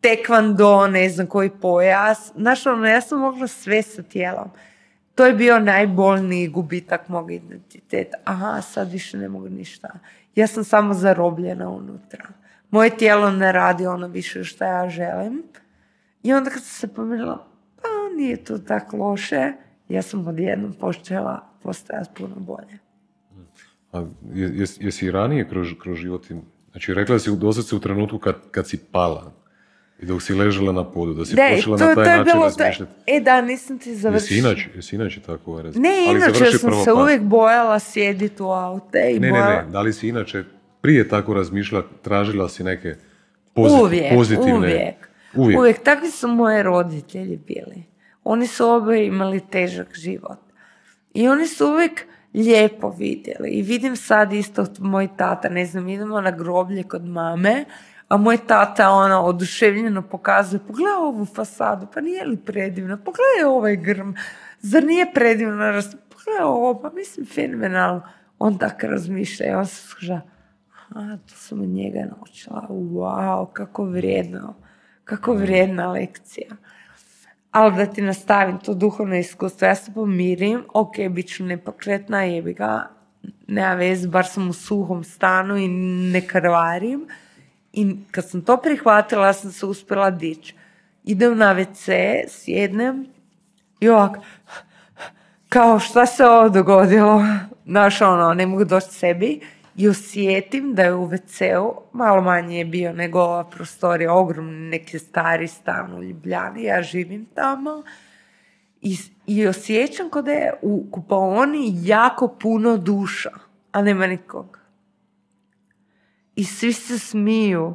tekvando, 0.00 0.86
ne 0.86 1.08
znam 1.08 1.26
koji 1.26 1.50
pojas. 1.50 2.32
Znaš, 2.34 2.66
ono, 2.66 2.86
ja 2.86 3.00
sam 3.00 3.20
mogla 3.20 3.46
sve 3.46 3.82
sa 3.82 4.02
tijelom. 4.02 4.50
To 5.14 5.26
je 5.26 5.34
bio 5.34 5.58
najbolniji 5.58 6.48
gubitak 6.48 7.08
mog 7.08 7.32
identiteta. 7.32 8.18
Aha, 8.24 8.60
sad 8.62 8.92
više 8.92 9.18
ne 9.18 9.28
mogu 9.28 9.48
ništa. 9.48 9.88
Ja 10.34 10.46
sam 10.46 10.64
samo 10.64 10.94
zarobljena 10.94 11.68
unutra. 11.68 12.26
Moje 12.70 12.90
tijelo 12.90 13.30
ne 13.30 13.52
radi 13.52 13.86
ono 13.86 14.08
više 14.08 14.44
što 14.44 14.64
ja 14.64 14.88
želim. 14.88 15.42
I 16.22 16.32
onda 16.32 16.50
kad 16.50 16.62
sam 16.62 16.88
se 16.88 16.94
pomirila, 16.94 17.46
pa 17.82 18.16
nije 18.16 18.44
to 18.44 18.58
tako 18.58 18.96
loše, 18.96 19.52
ja 19.88 20.02
sam 20.02 20.28
odjednom 20.28 20.72
počela 20.72 21.55
postajati 21.66 22.10
puno 22.14 22.34
bolje. 22.36 22.78
A 23.92 23.98
je- 24.34 24.50
jes- 24.50 24.78
jesi 24.80 25.06
i 25.06 25.10
ranije 25.10 25.48
kroz, 25.48 25.68
kroz 25.78 25.98
život, 25.98 26.30
im- 26.30 26.42
znači 26.70 26.94
rekla 26.94 27.18
si 27.18 27.30
u- 27.30 27.36
doslovce 27.36 27.76
u 27.76 27.80
trenutku 27.80 28.18
kad, 28.18 28.36
kad 28.50 28.68
si 28.68 28.78
pala 28.82 29.32
i 29.98 30.06
dok 30.06 30.22
si 30.22 30.34
ležala 30.34 30.72
na 30.72 30.84
podu, 30.84 31.14
da 31.14 31.24
si 31.24 31.34
Da, 31.34 31.42
počela 31.50 31.78
to, 31.78 31.84
na 31.84 31.94
to 31.94 31.94
taj 31.96 32.12
je 32.12 32.18
način 32.18 32.32
to. 32.32 32.40
razmišljati. 32.40 32.92
E 33.06 33.20
da, 33.20 33.40
nisam 33.40 33.78
ti 33.78 33.88
Jesi 33.88 34.00
završila. 34.00 34.38
inače, 34.40 34.68
jesi 34.74 34.96
inače 34.96 35.20
tako 35.22 35.50
ovaj 35.50 35.62
razmišljati? 35.62 35.88
Ne, 35.90 36.06
Ali 36.08 36.16
inače 36.18 36.44
sam 36.50 36.70
se 36.74 36.86
pa. 36.86 36.94
uvijek 36.94 37.22
bojala 37.22 37.78
sjediti 37.80 38.42
u 38.42 38.46
aute 38.46 39.10
i 39.10 39.14
Ne, 39.14 39.20
ne, 39.22 39.30
bojala... 39.30 39.50
ne, 39.56 39.70
da 39.70 39.80
li 39.80 39.92
si 39.92 40.08
inače 40.08 40.44
prije 40.80 41.08
tako 41.08 41.34
razmišljala, 41.34 41.84
tražila 42.02 42.48
si 42.48 42.64
neke 42.64 42.94
pozit- 43.54 43.82
uvijek, 43.82 44.12
pozitivne... 44.14 44.52
uvijek, 44.56 44.94
Uvijek. 45.34 45.58
uvijek. 45.60 45.78
Takvi 45.78 46.10
su 46.10 46.28
moji 46.28 46.62
roditelji 46.62 47.36
bili. 47.38 47.82
Oni 48.24 48.46
su 48.46 48.66
oboje 48.66 49.06
imali 49.06 49.40
težak 49.42 49.94
život. 49.94 50.38
I 51.16 51.28
oni 51.28 51.46
su 51.46 51.66
uvijek 51.66 52.06
lijepo 52.34 52.90
vidjeli. 52.98 53.48
I 53.48 53.62
vidim 53.62 53.96
sad 53.96 54.32
isto 54.32 54.66
moj 54.78 55.08
tata, 55.16 55.48
ne 55.48 55.66
znam, 55.66 55.88
idemo 55.88 56.20
na 56.20 56.30
groblje 56.30 56.82
kod 56.82 57.04
mame, 57.04 57.64
a 58.08 58.16
moj 58.16 58.38
tata 58.46 58.90
ono 58.90 59.20
oduševljeno 59.22 60.02
pokazuje, 60.02 60.60
pogledaj 60.66 60.94
ovu 60.94 61.24
fasadu, 61.24 61.86
pa 61.94 62.00
nije 62.00 62.24
li 62.24 62.36
predivna, 62.36 62.96
pogledaj 62.96 63.44
ovaj 63.46 63.76
grm, 63.76 64.12
zar 64.60 64.84
nije 64.84 65.12
predivno, 65.14 65.64
ras- 65.64 65.96
pogledaj 66.08 66.44
ovo, 66.44 66.80
pa 66.80 66.90
mislim 66.90 67.26
fenomenalno. 67.26 68.02
On 68.38 68.58
tako 68.58 68.86
razmišlja 68.86 69.46
i 69.46 69.54
on 69.54 69.66
se 69.66 69.88
skuža, 69.88 70.20
a 70.88 71.16
to 71.16 71.34
sam 71.34 71.60
od 71.60 71.68
njega 71.68 72.00
naučila. 72.16 72.66
Wow, 72.70 73.52
kako 73.52 73.84
vrijedno. 73.84 74.54
Kako 75.04 75.34
vrijedna 75.34 75.92
lekcija. 75.92 76.56
Ali 77.56 77.76
da 77.76 77.86
ti 77.86 78.02
nastavim 78.02 78.58
to 78.58 78.74
duhovno 78.74 79.16
iskustvo, 79.16 79.66
ja 79.66 79.74
se 79.74 79.92
pomirim, 79.94 80.64
ok, 80.74 80.94
bit 81.10 81.28
ću 81.28 81.44
nepokretna, 81.44 82.22
jebi 82.22 82.52
ga, 82.52 82.88
nema 83.46 83.74
veze, 83.74 84.08
bar 84.08 84.26
sam 84.26 84.48
u 84.48 84.52
suhom 84.52 85.04
stanu 85.04 85.56
i 85.56 85.68
ne 86.12 86.20
krvarim. 86.20 87.06
I 87.72 87.96
kad 88.10 88.28
sam 88.28 88.42
to 88.44 88.56
prihvatila, 88.56 89.32
sam 89.32 89.52
se 89.52 89.66
uspjela 89.66 90.10
dići. 90.10 90.54
Idem 91.04 91.38
na 91.38 91.54
WC, 91.54 91.92
sjednem 92.28 93.06
i 93.80 93.88
ovak, 93.88 94.18
kao 95.48 95.78
šta 95.78 96.06
se 96.06 96.26
ovo 96.26 96.48
dogodilo? 96.48 97.22
Znaš, 97.66 98.00
ono, 98.00 98.34
ne 98.34 98.46
mogu 98.46 98.64
doći 98.64 98.90
sebi 98.90 99.40
i 99.76 99.88
osjetim 99.88 100.74
da 100.74 100.82
je 100.82 100.94
u 100.94 101.08
WC-u 101.08 101.82
malo 101.92 102.22
manje 102.22 102.58
je 102.58 102.64
bio 102.64 102.92
nego 102.92 103.20
ova 103.20 103.44
prostorija, 103.44 104.14
ogromni 104.14 104.68
neki 104.68 104.98
stari 104.98 105.48
stan 105.48 105.94
u 105.94 106.02
Ljubljani, 106.02 106.62
ja 106.62 106.82
živim 106.82 107.26
tamo 107.34 107.82
i, 108.80 108.96
i 109.26 109.46
osjećam 109.46 110.10
kod 110.10 110.26
je 110.26 110.52
u 110.62 110.86
kupaoni 110.90 111.72
jako 111.82 112.28
puno 112.28 112.76
duša, 112.76 113.30
a 113.72 113.82
nema 113.82 114.06
nikog. 114.06 114.58
I 116.36 116.44
svi 116.44 116.72
se 116.72 116.98
smiju. 116.98 117.74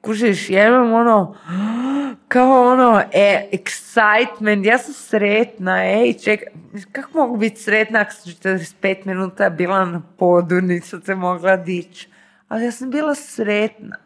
Kužiš, 0.00 0.50
ja 0.50 0.68
imam 0.68 0.92
ono, 0.92 1.36
kao 2.28 2.72
ono, 2.72 3.02
e, 3.12 3.48
excitement, 3.52 4.66
ja 4.66 4.78
sam 4.78 4.94
sretna, 4.94 5.84
ej, 5.84 6.12
čekaj, 6.12 6.48
kako 6.92 7.18
mogu 7.18 7.36
biti 7.36 7.60
sretna 7.60 8.00
ako 8.00 8.12
sam 8.12 8.32
45 8.32 9.06
minuta 9.06 9.50
bila 9.50 9.84
na 9.84 10.02
podu, 10.18 10.60
nisam 10.60 11.02
se 11.02 11.14
mogla 11.14 11.56
dići. 11.56 12.08
Ali 12.48 12.64
ja 12.64 12.72
sam 12.72 12.90
bila 12.90 13.14
sretna. 13.14 13.96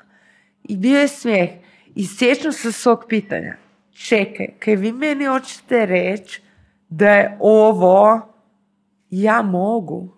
I 0.65 0.77
bio 0.77 1.01
je 1.01 1.09
smijeh. 1.09 1.51
I 1.95 2.07
sjećam 2.07 2.53
se 2.53 2.73
svog 2.73 3.05
pitanja. 3.09 3.57
Čekaj, 3.93 4.47
kaj 4.59 4.77
vi 4.77 4.93
meni 4.93 5.25
hoćete 5.25 5.87
reći 5.87 6.43
da 6.89 7.11
je 7.11 7.37
ovo 7.41 8.21
ja 9.11 9.43
mogu? 9.43 10.09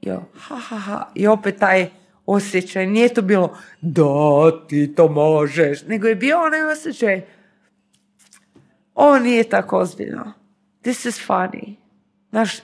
Jo, 0.00 0.22
ha, 0.34 0.56
ha, 0.56 0.76
ha. 0.76 1.08
I 1.14 1.26
opet 1.26 1.56
taj 1.58 1.88
osjećaj. 2.28 2.86
Nije 2.86 3.14
to 3.14 3.22
bilo 3.22 3.58
da 3.80 4.66
ti 4.68 4.94
to 4.94 5.08
možeš, 5.08 5.82
nego 5.86 6.08
je 6.08 6.14
bio 6.14 6.40
onaj 6.40 6.62
osjećaj 6.72 7.22
ovo 8.94 9.18
nije 9.18 9.44
tako 9.44 9.78
ozbiljno. 9.78 10.32
This 10.82 11.04
is 11.04 11.28
funny. 11.28 11.74
Znaš, 12.30 12.58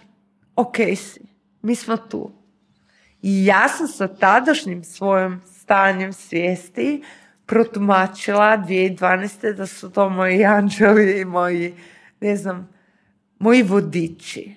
ok 0.57 0.77
si. 0.97 1.21
Mi 1.63 1.75
smo 1.75 1.97
tu. 1.97 2.31
I 3.23 3.47
ja 3.47 3.69
sam 3.69 3.89
sa 3.89 4.09
tadašnjim 4.09 4.85
svojim 4.85 5.43
stanjem 5.47 6.13
svijesti 6.13 7.03
protumačila 7.47 8.59
2012. 8.69 9.53
da 9.53 9.67
su 9.67 9.91
to 9.91 10.09
moji 10.09 10.45
anđeli 10.45 11.21
i 11.21 11.25
moji, 11.25 11.75
ne 12.21 12.37
znam, 12.37 12.69
moji 13.39 13.63
vodiči 13.63 14.55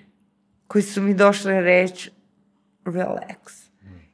koji 0.68 0.82
su 0.82 1.02
mi 1.02 1.14
došli 1.14 1.62
reći 1.62 2.12
relax. 2.86 3.67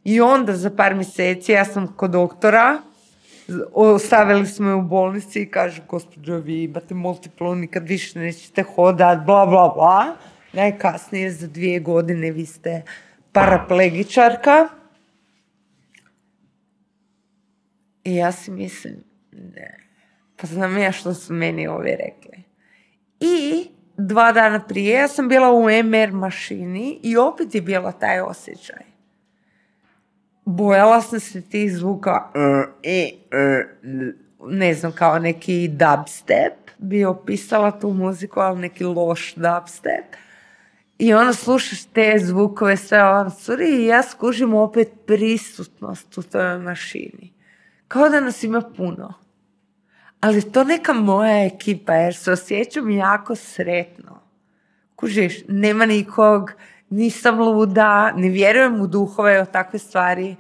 I 0.04 0.22
onda 0.22 0.56
za 0.56 0.70
par 0.70 0.96
mjeseci 0.96 1.52
ja 1.52 1.66
sam 1.66 1.88
kod 1.88 2.12
doktora, 2.12 2.82
ostavili 3.74 4.48
smo 4.48 4.70
je 4.70 4.76
u 4.76 4.82
bolnici 4.82 5.42
i 5.42 5.50
kaže, 5.50 5.82
gospođo, 5.90 6.38
vi 6.38 6.64
imate 6.64 6.94
multiplu, 6.94 7.56
nikad 7.56 7.88
više 7.88 8.20
nećete 8.20 8.64
hodat, 8.64 9.26
bla, 9.26 9.46
bla, 9.46 9.72
bla. 9.76 10.16
Najkasnije 10.54 11.32
za 11.32 11.48
dvije 11.48 11.80
godine 11.80 12.32
vi 12.32 12.46
ste 12.46 12.84
paraplegičarka. 13.32 14.68
I 18.04 18.16
ja 18.16 18.32
si 18.32 18.52
mislim, 18.52 19.04
ne. 19.32 19.78
Pa 20.36 20.48
znam 20.48 20.78
ja 20.78 20.92
što 20.92 21.14
su 21.14 21.34
meni 21.34 21.68
ovi 21.68 21.92
rekli. 21.92 22.44
I 23.20 23.68
dva 23.98 24.32
dana 24.32 24.60
prije 24.68 25.00
ja 25.00 25.08
sam 25.08 25.28
bila 25.28 25.52
u 25.52 25.64
MR 25.84 26.12
mašini 26.12 27.00
i 27.04 27.18
opet 27.18 27.56
je 27.56 27.62
bila 27.62 27.92
taj 27.92 28.22
osjećaj 28.22 28.93
bojala 30.46 31.02
sam 31.02 31.20
se 31.20 31.42
tih 31.42 31.78
zvuka 31.78 32.32
e, 32.84 33.10
e, 33.32 33.66
ne 34.46 34.74
znam, 34.74 34.92
kao 34.92 35.20
neki 35.20 35.68
dubstep 35.68 36.54
bi 36.78 37.06
opisala 37.06 37.80
tu 37.80 37.90
muziku, 37.90 38.40
ali 38.40 38.60
neki 38.60 38.84
loš 38.84 39.34
dubstep. 39.36 40.06
I 41.00 41.14
ono 41.14 41.34
slušaš 41.34 41.86
te 41.86 42.20
zvukove, 42.20 42.78
sve 42.78 43.04
ono, 43.04 43.30
suri, 43.30 43.70
i 43.70 43.86
ja 43.86 44.04
skužim 44.04 44.54
opet 44.54 44.88
prisutnost 45.08 46.18
u 46.18 46.24
toj 46.24 46.58
mašini. 46.60 47.34
Kao 47.88 48.10
da 48.10 48.20
nas 48.20 48.44
ima 48.44 48.62
puno. 48.78 49.14
Ali 50.20 50.52
to 50.52 50.64
neka 50.64 50.94
moja 50.94 51.46
ekipa, 51.46 51.94
jer 51.94 52.16
se 52.16 52.32
osjećam 52.32 52.90
jako 52.90 53.36
sretno. 53.36 54.20
Kužiš, 54.96 55.34
nema 55.48 55.86
nikog, 55.86 56.52
nisam 56.90 57.40
luda, 57.40 58.12
ne 58.16 58.30
vjerujem 58.30 58.82
u 58.82 58.88
duhove 58.88 59.42
o 59.42 59.46
takve 59.46 59.80
stvari, 59.80 60.36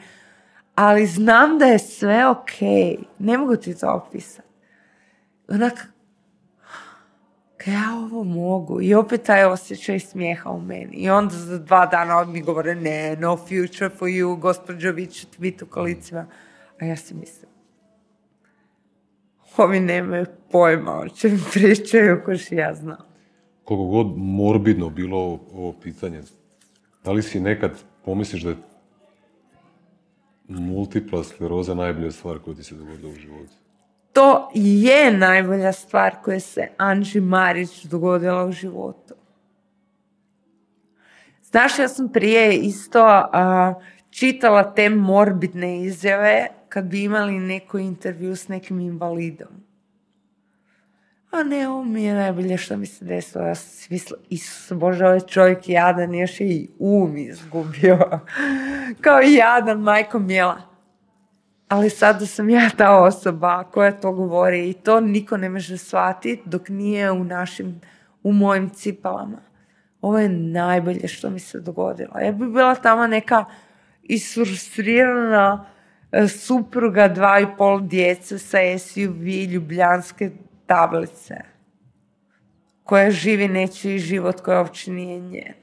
ali 0.76 1.06
znam 1.06 1.60
da 1.60 1.66
je 1.66 1.80
sve 1.80 2.28
ok. 2.28 2.62
Ne 3.20 3.38
mogu 3.38 3.56
ti 3.56 3.80
to 3.80 3.92
opisati. 3.92 4.48
Onak, 5.48 5.88
ja 7.66 7.84
ovo 8.04 8.24
mogu. 8.24 8.82
I 8.82 8.94
opet 8.94 9.24
taj 9.24 9.46
osjećaj 9.46 10.00
smijeha 10.00 10.50
u 10.50 10.62
meni. 10.62 10.96
I 10.96 11.10
onda 11.10 11.36
za 11.36 11.60
dva 11.60 11.86
dana 11.86 12.26
mi 12.26 12.42
govore, 12.42 12.76
ne, 12.76 13.16
no 13.16 13.38
future 13.38 13.90
for 13.90 14.08
you, 14.08 14.40
gospođo, 14.40 14.92
vi 14.92 15.06
ćete 15.06 15.38
biti 15.40 15.64
u 15.64 15.68
kolicima. 15.68 16.26
A 16.82 16.86
ja 16.86 16.96
si 16.96 17.14
mislim, 17.14 17.52
ovi 19.58 19.80
nemaju 19.80 20.26
pojma 20.52 20.94
o 21.00 21.10
čem 21.10 21.44
pričaju, 21.54 22.22
ko 22.26 22.32
ja 22.52 22.74
znam. 22.74 23.13
Koliko 23.64 23.86
god 23.86 24.18
morbidno 24.18 24.90
bilo 24.90 25.18
ovo 25.54 25.74
pitanje, 25.74 26.22
da 27.04 27.12
li 27.12 27.24
si 27.24 27.40
nekad 27.40 27.72
pomisliš 28.06 28.44
da 28.44 28.50
je 28.50 28.56
multipla 30.48 31.24
skleroza 31.24 31.74
najbolja 31.74 32.12
stvar 32.12 32.40
koja 32.40 32.56
ti 32.56 32.64
se 32.64 32.76
dogodila 32.76 33.10
u 33.10 33.16
životu? 33.16 33.54
To 34.14 34.52
je 34.54 35.18
najbolja 35.18 35.72
stvar 35.72 36.16
koja 36.24 36.40
se 36.40 36.68
Anži 36.78 37.22
Marić 37.22 37.86
dogodila 37.86 38.46
u 38.46 38.52
životu. 38.52 39.14
Znaš, 41.44 41.80
ja 41.80 41.88
sam 41.88 42.10
prije 42.10 42.56
isto 42.56 43.30
čitala 44.10 44.74
te 44.74 44.90
morbidne 44.90 45.82
izjave 45.82 46.48
kad 46.70 46.86
bi 46.86 47.04
imali 47.04 47.40
neko 47.40 47.78
intervju 47.78 48.36
s 48.36 48.48
nekim 48.48 48.80
invalidom 48.80 49.64
a 51.34 51.44
ne, 51.44 51.68
ovo 51.68 51.84
mi 51.84 52.04
je 52.04 52.14
najbolje 52.14 52.58
što 52.58 52.78
mi 52.78 52.86
se 52.86 53.06
desilo. 53.06 53.46
Ja 53.46 53.56
sam 53.56 53.88
mislila, 53.90 54.20
Isus 54.30 54.78
Bože, 54.78 55.06
ovaj 55.06 55.20
čovjek 55.20 55.70
jadan, 55.70 56.16
još 56.16 56.42
je 56.42 56.48
i 56.48 56.68
um 56.80 57.18
izgubio. 57.18 58.20
Kao 59.02 59.22
i 59.22 59.34
jadan, 59.34 59.80
majko 59.80 60.20
mijela. 60.20 60.62
Ali 61.68 61.90
sada 61.90 62.26
sam 62.26 62.50
ja 62.50 62.70
ta 62.78 63.00
osoba 63.04 63.64
koja 63.64 63.92
to 63.92 64.12
govori 64.12 64.70
i 64.70 64.74
to 64.74 65.00
niko 65.00 65.38
ne 65.38 65.50
može 65.50 65.78
shvatiti 65.78 66.42
dok 66.46 66.70
nije 66.70 67.12
u 67.12 67.24
našim, 67.24 67.82
u 68.24 68.32
mojim 68.32 68.70
cipalama. 68.70 69.42
Ovo 70.02 70.20
je 70.20 70.30
najbolje 70.30 71.08
što 71.08 71.30
mi 71.30 71.40
se 71.40 71.60
dogodilo. 71.60 72.20
Ja 72.20 72.32
bi 72.32 72.48
bila 72.48 72.76
tamo 72.76 73.08
neka 73.08 73.46
isfrustrirana 74.04 75.66
e, 76.12 76.28
supruga 76.28 77.08
dva 77.08 77.40
i 77.40 77.48
pol 77.58 77.82
djece 77.82 78.40
sa 78.40 78.58
SUV 78.80 79.24
ljubljanske 79.52 80.32
tablice 80.66 81.36
koja 82.84 83.12
živi 83.12 83.48
nečiji 83.48 84.00
život 84.00 84.42
koja 84.42 84.60
uopće 84.60 84.92
nije 84.92 85.20
njen. 85.20 85.54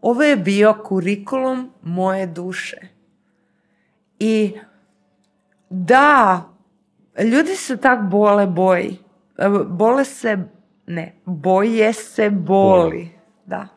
Ovo 0.00 0.22
je 0.22 0.36
bio 0.36 0.74
kurikulum 0.84 1.70
moje 1.82 2.26
duše. 2.26 2.76
I 4.18 4.54
da, 5.70 6.42
ljudi 7.32 7.56
se 7.56 7.76
tak 7.76 8.00
bole 8.10 8.46
boji. 8.46 8.98
Bole 9.66 10.04
se, 10.04 10.38
ne, 10.86 11.14
boje 11.24 11.92
se 11.92 12.30
boli. 12.30 13.10
Da. 13.46 13.68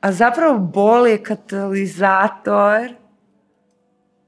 A 0.00 0.12
zapravo 0.12 0.58
bol 0.58 1.06
je 1.06 1.22
katalizator 1.22 2.94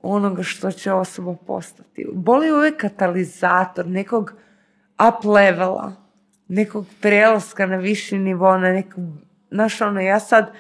onoga 0.03 0.43
što 0.43 0.71
će 0.71 0.93
osoba 0.93 1.35
postati. 1.47 2.07
Bol 2.13 2.45
je 2.45 2.55
uvijek 2.55 2.81
katalizator 2.81 3.87
nekog 3.87 4.35
up 5.09 5.25
levela, 5.25 5.93
nekog 6.49 6.87
prelaska 7.01 7.67
na 7.67 7.77
viši 7.77 8.19
nivo, 8.19 8.59
na 8.59 8.73
nekog, 8.73 9.05
znaš 9.51 9.81
ono, 9.81 10.01
ja 10.01 10.21
sad 10.21 10.53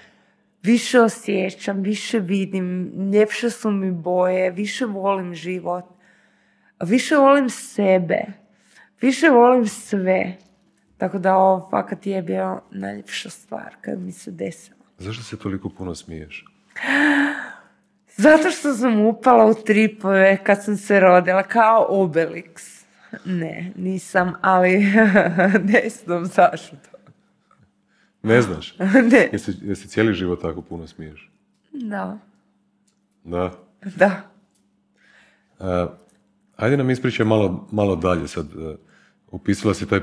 više 0.62 1.00
osjećam, 1.00 1.82
više 1.82 2.18
vidim, 2.18 2.92
ljepše 3.12 3.50
su 3.50 3.70
mi 3.70 3.92
boje, 3.92 4.50
više 4.50 4.86
volim 4.86 5.34
život, 5.34 5.84
više 6.84 7.16
volim 7.16 7.50
sebe, 7.50 8.24
više 9.00 9.28
volim 9.28 9.66
sve. 9.66 10.36
Tako 10.98 11.18
da 11.18 11.36
ovo 11.36 11.68
fakat 11.70 12.06
je 12.06 12.22
bio 12.22 12.60
najljepša 12.70 13.30
stvar 13.30 13.76
kad 13.80 14.00
mi 14.00 14.12
se 14.12 14.30
desilo. 14.30 14.78
Zašto 14.98 15.22
se 15.22 15.38
toliko 15.38 15.68
puno 15.68 15.94
smiješ? 15.94 16.44
Zato 18.16 18.50
što 18.50 18.74
sam 18.74 19.00
upala 19.00 19.46
u 19.46 19.54
tripove 19.54 20.44
kad 20.44 20.64
sam 20.64 20.76
se 20.76 21.00
rodila, 21.00 21.42
kao 21.42 21.86
Obelix. 21.90 22.73
Ne, 23.24 23.72
nisam, 23.76 24.32
ali 24.40 24.78
ne 25.72 25.88
znam 26.04 26.24
zašto. 26.26 26.76
Ne 28.22 28.42
znaš? 28.42 28.74
Ne, 29.12 29.28
Jesi, 29.32 29.52
jesi 29.62 29.88
cijeli 29.88 30.14
život 30.14 30.42
tako 30.42 30.62
puno 30.62 30.86
smiješ? 30.86 31.30
da, 31.72 32.18
Da. 33.24 33.50
da. 33.96 34.30
E, 35.60 35.86
ajde 36.56 36.76
nam 36.76 36.90
ispričaj 36.90 37.26
malo, 37.26 37.68
malo 37.72 37.96
dalje 37.96 38.28
sad. 38.28 38.46
e, 38.46 38.76
opisala 39.30 39.74
si 39.74 39.88
taj 39.88 40.00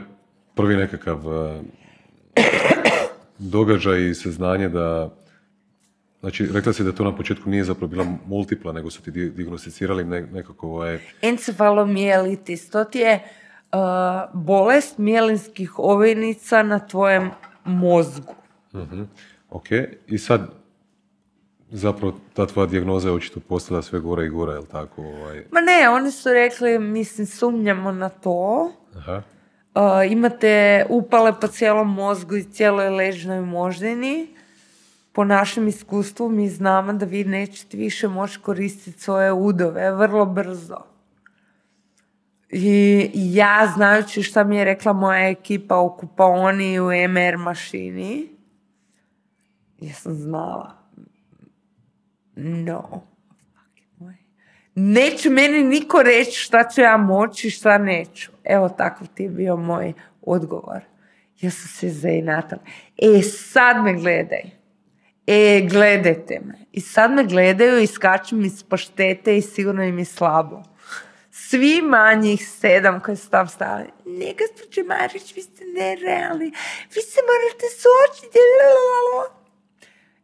prvi 0.56 0.76
nekakav 0.76 1.18
e, 1.18 1.62
događaj 3.38 4.10
i 4.10 4.14
saznanje 4.14 4.70
da 4.70 5.16
Znači, 6.22 6.48
rekla 6.54 6.74
si 6.74 6.84
da 6.84 6.92
to 6.92 7.04
na 7.04 7.16
početku 7.16 7.50
nije 7.50 7.64
zapravo 7.64 7.88
bila 7.88 8.06
multipla, 8.28 8.74
nego 8.74 8.90
su 8.90 9.02
ti 9.02 9.12
di- 9.12 9.30
dijagnosticirali 9.30 10.04
ne, 10.04 10.22
nekako 10.22 10.68
ovaj... 10.68 11.00
Encefalomijelitis, 11.22 12.70
to 12.70 12.84
ti 12.84 13.00
je 13.00 13.24
uh, 13.72 13.80
bolest 14.34 14.98
mijelinskih 14.98 15.80
ovinica 15.80 16.64
na 16.64 16.88
tvojem 16.88 17.32
mozgu. 17.66 18.36
Mhm. 18.74 19.02
Ok, 19.50 19.66
i 20.08 20.18
sad 20.18 20.52
zapravo 21.70 22.14
ta 22.34 22.46
tvoja 22.46 22.68
dijagnoza 22.68 23.10
je 23.10 23.16
očito 23.16 23.40
postala 23.40 23.82
sve 23.82 24.00
gore 24.00 24.26
i 24.26 24.30
gore, 24.30 24.54
jel 24.54 24.66
tako? 24.72 25.02
Ovaj... 25.02 25.46
Ma 25.52 25.62
ne, 25.62 25.90
oni 25.90 26.12
su 26.12 26.30
rekli, 26.30 26.80
mislim, 26.80 27.28
sumnjamo 27.28 27.92
na 27.92 28.10
to. 28.10 28.72
Aha. 28.96 29.22
Uh, 29.76 30.12
imate 30.12 30.86
upale 30.90 31.34
po 31.42 31.48
cijelom 31.48 31.94
mozgu 31.94 32.36
i 32.36 32.44
cijeloj 32.44 32.90
ležnoj 32.90 33.42
moždini. 33.42 34.28
Po 35.14 35.24
našem 35.24 35.68
iskustvu 35.68 36.30
mi 36.30 36.50
znamo 36.50 36.94
da 36.94 37.06
vi 37.06 37.24
nećete 37.24 37.78
više 37.78 38.08
moći 38.08 38.40
koristiti 38.40 39.00
svoje 39.00 39.34
udove 39.34 39.92
vrlo 39.92 40.26
brzo. 40.26 40.78
I 42.50 43.10
ja, 43.14 43.72
znajući 43.76 44.24
šta 44.24 44.44
mi 44.44 44.58
je 44.58 44.66
rekla 44.66 44.94
moja 44.94 45.30
ekipa 45.30 45.78
u 45.80 45.98
kupaoni 45.98 46.74
i 46.74 46.80
u 46.80 46.86
MR 47.10 47.38
mašini, 47.38 48.28
ja 49.80 49.94
sam 49.94 50.14
znala. 50.14 50.78
No. 52.36 53.02
Neće 54.76 55.30
meni 55.30 55.64
niko 55.64 56.04
reći 56.04 56.40
šta 56.40 56.70
ću 56.70 56.82
ja 56.82 56.98
moći, 56.98 57.50
šta 57.50 57.78
neću. 57.78 58.32
Evo 58.44 58.70
takav 58.70 59.08
ti 59.08 59.24
je 59.24 59.30
bio 59.30 59.58
moj 59.58 59.94
odgovor. 60.22 60.82
Ja 61.42 61.52
sam 61.52 61.68
se 61.68 61.90
zainatala. 61.90 62.62
E, 62.98 63.22
sad 63.22 63.84
me 63.84 63.94
gledaj. 63.94 64.61
E, 65.34 65.62
gledajte 65.62 66.42
me. 66.46 66.54
I 66.72 66.82
sad 66.82 67.12
me 67.12 67.24
gledaju 67.24 67.80
i 67.80 67.88
skaču 67.88 68.36
mi 68.36 68.48
iz 68.48 68.64
paštete 68.64 69.38
i 69.38 69.42
sigurno 69.42 69.84
im 69.84 70.00
je 70.00 70.06
slabo. 70.06 70.64
Svi 71.32 71.82
manjih 71.82 72.50
sedam 72.50 73.00
koji 73.00 73.18
su 73.18 73.30
tam 73.30 73.48
stali. 73.48 73.86
Ne, 74.06 74.34
gospođe 74.40 74.84
Marić, 74.84 75.36
vi 75.36 75.42
ste 75.42 75.66
nerealni. 75.66 76.46
Vi 76.96 77.02
se 77.02 77.20
morate 77.30 77.66
suočiti. 77.82 78.38
lalalala." 78.60 79.42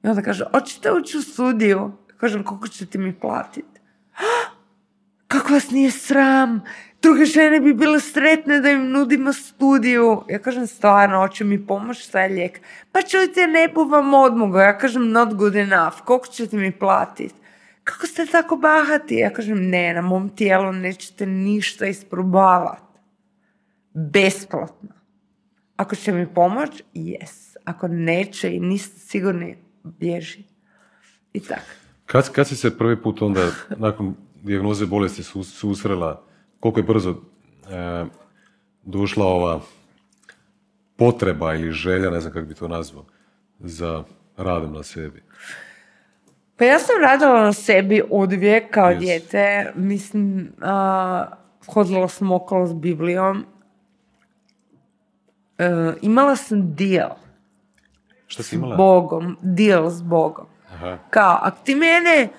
I 0.03 0.07
onda 0.07 0.21
kaže, 0.21 0.45
hoćete 0.51 0.91
ući 0.91 1.17
u 1.17 1.21
studiju? 1.21 1.91
Kažem, 2.17 2.43
koliko 2.43 2.67
ćete 2.67 2.97
mi 2.97 3.19
platiti? 3.19 3.79
Kako 5.27 5.53
vas 5.53 5.71
nije 5.71 5.91
sram? 5.91 6.61
Druge 7.01 7.25
žene 7.25 7.59
bi 7.59 7.73
bile 7.73 7.99
sretne 7.99 8.59
da 8.59 8.69
im 8.69 8.89
nudimo 8.91 9.33
studiju. 9.33 10.23
Ja 10.29 10.39
kažem, 10.39 10.67
stvarno, 10.67 11.19
hoće 11.19 11.43
mi 11.43 11.67
pomoći, 11.67 12.01
šta 12.01 12.21
je 12.21 12.29
lijek? 12.29 12.61
Pa 12.91 13.01
čujte, 13.01 13.47
ne 13.47 13.67
bu 13.73 13.83
vam 13.83 14.13
odmogo. 14.13 14.59
Ja 14.59 14.77
kažem, 14.77 15.11
not 15.11 15.33
good 15.33 15.55
enough. 15.55 15.97
Koliko 16.05 16.27
ćete 16.27 16.57
mi 16.57 16.71
platiti? 16.71 17.35
Kako 17.83 18.07
ste 18.07 18.25
tako 18.25 18.55
bahati? 18.55 19.15
Ja 19.15 19.33
kažem, 19.33 19.69
ne, 19.69 19.93
na 19.93 20.01
mom 20.01 20.29
tijelu 20.29 20.71
nećete 20.71 21.25
ništa 21.25 21.85
isprobavati. 21.85 22.99
Besplatno. 23.93 24.89
Ako 25.75 25.95
će 25.95 26.11
mi 26.11 26.33
pomoći, 26.33 26.83
yes. 26.93 27.55
Ako 27.65 27.87
neće 27.87 28.55
i 28.55 28.59
niste 28.59 28.99
sigurni, 28.99 29.57
bježi. 29.83 30.43
I 31.33 31.39
tako. 31.39 31.61
Kad, 32.05 32.31
kad 32.31 32.47
si 32.47 32.55
se 32.55 32.77
prvi 32.77 33.01
put 33.01 33.21
onda, 33.21 33.51
nakon 33.77 34.15
dijagnoze 34.43 34.85
bolesti 34.85 35.23
su, 35.23 35.43
susrela, 35.43 36.23
koliko 36.59 36.79
je 36.79 36.83
brzo 36.83 37.09
e, 37.69 38.05
došla 38.83 39.25
ova 39.25 39.59
potreba 40.95 41.53
ili 41.53 41.71
želja, 41.71 42.09
ne 42.09 42.19
znam 42.21 42.33
kako 42.33 42.45
bi 42.45 42.53
to 42.55 42.67
nazvao, 42.67 43.05
za 43.59 44.03
radom 44.37 44.73
na 44.73 44.83
sebi? 44.83 45.23
Pa 46.57 46.65
ja 46.65 46.79
sam 46.79 46.95
radila 47.01 47.41
na 47.43 47.53
sebi 47.53 48.01
od 48.11 48.33
uvijek 48.33 48.71
kao 48.71 48.89
Yes. 48.91 48.99
dijete. 48.99 49.71
Mislim, 49.75 50.51
a, 50.61 51.25
hodila 51.67 52.07
sam 52.07 52.31
okolo 52.31 52.67
s 52.67 52.73
Biblijom. 52.73 53.45
E, 55.57 55.69
imala 56.01 56.35
sam 56.35 56.75
deal 56.75 57.09
Šta 58.27 58.43
si 58.43 58.49
s 58.49 58.53
imala? 58.53 58.75
Bogom. 58.75 59.37
Deal 59.41 59.89
s 59.89 60.01
Bogom. 60.01 60.45
Aha. 60.73 60.97
Kao, 61.09 61.37
ako 61.41 61.57
ti 61.63 61.75
mene, 61.75 62.29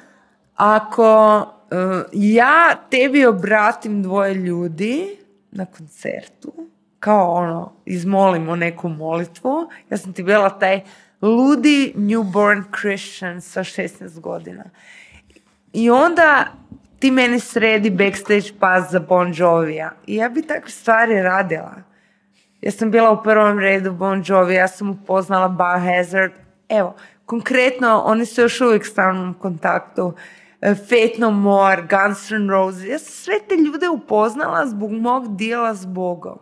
ako 0.56 1.46
ja 2.12 2.76
tebi 2.90 3.26
obratim 3.26 4.02
dvoje 4.02 4.34
ljudi 4.34 5.16
na 5.50 5.66
koncertu, 5.66 6.52
kao 7.00 7.32
ono, 7.32 7.72
izmolimo 7.84 8.56
neku 8.56 8.88
molitvu, 8.88 9.68
ja 9.90 9.96
sam 9.96 10.12
ti 10.12 10.22
bila 10.22 10.58
taj 10.58 10.80
ludi 11.22 11.92
newborn 11.96 12.62
Christian 12.80 13.40
sa 13.40 13.60
16 13.60 14.20
godina. 14.20 14.64
I 15.72 15.90
onda 15.90 16.46
ti 16.98 17.10
meni 17.10 17.40
sredi 17.40 17.90
backstage 17.90 18.52
pas 18.60 18.90
za 18.90 19.00
Bon 19.00 19.32
Jovija. 19.36 19.90
I 20.06 20.16
ja 20.16 20.28
bi 20.28 20.42
takve 20.42 20.70
stvari 20.70 21.22
radila. 21.22 21.74
Ja 22.60 22.70
sam 22.70 22.90
bila 22.90 23.10
u 23.10 23.22
prvom 23.22 23.58
redu 23.58 23.92
Bon 23.92 24.22
Jovi, 24.26 24.54
ja 24.54 24.68
sam 24.68 24.90
upoznala 24.90 25.48
Biohazard. 25.48 26.32
Evo, 26.68 26.94
konkretno, 27.24 28.02
oni 28.06 28.26
su 28.26 28.40
još 28.40 28.60
uvijek 28.60 28.82
u 28.82 28.86
stalnom 28.86 29.34
kontaktu. 29.34 30.14
E, 30.60 30.74
Faith 30.74 31.18
No 31.18 31.30
More, 31.30 31.82
Guns 31.90 32.30
N' 32.30 32.48
Roses. 32.48 32.84
Ja 32.84 32.98
sam 32.98 33.12
sve 33.12 33.34
te 33.48 33.56
ljude 33.56 33.88
upoznala 33.88 34.66
zbog 34.66 34.92
mog 34.92 35.36
dijela 35.36 35.74
s 35.74 35.86
Bogom. 35.86 36.38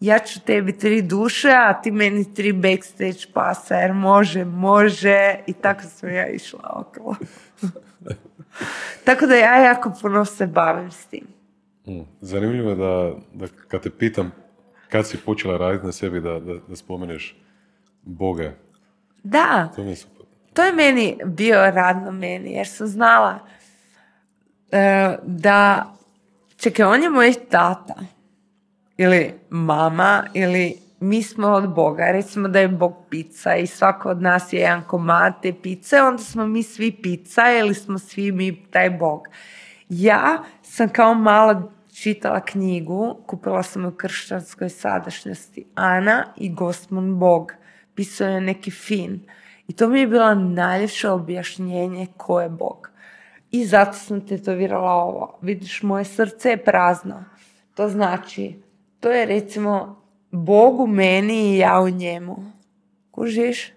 Ja 0.00 0.18
ću 0.18 0.40
tebi 0.40 0.78
tri 0.78 1.02
duše, 1.02 1.48
a 1.48 1.80
ti 1.82 1.90
meni 1.90 2.34
tri 2.34 2.52
backstage 2.52 3.32
pasa, 3.34 3.74
jer 3.74 3.92
može, 3.92 4.44
može. 4.44 5.34
I 5.46 5.52
tako 5.52 5.82
sam 5.82 6.10
ja 6.10 6.28
išla 6.28 6.84
okolo. 6.86 7.16
tako 9.04 9.26
da 9.26 9.34
ja 9.34 9.56
jako 9.56 9.92
puno 10.02 10.24
se 10.24 10.46
bavim 10.46 10.90
s 10.90 11.06
tim. 11.06 11.26
Mm. 11.86 12.00
Zanimljivo 12.20 12.70
je 12.70 12.76
da, 12.76 13.14
da 13.34 13.46
kad 13.68 13.82
te 13.82 13.90
pitam 13.90 14.32
kad 14.88 15.06
si 15.06 15.18
počela 15.18 15.56
raditi 15.56 15.86
na 15.86 15.92
sebi 15.92 16.20
da, 16.20 16.40
da, 16.40 16.54
da 16.68 16.76
spomeneš 16.76 17.36
Boga, 18.02 18.52
Da, 19.22 19.68
to 19.76 19.82
mi 19.82 19.90
je 19.90 19.96
super. 19.96 20.15
To 20.56 20.62
je 20.62 20.72
meni 20.72 21.18
bio 21.24 21.70
rad 21.70 22.02
na 22.02 22.10
meni, 22.10 22.52
jer 22.52 22.68
sam 22.68 22.86
znala 22.86 23.38
e, 24.72 25.16
da, 25.22 25.92
čekaj, 26.56 26.86
on 26.86 27.02
je 27.02 27.10
moj 27.10 27.32
tata, 27.50 27.94
ili 28.96 29.34
mama, 29.50 30.24
ili 30.34 30.74
mi 31.00 31.22
smo 31.22 31.48
od 31.48 31.74
Boga, 31.74 32.10
recimo 32.12 32.48
da 32.48 32.60
je 32.60 32.68
Bog 32.68 32.96
pizza 33.10 33.56
i 33.56 33.66
svako 33.66 34.08
od 34.08 34.22
nas 34.22 34.52
je 34.52 34.60
jedan 34.60 34.82
komad 34.82 35.42
te 35.42 35.52
pice, 35.62 36.02
onda 36.02 36.22
smo 36.22 36.46
mi 36.46 36.62
svi 36.62 36.92
pizza 37.02 37.42
ili 37.60 37.74
smo 37.74 37.98
svi 37.98 38.32
mi 38.32 38.70
taj 38.70 38.90
Bog. 38.90 39.28
Ja 39.88 40.42
sam 40.62 40.88
kao 40.88 41.14
mala 41.14 41.72
čitala 41.94 42.40
knjigu, 42.40 43.18
kupila 43.26 43.62
sam 43.62 43.84
u 43.84 43.90
kršćanskoj 43.90 44.68
sadašnjosti, 44.68 45.64
Ana 45.74 46.24
i 46.36 46.54
Gospon 46.54 47.18
Bog. 47.18 47.52
Pisao 47.94 48.28
je 48.28 48.40
neki 48.40 48.70
fin. 48.70 49.20
I 49.68 49.72
to 49.72 49.88
mi 49.88 50.00
je 50.00 50.06
bilo 50.06 50.34
najljepše 50.34 51.10
objašnjenje 51.10 52.06
ko 52.16 52.40
je 52.40 52.48
Bog. 52.48 52.90
I 53.50 53.64
zato 53.66 53.92
sam 53.92 54.26
tetovirala 54.26 54.92
ovo. 54.92 55.38
Vidiš, 55.42 55.82
moje 55.82 56.04
srce 56.04 56.50
je 56.50 56.64
prazno. 56.64 57.24
To 57.74 57.88
znači, 57.88 58.54
to 59.00 59.10
je 59.10 59.26
recimo 59.26 60.02
Bog 60.30 60.80
u 60.80 60.86
meni 60.86 61.54
i 61.54 61.58
ja 61.58 61.80
u 61.80 61.88
njemu. 61.88 62.52
Kužiš? 63.10 63.72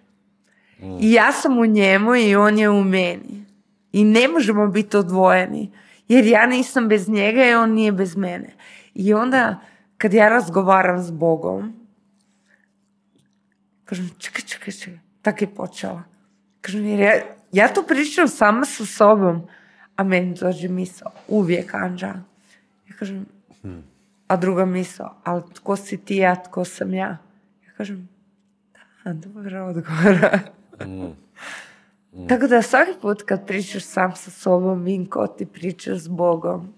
I 0.82 1.14
ja 1.14 1.32
sam 1.32 1.60
u 1.60 1.66
njemu 1.66 2.16
i 2.16 2.36
on 2.36 2.58
je 2.58 2.70
u 2.70 2.84
meni. 2.84 3.46
I 3.92 4.04
ne 4.04 4.28
možemo 4.28 4.68
biti 4.68 4.98
odvojeni. 4.98 5.72
Jer 6.08 6.26
ja 6.26 6.46
nisam 6.46 6.88
bez 6.88 7.10
njega 7.10 7.46
i 7.46 7.54
on 7.54 7.74
nije 7.74 7.92
bez 7.92 8.16
mene. 8.16 8.54
I 8.94 9.14
onda 9.14 9.60
kad 9.98 10.14
ja 10.14 10.30
razgovaram 10.30 11.02
s 11.04 11.12
Bogom, 11.12 11.74
kažem, 13.86 14.10
čekaj, 14.18 14.42
čekaj, 14.42 14.74
čekaj. 14.74 15.09
Tak 15.22 15.42
je 15.42 15.56
počela. 15.56 16.04
Kažem, 16.62 16.86
jer 16.86 17.00
ja, 17.00 17.14
ja 17.52 17.68
to 17.68 17.84
pričam 17.84 18.28
sama 18.28 18.66
sa 18.66 18.86
sobom, 18.86 19.48
a 19.96 20.04
meni 20.04 20.34
dođe 20.34 20.68
misao, 20.68 21.12
uvijek 21.28 21.74
Anđa. 21.74 22.14
Ja 22.90 22.96
kažem, 23.00 23.26
a 24.28 24.36
druga 24.36 24.66
misao, 24.66 25.16
ali 25.24 25.44
tko 25.54 25.76
si 25.76 25.98
ti, 25.98 26.26
a 26.26 26.36
tko 26.36 26.66
sam 26.66 26.94
ja? 26.94 27.18
Ja 27.68 27.74
kažem, 27.78 28.10
da, 29.04 29.14
dobro 29.14 29.66
odgovora. 29.66 30.40
Tako 32.30 32.48
da 32.48 32.62
svaki 32.62 32.92
put 33.02 33.22
kad 33.22 33.48
pričaš 33.48 33.84
sam 33.84 34.16
sa 34.16 34.32
sobom, 34.32 34.84
Vinko, 34.84 35.28
ti 35.28 35.46
pričaš 35.46 35.98
s 35.98 36.08
Bogom. 36.08 36.74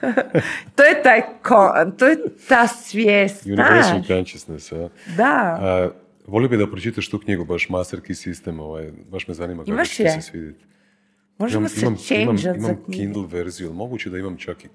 to 0.76 0.82
je 0.82 1.02
taj 1.02 1.20
ko, 1.42 1.74
to 1.98 2.06
je 2.06 2.18
ta 2.48 2.66
svijest, 2.66 3.46
Universal 3.46 3.82
znaš. 3.82 4.06
consciousness, 4.06 4.72
a? 4.72 4.88
Da. 5.16 5.58
A, 5.60 5.88
volio 6.26 6.48
bi 6.48 6.56
da 6.56 6.66
pročitaš 6.66 7.08
tu 7.08 7.18
knjigu, 7.18 7.44
baš 7.44 7.68
Master 7.68 8.00
Key 8.00 8.28
System, 8.28 8.60
ovaj, 8.60 8.92
baš 9.10 9.28
me 9.28 9.34
zanima 9.34 9.64
kako 9.64 9.84
će 9.84 10.04
ti 10.04 10.10
se 10.10 10.20
svidjeti. 10.20 10.64
Možemo 11.38 11.68
se 11.68 11.80
imam, 11.80 11.96
change 11.96 12.36
za 12.36 12.54
imam 12.54 12.84
knjige. 12.84 13.02
Kindle 13.02 13.26
verziju, 13.26 13.68
ali 13.68 13.76
moguće 13.76 14.10
da 14.10 14.18
imam 14.18 14.36
čak 14.36 14.64
i, 14.64 14.68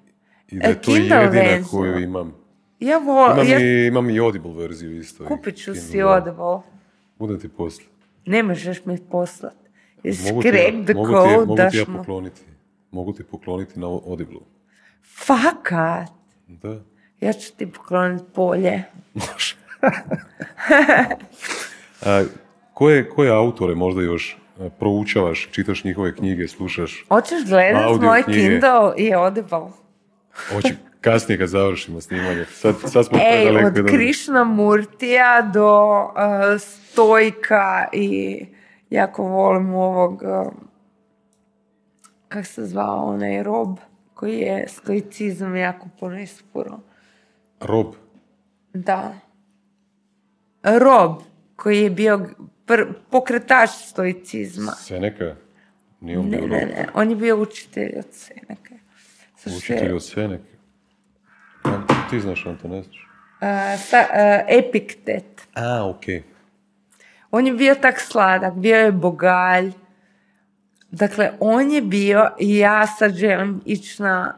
i 0.48 0.60
da 0.60 0.68
je 0.68 0.82
to 0.82 0.96
jedina 0.96 1.20
verziju. 1.20 1.66
koju 1.72 2.00
imam. 2.00 2.34
Ja 2.80 2.98
vol, 2.98 3.32
Imam, 3.32 3.48
ja 3.48 3.60
i, 3.60 3.88
imam 3.88 4.10
i 4.10 4.20
Audible 4.20 4.54
verziju 4.54 4.98
isto. 5.00 5.26
kupit 5.26 5.58
ću 5.58 5.72
Kindle, 5.74 5.82
si. 5.82 6.02
Audible. 6.02 6.60
Budem 7.20 7.40
ti 7.40 7.50
poslije. 7.50 7.90
Ne 8.26 8.44
možeš 8.44 8.86
mi 8.86 8.98
poslat. 9.12 9.54
Mogu 10.04 10.42
ti, 10.42 10.50
the 10.86 10.94
mogu 10.94 11.08
ti, 11.08 11.14
code, 11.14 11.46
mogu 11.46 11.56
ti 11.72 11.78
ja 11.78 11.86
pokloniti. 11.86 12.42
Mogu 12.92 13.14
ti 13.14 13.24
pokloniti 13.24 13.80
na 13.80 13.88
Audible. 13.88 14.40
Fakat. 15.04 16.10
Da. 16.48 16.82
Ja 17.22 17.34
ću 17.34 17.54
ti 17.58 17.72
pokloniti 17.72 18.24
polje. 18.34 18.84
Može. 19.14 19.56
A, 22.06 22.23
koje, 22.73 23.10
koje 23.10 23.31
autore 23.31 23.76
možda 23.76 24.01
još 24.01 24.38
a, 24.60 24.69
proučavaš, 24.80 25.49
čitaš 25.51 25.84
njihove 25.84 26.15
knjige, 26.15 26.47
slušaš? 26.47 27.06
Hoćeš 27.10 27.45
gledat 27.49 27.84
Audio 27.84 28.07
moj 28.07 28.23
knjige. 28.23 28.39
Kindle 28.39 28.93
i 28.97 29.14
Audible? 29.14 29.68
Hoće 30.53 30.76
kasnije 31.01 31.38
kad 31.38 31.47
završimo 31.47 32.01
snimanje. 32.01 32.45
Sad, 32.45 32.76
sad 32.85 33.06
smo 33.06 33.18
Ej, 33.31 33.65
od 33.65 33.73
Krišna 33.88 34.43
Murtija 34.43 35.41
do 35.53 36.03
uh, 36.03 36.61
Stojka 36.61 37.88
i 37.93 38.45
jako 38.89 39.23
volim 39.23 39.73
ovog, 39.73 40.22
uh, 40.23 40.53
kak 42.27 42.45
se 42.45 42.65
zvao 42.65 43.06
onaj 43.06 43.43
Rob, 43.43 43.77
koji 44.14 44.38
je 44.38 44.68
stoicizam 44.68 45.56
jako 45.56 45.88
puno 45.99 46.19
ispuro. 46.19 46.80
Rob. 47.60 47.88
Da. 48.73 49.14
Rob, 50.64 51.22
koji 51.56 51.81
je 51.81 51.90
bio 51.90 52.30
pr- 52.68 52.94
pokretač 53.10 53.69
stoicizma. 53.69 54.72
Seneka. 54.72 55.36
Nije 56.02 56.19
on 56.19 56.26
Ne, 56.26 56.38
bio 56.38 56.48
ne, 56.48 56.60
Rob. 56.60 56.69
ne, 56.69 56.88
on 56.94 57.10
je 57.10 57.15
bio 57.15 57.38
učitelj 57.38 57.91
od 57.98 58.06
Seneke. 58.11 58.76
Sa 59.36 59.49
Učitelj 59.57 59.91
od 59.94 60.06
Seneke. 60.06 60.53
Ja, 61.65 61.84
ti 62.10 62.19
znaš, 62.19 62.45
on 62.45 62.57
to 62.57 62.68
ne 62.68 62.84
znaš. 62.84 63.07
Uh, 63.41 63.48
sa, 63.80 63.98
uh, 63.99 64.15
Epiktet. 64.60 65.48
A, 65.53 65.90
okej. 65.90 66.23
On 67.31 67.48
je 67.48 67.53
bio 67.53 67.76
tak 67.76 67.99
sladak, 67.99 68.53
bio 68.53 68.76
je 68.77 68.91
bogalj. 68.91 69.72
Dakle, 70.91 71.31
on 71.40 71.72
je 71.72 71.81
bio 71.81 72.30
i 72.40 72.57
ja 72.57 72.88
sad 72.88 73.14
želim 73.14 73.61
ići 73.65 74.02
na, 74.02 74.36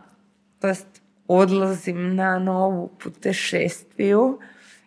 to 0.59 0.67
jest 0.67 0.87
odlazim 1.27 2.15
na 2.15 2.39
novu 2.39 2.87
putešestviju. 2.99 4.39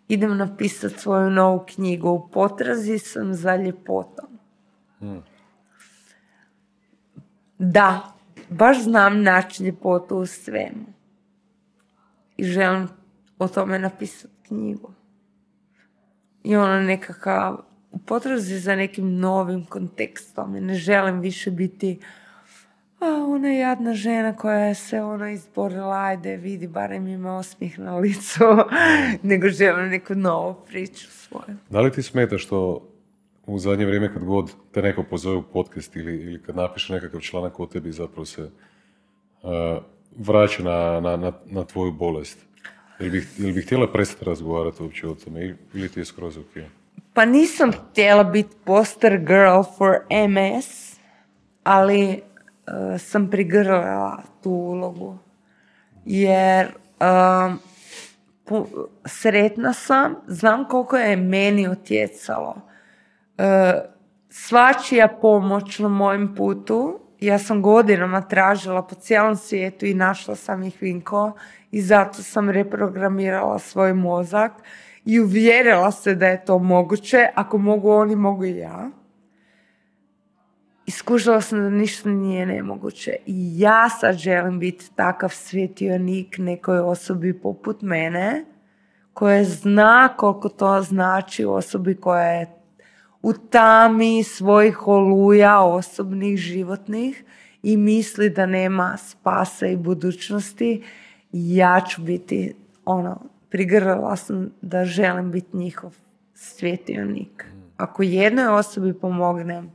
Idem 0.09 0.37
napisati 0.37 0.99
svoju 0.99 1.31
novu 1.31 1.65
knjigu. 1.75 2.11
U 2.11 2.29
potrazi 2.29 2.99
sam 2.99 3.35
za 3.35 3.57
ljepotom. 3.57 4.39
Da, 7.59 8.13
baš 8.51 8.83
znam 8.83 9.23
naći 9.23 9.65
ljepotu 9.65 10.17
u 10.17 10.27
svemu. 10.27 10.87
I 12.37 12.45
želim 12.45 12.89
o 13.39 13.49
tome 13.49 13.79
napisati 13.79 14.35
knjigu 14.47 14.91
i 16.45 16.57
ono 16.57 16.81
nekakav 16.81 17.57
u 17.93 17.99
potrazi 17.99 18.59
za 18.59 18.77
nekim 18.77 19.19
novim 19.19 19.65
kontekstom 19.65 20.53
ne 20.53 20.75
želim 20.75 21.21
više 21.21 21.51
biti 21.51 22.01
a, 23.05 23.27
ona 23.29 23.49
jadna 23.49 23.95
žena 23.95 24.37
koja 24.37 24.59
je 24.59 24.75
se 24.75 25.03
ono 25.03 25.29
izborila, 25.29 26.05
ajde 26.05 26.37
vidi, 26.37 26.67
barem 26.67 27.09
ima 27.09 27.37
osmijeh 27.37 27.79
na 27.79 27.97
licu, 27.97 28.45
nego 29.23 29.49
želim 29.49 29.89
neku 29.89 30.15
novu 30.15 30.57
priču 30.67 31.11
svoju. 31.11 31.57
Da 31.71 31.81
li 31.81 31.93
ti 31.93 32.03
smeta 32.03 32.39
što 32.39 32.89
u 33.47 33.59
zadnje 33.59 33.87
vrijeme 33.87 34.13
kad 34.13 34.25
god 34.25 34.53
te 34.73 34.83
neko 34.83 35.03
pozove 35.03 35.37
u 35.37 35.43
podcast 35.43 35.97
ili, 35.97 36.17
ili 36.17 36.43
kad 36.43 36.57
napiše 36.57 36.93
nekakav 36.93 37.21
članak 37.21 37.61
o 37.61 37.67
tebi 37.67 37.93
zapravo 37.93 38.25
se 38.25 38.43
uh, 38.43 39.51
vraća 40.19 40.63
na, 40.63 41.01
na, 41.01 41.17
na, 41.17 41.33
na 41.47 41.65
tvoju 41.65 41.93
bolest? 41.93 42.39
Ili 43.01 43.11
bi, 43.11 43.27
ili 43.39 43.53
bi 43.53 43.63
htjela 43.63 43.93
prestati 43.93 44.25
razgovarati 44.25 44.83
uopće 44.83 45.09
o 45.09 45.15
tome 45.15 45.57
ili 45.75 45.89
ti 45.89 46.01
je 46.01 46.05
skroz 46.05 46.37
ok? 46.37 46.65
Pa 47.13 47.25
nisam 47.25 47.73
htjela 47.73 48.25
biti 48.25 48.57
poster 48.65 49.19
girl 49.19 49.63
for 49.79 49.99
MS, 50.29 50.99
ali 51.65 52.23
e, 52.67 52.99
sam 52.99 53.31
prigrlila 53.31 54.23
tu 54.43 54.51
ulogu. 54.51 55.19
Jer 56.05 56.67
um, 57.01 57.59
pu- 58.47 58.87
sretna 59.05 59.73
sam, 59.73 60.15
znam 60.27 60.69
koliko 60.69 60.97
je 60.97 61.17
meni 61.17 61.69
utjecalo. 61.69 62.57
E, 63.39 63.75
svačija 64.31 65.09
pomoć 65.09 65.79
na 65.79 65.89
mojem 65.89 66.35
putu, 66.35 67.01
ja 67.21 67.39
sam 67.39 67.63
godinama 67.63 68.21
tražila 68.21 68.83
po 68.83 68.95
cijelom 68.95 69.37
svijetu 69.37 69.87
i 69.87 69.95
našla 69.95 70.37
sam 70.37 70.63
ih 70.63 70.77
Vinko 70.81 71.33
i 71.71 71.83
zato 71.83 72.23
sam 72.23 72.51
reprogramirala 72.51 73.59
svoj 73.59 73.95
mozak 73.95 74.53
i 75.05 75.21
uvjerila 75.21 75.91
se 75.91 76.15
da 76.15 76.27
je 76.27 76.45
to 76.45 76.59
moguće, 76.59 77.29
ako 77.35 77.59
mogu 77.59 77.91
oni, 77.91 78.17
mogu 78.17 78.45
i 78.45 78.57
ja. 78.57 78.91
I 80.87 80.91
skužila 80.91 81.41
sam 81.41 81.59
da 81.59 81.71
ništa 81.71 82.09
nije 82.09 82.47
nemoguće. 82.47 83.17
I 83.27 83.61
ja 83.61 83.89
sad 83.89 84.17
želim 84.17 84.59
biti 84.59 84.95
takav 84.95 85.31
svjetionik 85.31 86.39
nekoj 86.39 86.79
osobi 86.79 87.41
poput 87.41 87.83
mene, 87.83 88.45
koja 89.13 89.45
zna 89.45 90.09
koliko 90.17 90.49
to 90.49 90.83
znači 90.83 91.45
osobi 91.45 91.95
koja 91.95 92.25
je 92.25 92.65
u 93.23 93.33
tami 93.33 94.23
svojih 94.23 94.87
oluja 94.87 95.61
osobnih, 95.61 96.39
životnih 96.39 97.25
i 97.63 97.77
misli 97.77 98.31
da 98.31 98.47
nema 98.47 98.97
spasa 98.97 99.67
i 99.67 99.77
budućnosti. 99.77 100.83
Ja 101.33 101.81
ću 101.89 102.03
biti, 102.03 102.55
ono, 102.85 103.21
prigrlila 103.51 104.17
sam 104.17 104.51
da 104.61 104.85
želim 104.85 105.31
biti 105.31 105.57
njihov 105.57 105.97
svjetionik. 106.35 107.47
Ako 107.77 108.03
jednoj 108.03 108.47
osobi 108.47 108.93
pomognem, 108.93 109.71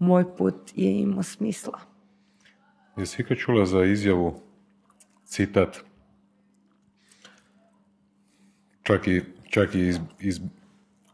moj 0.00 0.24
put 0.36 0.54
je 0.76 1.00
imao 1.00 1.22
smisla. 1.22 1.80
Jesi 2.96 3.22
ikad 3.22 3.36
čula 3.36 3.66
za 3.66 3.84
izjavu, 3.84 4.40
citat, 5.24 5.80
čak 8.82 9.08
i, 9.08 9.22
čak 9.50 9.74
i 9.74 9.86
iz, 9.88 9.98
iz, 10.20 10.40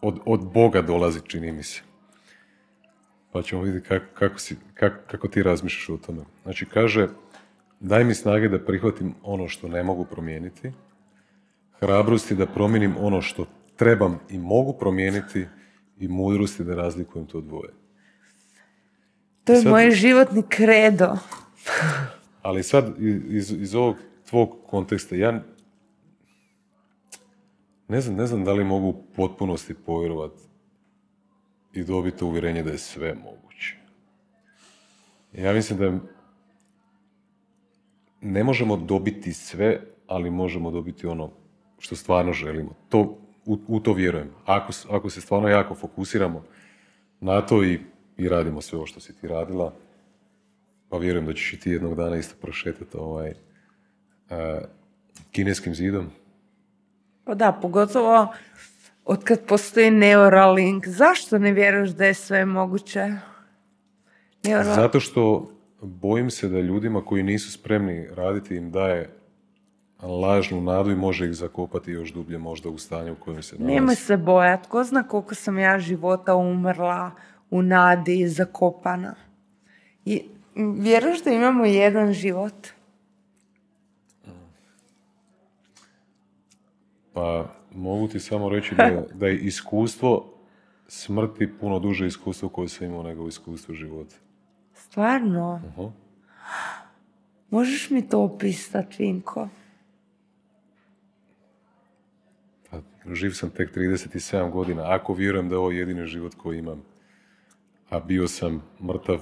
od, 0.00 0.18
od 0.24 0.52
Boga 0.52 0.82
dolazi, 0.82 1.20
čini 1.26 1.52
mi 1.52 1.62
se. 1.62 1.80
Pa 3.32 3.42
ćemo 3.42 3.62
vidjeti 3.62 3.88
kako, 3.88 4.06
kako, 4.14 4.38
si, 4.38 4.56
kako, 4.74 4.96
kako 5.06 5.28
ti 5.28 5.42
razmišljaš 5.42 5.88
o 5.88 5.96
tome. 5.96 6.24
Znači, 6.42 6.66
kaže, 6.66 7.08
daj 7.80 8.04
mi 8.04 8.14
snage 8.14 8.48
da 8.48 8.64
prihvatim 8.64 9.14
ono 9.22 9.48
što 9.48 9.68
ne 9.68 9.82
mogu 9.82 10.04
promijeniti, 10.04 10.72
hrabrosti 11.80 12.34
da 12.34 12.46
promijenim 12.46 12.94
ono 12.98 13.22
što 13.22 13.46
trebam 13.76 14.18
i 14.30 14.38
mogu 14.38 14.72
promijeniti 14.72 15.46
i 15.98 16.08
mudrosti 16.08 16.64
da 16.64 16.74
razlikujem 16.74 17.26
to 17.26 17.40
dvoje. 17.40 17.85
To 19.46 19.52
je 19.52 19.60
Sad- 19.60 19.72
moj 19.72 19.90
životni 19.90 20.42
kredo. 20.48 21.16
Ali 22.42 22.62
sad 22.62 22.94
iz, 23.28 23.52
iz 23.52 23.74
ovog 23.74 23.96
tvog 24.28 24.56
konteksta, 24.66 25.16
ja 25.16 25.42
ne 27.88 28.00
znam, 28.00 28.16
ne 28.16 28.26
znam 28.26 28.44
da 28.44 28.52
li 28.52 28.64
mogu 28.64 28.86
u 28.88 29.02
potpunosti 29.16 29.74
povjerovati 29.74 30.42
i 31.72 31.84
dobiti 31.84 32.24
uvjerenje 32.24 32.62
da 32.62 32.70
je 32.70 32.78
sve 32.78 33.14
moguće. 33.14 33.76
Ja 35.32 35.52
mislim 35.52 35.78
da 35.78 35.98
ne 38.20 38.44
možemo 38.44 38.76
dobiti 38.76 39.32
sve, 39.32 39.80
ali 40.06 40.30
možemo 40.30 40.70
dobiti 40.70 41.06
ono 41.06 41.30
što 41.78 41.96
stvarno 41.96 42.32
želimo. 42.32 42.74
To, 42.88 43.18
u, 43.44 43.58
u 43.66 43.80
to 43.80 43.92
vjerujem. 43.92 44.30
Ako, 44.44 44.72
ako 44.90 45.10
se 45.10 45.20
stvarno 45.20 45.48
jako 45.48 45.74
fokusiramo 45.74 46.44
na 47.20 47.40
to 47.40 47.64
i, 47.64 47.80
i 48.16 48.28
radimo 48.28 48.60
sve 48.60 48.76
ovo 48.76 48.86
što 48.86 49.00
si 49.00 49.16
ti 49.20 49.28
radila, 49.28 49.72
pa 50.88 50.98
vjerujem 50.98 51.26
da 51.26 51.32
ćeš 51.32 51.52
i 51.52 51.60
ti 51.60 51.70
jednog 51.70 51.94
dana 51.94 52.16
isto 52.16 52.34
prošetati 52.40 52.96
ovaj, 52.96 53.34
a, 54.30 54.60
kineskim 55.30 55.74
zidom. 55.74 56.10
Pa 57.24 57.34
da, 57.34 57.58
pogotovo 57.62 58.28
od 59.04 59.24
kad 59.24 59.46
postoji 59.46 59.90
Neuralink. 59.90 60.88
Zašto 60.88 61.38
ne 61.38 61.52
vjeruješ 61.52 61.90
da 61.90 62.04
je 62.04 62.14
sve 62.14 62.44
moguće? 62.44 63.12
Neura... 64.44 64.74
Zato 64.74 65.00
što 65.00 65.50
bojim 65.80 66.30
se 66.30 66.48
da 66.48 66.60
ljudima 66.60 67.04
koji 67.04 67.22
nisu 67.22 67.52
spremni 67.52 68.08
raditi 68.14 68.56
im 68.56 68.70
daje 68.70 69.10
lažnu 70.02 70.60
nadu 70.60 70.90
i 70.90 70.96
može 70.96 71.26
ih 71.26 71.34
zakopati 71.34 71.92
još 71.92 72.12
dublje 72.12 72.38
možda 72.38 72.68
u 72.68 72.78
stanju 72.78 73.12
u 73.12 73.16
kojem 73.24 73.42
se 73.42 73.56
nalaze. 73.58 73.74
Nemoj 73.74 73.94
se 73.94 74.16
bojat. 74.16 74.66
Ko 74.66 74.84
zna 74.84 75.02
koliko 75.02 75.34
sam 75.34 75.58
ja 75.58 75.78
života 75.78 76.34
umrla 76.34 77.10
u 77.50 77.62
nadi 77.62 78.28
zakopana. 78.28 79.14
I 80.04 80.22
vjeruješ 80.54 81.24
da 81.24 81.30
imamo 81.30 81.64
jedan 81.64 82.12
život? 82.12 82.68
Pa 87.12 87.54
mogu 87.74 88.08
ti 88.08 88.20
samo 88.20 88.48
reći 88.48 88.74
da, 88.74 89.02
da 89.14 89.26
je 89.26 89.38
iskustvo 89.38 90.32
smrti 90.88 91.52
puno 91.60 91.78
duže 91.78 92.06
iskustvo 92.06 92.48
koje 92.48 92.68
sam 92.68 92.86
imao 92.86 93.02
nego 93.02 93.28
iskustvo 93.28 93.74
života. 93.74 94.14
Stvarno? 94.74 95.60
Aha. 95.68 95.90
Možeš 97.50 97.90
mi 97.90 98.08
to 98.08 98.22
opisati, 98.22 98.96
Vinko? 98.98 99.48
Pa, 102.70 102.78
živ 103.14 103.30
sam 103.30 103.50
tek 103.50 103.76
37 103.76 104.50
godina, 104.50 104.82
ako 104.86 105.14
vjerujem 105.14 105.48
da 105.48 105.54
je 105.54 105.58
ovo 105.58 105.70
jedini 105.70 106.06
život 106.06 106.34
koji 106.34 106.58
imam. 106.58 106.82
A 107.90 108.00
bio 108.00 108.28
sam 108.28 108.62
mrtav 108.82 109.20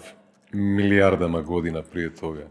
milijardama 0.52 1.40
godina 1.40 1.82
prije 1.82 2.14
toga. 2.14 2.48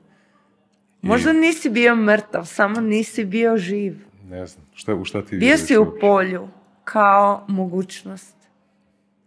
Možda 1.01 1.33
nisi 1.33 1.69
bio 1.69 1.95
mrtav, 1.95 2.45
samo 2.45 2.81
nisi 2.81 3.25
bio 3.25 3.57
živ. 3.57 3.95
Ne 4.23 4.45
znam, 4.45 4.65
šta, 4.73 4.95
u 4.95 5.05
šta 5.05 5.25
ti 5.25 5.37
Bio 5.37 5.57
si 5.57 5.77
u 5.77 5.81
uopće? 5.81 5.99
polju, 5.99 6.47
kao 6.83 7.45
mogućnost. 7.47 8.35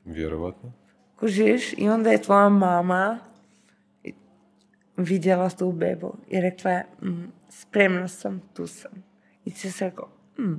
Vjerovatno. 0.04 0.72
Kužiš? 1.16 1.72
I 1.72 1.88
onda 1.88 2.10
je 2.10 2.22
tvoja 2.22 2.48
mama 2.48 3.18
vidjela 4.96 5.50
tu 5.50 5.72
bebu 5.72 6.14
i 6.28 6.40
rekla 6.40 6.70
je, 6.70 6.86
"Mm, 7.02 7.24
spremna 7.48 8.08
sam, 8.08 8.42
tu 8.54 8.66
sam. 8.66 8.90
I 9.44 9.50
ti 9.50 9.72
si 9.72 9.84
rekao, 9.84 10.08
"Mm, 10.38 10.54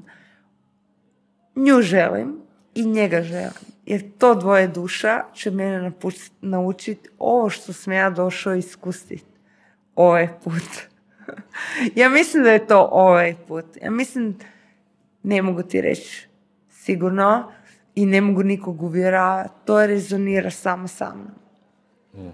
nju 1.56 1.82
želim 1.82 2.42
i 2.78 2.86
njega 2.86 3.22
želim. 3.22 3.52
Jer 3.86 4.04
to 4.18 4.36
dvoje 4.36 4.68
duša 4.68 5.24
će 5.34 5.52
mene 5.52 5.92
naučiti 6.42 7.10
ovo 7.20 7.50
što 7.50 7.74
sam 7.74 7.94
ja 7.94 8.10
došao 8.10 8.56
iskusiti 8.56 9.24
ovaj 9.96 10.28
put. 10.44 10.70
ja 12.00 12.10
mislim 12.10 12.44
da 12.44 12.52
je 12.52 12.68
to 12.68 12.90
ovaj 12.92 13.36
put. 13.48 13.66
Ja 13.82 13.92
mislim, 13.92 14.38
ne 15.24 15.42
mogu 15.42 15.64
ti 15.64 15.82
reći 15.82 16.28
sigurno 16.70 17.52
i 17.96 18.06
ne 18.06 18.22
mogu 18.22 18.44
nikog 18.44 18.84
uvjeravati. 18.84 19.54
To 19.66 19.86
rezonira 19.86 20.52
samo 20.52 20.88
sa 20.88 21.14
mnom. 21.16 22.32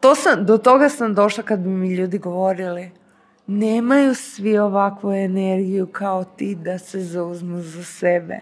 To 0.00 0.14
sam, 0.14 0.46
do 0.46 0.58
toga 0.58 0.88
sam 0.88 1.14
došla 1.14 1.42
kad 1.42 1.60
bi 1.60 1.68
mi 1.68 1.94
ljudi 1.94 2.18
govorili 2.18 2.90
nemaju 3.50 4.14
svi 4.14 4.58
ovakvu 4.58 5.12
energiju 5.12 5.86
kao 5.86 6.24
ti 6.24 6.54
da 6.54 6.78
se 6.78 7.00
zauzmu 7.00 7.60
za 7.60 7.84
sebe. 7.84 8.40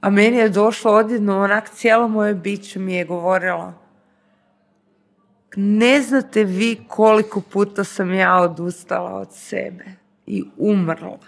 A 0.00 0.10
meni 0.10 0.36
je 0.36 0.48
došlo 0.48 0.92
odjedno 0.92 1.40
onak 1.42 1.68
cijelo 1.68 2.08
moje 2.08 2.34
biće 2.34 2.78
mi 2.78 2.94
je 2.94 3.04
govorilo 3.04 3.86
ne 5.56 6.02
znate 6.02 6.44
vi 6.44 6.78
koliko 6.88 7.40
puta 7.40 7.84
sam 7.84 8.14
ja 8.14 8.36
odustala 8.36 9.12
od 9.14 9.28
sebe 9.32 9.84
i 10.26 10.44
umrla 10.56 11.18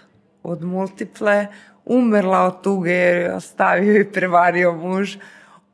od 0.43 0.63
multiple, 0.63 1.47
umrla 1.85 2.39
od 2.39 2.61
tuge 2.61 2.91
jer 2.91 3.17
je 3.17 3.35
ostavio 3.35 4.01
i 4.01 4.11
prevario 4.11 4.73
muž, 4.73 5.17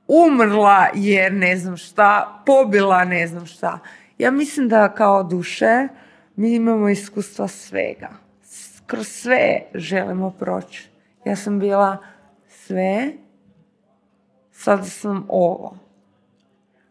umrla 0.08 0.88
jer 0.94 1.34
ne 1.34 1.58
znam 1.58 1.78
šta, 1.78 2.44
pobila 2.46 3.06
ne 3.06 3.28
znam 3.28 3.46
šta. 3.46 3.80
Ja 4.18 4.32
mislim 4.32 4.70
da 4.70 4.94
kao 4.94 5.24
duše 5.24 5.88
mi 6.36 6.56
imamo 6.56 6.90
iskustva 6.90 7.48
svega. 7.48 8.10
Kroz 8.86 9.08
sve 9.08 9.62
želimo 9.74 10.32
proći. 10.32 10.90
Ja 11.26 11.36
sam 11.36 11.60
bila 11.60 11.98
sve, 12.68 13.12
sada 14.52 14.84
sam 14.84 15.26
ovo. 15.30 15.78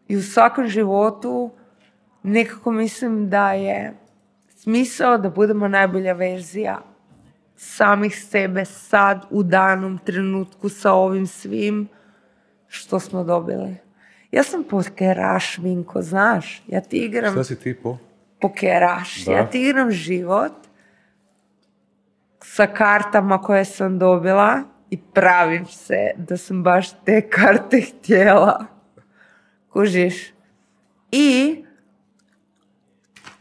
I 0.07 0.17
u 0.17 0.21
svakom 0.21 0.67
životu 0.67 1.51
nekako 2.23 2.71
mislim 2.71 3.29
da 3.29 3.51
je 3.51 3.93
smisao 4.55 5.17
da 5.17 5.29
budemo 5.29 5.67
najbolja 5.67 6.13
verzija 6.13 6.81
samih 7.55 8.25
sebe 8.25 8.65
sad 8.65 9.25
u 9.29 9.43
danom 9.43 9.99
trenutku 10.05 10.69
sa 10.69 10.93
ovim 10.93 11.27
svim 11.27 11.87
što 12.67 12.99
smo 12.99 13.23
dobili. 13.23 13.75
Ja 14.31 14.43
sam 14.43 14.63
pokeraš, 14.63 15.57
Vinko, 15.57 16.01
znaš? 16.01 16.63
Ja 16.67 16.81
ti 16.81 16.97
igram 16.97 17.31
Šta 17.31 17.43
si 17.43 17.59
ti 17.59 17.75
po? 17.83 17.97
pokeraš. 18.41 19.25
Da. 19.25 19.31
Ja 19.31 19.49
ti 19.49 19.61
igram 19.61 19.91
život 19.91 20.53
sa 22.41 22.67
kartama 22.67 23.41
koje 23.41 23.65
sam 23.65 23.99
dobila 23.99 24.63
i 24.89 24.97
pravim 25.13 25.65
se 25.65 26.11
da 26.17 26.37
sam 26.37 26.63
baš 26.63 26.89
te 27.05 27.29
karte 27.29 27.81
htjela. 27.81 28.65
Kužiš? 29.69 30.33
I 31.11 31.63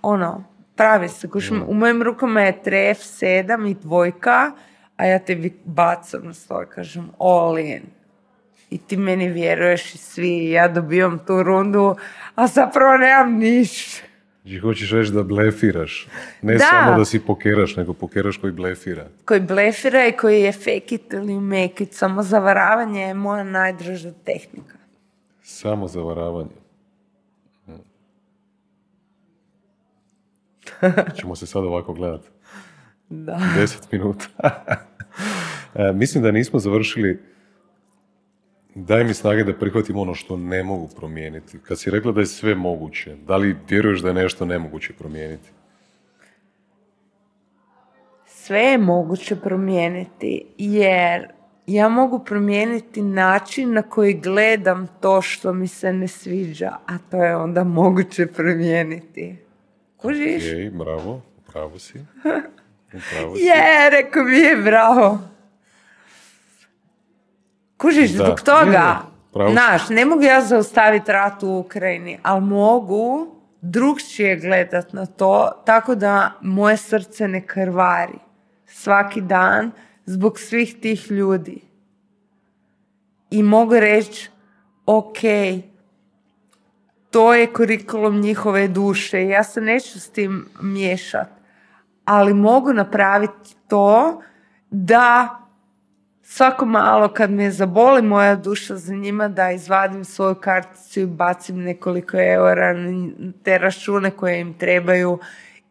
ono, 0.02 0.44
pravi 0.76 1.08
se. 1.08 1.28
Kužiš, 1.30 1.50
u 1.66 1.74
mojim 1.74 2.02
rukama 2.02 2.40
je 2.40 2.62
tref, 2.62 2.98
sedam 2.98 3.66
i 3.66 3.74
dvojka, 3.74 4.52
a 4.96 5.06
ja 5.06 5.18
tebi 5.18 5.60
bacam 5.64 6.20
na 6.24 6.34
stoj, 6.34 6.66
kažem 6.70 7.10
all 7.18 7.58
in. 7.58 7.82
I 8.70 8.78
ti 8.78 8.96
meni 8.96 9.28
vjeruješ 9.28 9.94
i 9.94 9.98
svi, 9.98 10.50
ja 10.50 10.68
dobivam 10.68 11.18
tu 11.26 11.42
rundu, 11.42 11.96
a 12.34 12.46
zapravo 12.46 12.96
nemam 12.96 13.38
ništa. 13.38 14.13
Znači, 14.44 14.58
hoćeš 14.58 14.90
reći 14.90 15.12
da 15.12 15.22
blefiraš. 15.22 16.08
Ne 16.42 16.52
Da. 16.52 16.58
samo 16.60 16.98
da 16.98 17.04
si 17.04 17.20
pokeraš, 17.20 17.76
nego 17.76 17.92
pokeraš 17.92 18.36
koji 18.36 18.52
blefira. 18.52 19.06
koji 19.24 19.40
blefira 19.40 20.06
i 20.06 20.12
koji 20.12 20.40
je 20.40 20.52
fake 20.52 20.94
it 20.94 21.12
ili 21.12 21.34
make 21.34 21.84
it. 21.84 21.92
Samo 21.92 22.22
zavaravanje 22.22 23.00
je 23.00 23.14
moja 23.14 23.44
najdraža 23.44 24.12
tehnika. 24.24 24.76
Samo 25.42 25.88
zavaravanje. 25.88 26.50
Ćemo 31.20 31.36
se 31.36 31.46
sad 31.46 31.64
ovako 31.64 31.92
gledati. 31.92 32.28
Da. 33.08 33.40
Deset 33.56 33.92
minuta. 33.92 34.26
E, 35.76 35.92
Mislim 35.92 36.22
da 36.22 36.30
nismo 36.30 36.58
završili 36.58 37.22
Daj 38.74 39.04
mi 39.04 39.14
snage 39.14 39.44
da 39.44 39.54
prihvatim 39.54 39.96
ono 39.96 40.14
što 40.14 40.36
ne 40.36 40.62
mogu 40.62 40.88
promijeniti. 40.96 41.58
Kad 41.58 41.78
si 41.78 41.90
rekla 41.90 42.12
da 42.12 42.20
je 42.20 42.26
sve 42.26 42.54
moguće, 42.54 43.16
da 43.26 43.36
li 43.36 43.56
vjeruješ 43.68 44.00
da 44.00 44.08
je 44.08 44.14
nešto 44.14 44.44
nemoguće 44.44 44.92
promijeniti? 44.92 45.48
Sve 48.26 48.60
je 48.60 48.78
moguće 48.78 49.36
promijeniti 49.36 50.46
jer 50.58 51.28
ja 51.66 51.88
mogu 51.88 52.18
promijeniti 52.18 53.02
način 53.02 53.72
na 53.72 53.82
koji 53.82 54.14
gledam 54.14 54.88
to 55.00 55.22
što 55.22 55.52
mi 55.52 55.68
se 55.68 55.92
ne 55.92 56.08
sviđa, 56.08 56.76
a 56.86 56.98
to 57.10 57.24
je 57.24 57.36
onda 57.36 57.64
moguće 57.64 58.26
promijeniti. 58.26 59.36
Kužiš? 59.96 60.44
Jej, 60.44 60.70
bravo, 60.70 61.22
pravo 61.52 61.78
si. 61.78 61.98
Upravo 62.94 63.36
si. 63.36 63.42
Je, 63.42 63.90
rekao 63.90 64.24
mi 64.24 64.36
je, 64.36 64.56
bravo. 64.56 65.33
Kužiš, 67.84 68.10
Da. 68.10 68.24
zbog 68.24 68.40
toga, 68.40 69.00
znaš, 69.52 69.88
ne 69.88 70.04
mogu 70.04 70.22
ja 70.22 70.40
zaustaviti 70.40 71.12
rat 71.12 71.42
u 71.42 71.58
Ukrajini, 71.58 72.18
ali 72.22 72.40
mogu 72.40 73.26
drugčije 73.60 74.36
gledat 74.36 74.92
na 74.92 75.06
to, 75.06 75.62
tako 75.66 75.94
da 75.94 76.32
moje 76.40 76.76
srce 76.76 77.28
ne 77.28 77.46
krvari 77.46 78.18
svaki 78.66 79.20
dan 79.20 79.70
zbog 80.06 80.38
svih 80.38 80.80
tih 80.80 81.10
ljudi. 81.10 81.60
I 83.30 83.42
mogu 83.42 83.74
reći, 83.74 84.30
ok, 84.86 85.18
to 87.10 87.34
je 87.34 87.52
kurikulum 87.52 88.20
njihove 88.20 88.68
duše, 88.68 89.24
ja 89.26 89.44
se 89.44 89.60
neću 89.60 90.00
s 90.00 90.08
tim 90.08 90.48
miješat, 90.60 91.28
ali 92.04 92.34
mogu 92.34 92.72
napraviti 92.72 93.56
to 93.68 94.22
da 94.70 95.28
svako 96.24 96.66
malo 96.66 97.08
kad 97.08 97.30
me 97.30 97.50
zaboli 97.50 98.02
moja 98.02 98.36
duša 98.36 98.76
za 98.76 98.94
njima 98.94 99.28
da 99.28 99.50
izvadim 99.50 100.04
svoju 100.04 100.34
karticu 100.34 101.00
i 101.00 101.06
bacim 101.06 101.58
nekoliko 101.58 102.16
eura 102.20 102.72
na 102.72 103.32
te 103.42 103.58
račune 103.58 104.10
koje 104.10 104.40
im 104.40 104.54
trebaju 104.54 105.18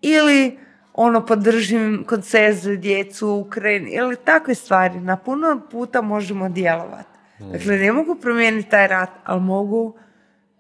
ili 0.02 0.58
ono 0.94 1.26
podržim 1.26 2.04
koncert 2.08 2.58
za 2.58 2.76
djecu 2.76 3.28
u 3.28 3.40
Ukrajini 3.40 3.92
ili 3.92 4.16
takve 4.16 4.56
stvari. 4.56 5.00
Na 5.00 5.18
puno 5.18 5.62
puta 5.72 6.02
možemo 6.02 6.50
djelovati. 6.50 7.10
Dakle, 7.40 7.78
ne 7.78 7.92
mogu 7.92 8.16
promijeniti 8.16 8.70
taj 8.70 8.88
rat, 8.88 9.10
ali 9.24 9.42
mogu 9.42 9.96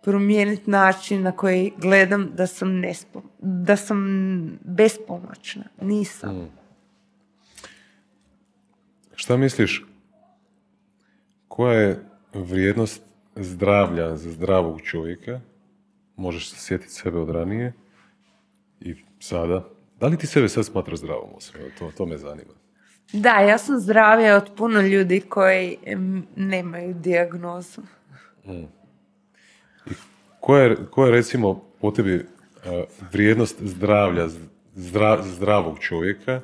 promijeniti 0.04 0.72
način 0.72 1.22
na 1.22 1.32
koji 1.32 1.74
gledam 1.78 2.30
da 2.34 2.48
sam, 2.48 2.80
nespo, 2.80 3.22
da 3.40 3.76
sam 3.76 4.00
bespomoćna. 4.62 5.64
Nisam. 5.82 6.50
Šta 9.24 9.38
misliš, 9.38 9.86
koja 11.48 11.80
je 11.80 12.00
vrijednost 12.34 13.02
zdravlja 13.36 14.16
za 14.16 14.32
zdravog 14.32 14.82
čovjeka? 14.82 15.40
Možeš 16.16 16.50
se 16.50 16.56
sjetiti 16.60 16.94
sebe 16.94 17.20
od 17.20 17.30
ranije 17.30 17.74
i 18.80 18.96
sada. 19.20 19.70
Da 20.00 20.08
li 20.08 20.18
ti 20.18 20.28
sebe 20.28 20.50
sad 20.50 20.66
smatraš 20.66 21.00
zdravom 21.00 21.30
osobom? 21.36 21.68
To, 21.80 21.92
to 21.98 22.06
me 22.06 22.18
zanima. 22.18 22.54
Da, 23.14 23.40
ja 23.40 23.58
sam 23.58 23.80
zdravija 23.80 24.36
od 24.38 24.52
puno 24.58 24.82
ljudi 24.82 25.20
koji 25.20 25.78
em, 25.86 26.28
nemaju 26.36 26.94
dijagnozu. 26.94 27.82
I 29.86 29.94
koja 30.40 30.64
je, 30.64 30.78
koja 30.92 31.06
je 31.06 31.12
recimo 31.12 31.64
po 31.82 31.92
tebi 31.92 32.16
uh, 32.16 32.24
vrijednost 33.12 33.62
zdravlja, 33.62 34.28
zdra- 34.76 35.24
zdravog 35.24 35.80
čovjeka 35.80 36.42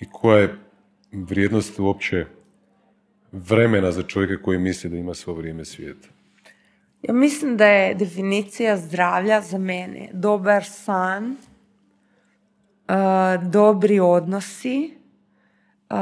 i 0.00 0.04
koja 0.12 0.38
je 0.38 0.61
vrijednost 1.12 1.78
uopće 1.78 2.26
vremena 3.32 3.92
za 3.92 4.02
čovjeka 4.02 4.42
koji 4.42 4.58
misli 4.58 4.90
da 4.90 4.96
ima 4.96 5.14
svo 5.14 5.34
vrijeme 5.34 5.64
svijeta? 5.64 6.08
Ja 7.02 7.14
mislim 7.14 7.56
da 7.56 7.66
je 7.66 7.94
definicija 7.94 8.76
zdravlja 8.76 9.40
za 9.40 9.58
mene 9.58 10.08
dobar 10.12 10.64
san, 10.64 11.36
uh, 12.88 13.50
dobri 13.50 14.00
odnosi, 14.00 14.96
uh, 15.90 15.96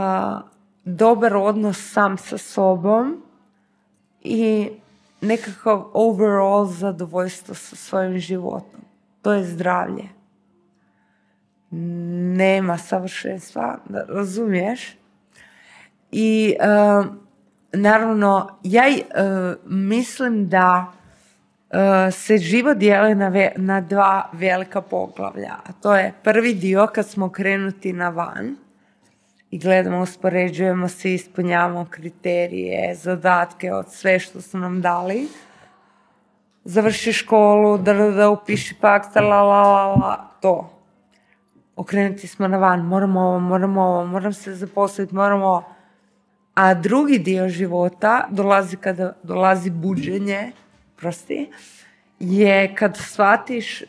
dobar 0.84 1.36
odnos 1.36 1.92
sam 1.92 2.18
sa 2.18 2.38
sobom 2.38 3.22
i 4.20 4.70
nekakav 5.20 5.90
overall 5.92 6.66
zadovoljstvo 6.66 7.54
sa 7.54 7.76
svojim 7.76 8.18
životom. 8.18 8.80
To 9.22 9.32
je 9.32 9.44
zdravlje. 9.44 10.08
Nema 12.36 12.78
savršenstva, 12.78 13.78
razumiješ? 14.08 14.99
I 16.12 16.56
uh, 16.60 17.06
naravno, 17.72 18.58
ja 18.62 18.84
uh, 18.88 19.56
mislim 19.64 20.48
da 20.48 20.86
uh, 21.70 21.78
se 22.14 22.38
život 22.38 22.76
dijeli 22.76 23.14
na, 23.14 23.28
ve- 23.28 23.52
na 23.56 23.80
dva 23.80 24.30
velika 24.32 24.80
poglavlja. 24.80 25.54
A 25.66 25.72
to 25.82 25.94
je 25.94 26.12
prvi 26.22 26.54
dio 26.54 26.88
kad 26.94 27.08
smo 27.08 27.28
krenuti 27.28 27.92
na 27.92 28.08
van 28.08 28.56
i 29.50 29.58
gledamo, 29.58 30.00
uspoređujemo 30.00 30.88
se, 30.88 31.14
ispunjavamo 31.14 31.86
kriterije, 31.90 32.94
zadatke 32.94 33.72
od 33.72 33.92
sve 33.92 34.18
što 34.18 34.40
su 34.40 34.58
nam 34.58 34.80
dali. 34.80 35.28
Završi 36.64 37.12
školu, 37.12 37.78
da, 37.78 37.92
da, 37.92 38.10
da 38.10 38.30
upiši 38.30 38.74
faks, 38.80 39.14
la, 39.14 39.22
la, 39.22 39.62
la, 39.62 39.86
la, 39.86 40.30
to. 40.40 40.70
Okrenuti 41.76 42.26
smo 42.26 42.48
na 42.48 42.58
van, 42.58 42.80
moramo 42.80 43.20
ovo, 43.20 43.38
moramo 43.38 43.82
ovo, 43.82 44.06
moram 44.06 44.32
se 44.32 44.54
zaposliti, 44.54 45.14
moramo 45.14 45.46
ovo. 45.46 45.64
A 46.60 46.74
drugi 46.74 47.18
dio 47.18 47.48
života 47.48 48.26
dolazi 48.30 48.76
kada 48.76 49.12
dolazi 49.22 49.70
buđenje, 49.70 50.52
prosti, 50.96 51.50
je 52.18 52.74
kad 52.74 52.96
shvatiš 52.96 53.82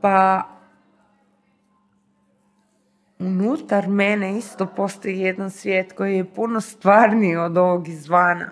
pa 0.00 0.42
unutar 3.18 3.88
mene 3.88 4.38
isto 4.38 4.66
postoji 4.66 5.18
jedan 5.18 5.50
svijet 5.50 5.92
koji 5.92 6.16
je 6.16 6.24
puno 6.24 6.60
stvarniji 6.60 7.36
od 7.36 7.56
ovog 7.56 7.88
izvana. 7.88 8.50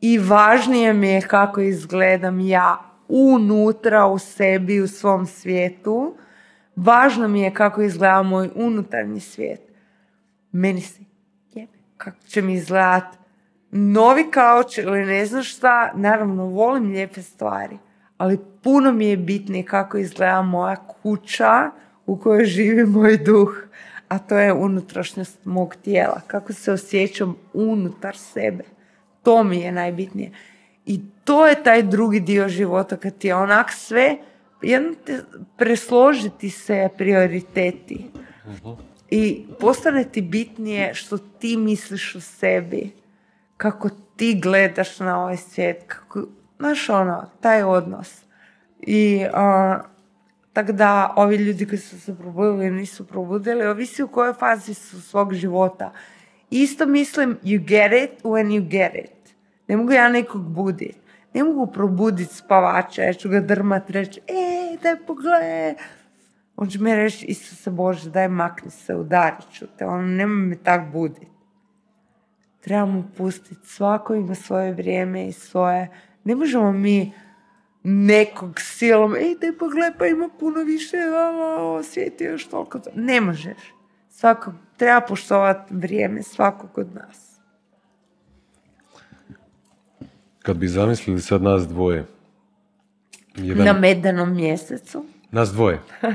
I 0.00 0.18
važnije 0.18 0.92
mi 0.92 1.08
je 1.08 1.20
kako 1.20 1.60
izgledam 1.60 2.40
ja 2.40 2.78
unutra 3.08 4.06
u 4.06 4.18
sebi, 4.18 4.80
u 4.80 4.88
svom 4.88 5.26
svijetu. 5.26 6.16
Važno 6.76 7.28
mi 7.28 7.40
je 7.40 7.54
kako 7.54 7.82
izgleda 7.82 8.22
moj 8.22 8.50
unutarnji 8.54 9.20
svijet. 9.20 9.60
Meni 10.52 10.80
se 10.80 11.09
kako 12.00 12.16
će 12.26 12.42
mi 12.42 12.54
izgledat 12.54 13.04
novi 13.70 14.30
kauč 14.30 14.78
ili 14.78 15.04
ne 15.06 15.26
znam 15.26 15.42
šta. 15.42 15.92
Naravno, 15.94 16.44
volim 16.44 16.90
lijepe 16.90 17.22
stvari, 17.22 17.78
ali 18.18 18.38
puno 18.62 18.92
mi 18.92 19.06
je 19.06 19.16
bitnije 19.16 19.64
kako 19.64 19.98
izgleda 19.98 20.42
moja 20.42 20.76
kuća 20.76 21.70
u 22.06 22.16
kojoj 22.16 22.44
živi 22.44 22.84
moj 22.84 23.16
duh, 23.16 23.54
a 24.08 24.18
to 24.18 24.38
je 24.38 24.52
unutrašnjost 24.52 25.44
mog 25.44 25.76
tijela. 25.84 26.20
Kako 26.26 26.52
se 26.52 26.72
osjećam 26.72 27.36
unutar 27.52 28.16
sebe. 28.16 28.64
To 29.22 29.44
mi 29.44 29.60
je 29.60 29.72
najbitnije. 29.72 30.30
I 30.86 31.00
to 31.24 31.46
je 31.46 31.62
taj 31.62 31.82
drugi 31.82 32.20
dio 32.20 32.48
života 32.48 32.96
kad 32.96 33.18
ti 33.18 33.28
je 33.28 33.34
onak 33.34 33.72
sve, 33.72 34.16
jedno 34.62 34.94
te 35.04 35.20
presložiti 35.56 36.50
se 36.50 36.88
prioriteti. 36.98 38.10
I 39.10 39.46
postane 39.60 40.04
ti 40.04 40.22
bitnije 40.22 40.94
što 40.94 41.18
ti 41.18 41.56
misliš 41.56 42.14
o 42.14 42.20
sebi, 42.20 42.90
kako 43.56 43.88
ti 44.16 44.40
gledaš 44.42 44.98
na 44.98 45.22
ovaj 45.22 45.36
svijet, 45.36 45.84
kako, 45.86 46.22
znaš 46.58 46.88
ono, 46.88 47.30
taj 47.40 47.62
odnos. 47.62 48.22
I 48.80 49.24
a, 49.32 49.78
tako 50.52 50.72
da 50.72 51.14
ovi 51.16 51.36
ljudi 51.36 51.66
koji 51.66 51.78
su 51.78 52.00
se 52.00 52.16
probudili 52.18 52.66
ili 52.66 52.76
nisu 52.76 53.06
probudili, 53.06 53.66
ovisi 53.66 54.02
u 54.02 54.08
kojoj 54.08 54.34
fazi 54.34 54.74
su 54.74 55.02
svog 55.02 55.34
života. 55.34 55.92
Isto 56.50 56.86
mislim, 56.86 57.38
you 57.42 57.58
get 57.58 57.92
it 57.92 58.24
when 58.24 58.46
you 58.46 58.68
get 58.68 58.94
it. 58.94 59.34
Ne 59.68 59.76
mogu 59.76 59.92
ja 59.92 60.08
nekog 60.08 60.42
budit. 60.42 60.96
Ne 61.34 61.44
mogu 61.44 61.66
probuditi 61.66 62.34
spavača, 62.34 63.02
ja 63.02 63.12
ću 63.12 63.28
ga 63.28 63.40
drmat, 63.40 63.90
reći, 63.90 64.20
ej, 64.28 64.78
daj 64.82 64.96
pogledaj. 65.06 65.74
On 66.60 66.68
će 66.68 66.78
mi 66.78 66.94
reći, 66.94 67.26
Isuse 67.26 67.70
Bože, 67.70 68.10
daj 68.10 68.28
makni 68.28 68.70
se, 68.70 68.94
udarit 68.94 69.52
ću 69.52 69.66
te, 69.78 69.86
on 69.86 70.16
nemoj 70.16 70.46
me 70.46 70.56
tak 70.56 70.92
budit. 70.92 71.28
Trebamo 72.60 73.10
pustiti, 73.16 73.66
svako 73.66 74.14
ima 74.14 74.34
svoje 74.34 74.72
vrijeme 74.72 75.28
i 75.28 75.32
svoje, 75.32 75.88
ne 76.24 76.34
možemo 76.34 76.72
mi 76.72 77.12
nekog 77.82 78.60
silom, 78.60 79.16
ej, 79.16 79.34
daj 79.40 79.58
pogledaj, 79.58 79.98
pa 79.98 80.06
ima 80.06 80.28
puno 80.40 80.62
više, 80.62 80.96
ovo, 81.58 81.82
svijet 81.82 82.20
je 82.20 82.30
još 82.30 82.48
toliko. 82.48 82.78
to-" 82.78 82.90
Ne 82.94 83.20
možeš. 83.20 83.58
Svakog, 84.10 84.54
treba 84.76 85.00
poštovati 85.00 85.74
vrijeme 85.74 86.22
svakog 86.22 86.78
od 86.78 86.94
nas. 86.94 87.40
Kad 90.42 90.56
bi 90.56 90.68
zamislili 90.68 91.20
sad 91.20 91.42
nas 91.42 91.68
dvoje, 91.68 92.06
jedan, 93.36 93.66
Na 93.66 93.72
medanom 93.72 94.34
mjesecu. 94.34 95.04
Nas 95.32 95.52
dvoje. 95.52 95.78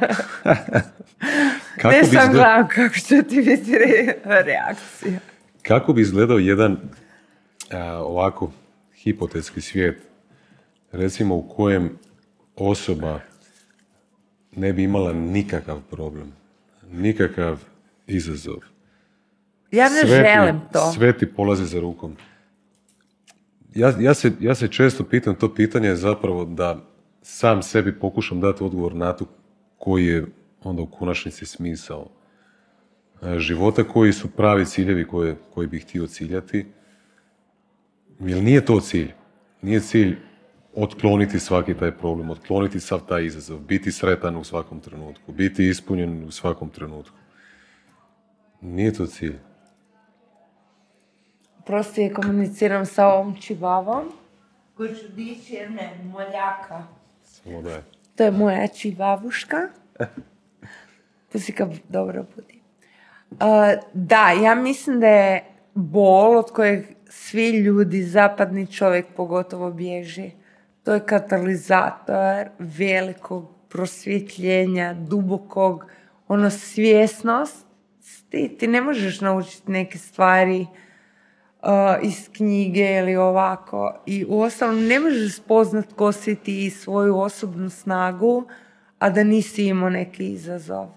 kako, 1.76 1.90
ne 1.90 2.00
bi 2.00 2.06
sam 2.06 2.16
izgled- 2.20 2.32
gledam 2.32 2.68
kako 2.68 2.96
će 2.96 3.24
ti 3.24 3.36
biti 3.38 3.72
re- 3.72 4.14
reakcija. 4.44 5.20
kako 5.62 5.94
bi 5.94 6.02
izgledao 6.02 6.38
jedan 6.38 6.78
a, 7.72 7.84
ovako 7.98 8.52
hipotetski 8.96 9.62
svijet, 9.62 10.02
recimo 10.92 11.36
u 11.36 11.50
kojem 11.50 11.98
osoba 12.56 13.20
ne 14.52 14.74
bi 14.74 14.84
imala 14.84 15.14
nikakav 15.14 15.82
problem, 15.82 16.34
nikakav 16.84 17.60
izazov. 18.08 18.58
Ja 19.72 19.86
ne 19.86 20.00
Sve 20.00 20.10
ti- 20.24 20.30
želim 20.36 20.62
to. 20.74 20.92
Sve 20.92 21.18
ti 21.18 21.26
polazi 21.28 21.66
za 21.66 21.80
rukom. 21.80 22.16
Ja, 23.76 23.94
ja, 24.00 24.14
se, 24.14 24.32
ja 24.40 24.56
se 24.56 24.68
često 24.68 25.04
pitam 25.04 25.36
to 25.36 25.54
pitanje 25.54 25.88
je 25.88 25.96
zapravo 25.96 26.46
da 26.46 26.82
sam 27.28 27.64
sebi 27.64 28.00
pokušam 28.00 28.42
dati 28.42 28.64
odgovor 28.64 28.96
na 28.96 29.14
to 29.14 29.26
koji 29.78 30.06
je 30.06 30.26
onda 30.64 30.82
u 30.82 30.86
konačnici 30.88 31.46
smisao 31.46 32.08
e, 33.22 33.40
života, 33.40 33.84
koji 33.84 34.14
su 34.14 34.32
pravi 34.32 34.66
ciljevi 34.66 35.08
koje, 35.08 35.36
koji 35.54 35.68
bih 35.68 35.84
htio 35.84 36.08
ciljati. 36.08 36.66
Jer 38.20 38.44
nije 38.44 38.66
to 38.66 38.80
cilj. 38.80 39.12
Nije 39.62 39.80
cilj 39.80 40.18
otkloniti 40.76 41.40
svaki 41.40 41.74
taj 41.74 41.92
problem, 41.92 42.30
otkloniti 42.30 42.80
sav 42.80 43.02
taj 43.08 43.26
izazov, 43.26 43.60
biti 43.60 43.92
sretan 43.92 44.38
u 44.38 44.44
svakom 44.44 44.80
trenutku, 44.80 45.32
biti 45.32 45.70
ispunjen 45.70 46.24
u 46.24 46.32
svakom 46.32 46.70
trenutku. 46.70 47.18
Nije 48.62 48.94
to 48.94 49.06
cilj. 49.06 49.40
Prosti 51.66 52.14
komuniciram 52.16 52.86
sa 52.86 53.08
ovom 53.08 53.36
čivavom 53.42 54.12
koju 54.78 54.96
ću 54.96 55.08
dići 55.16 55.54
jer 55.54 55.70
me 55.70 56.04
moljaka. 56.04 57.05
Je. 57.46 57.84
To 58.16 58.24
je 58.24 58.32
moja 58.32 58.68
čivavuška. 58.68 59.58
Pusika 61.32 61.68
dobro 61.90 62.26
budi. 62.36 62.62
Uh, 63.32 63.40
da, 63.94 64.32
ja 64.44 64.56
mislim 64.56 65.00
da 65.00 65.08
je 65.08 65.44
bol 65.74 66.38
od 66.38 66.52
kojeg 66.52 66.86
svi 67.10 67.50
ljudi, 67.50 68.04
zapadni 68.04 68.68
čovjek 68.68 69.06
pogotovo 69.16 69.72
bježi. 69.72 70.32
To 70.84 70.94
je 70.94 71.06
katalizator 71.06 72.48
velikog 72.60 73.52
prosvjetljenja, 73.70 74.94
dubokog, 74.94 75.86
ono 76.28 76.50
svjesnost. 76.50 77.66
Ti, 78.30 78.56
ti 78.60 78.68
ne 78.68 78.82
možeš 78.82 79.22
naučiti 79.22 79.72
neke 79.72 79.98
stvari 79.98 80.68
uh, 81.66 81.72
iz 82.02 82.30
knjige 82.34 82.98
ili 83.00 83.16
ovako. 83.16 83.94
I 84.06 84.26
uostalom 84.30 84.88
ne 84.88 85.00
možeš 85.00 85.36
spoznat 85.36 85.86
ko 85.96 86.12
si 86.12 86.36
ti 86.36 86.66
i 86.66 86.70
svoju 86.70 87.20
osobnu 87.20 87.70
snagu, 87.70 88.46
a 89.00 89.10
da 89.10 89.24
nisi 89.24 89.66
imao 89.66 89.90
neki 89.90 90.32
izazov. 90.32 90.88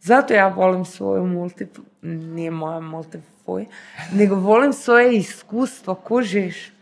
Zato 0.00 0.34
ja 0.34 0.48
volim 0.48 0.84
svoju 0.84 1.26
multi, 1.26 1.66
nije 2.02 2.50
moja 2.50 2.80
multifuj, 2.80 3.66
nego 4.12 4.34
volim 4.34 4.72
svoje 4.72 5.16
iskustvo, 5.16 5.94
kužiš. 5.94 6.72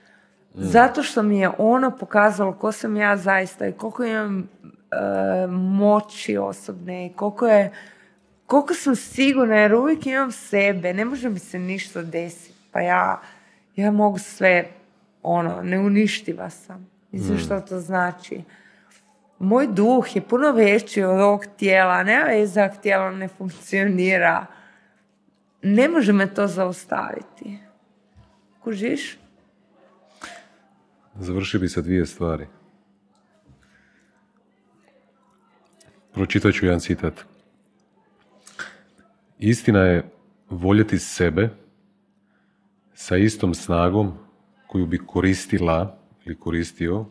Zato 0.54 1.02
što 1.02 1.22
mi 1.22 1.38
je 1.38 1.50
ono 1.58 1.90
pokazalo 1.98 2.52
ko 2.52 2.72
sam 2.72 2.96
ja 2.96 3.16
zaista 3.16 3.66
i 3.66 3.72
koliko 3.72 4.04
imam 4.04 4.38
e, 4.38 5.46
moći 5.50 6.36
osobne 6.36 7.06
i 7.06 7.12
koliko 7.12 7.46
je 7.46 7.72
koliko 8.46 8.74
sam 8.74 8.96
sigurna 8.96 9.56
jer 9.56 9.74
uvijek 9.74 10.06
imam 10.06 10.32
sebe, 10.32 10.94
ne 10.94 11.04
može 11.04 11.28
mi 11.28 11.38
se 11.38 11.58
ništa 11.58 12.02
desiti. 12.02 12.47
Pa 12.78 12.82
ja, 12.82 13.20
ja 13.76 13.90
mogu 13.90 14.18
sve, 14.18 14.68
ono, 15.22 15.62
neuništiva 15.62 16.50
sam. 16.50 16.90
Mislim 17.12 17.38
što 17.38 17.60
to 17.60 17.80
znači. 17.80 18.42
Moj 19.38 19.66
duh 19.66 20.16
je 20.16 20.22
puno 20.22 20.52
veći 20.52 21.02
od 21.02 21.20
ovog 21.20 21.44
tijela. 21.56 22.02
Nema 22.02 22.24
veze 22.24 22.68
tijelo 22.82 23.10
ne 23.10 23.28
funkcionira. 23.28 24.46
Ne 25.62 25.88
može 25.88 26.12
me 26.12 26.34
to 26.34 26.46
zaustaviti. 26.46 27.58
Kužiš? 28.60 29.18
Završio 31.14 31.60
bi 31.60 31.68
sa 31.68 31.80
dvije 31.80 32.06
stvari. 32.06 32.46
Pročitat 36.12 36.54
ću 36.54 36.66
jedan 36.66 36.80
citat. 36.80 37.14
Istina 39.38 39.80
je 39.80 40.10
voljeti 40.50 40.98
sebe 40.98 41.50
sa 43.00 43.16
istom 43.16 43.54
snagom 43.54 44.12
koju 44.66 44.86
bi 44.86 44.98
koristila 45.06 45.98
ili 46.24 46.38
koristio 46.38 47.06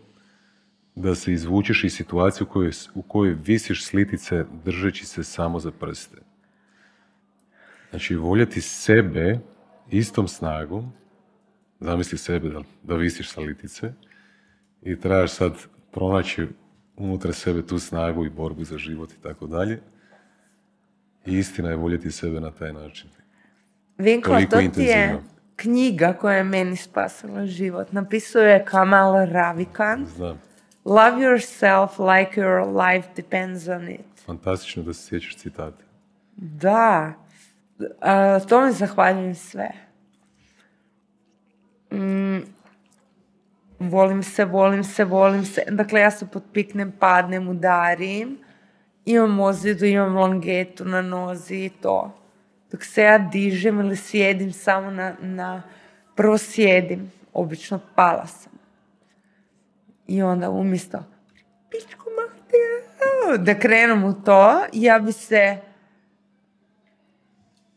da 0.95 1.15
se 1.15 1.33
izvučeš 1.33 1.83
iz 1.83 1.93
situacije 1.93 2.43
u 2.43 2.49
kojoj, 2.49 2.71
u 2.95 3.01
kojoj 3.01 3.37
visiš 3.45 3.85
slitice 3.85 4.45
držeći 4.65 5.05
se 5.05 5.23
samo 5.23 5.59
za 5.59 5.71
prste. 5.71 6.17
Znači, 7.89 8.15
voljeti 8.15 8.61
sebe 8.61 9.39
istom 9.89 10.27
snagom, 10.27 10.91
zamisli 11.79 12.17
sebe 12.17 12.49
da, 12.49 12.61
da 12.83 12.95
visiš 12.95 13.29
sa 13.29 13.41
litice 13.41 13.93
i 14.81 14.99
trebaš 14.99 15.31
sad 15.31 15.53
pronaći 15.91 16.47
unutar 16.97 17.33
sebe 17.33 17.67
tu 17.67 17.79
snagu 17.79 18.25
i 18.25 18.29
borbu 18.29 18.63
za 18.63 18.77
život 18.77 19.11
i 19.11 19.21
tako 19.23 19.47
dalje. 19.47 19.81
I 21.25 21.37
istina 21.37 21.69
je 21.69 21.75
voljeti 21.75 22.11
sebe 22.11 22.39
na 22.39 22.51
taj 22.51 22.73
način. 22.73 23.09
Vinko, 23.97 24.29
Toliko 24.29 24.55
to 24.55 24.69
ti 24.75 24.81
je. 24.81 25.36
Knjiga 25.57 26.13
koja 26.13 26.37
je 26.37 26.43
meni 26.43 26.75
spasila 26.75 27.45
život. 27.45 27.91
Napisuje 27.91 28.65
Kamal 28.65 29.25
Ravikan. 29.25 30.05
Znam. 30.15 30.41
Love 30.85 31.17
yourself 31.21 31.99
like 31.99 32.41
your 32.41 32.65
life 32.65 33.09
depends 33.15 33.67
on 33.67 33.89
it. 33.89 34.05
Fantastično 34.25 34.83
da 34.83 34.93
se 34.93 35.07
sjećaš 35.07 35.37
citata. 35.37 35.83
Da, 36.35 37.13
a, 38.01 38.39
to 38.39 38.65
mi 38.65 38.71
zahvaljujem 38.71 39.35
sve. 39.35 39.69
Mm, 41.91 42.39
volim 43.79 44.23
se, 44.23 44.45
volim 44.45 44.83
se, 44.83 45.05
volim 45.05 45.45
se. 45.45 45.63
Dakle, 45.71 45.99
ja 45.99 46.11
se 46.11 46.27
potpiknem, 46.27 46.91
padnem, 46.99 47.47
udarim. 47.47 48.37
Imam 49.05 49.39
ozljedu, 49.39 49.85
imam 49.85 50.15
longetu 50.15 50.85
na 50.85 51.01
nozi 51.01 51.55
i 51.55 51.69
to. 51.69 52.26
Dok 52.71 52.83
se 52.83 53.03
ja 53.03 53.17
dižem 53.17 53.79
ili 53.79 53.95
sjedim 53.95 54.53
samo 54.53 54.91
na, 54.91 55.15
na 55.21 55.63
prvo 56.15 56.37
sjedim, 56.37 57.11
obično 57.33 57.79
pala 57.95 58.27
sam. 58.27 58.51
I 60.07 60.21
onda 60.21 60.49
umjesto 60.49 61.03
pičku 61.69 62.05
materiju, 62.09 63.45
da 63.45 63.59
krenem 63.59 64.03
u 64.03 64.13
to, 64.13 64.61
ja 64.73 64.99
bi 64.99 65.11
se 65.11 65.57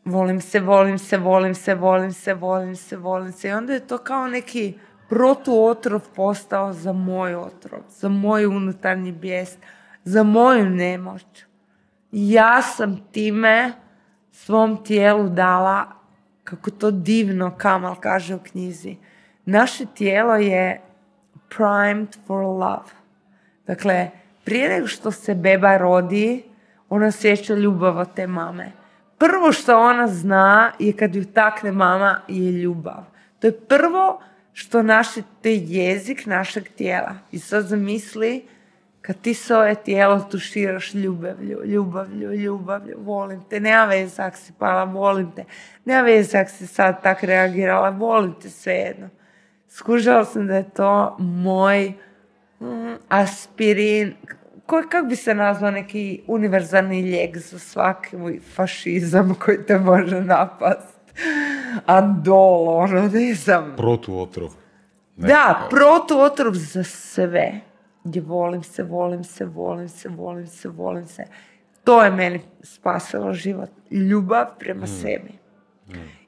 volim 0.04 0.40
se, 0.40 0.60
volim 0.60 0.98
se, 0.98 1.16
volim 1.16 1.54
se, 1.54 1.74
volim 1.74 2.12
se, 2.12 2.34
volim 2.34 2.76
se, 2.76 2.96
volim 2.96 3.32
se. 3.32 3.48
I 3.48 3.52
onda 3.52 3.72
je 3.72 3.86
to 3.86 3.98
kao 3.98 4.28
neki 4.28 4.78
protuotrov 5.08 6.00
postao 6.14 6.72
za 6.72 6.92
moj 6.92 7.34
otrov, 7.34 7.80
za 7.88 8.08
moj 8.08 8.46
unutarnji 8.46 9.12
bijes, 9.12 9.56
za 10.04 10.22
moju 10.22 10.70
nemoć. 10.70 11.24
Ja 12.12 12.62
sam 12.62 13.00
time 13.12 13.72
svom 14.32 14.84
tijelu 14.84 15.28
dala, 15.28 15.86
kako 16.44 16.70
to 16.70 16.90
divno 16.90 17.54
Kamal 17.58 17.96
kaže 18.00 18.34
u 18.34 18.38
knjizi, 18.38 18.96
naše 19.44 19.86
tijelo 19.94 20.34
je 20.34 20.80
primed 21.48 22.16
for 22.26 22.44
love. 22.44 22.90
Dakle, 23.66 24.10
prije 24.44 24.68
nego 24.68 24.86
što 24.86 25.10
se 25.10 25.34
beba 25.34 25.76
rodi, 25.76 26.44
ona 26.88 27.06
osjeća 27.06 27.54
ljubav 27.54 27.98
od 27.98 28.14
te 28.14 28.26
mame. 28.26 28.72
Prvo 29.18 29.52
što 29.52 29.80
ona 29.80 30.08
zna 30.08 30.72
je 30.78 30.92
kad 30.92 31.14
ju 31.14 31.24
takne 31.24 31.72
mama 31.72 32.20
je 32.28 32.52
ljubav. 32.52 33.04
To 33.38 33.46
je 33.46 33.60
prvo 33.60 34.20
što 34.52 34.82
naše, 34.82 35.22
to 35.42 35.48
je 35.48 35.56
jezik 35.66 36.26
našeg 36.26 36.68
tijela. 36.68 37.14
I 37.32 37.38
sad 37.38 37.66
zamisli 37.66 38.44
kad 39.02 39.20
ti 39.20 39.34
svoje 39.34 39.74
tijelo 39.74 40.20
tuširaš 40.30 40.94
ljubavlju, 40.94 41.64
ljubavlju, 41.64 42.32
ljubavlju, 42.32 42.96
volim 42.98 43.42
te, 43.50 43.60
nema 43.60 43.84
veze 43.84 44.22
ako 44.22 44.36
si 44.36 44.52
pala, 44.58 44.84
volim 44.84 45.32
te, 45.36 45.44
nema 45.84 46.02
veze 46.02 46.38
ako 46.38 46.50
si 46.50 46.66
sad 46.66 47.02
tak 47.02 47.22
reagirala, 47.22 47.90
volim 47.90 48.34
te 48.42 48.50
svejedno. 48.50 49.08
Skužala 49.68 50.24
sam 50.24 50.46
da 50.46 50.56
je 50.56 50.70
to 50.70 51.16
moj 51.18 51.92
mm, 52.60 52.94
aspirin, 53.08 54.14
koji, 54.66 54.84
kak 54.88 55.08
bi 55.08 55.16
se 55.16 55.34
nazvao 55.34 55.70
neki 55.70 56.22
univerzalni 56.26 57.02
lijek 57.02 57.38
za 57.38 57.58
svaki 57.58 58.16
fašizam 58.54 59.34
koji 59.44 59.66
te 59.66 59.78
može 59.78 60.20
napast. 60.20 61.00
Andol, 61.86 62.68
ono, 62.68 63.08
ne 63.08 63.34
znam. 63.34 63.74
Protuotrov. 63.76 64.48
Da, 65.16 65.66
protuotrov 65.70 66.52
za 66.54 66.84
sve. 66.84 67.60
Gdje 68.04 68.22
volim 68.22 68.62
se, 68.62 68.82
volim 68.82 69.24
se, 69.24 69.44
volim 69.44 69.88
se, 69.88 70.08
volim 70.08 70.46
se, 70.46 70.68
volim 70.68 71.06
se. 71.06 71.24
To 71.84 72.02
je 72.04 72.10
meni 72.10 72.40
spasilo 72.62 73.32
život. 73.32 73.70
Ljubav 73.90 74.46
prema 74.58 74.86
sebi. 74.86 75.32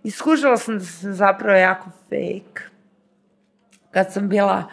I 0.03 0.11
skužila 0.11 0.57
sam 0.57 0.79
da 0.79 0.85
sam 0.85 1.13
zapravo 1.13 1.59
jako 1.59 1.91
fake. 1.91 2.63
Kad 3.91 4.13
sam 4.13 4.29
bila 4.29 4.65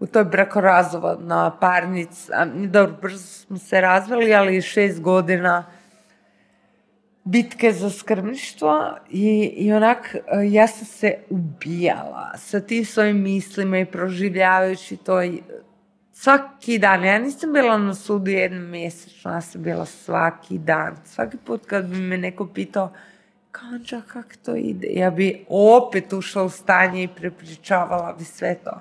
u 0.00 0.06
toj 0.06 0.24
brakorazvodnoj 0.24 1.50
parnici, 1.60 2.32
a, 2.32 2.46
dobro, 2.46 2.96
brzo 3.02 3.18
smo 3.18 3.58
se 3.58 3.80
razveli, 3.80 4.34
ali 4.34 4.62
šest 4.62 5.00
godina 5.00 5.64
bitke 7.24 7.72
za 7.72 7.90
skrbništvo 7.90 8.96
i, 9.10 9.52
i 9.56 9.72
onak 9.72 10.14
e, 10.14 10.20
ja 10.50 10.66
sam 10.66 10.86
se 10.86 11.14
ubijala 11.30 12.32
sa 12.36 12.60
tim 12.60 12.84
svojim 12.84 13.22
mislima 13.22 13.78
i 13.78 13.84
proživljavajući 13.84 14.96
to 14.96 15.22
svaki 16.14 16.78
dan. 16.78 17.04
Ja 17.04 17.18
nisam 17.18 17.52
bila 17.52 17.78
na 17.78 17.94
sudu 17.94 18.30
jednom 18.30 18.70
mjesečno, 18.70 19.30
ja 19.30 19.40
sam 19.40 19.62
bila 19.62 19.86
svaki 19.86 20.58
dan. 20.58 20.96
Svaki 21.04 21.36
put 21.36 21.66
kad 21.66 21.86
bi 21.86 21.96
me 21.96 22.18
neko 22.18 22.46
pitao 22.46 22.92
Kanđa, 23.54 24.00
kak 24.06 24.36
to 24.36 24.56
ide? 24.56 24.88
Ja 24.90 25.10
bi 25.10 25.44
opet 25.48 26.12
ušla 26.12 26.42
u 26.42 26.48
stanje 26.50 27.02
i 27.02 27.08
prepričavala 27.08 28.12
bi 28.18 28.24
sve 28.24 28.54
to. 28.54 28.80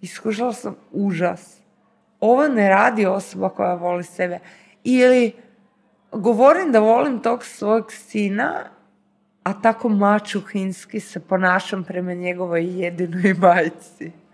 Iskušala 0.00 0.52
sam 0.52 0.76
užas. 0.92 1.56
Ovo 2.20 2.48
ne 2.48 2.68
radi 2.68 3.06
osoba 3.06 3.48
koja 3.48 3.74
voli 3.74 4.04
sebe. 4.04 4.38
Ili 4.84 5.32
govorim 6.12 6.72
da 6.72 6.78
volim 6.78 7.18
tog 7.18 7.44
svog 7.44 7.92
sina, 7.92 8.64
a 9.42 9.60
tako 9.62 9.88
mačuhinski 9.88 11.00
se 11.00 11.20
ponašam 11.20 11.84
prema 11.84 12.14
njegovoj 12.14 12.80
jedinoj 12.80 13.34
majci. 13.42 14.25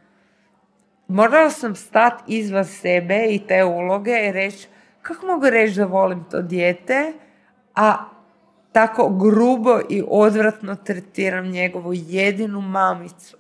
Morala 1.12 1.51
sam 1.51 1.74
stati 1.74 2.22
izvan 2.26 2.64
sebe 2.64 3.26
i 3.30 3.39
te 3.47 3.64
uloge 3.64 4.26
i 4.28 4.32
reći 4.32 4.68
kako 5.02 5.26
mogu 5.26 5.51
reći 5.51 5.76
da 5.76 5.84
volim 5.84 6.24
to 6.30 6.43
dijete, 6.43 7.12
a 7.74 8.05
tako 8.72 9.09
grubo 9.09 9.80
i 9.90 10.02
odvratno 10.09 10.76
tretiram 10.76 11.47
njegovu 11.47 11.93
jedinu 11.94 12.60
mamicu. 12.60 13.36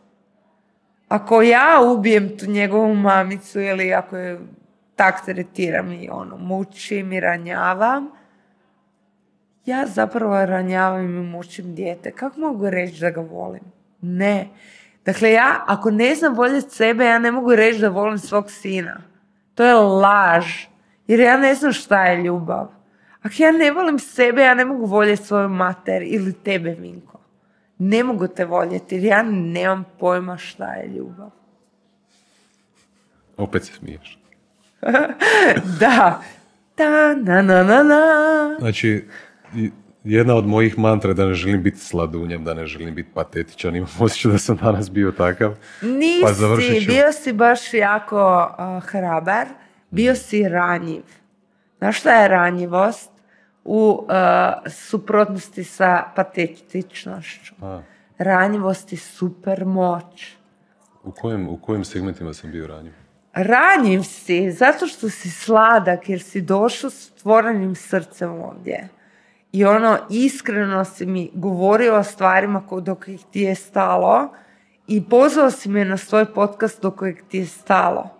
Ako 1.08 1.42
ja 1.42 1.80
ubijem 1.94 2.38
tu 2.38 2.46
njegovu 2.46 2.94
mamicu 2.94 3.60
ili 3.60 3.94
ako 3.94 4.16
je 4.16 4.40
tak 4.96 5.24
tretiram 5.24 5.92
i 5.92 6.08
ono, 6.12 6.36
mučim 6.36 7.12
i 7.12 7.20
ranjavam, 7.20 8.10
ja 9.66 9.86
zapravo 9.86 10.46
ranjavam 10.46 11.04
i 11.04 11.22
mučim 11.22 11.74
dijete. 11.74 12.10
Kako 12.10 12.40
mogu 12.40 12.70
reći 12.70 13.00
da 13.00 13.10
ga 13.10 13.20
volim? 13.20 13.62
Ne. 14.00 14.48
Dakle, 15.04 15.32
ja 15.32 15.64
ako 15.66 15.90
ne 15.90 16.14
znam 16.14 16.34
voljeti 16.34 16.70
sebe, 16.70 17.04
ja 17.04 17.18
ne 17.18 17.30
mogu 17.32 17.54
reći 17.54 17.80
da 17.80 17.88
volim 17.88 18.18
svog 18.18 18.50
sina. 18.50 19.00
To 19.54 19.64
je 19.64 19.74
laž. 19.74 20.46
Jer 21.06 21.20
ja 21.20 21.36
ne 21.36 21.54
znam 21.54 21.72
šta 21.72 22.04
je 22.04 22.22
ljubav. 22.22 22.68
Ako 23.22 23.34
ja 23.38 23.52
ne 23.52 23.70
volim 23.70 23.98
sebe, 23.98 24.42
ja 24.42 24.54
ne 24.54 24.64
mogu 24.64 24.86
voljeti 24.86 25.24
svoju 25.24 25.48
mater 25.48 26.02
ili 26.02 26.32
tebe, 26.32 26.70
Vinko. 26.70 27.20
Ne 27.78 28.04
mogu 28.04 28.28
te 28.28 28.44
voljeti 28.44 28.94
jer 28.94 29.04
ja 29.04 29.22
nemam 29.22 29.84
pojma 29.98 30.36
šta 30.36 30.72
je 30.72 30.88
ljubav. 30.88 31.30
Opet 33.36 33.64
se 33.64 33.72
smiješ. 33.72 34.18
Da. 35.80 36.22
Ta, 36.74 37.14
na, 37.14 37.42
na, 37.42 37.62
na, 37.62 37.82
na. 37.82 38.56
Znači, 38.58 39.08
jedna 40.04 40.34
od 40.34 40.46
mojih 40.46 40.78
mantra 40.78 41.12
da 41.12 41.26
ne 41.26 41.34
želim 41.34 41.62
biti 41.62 41.78
sladunjem, 41.78 42.44
da 42.44 42.54
ne 42.54 42.66
želim 42.66 42.94
biti 42.94 43.10
patetičan. 43.14 43.76
Imam 43.76 43.88
osjećaj 44.00 44.32
da 44.32 44.38
sam 44.38 44.56
danas 44.56 44.90
bio 44.90 45.12
takav. 45.12 45.54
Nisi, 45.82 46.22
Pa 46.22 46.32
završit 46.32 46.82
ću. 46.82 46.86
bio 46.86 47.12
si 47.12 47.32
baš 47.32 47.74
jako 47.74 48.48
uh, 48.50 48.84
hrabar, 48.84 49.46
bio 49.90 50.14
si 50.14 50.48
ranjiv. 50.48 51.02
Znaš 51.78 51.98
šta 52.00 52.12
je 52.12 52.28
ranjivost? 52.28 53.10
U 53.64 54.00
uh, 54.02 54.12
suprotnosti 54.70 55.64
sa 55.64 56.04
patetičnošću. 56.16 57.54
A, 57.62 57.82
Ranjivost 58.18 58.92
je 58.92 58.98
super 58.98 59.64
moć. 59.64 60.36
u, 61.04 61.10
kojem, 61.12 61.48
u 61.48 61.56
kojim 61.56 61.84
segmentima 61.84 62.34
sam 62.34 62.50
bio 62.50 62.66
ranjiv? 62.66 62.92
ranjiv 63.34 64.02
si 64.02 64.50
zato 64.50 64.86
što 64.86 65.08
si 65.10 65.30
sladak 65.30 66.08
jer 66.08 66.22
si 66.22 66.40
došao 66.40 66.90
s 66.90 67.10
otvorenim 67.10 67.74
srcem 67.74 68.30
ovdje. 68.32 68.88
I 69.52 69.64
ono, 69.64 69.98
iskreno 70.10 70.84
si 70.84 71.06
mi 71.06 71.30
govorio 71.34 71.96
o 71.96 72.02
stvarima 72.02 72.62
dok 72.82 73.08
ih 73.08 73.20
ti 73.30 73.40
je 73.40 73.54
stalo 73.54 74.28
i 74.86 75.04
pozvao 75.08 75.50
si 75.50 75.68
me 75.68 75.84
na 75.84 75.96
svoj 75.96 76.24
podcast 76.34 76.82
do 76.82 76.90
kojeg 76.90 77.22
ti 77.28 77.38
je 77.38 77.46
stalo. 77.46 78.10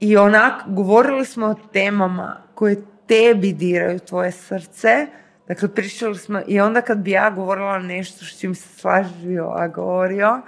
I 0.00 0.16
onak, 0.16 0.62
govorili 0.66 1.24
smo 1.24 1.46
o 1.46 1.54
temama 1.72 2.42
koje 2.54 2.82
tebi 3.06 3.52
diraju 3.52 3.98
tvoje 3.98 4.32
srce. 4.32 5.06
Dakle, 5.48 5.68
pričali 5.68 6.18
smo 6.18 6.40
i 6.46 6.60
onda 6.60 6.80
kad 6.80 6.98
bi 6.98 7.10
ja 7.10 7.30
govorila 7.30 7.78
nešto 7.78 8.24
s 8.24 8.38
čim 8.40 8.54
se 8.54 8.68
slažio, 8.78 9.52
a 9.56 9.68
govorio, 9.68 10.42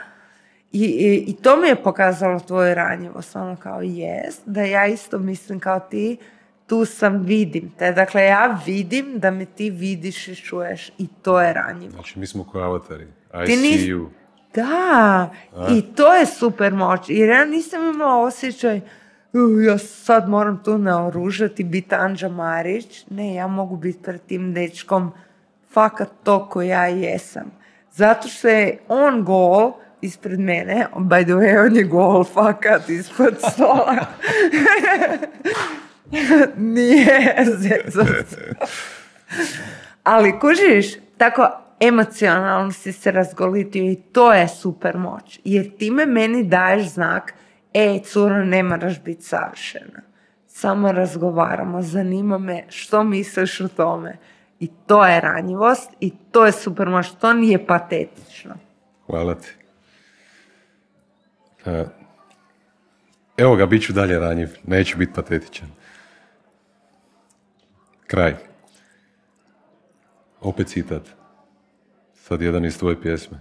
i, 0.72 0.84
i, 0.84 1.24
i, 1.30 1.36
to 1.36 1.56
mi 1.56 1.68
je 1.68 1.82
pokazalo 1.82 2.40
tvoju 2.40 2.74
ranjivost, 2.74 3.36
ono 3.36 3.56
kao 3.56 3.82
jest, 3.82 4.42
da 4.46 4.62
ja 4.62 4.86
isto 4.86 5.18
mislim 5.18 5.60
kao 5.60 5.80
ti, 5.80 6.16
tu 6.66 6.84
sam, 6.84 7.22
vidim 7.22 7.72
te. 7.78 7.92
Dakle, 7.92 8.24
ja 8.24 8.60
vidim 8.66 9.18
da 9.18 9.30
me 9.30 9.44
ti 9.44 9.70
vidiš 9.70 10.28
i 10.28 10.36
čuješ 10.36 10.92
i 10.98 11.08
to 11.22 11.40
je 11.40 11.52
ranjivo. 11.52 11.92
Znači, 11.92 12.18
mi 12.18 12.26
smo 12.26 12.44
kao 12.52 12.62
avatari. 12.62 13.06
I 13.42 13.46
ti 13.46 13.56
see 13.56 13.94
you. 13.94 14.08
Da, 14.54 15.30
i 15.70 15.82
to 15.82 16.14
je 16.14 16.26
super 16.26 16.72
moć. 16.72 17.00
Jer 17.08 17.28
ja 17.28 17.44
nisam 17.44 17.94
imala 17.94 18.22
osjećaj, 18.22 18.76
uh, 18.76 19.64
ja 19.66 19.78
sad 19.78 20.28
moram 20.28 20.62
tu 20.64 20.78
naoružati, 20.78 21.64
biti 21.64 21.94
Anđa 21.94 22.28
Marić. 22.28 23.06
Ne, 23.10 23.34
ja 23.34 23.46
mogu 23.46 23.76
biti 23.76 24.02
pred 24.02 24.20
tim 24.26 24.54
dečkom 24.54 25.12
fakat 25.70 26.08
to 26.22 26.48
ko 26.48 26.62
ja 26.62 26.86
jesam. 26.86 27.50
Zato 27.92 28.28
što 28.28 28.48
je 28.48 28.78
on 28.88 29.24
gol, 29.24 29.72
ispred 30.00 30.40
mene, 30.40 30.86
by 30.96 31.24
the 31.24 31.32
way, 31.32 31.66
on 31.66 31.76
je 31.76 31.84
gol 31.84 32.24
fakat 32.24 32.88
ispod 32.88 33.36
stola. 33.52 33.96
Nije 36.56 37.34
Ali 40.02 40.40
kužiš, 40.40 40.86
tako 41.16 41.50
emocionalno 41.80 42.72
si 42.72 42.92
se 42.92 43.10
razgolitio 43.10 43.84
i 43.84 43.96
to 44.12 44.32
je 44.32 44.48
super 44.48 44.98
moć. 44.98 45.40
Jer 45.44 45.76
time 45.76 46.06
meni 46.06 46.44
daješ 46.44 46.88
znak, 46.88 47.34
ej, 47.74 48.00
curo, 48.02 48.44
ne 48.44 48.62
moraš 48.62 49.02
biti 49.02 49.22
savršena. 49.22 50.00
Samo 50.46 50.92
razgovaramo, 50.92 51.82
zanima 51.82 52.38
me 52.38 52.64
što 52.68 53.04
misliš 53.04 53.60
o 53.60 53.68
tome. 53.68 54.18
I 54.60 54.70
to 54.86 55.06
je 55.06 55.20
ranjivost 55.20 55.90
i 56.00 56.12
to 56.30 56.46
je 56.46 56.52
super 56.52 56.88
moć, 56.88 57.10
to 57.10 57.32
nije 57.32 57.66
patetično. 57.66 58.54
Hvala 59.06 59.34
ti. 59.34 59.48
E, 61.66 61.84
evo 63.36 63.56
ga, 63.56 63.66
bit 63.66 63.82
ću 63.82 63.92
dalje 63.92 64.18
ranjiv, 64.18 64.48
neću 64.66 64.98
biti 64.98 65.12
patetičan. 65.12 65.75
Kraj. 68.06 68.34
Opet 70.40 70.68
citat. 70.68 71.02
Sad 72.14 72.42
jedan 72.42 72.64
iz 72.64 72.78
tvoje 72.78 73.00
pjesme. 73.02 73.38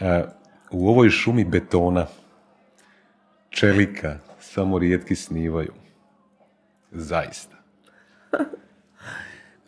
E, 0.00 0.24
u 0.70 0.88
ovoj 0.88 1.10
šumi 1.10 1.44
betona 1.44 2.06
čelika 3.50 4.18
samo 4.40 4.78
rijetki 4.78 5.14
snivaju. 5.14 5.72
Zaista. 6.90 7.56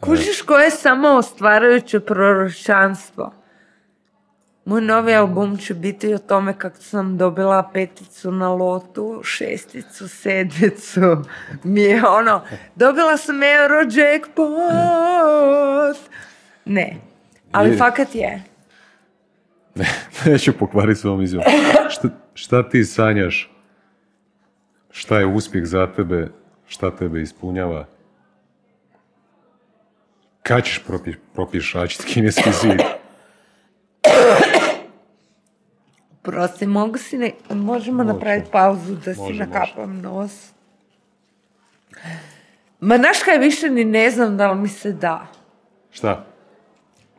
Kužiš 0.01 0.43
koje 0.43 0.65
je 0.65 0.71
samo 0.71 1.09
ostvarajuće 1.09 2.01
proročanstvo. 2.01 3.42
Moj 4.65 4.81
novi 4.81 5.15
album 5.15 5.57
će 5.57 5.75
biti 5.75 6.15
o 6.15 6.19
tome 6.19 6.59
kako 6.59 6.77
sam 6.77 7.19
dobila 7.19 7.71
peticu 7.73 8.33
na 8.33 8.49
lotu, 8.49 9.21
šesticu, 9.25 10.09
sedmicu. 10.09 11.01
Mi 11.65 11.81
je 11.81 12.07
ono, 12.07 12.43
dobila 12.77 13.17
sam 13.17 13.43
Euro 13.43 13.81
Jackpot. 13.81 14.47
Ne, 16.65 16.97
ali 17.53 17.77
fakat 17.77 18.15
je. 18.15 18.43
Ne, 19.75 19.87
neću 20.27 20.53
pokvariti 20.53 21.01
svom 21.01 21.23
izjavom. 21.23 21.53
Šta, 21.91 22.09
šta 22.35 22.69
ti 22.69 22.85
sanjaš? 22.85 23.51
Šta 24.91 25.19
je 25.19 25.27
uspjeh 25.27 25.65
za 25.67 25.87
tebe? 25.87 26.29
Šta 26.67 26.97
tebe 26.97 27.23
ispunjava? 27.23 27.87
Kad 30.43 30.65
ćeš 30.65 30.85
propješačiti 31.35 32.05
kineski 32.07 32.51
zid? 32.63 33.02
Prosti, 36.23 36.67
mogu 36.67 36.99
si 36.99 37.19
ne... 37.19 37.33
Možemo 37.51 38.05
napraviti 38.05 38.51
pauzu 38.51 38.95
da 38.95 39.15
si 39.15 39.33
nakapam 39.33 40.01
nos. 40.01 40.51
Ma 42.81 42.97
znaš 42.97 43.23
kaj 43.23 43.39
više 43.39 43.71
ni 43.71 43.85
ne 43.85 44.11
znam 44.11 44.37
da 44.37 44.53
li 44.53 44.61
mi 44.61 44.69
se 44.69 44.93
da. 44.93 45.27
Šta? 45.91 46.25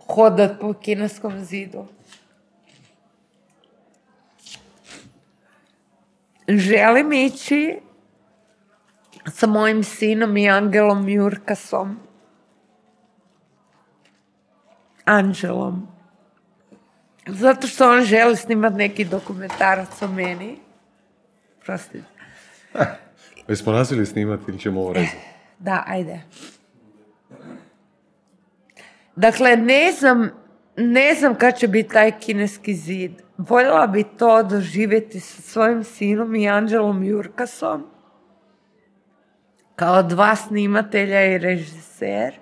Hodat 0.07 0.59
po 0.59 0.73
kineskom 0.73 1.39
zidu. 1.39 1.85
Želim 6.47 7.13
ići 7.13 7.79
sa 9.25 9.47
mojim 9.47 9.83
sinom 9.83 10.37
i 10.37 10.49
Angelom 10.49 11.09
Jurkasom. 11.09 11.99
Anđelom. 15.05 15.92
Zato 17.27 17.67
što 17.67 17.91
on 17.91 18.03
želi 18.03 18.37
snimati 18.37 18.75
neki 18.75 19.05
dokumentarac 19.05 20.01
o 20.01 20.07
meni. 20.07 20.57
Prostite. 21.65 22.03
Jesmo 23.47 23.71
nazvili 23.71 24.05
snimati 24.05 24.43
ili 24.47 24.59
ćemo 24.59 24.81
ovo 24.81 24.93
rezati? 24.93 25.17
Da, 25.59 25.83
ajde. 25.87 26.21
Dakle, 29.15 29.57
ne 29.57 29.91
znam, 29.91 30.29
ne 30.77 31.13
znam 31.13 31.35
kad 31.35 31.57
će 31.57 31.67
biti 31.67 31.89
taj 31.89 32.19
kineski 32.19 32.73
zid. 32.73 33.11
Voljela 33.37 33.87
bi 33.87 34.03
to 34.03 34.43
doživjeti 34.43 35.19
sa 35.19 35.41
svojim 35.41 35.83
sinom 35.83 36.35
i 36.35 36.49
Anđelom 36.49 37.03
Jurkasom 37.03 37.93
kao 39.75 40.03
dva 40.03 40.35
snimatelja 40.35 41.25
i 41.25 41.37
režiser. 41.37 42.33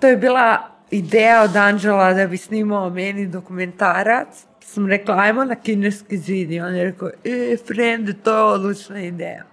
To 0.00 0.06
je 0.06 0.16
bila 0.16 0.71
ideja 0.92 1.42
od 1.42 1.56
Anđela 1.56 2.12
da 2.12 2.26
bi 2.26 2.36
snimao 2.36 2.90
meni 2.90 3.26
dokumentarac. 3.26 4.46
Sam 4.60 4.88
rekla, 4.88 5.16
ajmo 5.18 5.44
na 5.44 5.54
kineski 5.54 6.18
zid. 6.18 6.50
I 6.50 6.60
on 6.60 6.74
je 6.74 6.84
rekao, 6.84 7.08
e, 7.24 7.56
friend, 7.66 8.14
to 8.24 8.36
je 8.36 8.42
odlična 8.42 9.00
ideja. 9.00 9.44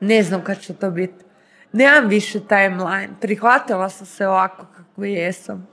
Ne 0.00 0.22
znam 0.22 0.44
kad 0.44 0.60
će 0.60 0.74
to 0.74 0.90
biti. 0.90 1.24
Nemam 1.72 2.08
više 2.08 2.40
timeline. 2.40 3.08
Prihvatila 3.20 3.88
sam 3.88 4.06
se 4.06 4.26
ovako 4.26 4.66
kako 4.76 5.04
jesam. 5.04 5.68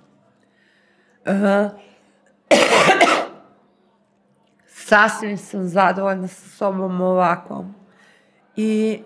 Uh, 1.26 1.72
sasvim 4.68 5.38
sam 5.38 5.68
zadovoljna 5.68 6.28
sa 6.28 6.50
sobom 6.50 7.02
ovakvom. 7.02 7.76
I 8.56 9.00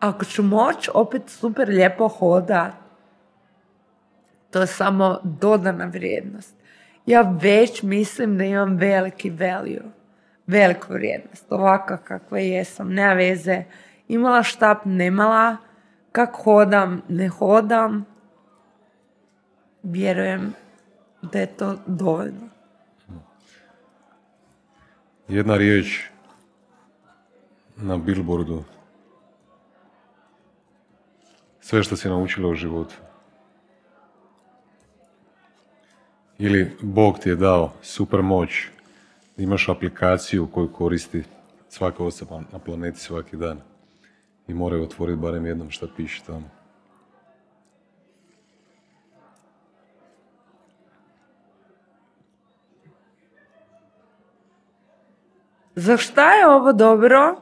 ako 0.00 0.24
ću 0.24 0.42
moći 0.42 0.90
opet 0.94 1.22
super 1.26 1.68
lijepo 1.68 2.08
hodat, 2.08 2.83
to 4.54 4.60
je 4.60 4.66
samo 4.66 5.18
dodana 5.22 5.84
vrijednost. 5.84 6.54
Ja 7.06 7.36
već 7.42 7.82
mislim 7.82 8.38
da 8.38 8.44
imam 8.44 8.76
veliki 8.76 9.30
value, 9.30 9.82
veliku 10.46 10.92
vrijednost, 10.92 11.52
ovaka 11.52 11.96
kakva 11.96 12.38
jesam, 12.38 12.92
nema 12.92 13.12
veze, 13.12 13.64
imala 14.08 14.42
štap, 14.42 14.84
nemala, 14.84 15.56
kako 16.12 16.42
hodam, 16.42 17.02
ne 17.08 17.28
hodam, 17.28 18.04
vjerujem 19.82 20.54
da 21.22 21.38
je 21.38 21.46
to 21.46 21.76
dovoljno. 21.86 22.48
Jedna 25.28 25.56
riječ 25.56 26.00
na 27.76 27.96
billboardu. 27.96 28.64
Sve 31.60 31.82
što 31.82 31.96
si 31.96 32.08
naučila 32.08 32.48
u 32.48 32.54
životu. 32.54 32.94
Ili 36.38 36.76
Bog 36.82 37.18
ti 37.18 37.28
je 37.28 37.36
dao 37.36 37.72
super 37.82 38.22
moć, 38.22 38.50
imaš 39.36 39.68
aplikaciju 39.68 40.46
koju 40.46 40.72
koristi 40.72 41.24
svaka 41.68 42.04
osoba 42.04 42.42
na 42.52 42.58
planeti 42.58 43.00
svaki 43.00 43.36
dan 43.36 43.60
i 44.48 44.54
moraju 44.54 44.82
otvoriti 44.82 45.20
barem 45.20 45.46
jednom 45.46 45.70
što 45.70 45.88
piše 45.96 46.22
tamo. 46.26 46.50
Za 55.74 55.96
šta 55.96 56.32
je 56.32 56.46
ovo 56.46 56.72
dobro? 56.72 57.36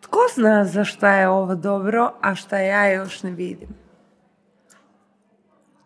Tko 0.00 0.18
zna 0.34 0.64
za 0.64 0.84
šta 0.84 1.14
je 1.16 1.28
ovo 1.28 1.54
dobro, 1.54 2.12
a 2.20 2.34
šta 2.34 2.58
ja 2.58 2.92
još 2.92 3.22
ne 3.22 3.30
vidim? 3.30 3.83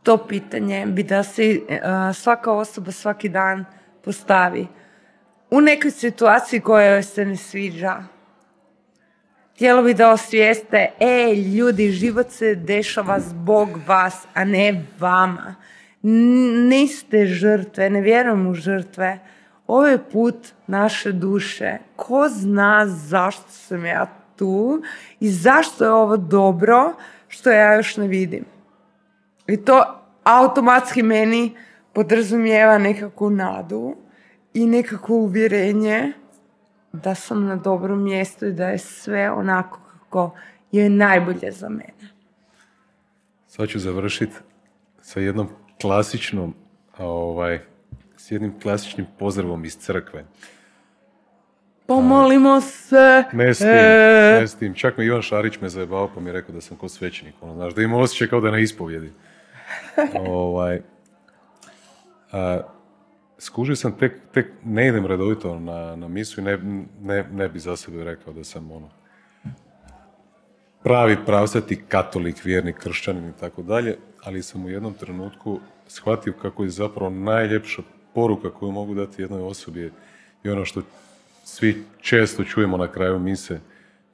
To 0.03 0.17
pitanje 0.17 0.87
bi 0.87 1.03
da 1.03 1.23
se 1.23 1.61
svaka 2.15 2.53
osoba 2.53 2.93
svaki 2.93 3.29
dan 3.29 3.65
postavi. 4.05 4.67
u 5.51 5.61
nekoj 5.61 5.91
situaciji 5.91 6.61
koja 6.61 7.03
se 7.03 7.25
ne 7.25 7.37
sviđa. 7.37 8.03
Htjela 9.55 9.83
bi 9.83 9.95
da 9.95 10.11
osvijeste, 10.11 10.91
e, 11.01 11.35
ljudi, 11.35 11.91
život 11.91 12.31
se 12.31 12.55
dešava 12.55 13.21
zbog 13.21 13.69
vas, 13.87 14.27
a 14.35 14.45
ne 14.45 14.85
vama. 14.99 15.55
Niste 16.03 17.27
žrtve, 17.27 17.91
ne 17.91 18.01
vjerujem 18.01 18.47
u 18.47 18.55
žrtve. 18.55 19.19
Ovo 19.67 19.87
je 19.87 20.05
put 20.13 20.37
naše 20.67 21.13
duše. 21.13 21.79
Ko 21.97 22.29
zna 22.29 22.87
zašto 22.87 23.51
sam 23.51 23.85
ja 23.85 24.07
tu 24.37 24.83
i 25.21 25.31
zašto 25.31 25.85
je 25.85 25.91
ovo 25.91 26.17
dobro 26.17 26.95
što 27.29 27.51
ja 27.51 27.75
još 27.75 27.97
ne 27.97 28.07
vidim. 28.09 28.45
I 29.49 29.57
to 29.57 30.01
automatski 30.25 31.03
meni 31.03 31.57
podrazumijeva 31.93 32.79
nekakvu 32.79 33.31
nadu 33.31 33.97
i 34.55 34.67
nekakvo 34.67 35.17
uvjerenje 35.17 36.13
da 36.93 37.15
sam 37.15 37.47
na 37.47 37.57
dobrom 37.57 38.03
mjestu 38.03 38.47
i 38.47 38.53
da 38.53 38.69
je 38.69 38.79
sve 38.79 39.31
onako 39.31 39.81
kako 39.93 40.31
je 40.73 40.91
najbolje 40.91 41.53
za 41.53 41.69
mene. 41.69 42.13
Sad 43.47 43.69
ću 43.69 43.79
završiti 43.79 44.35
sa 45.01 45.21
jednom 45.21 45.49
klasičnom, 45.81 46.55
ovaj, 46.99 47.61
s 48.17 48.31
jednim 48.31 48.61
klasičnim 48.61 49.07
pozdravom 49.19 49.65
iz 49.65 49.77
crkve. 49.77 50.25
Pomolimo 51.87 52.61
se. 52.61 53.25
Ne 53.33 53.55
s 53.55 53.59
tim, 53.59 53.69
e. 53.69 54.39
ne 54.41 54.49
s 54.49 54.55
tim. 54.55 54.75
Čak 54.75 54.97
me 54.97 55.05
Ivan 55.05 55.23
Šarić 55.23 55.61
me 55.61 55.69
zajebao 55.69 56.11
pa 56.15 56.21
mi 56.21 56.29
je 56.29 56.33
rekao 56.33 56.55
da 56.55 56.61
sam 56.61 56.77
ko 56.77 56.89
svećenik. 56.89 57.35
Ono, 57.41 57.55
znaš, 57.55 57.75
da 57.75 57.83
ima 57.83 57.99
osjećaj 57.99 58.29
kao 58.29 58.41
da 58.41 58.49
je 58.49 58.53
na 58.53 58.59
ispovjedi. 58.59 59.13
Ovaj, 60.29 60.81
a, 62.33 62.61
skužio 63.39 63.77
sam 63.77 63.93
tek, 63.99 64.13
tek 64.33 64.47
ne 64.65 64.89
idem 64.89 65.07
redovito 65.07 65.59
na, 65.59 65.97
na 65.97 66.09
misu 66.09 66.41
i 66.41 66.45
ne, 66.45 66.59
ne, 67.01 67.25
ne 67.33 67.49
bi 67.49 67.59
za 67.59 67.77
sebe 67.77 68.05
rekao 68.05 68.33
da 68.33 68.45
sam 68.45 68.71
ono 68.71 68.89
pravi 70.83 71.17
pravsati 71.27 71.83
katolik, 71.89 72.45
vjernik, 72.45 72.77
kršćanin 72.77 73.29
i 73.29 73.41
tako 73.41 73.63
dalje, 73.63 73.97
ali 74.25 74.43
sam 74.43 74.65
u 74.65 74.71
jednom 74.71 74.95
trenutku 74.95 75.61
shvatio 75.87 76.33
kako 76.43 76.63
je 76.63 76.71
zapravo 76.71 77.11
najljepša 77.11 77.83
poruka 78.15 78.51
koju 78.51 78.73
mogu 78.73 78.95
dati 78.95 79.23
jednoj 79.23 79.43
osobi 79.43 79.93
i 80.45 80.49
ono 80.49 80.65
što 80.65 80.83
svi 81.45 81.85
često 82.01 82.45
čujemo 82.45 82.77
na 82.77 82.89
kraju 82.93 83.19
mise 83.19 83.61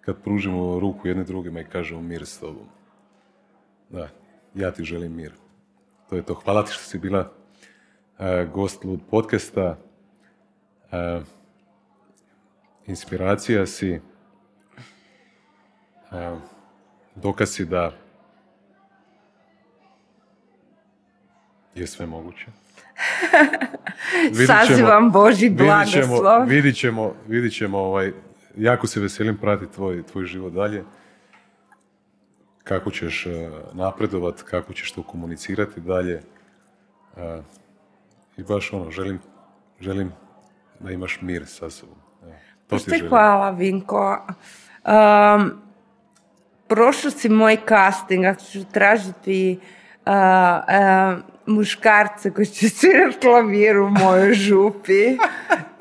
kad 0.01 0.17
pružimo 0.23 0.81
ruku 0.81 1.09
jedne 1.09 1.25
drugima 1.25 1.61
i 1.61 1.65
kažemo 1.65 2.01
mir 2.01 2.27
s 2.27 2.39
tobom. 2.39 2.67
Da, 3.91 4.09
ja 4.55 4.71
ti 4.71 4.85
želim 4.85 5.17
mir. 5.17 5.33
To 6.15 6.19
je 6.19 6.23
to. 6.23 6.35
Hvala 6.35 6.65
ti 6.65 6.73
što 6.73 6.83
si 6.83 6.99
bila 6.99 7.21
uh, 8.19 8.27
gost 8.53 8.85
Lud 8.85 9.01
podcasta. 9.11 9.79
Uh, 10.93 11.23
inspiracija 12.87 13.67
si. 13.67 14.01
Uh, 16.11 16.39
dokaz 17.15 17.49
si 17.49 17.65
da 17.65 17.93
je 21.75 21.87
sve 21.87 22.07
moguće. 22.07 22.47
Sazivam 24.47 25.11
Boži 25.11 25.51
blagoslov. 25.51 26.47
Vidit 26.47 26.77
ćemo, 26.77 27.15
vidit 27.29 27.53
ćemo, 27.55 27.79
ovaj, 27.79 28.13
jako 28.57 28.87
se 28.87 29.01
veselim 29.01 29.37
pratiti 29.37 29.73
tvoj, 29.73 30.03
tvoj 30.03 30.25
život 30.25 30.53
dalje. 30.53 30.85
Kako 32.65 32.91
ćeš 32.91 33.27
napredovat, 33.73 34.43
kako 34.43 34.73
ćeš 34.73 34.93
to 34.93 35.03
komunicirati 35.03 35.81
dalje. 35.81 36.23
I 38.37 38.43
baš 38.43 38.73
ono, 38.73 38.91
želim, 38.91 39.19
želim 39.81 40.13
da 40.81 40.91
imaš 40.91 41.19
mir 41.21 41.47
sa 41.47 41.71
sobom. 41.71 41.97
To 42.67 42.79
ti 42.79 42.99
hvala, 43.09 43.51
Vinko. 43.51 44.27
Um, 44.85 45.53
prošao 46.69 47.11
si 47.11 47.29
moj 47.29 47.57
casting, 47.69 48.25
ako 48.25 48.43
ću 48.43 48.65
tražiti 48.73 49.61
uh, 50.07 50.13
uh, 50.13 51.19
muškarce 51.47 52.31
koji 52.31 52.47
će 52.47 52.69
svirati 52.79 53.19
klavir 53.21 53.79
u 53.79 53.91
mojoj 53.91 54.35
župi, 54.35 55.17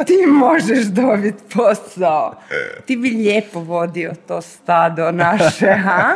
ti 0.05 0.25
možeš 0.27 0.85
dobiti 0.85 1.43
posao. 1.53 2.35
Ti 2.85 2.95
bi 2.95 3.09
lijepo 3.09 3.59
vodio 3.59 4.13
to 4.27 4.41
stado 4.41 5.11
naše, 5.11 5.73
ha? 5.83 6.15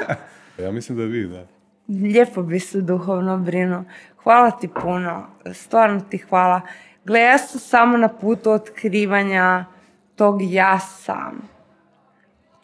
Ja 0.59 0.71
mislim 0.71 0.97
da 0.97 1.03
vi, 1.03 1.27
da. 1.27 1.45
Lijepo 1.87 2.43
bi 2.43 2.59
se 2.59 2.81
duhovno 2.81 3.37
brinuo. 3.37 3.83
Hvala 4.23 4.51
ti 4.51 4.69
puno, 4.81 5.25
stvarno 5.53 6.01
ti 6.09 6.17
hvala. 6.17 6.61
Gle, 7.05 7.19
ja 7.19 7.37
sam 7.37 7.59
samo 7.59 7.97
na 7.97 8.07
putu 8.07 8.51
otkrivanja 8.51 9.65
tog 10.15 10.41
ja 10.41 10.79
sam, 10.79 11.41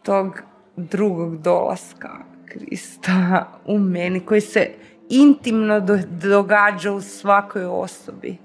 tog 0.03 0.41
drugog 0.76 1.38
dolaska 1.38 2.10
Krista 2.45 3.45
u 3.65 3.80
meni, 3.80 4.20
koji 4.20 4.41
se 4.41 4.70
intimno 5.10 5.80
događa 6.22 6.91
u 6.91 7.02
svakoj 7.02 7.65
osobi. 7.65 8.38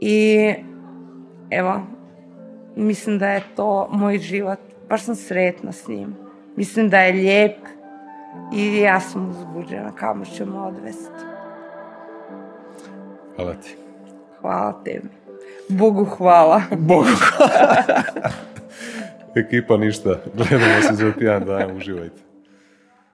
I 0.00 0.54
evo, 1.50 1.80
mislim 2.76 3.18
da 3.18 3.28
je 3.28 3.42
to 3.56 3.88
moj 3.92 4.18
život. 4.18 4.58
Baš 4.88 5.04
sam 5.04 5.14
sretna 5.14 5.72
s 5.72 5.88
njim. 5.88 6.16
Mislim 6.56 6.88
da 6.88 6.98
je 6.98 7.12
lijep 7.12 7.56
i 8.54 8.76
ja 8.76 9.00
sam 9.00 9.30
uzbuđena 9.30 9.92
kamo 9.92 10.24
ćemo 10.24 10.66
odvesti. 10.66 11.24
Hvala 13.36 13.54
ti. 13.54 13.76
Hvala 14.40 14.82
tebi. 14.84 15.08
Bogu 15.68 16.04
hvala. 16.04 16.62
Bogu 16.70 17.08
hvala. 17.20 18.02
Ekipa 19.46 19.76
ništa. 19.76 20.16
Gledamo 20.34 20.82
se 20.82 20.94
za 20.94 21.12
tjedan 21.12 21.44
dan. 21.44 21.76
Uživajte. 21.76 22.27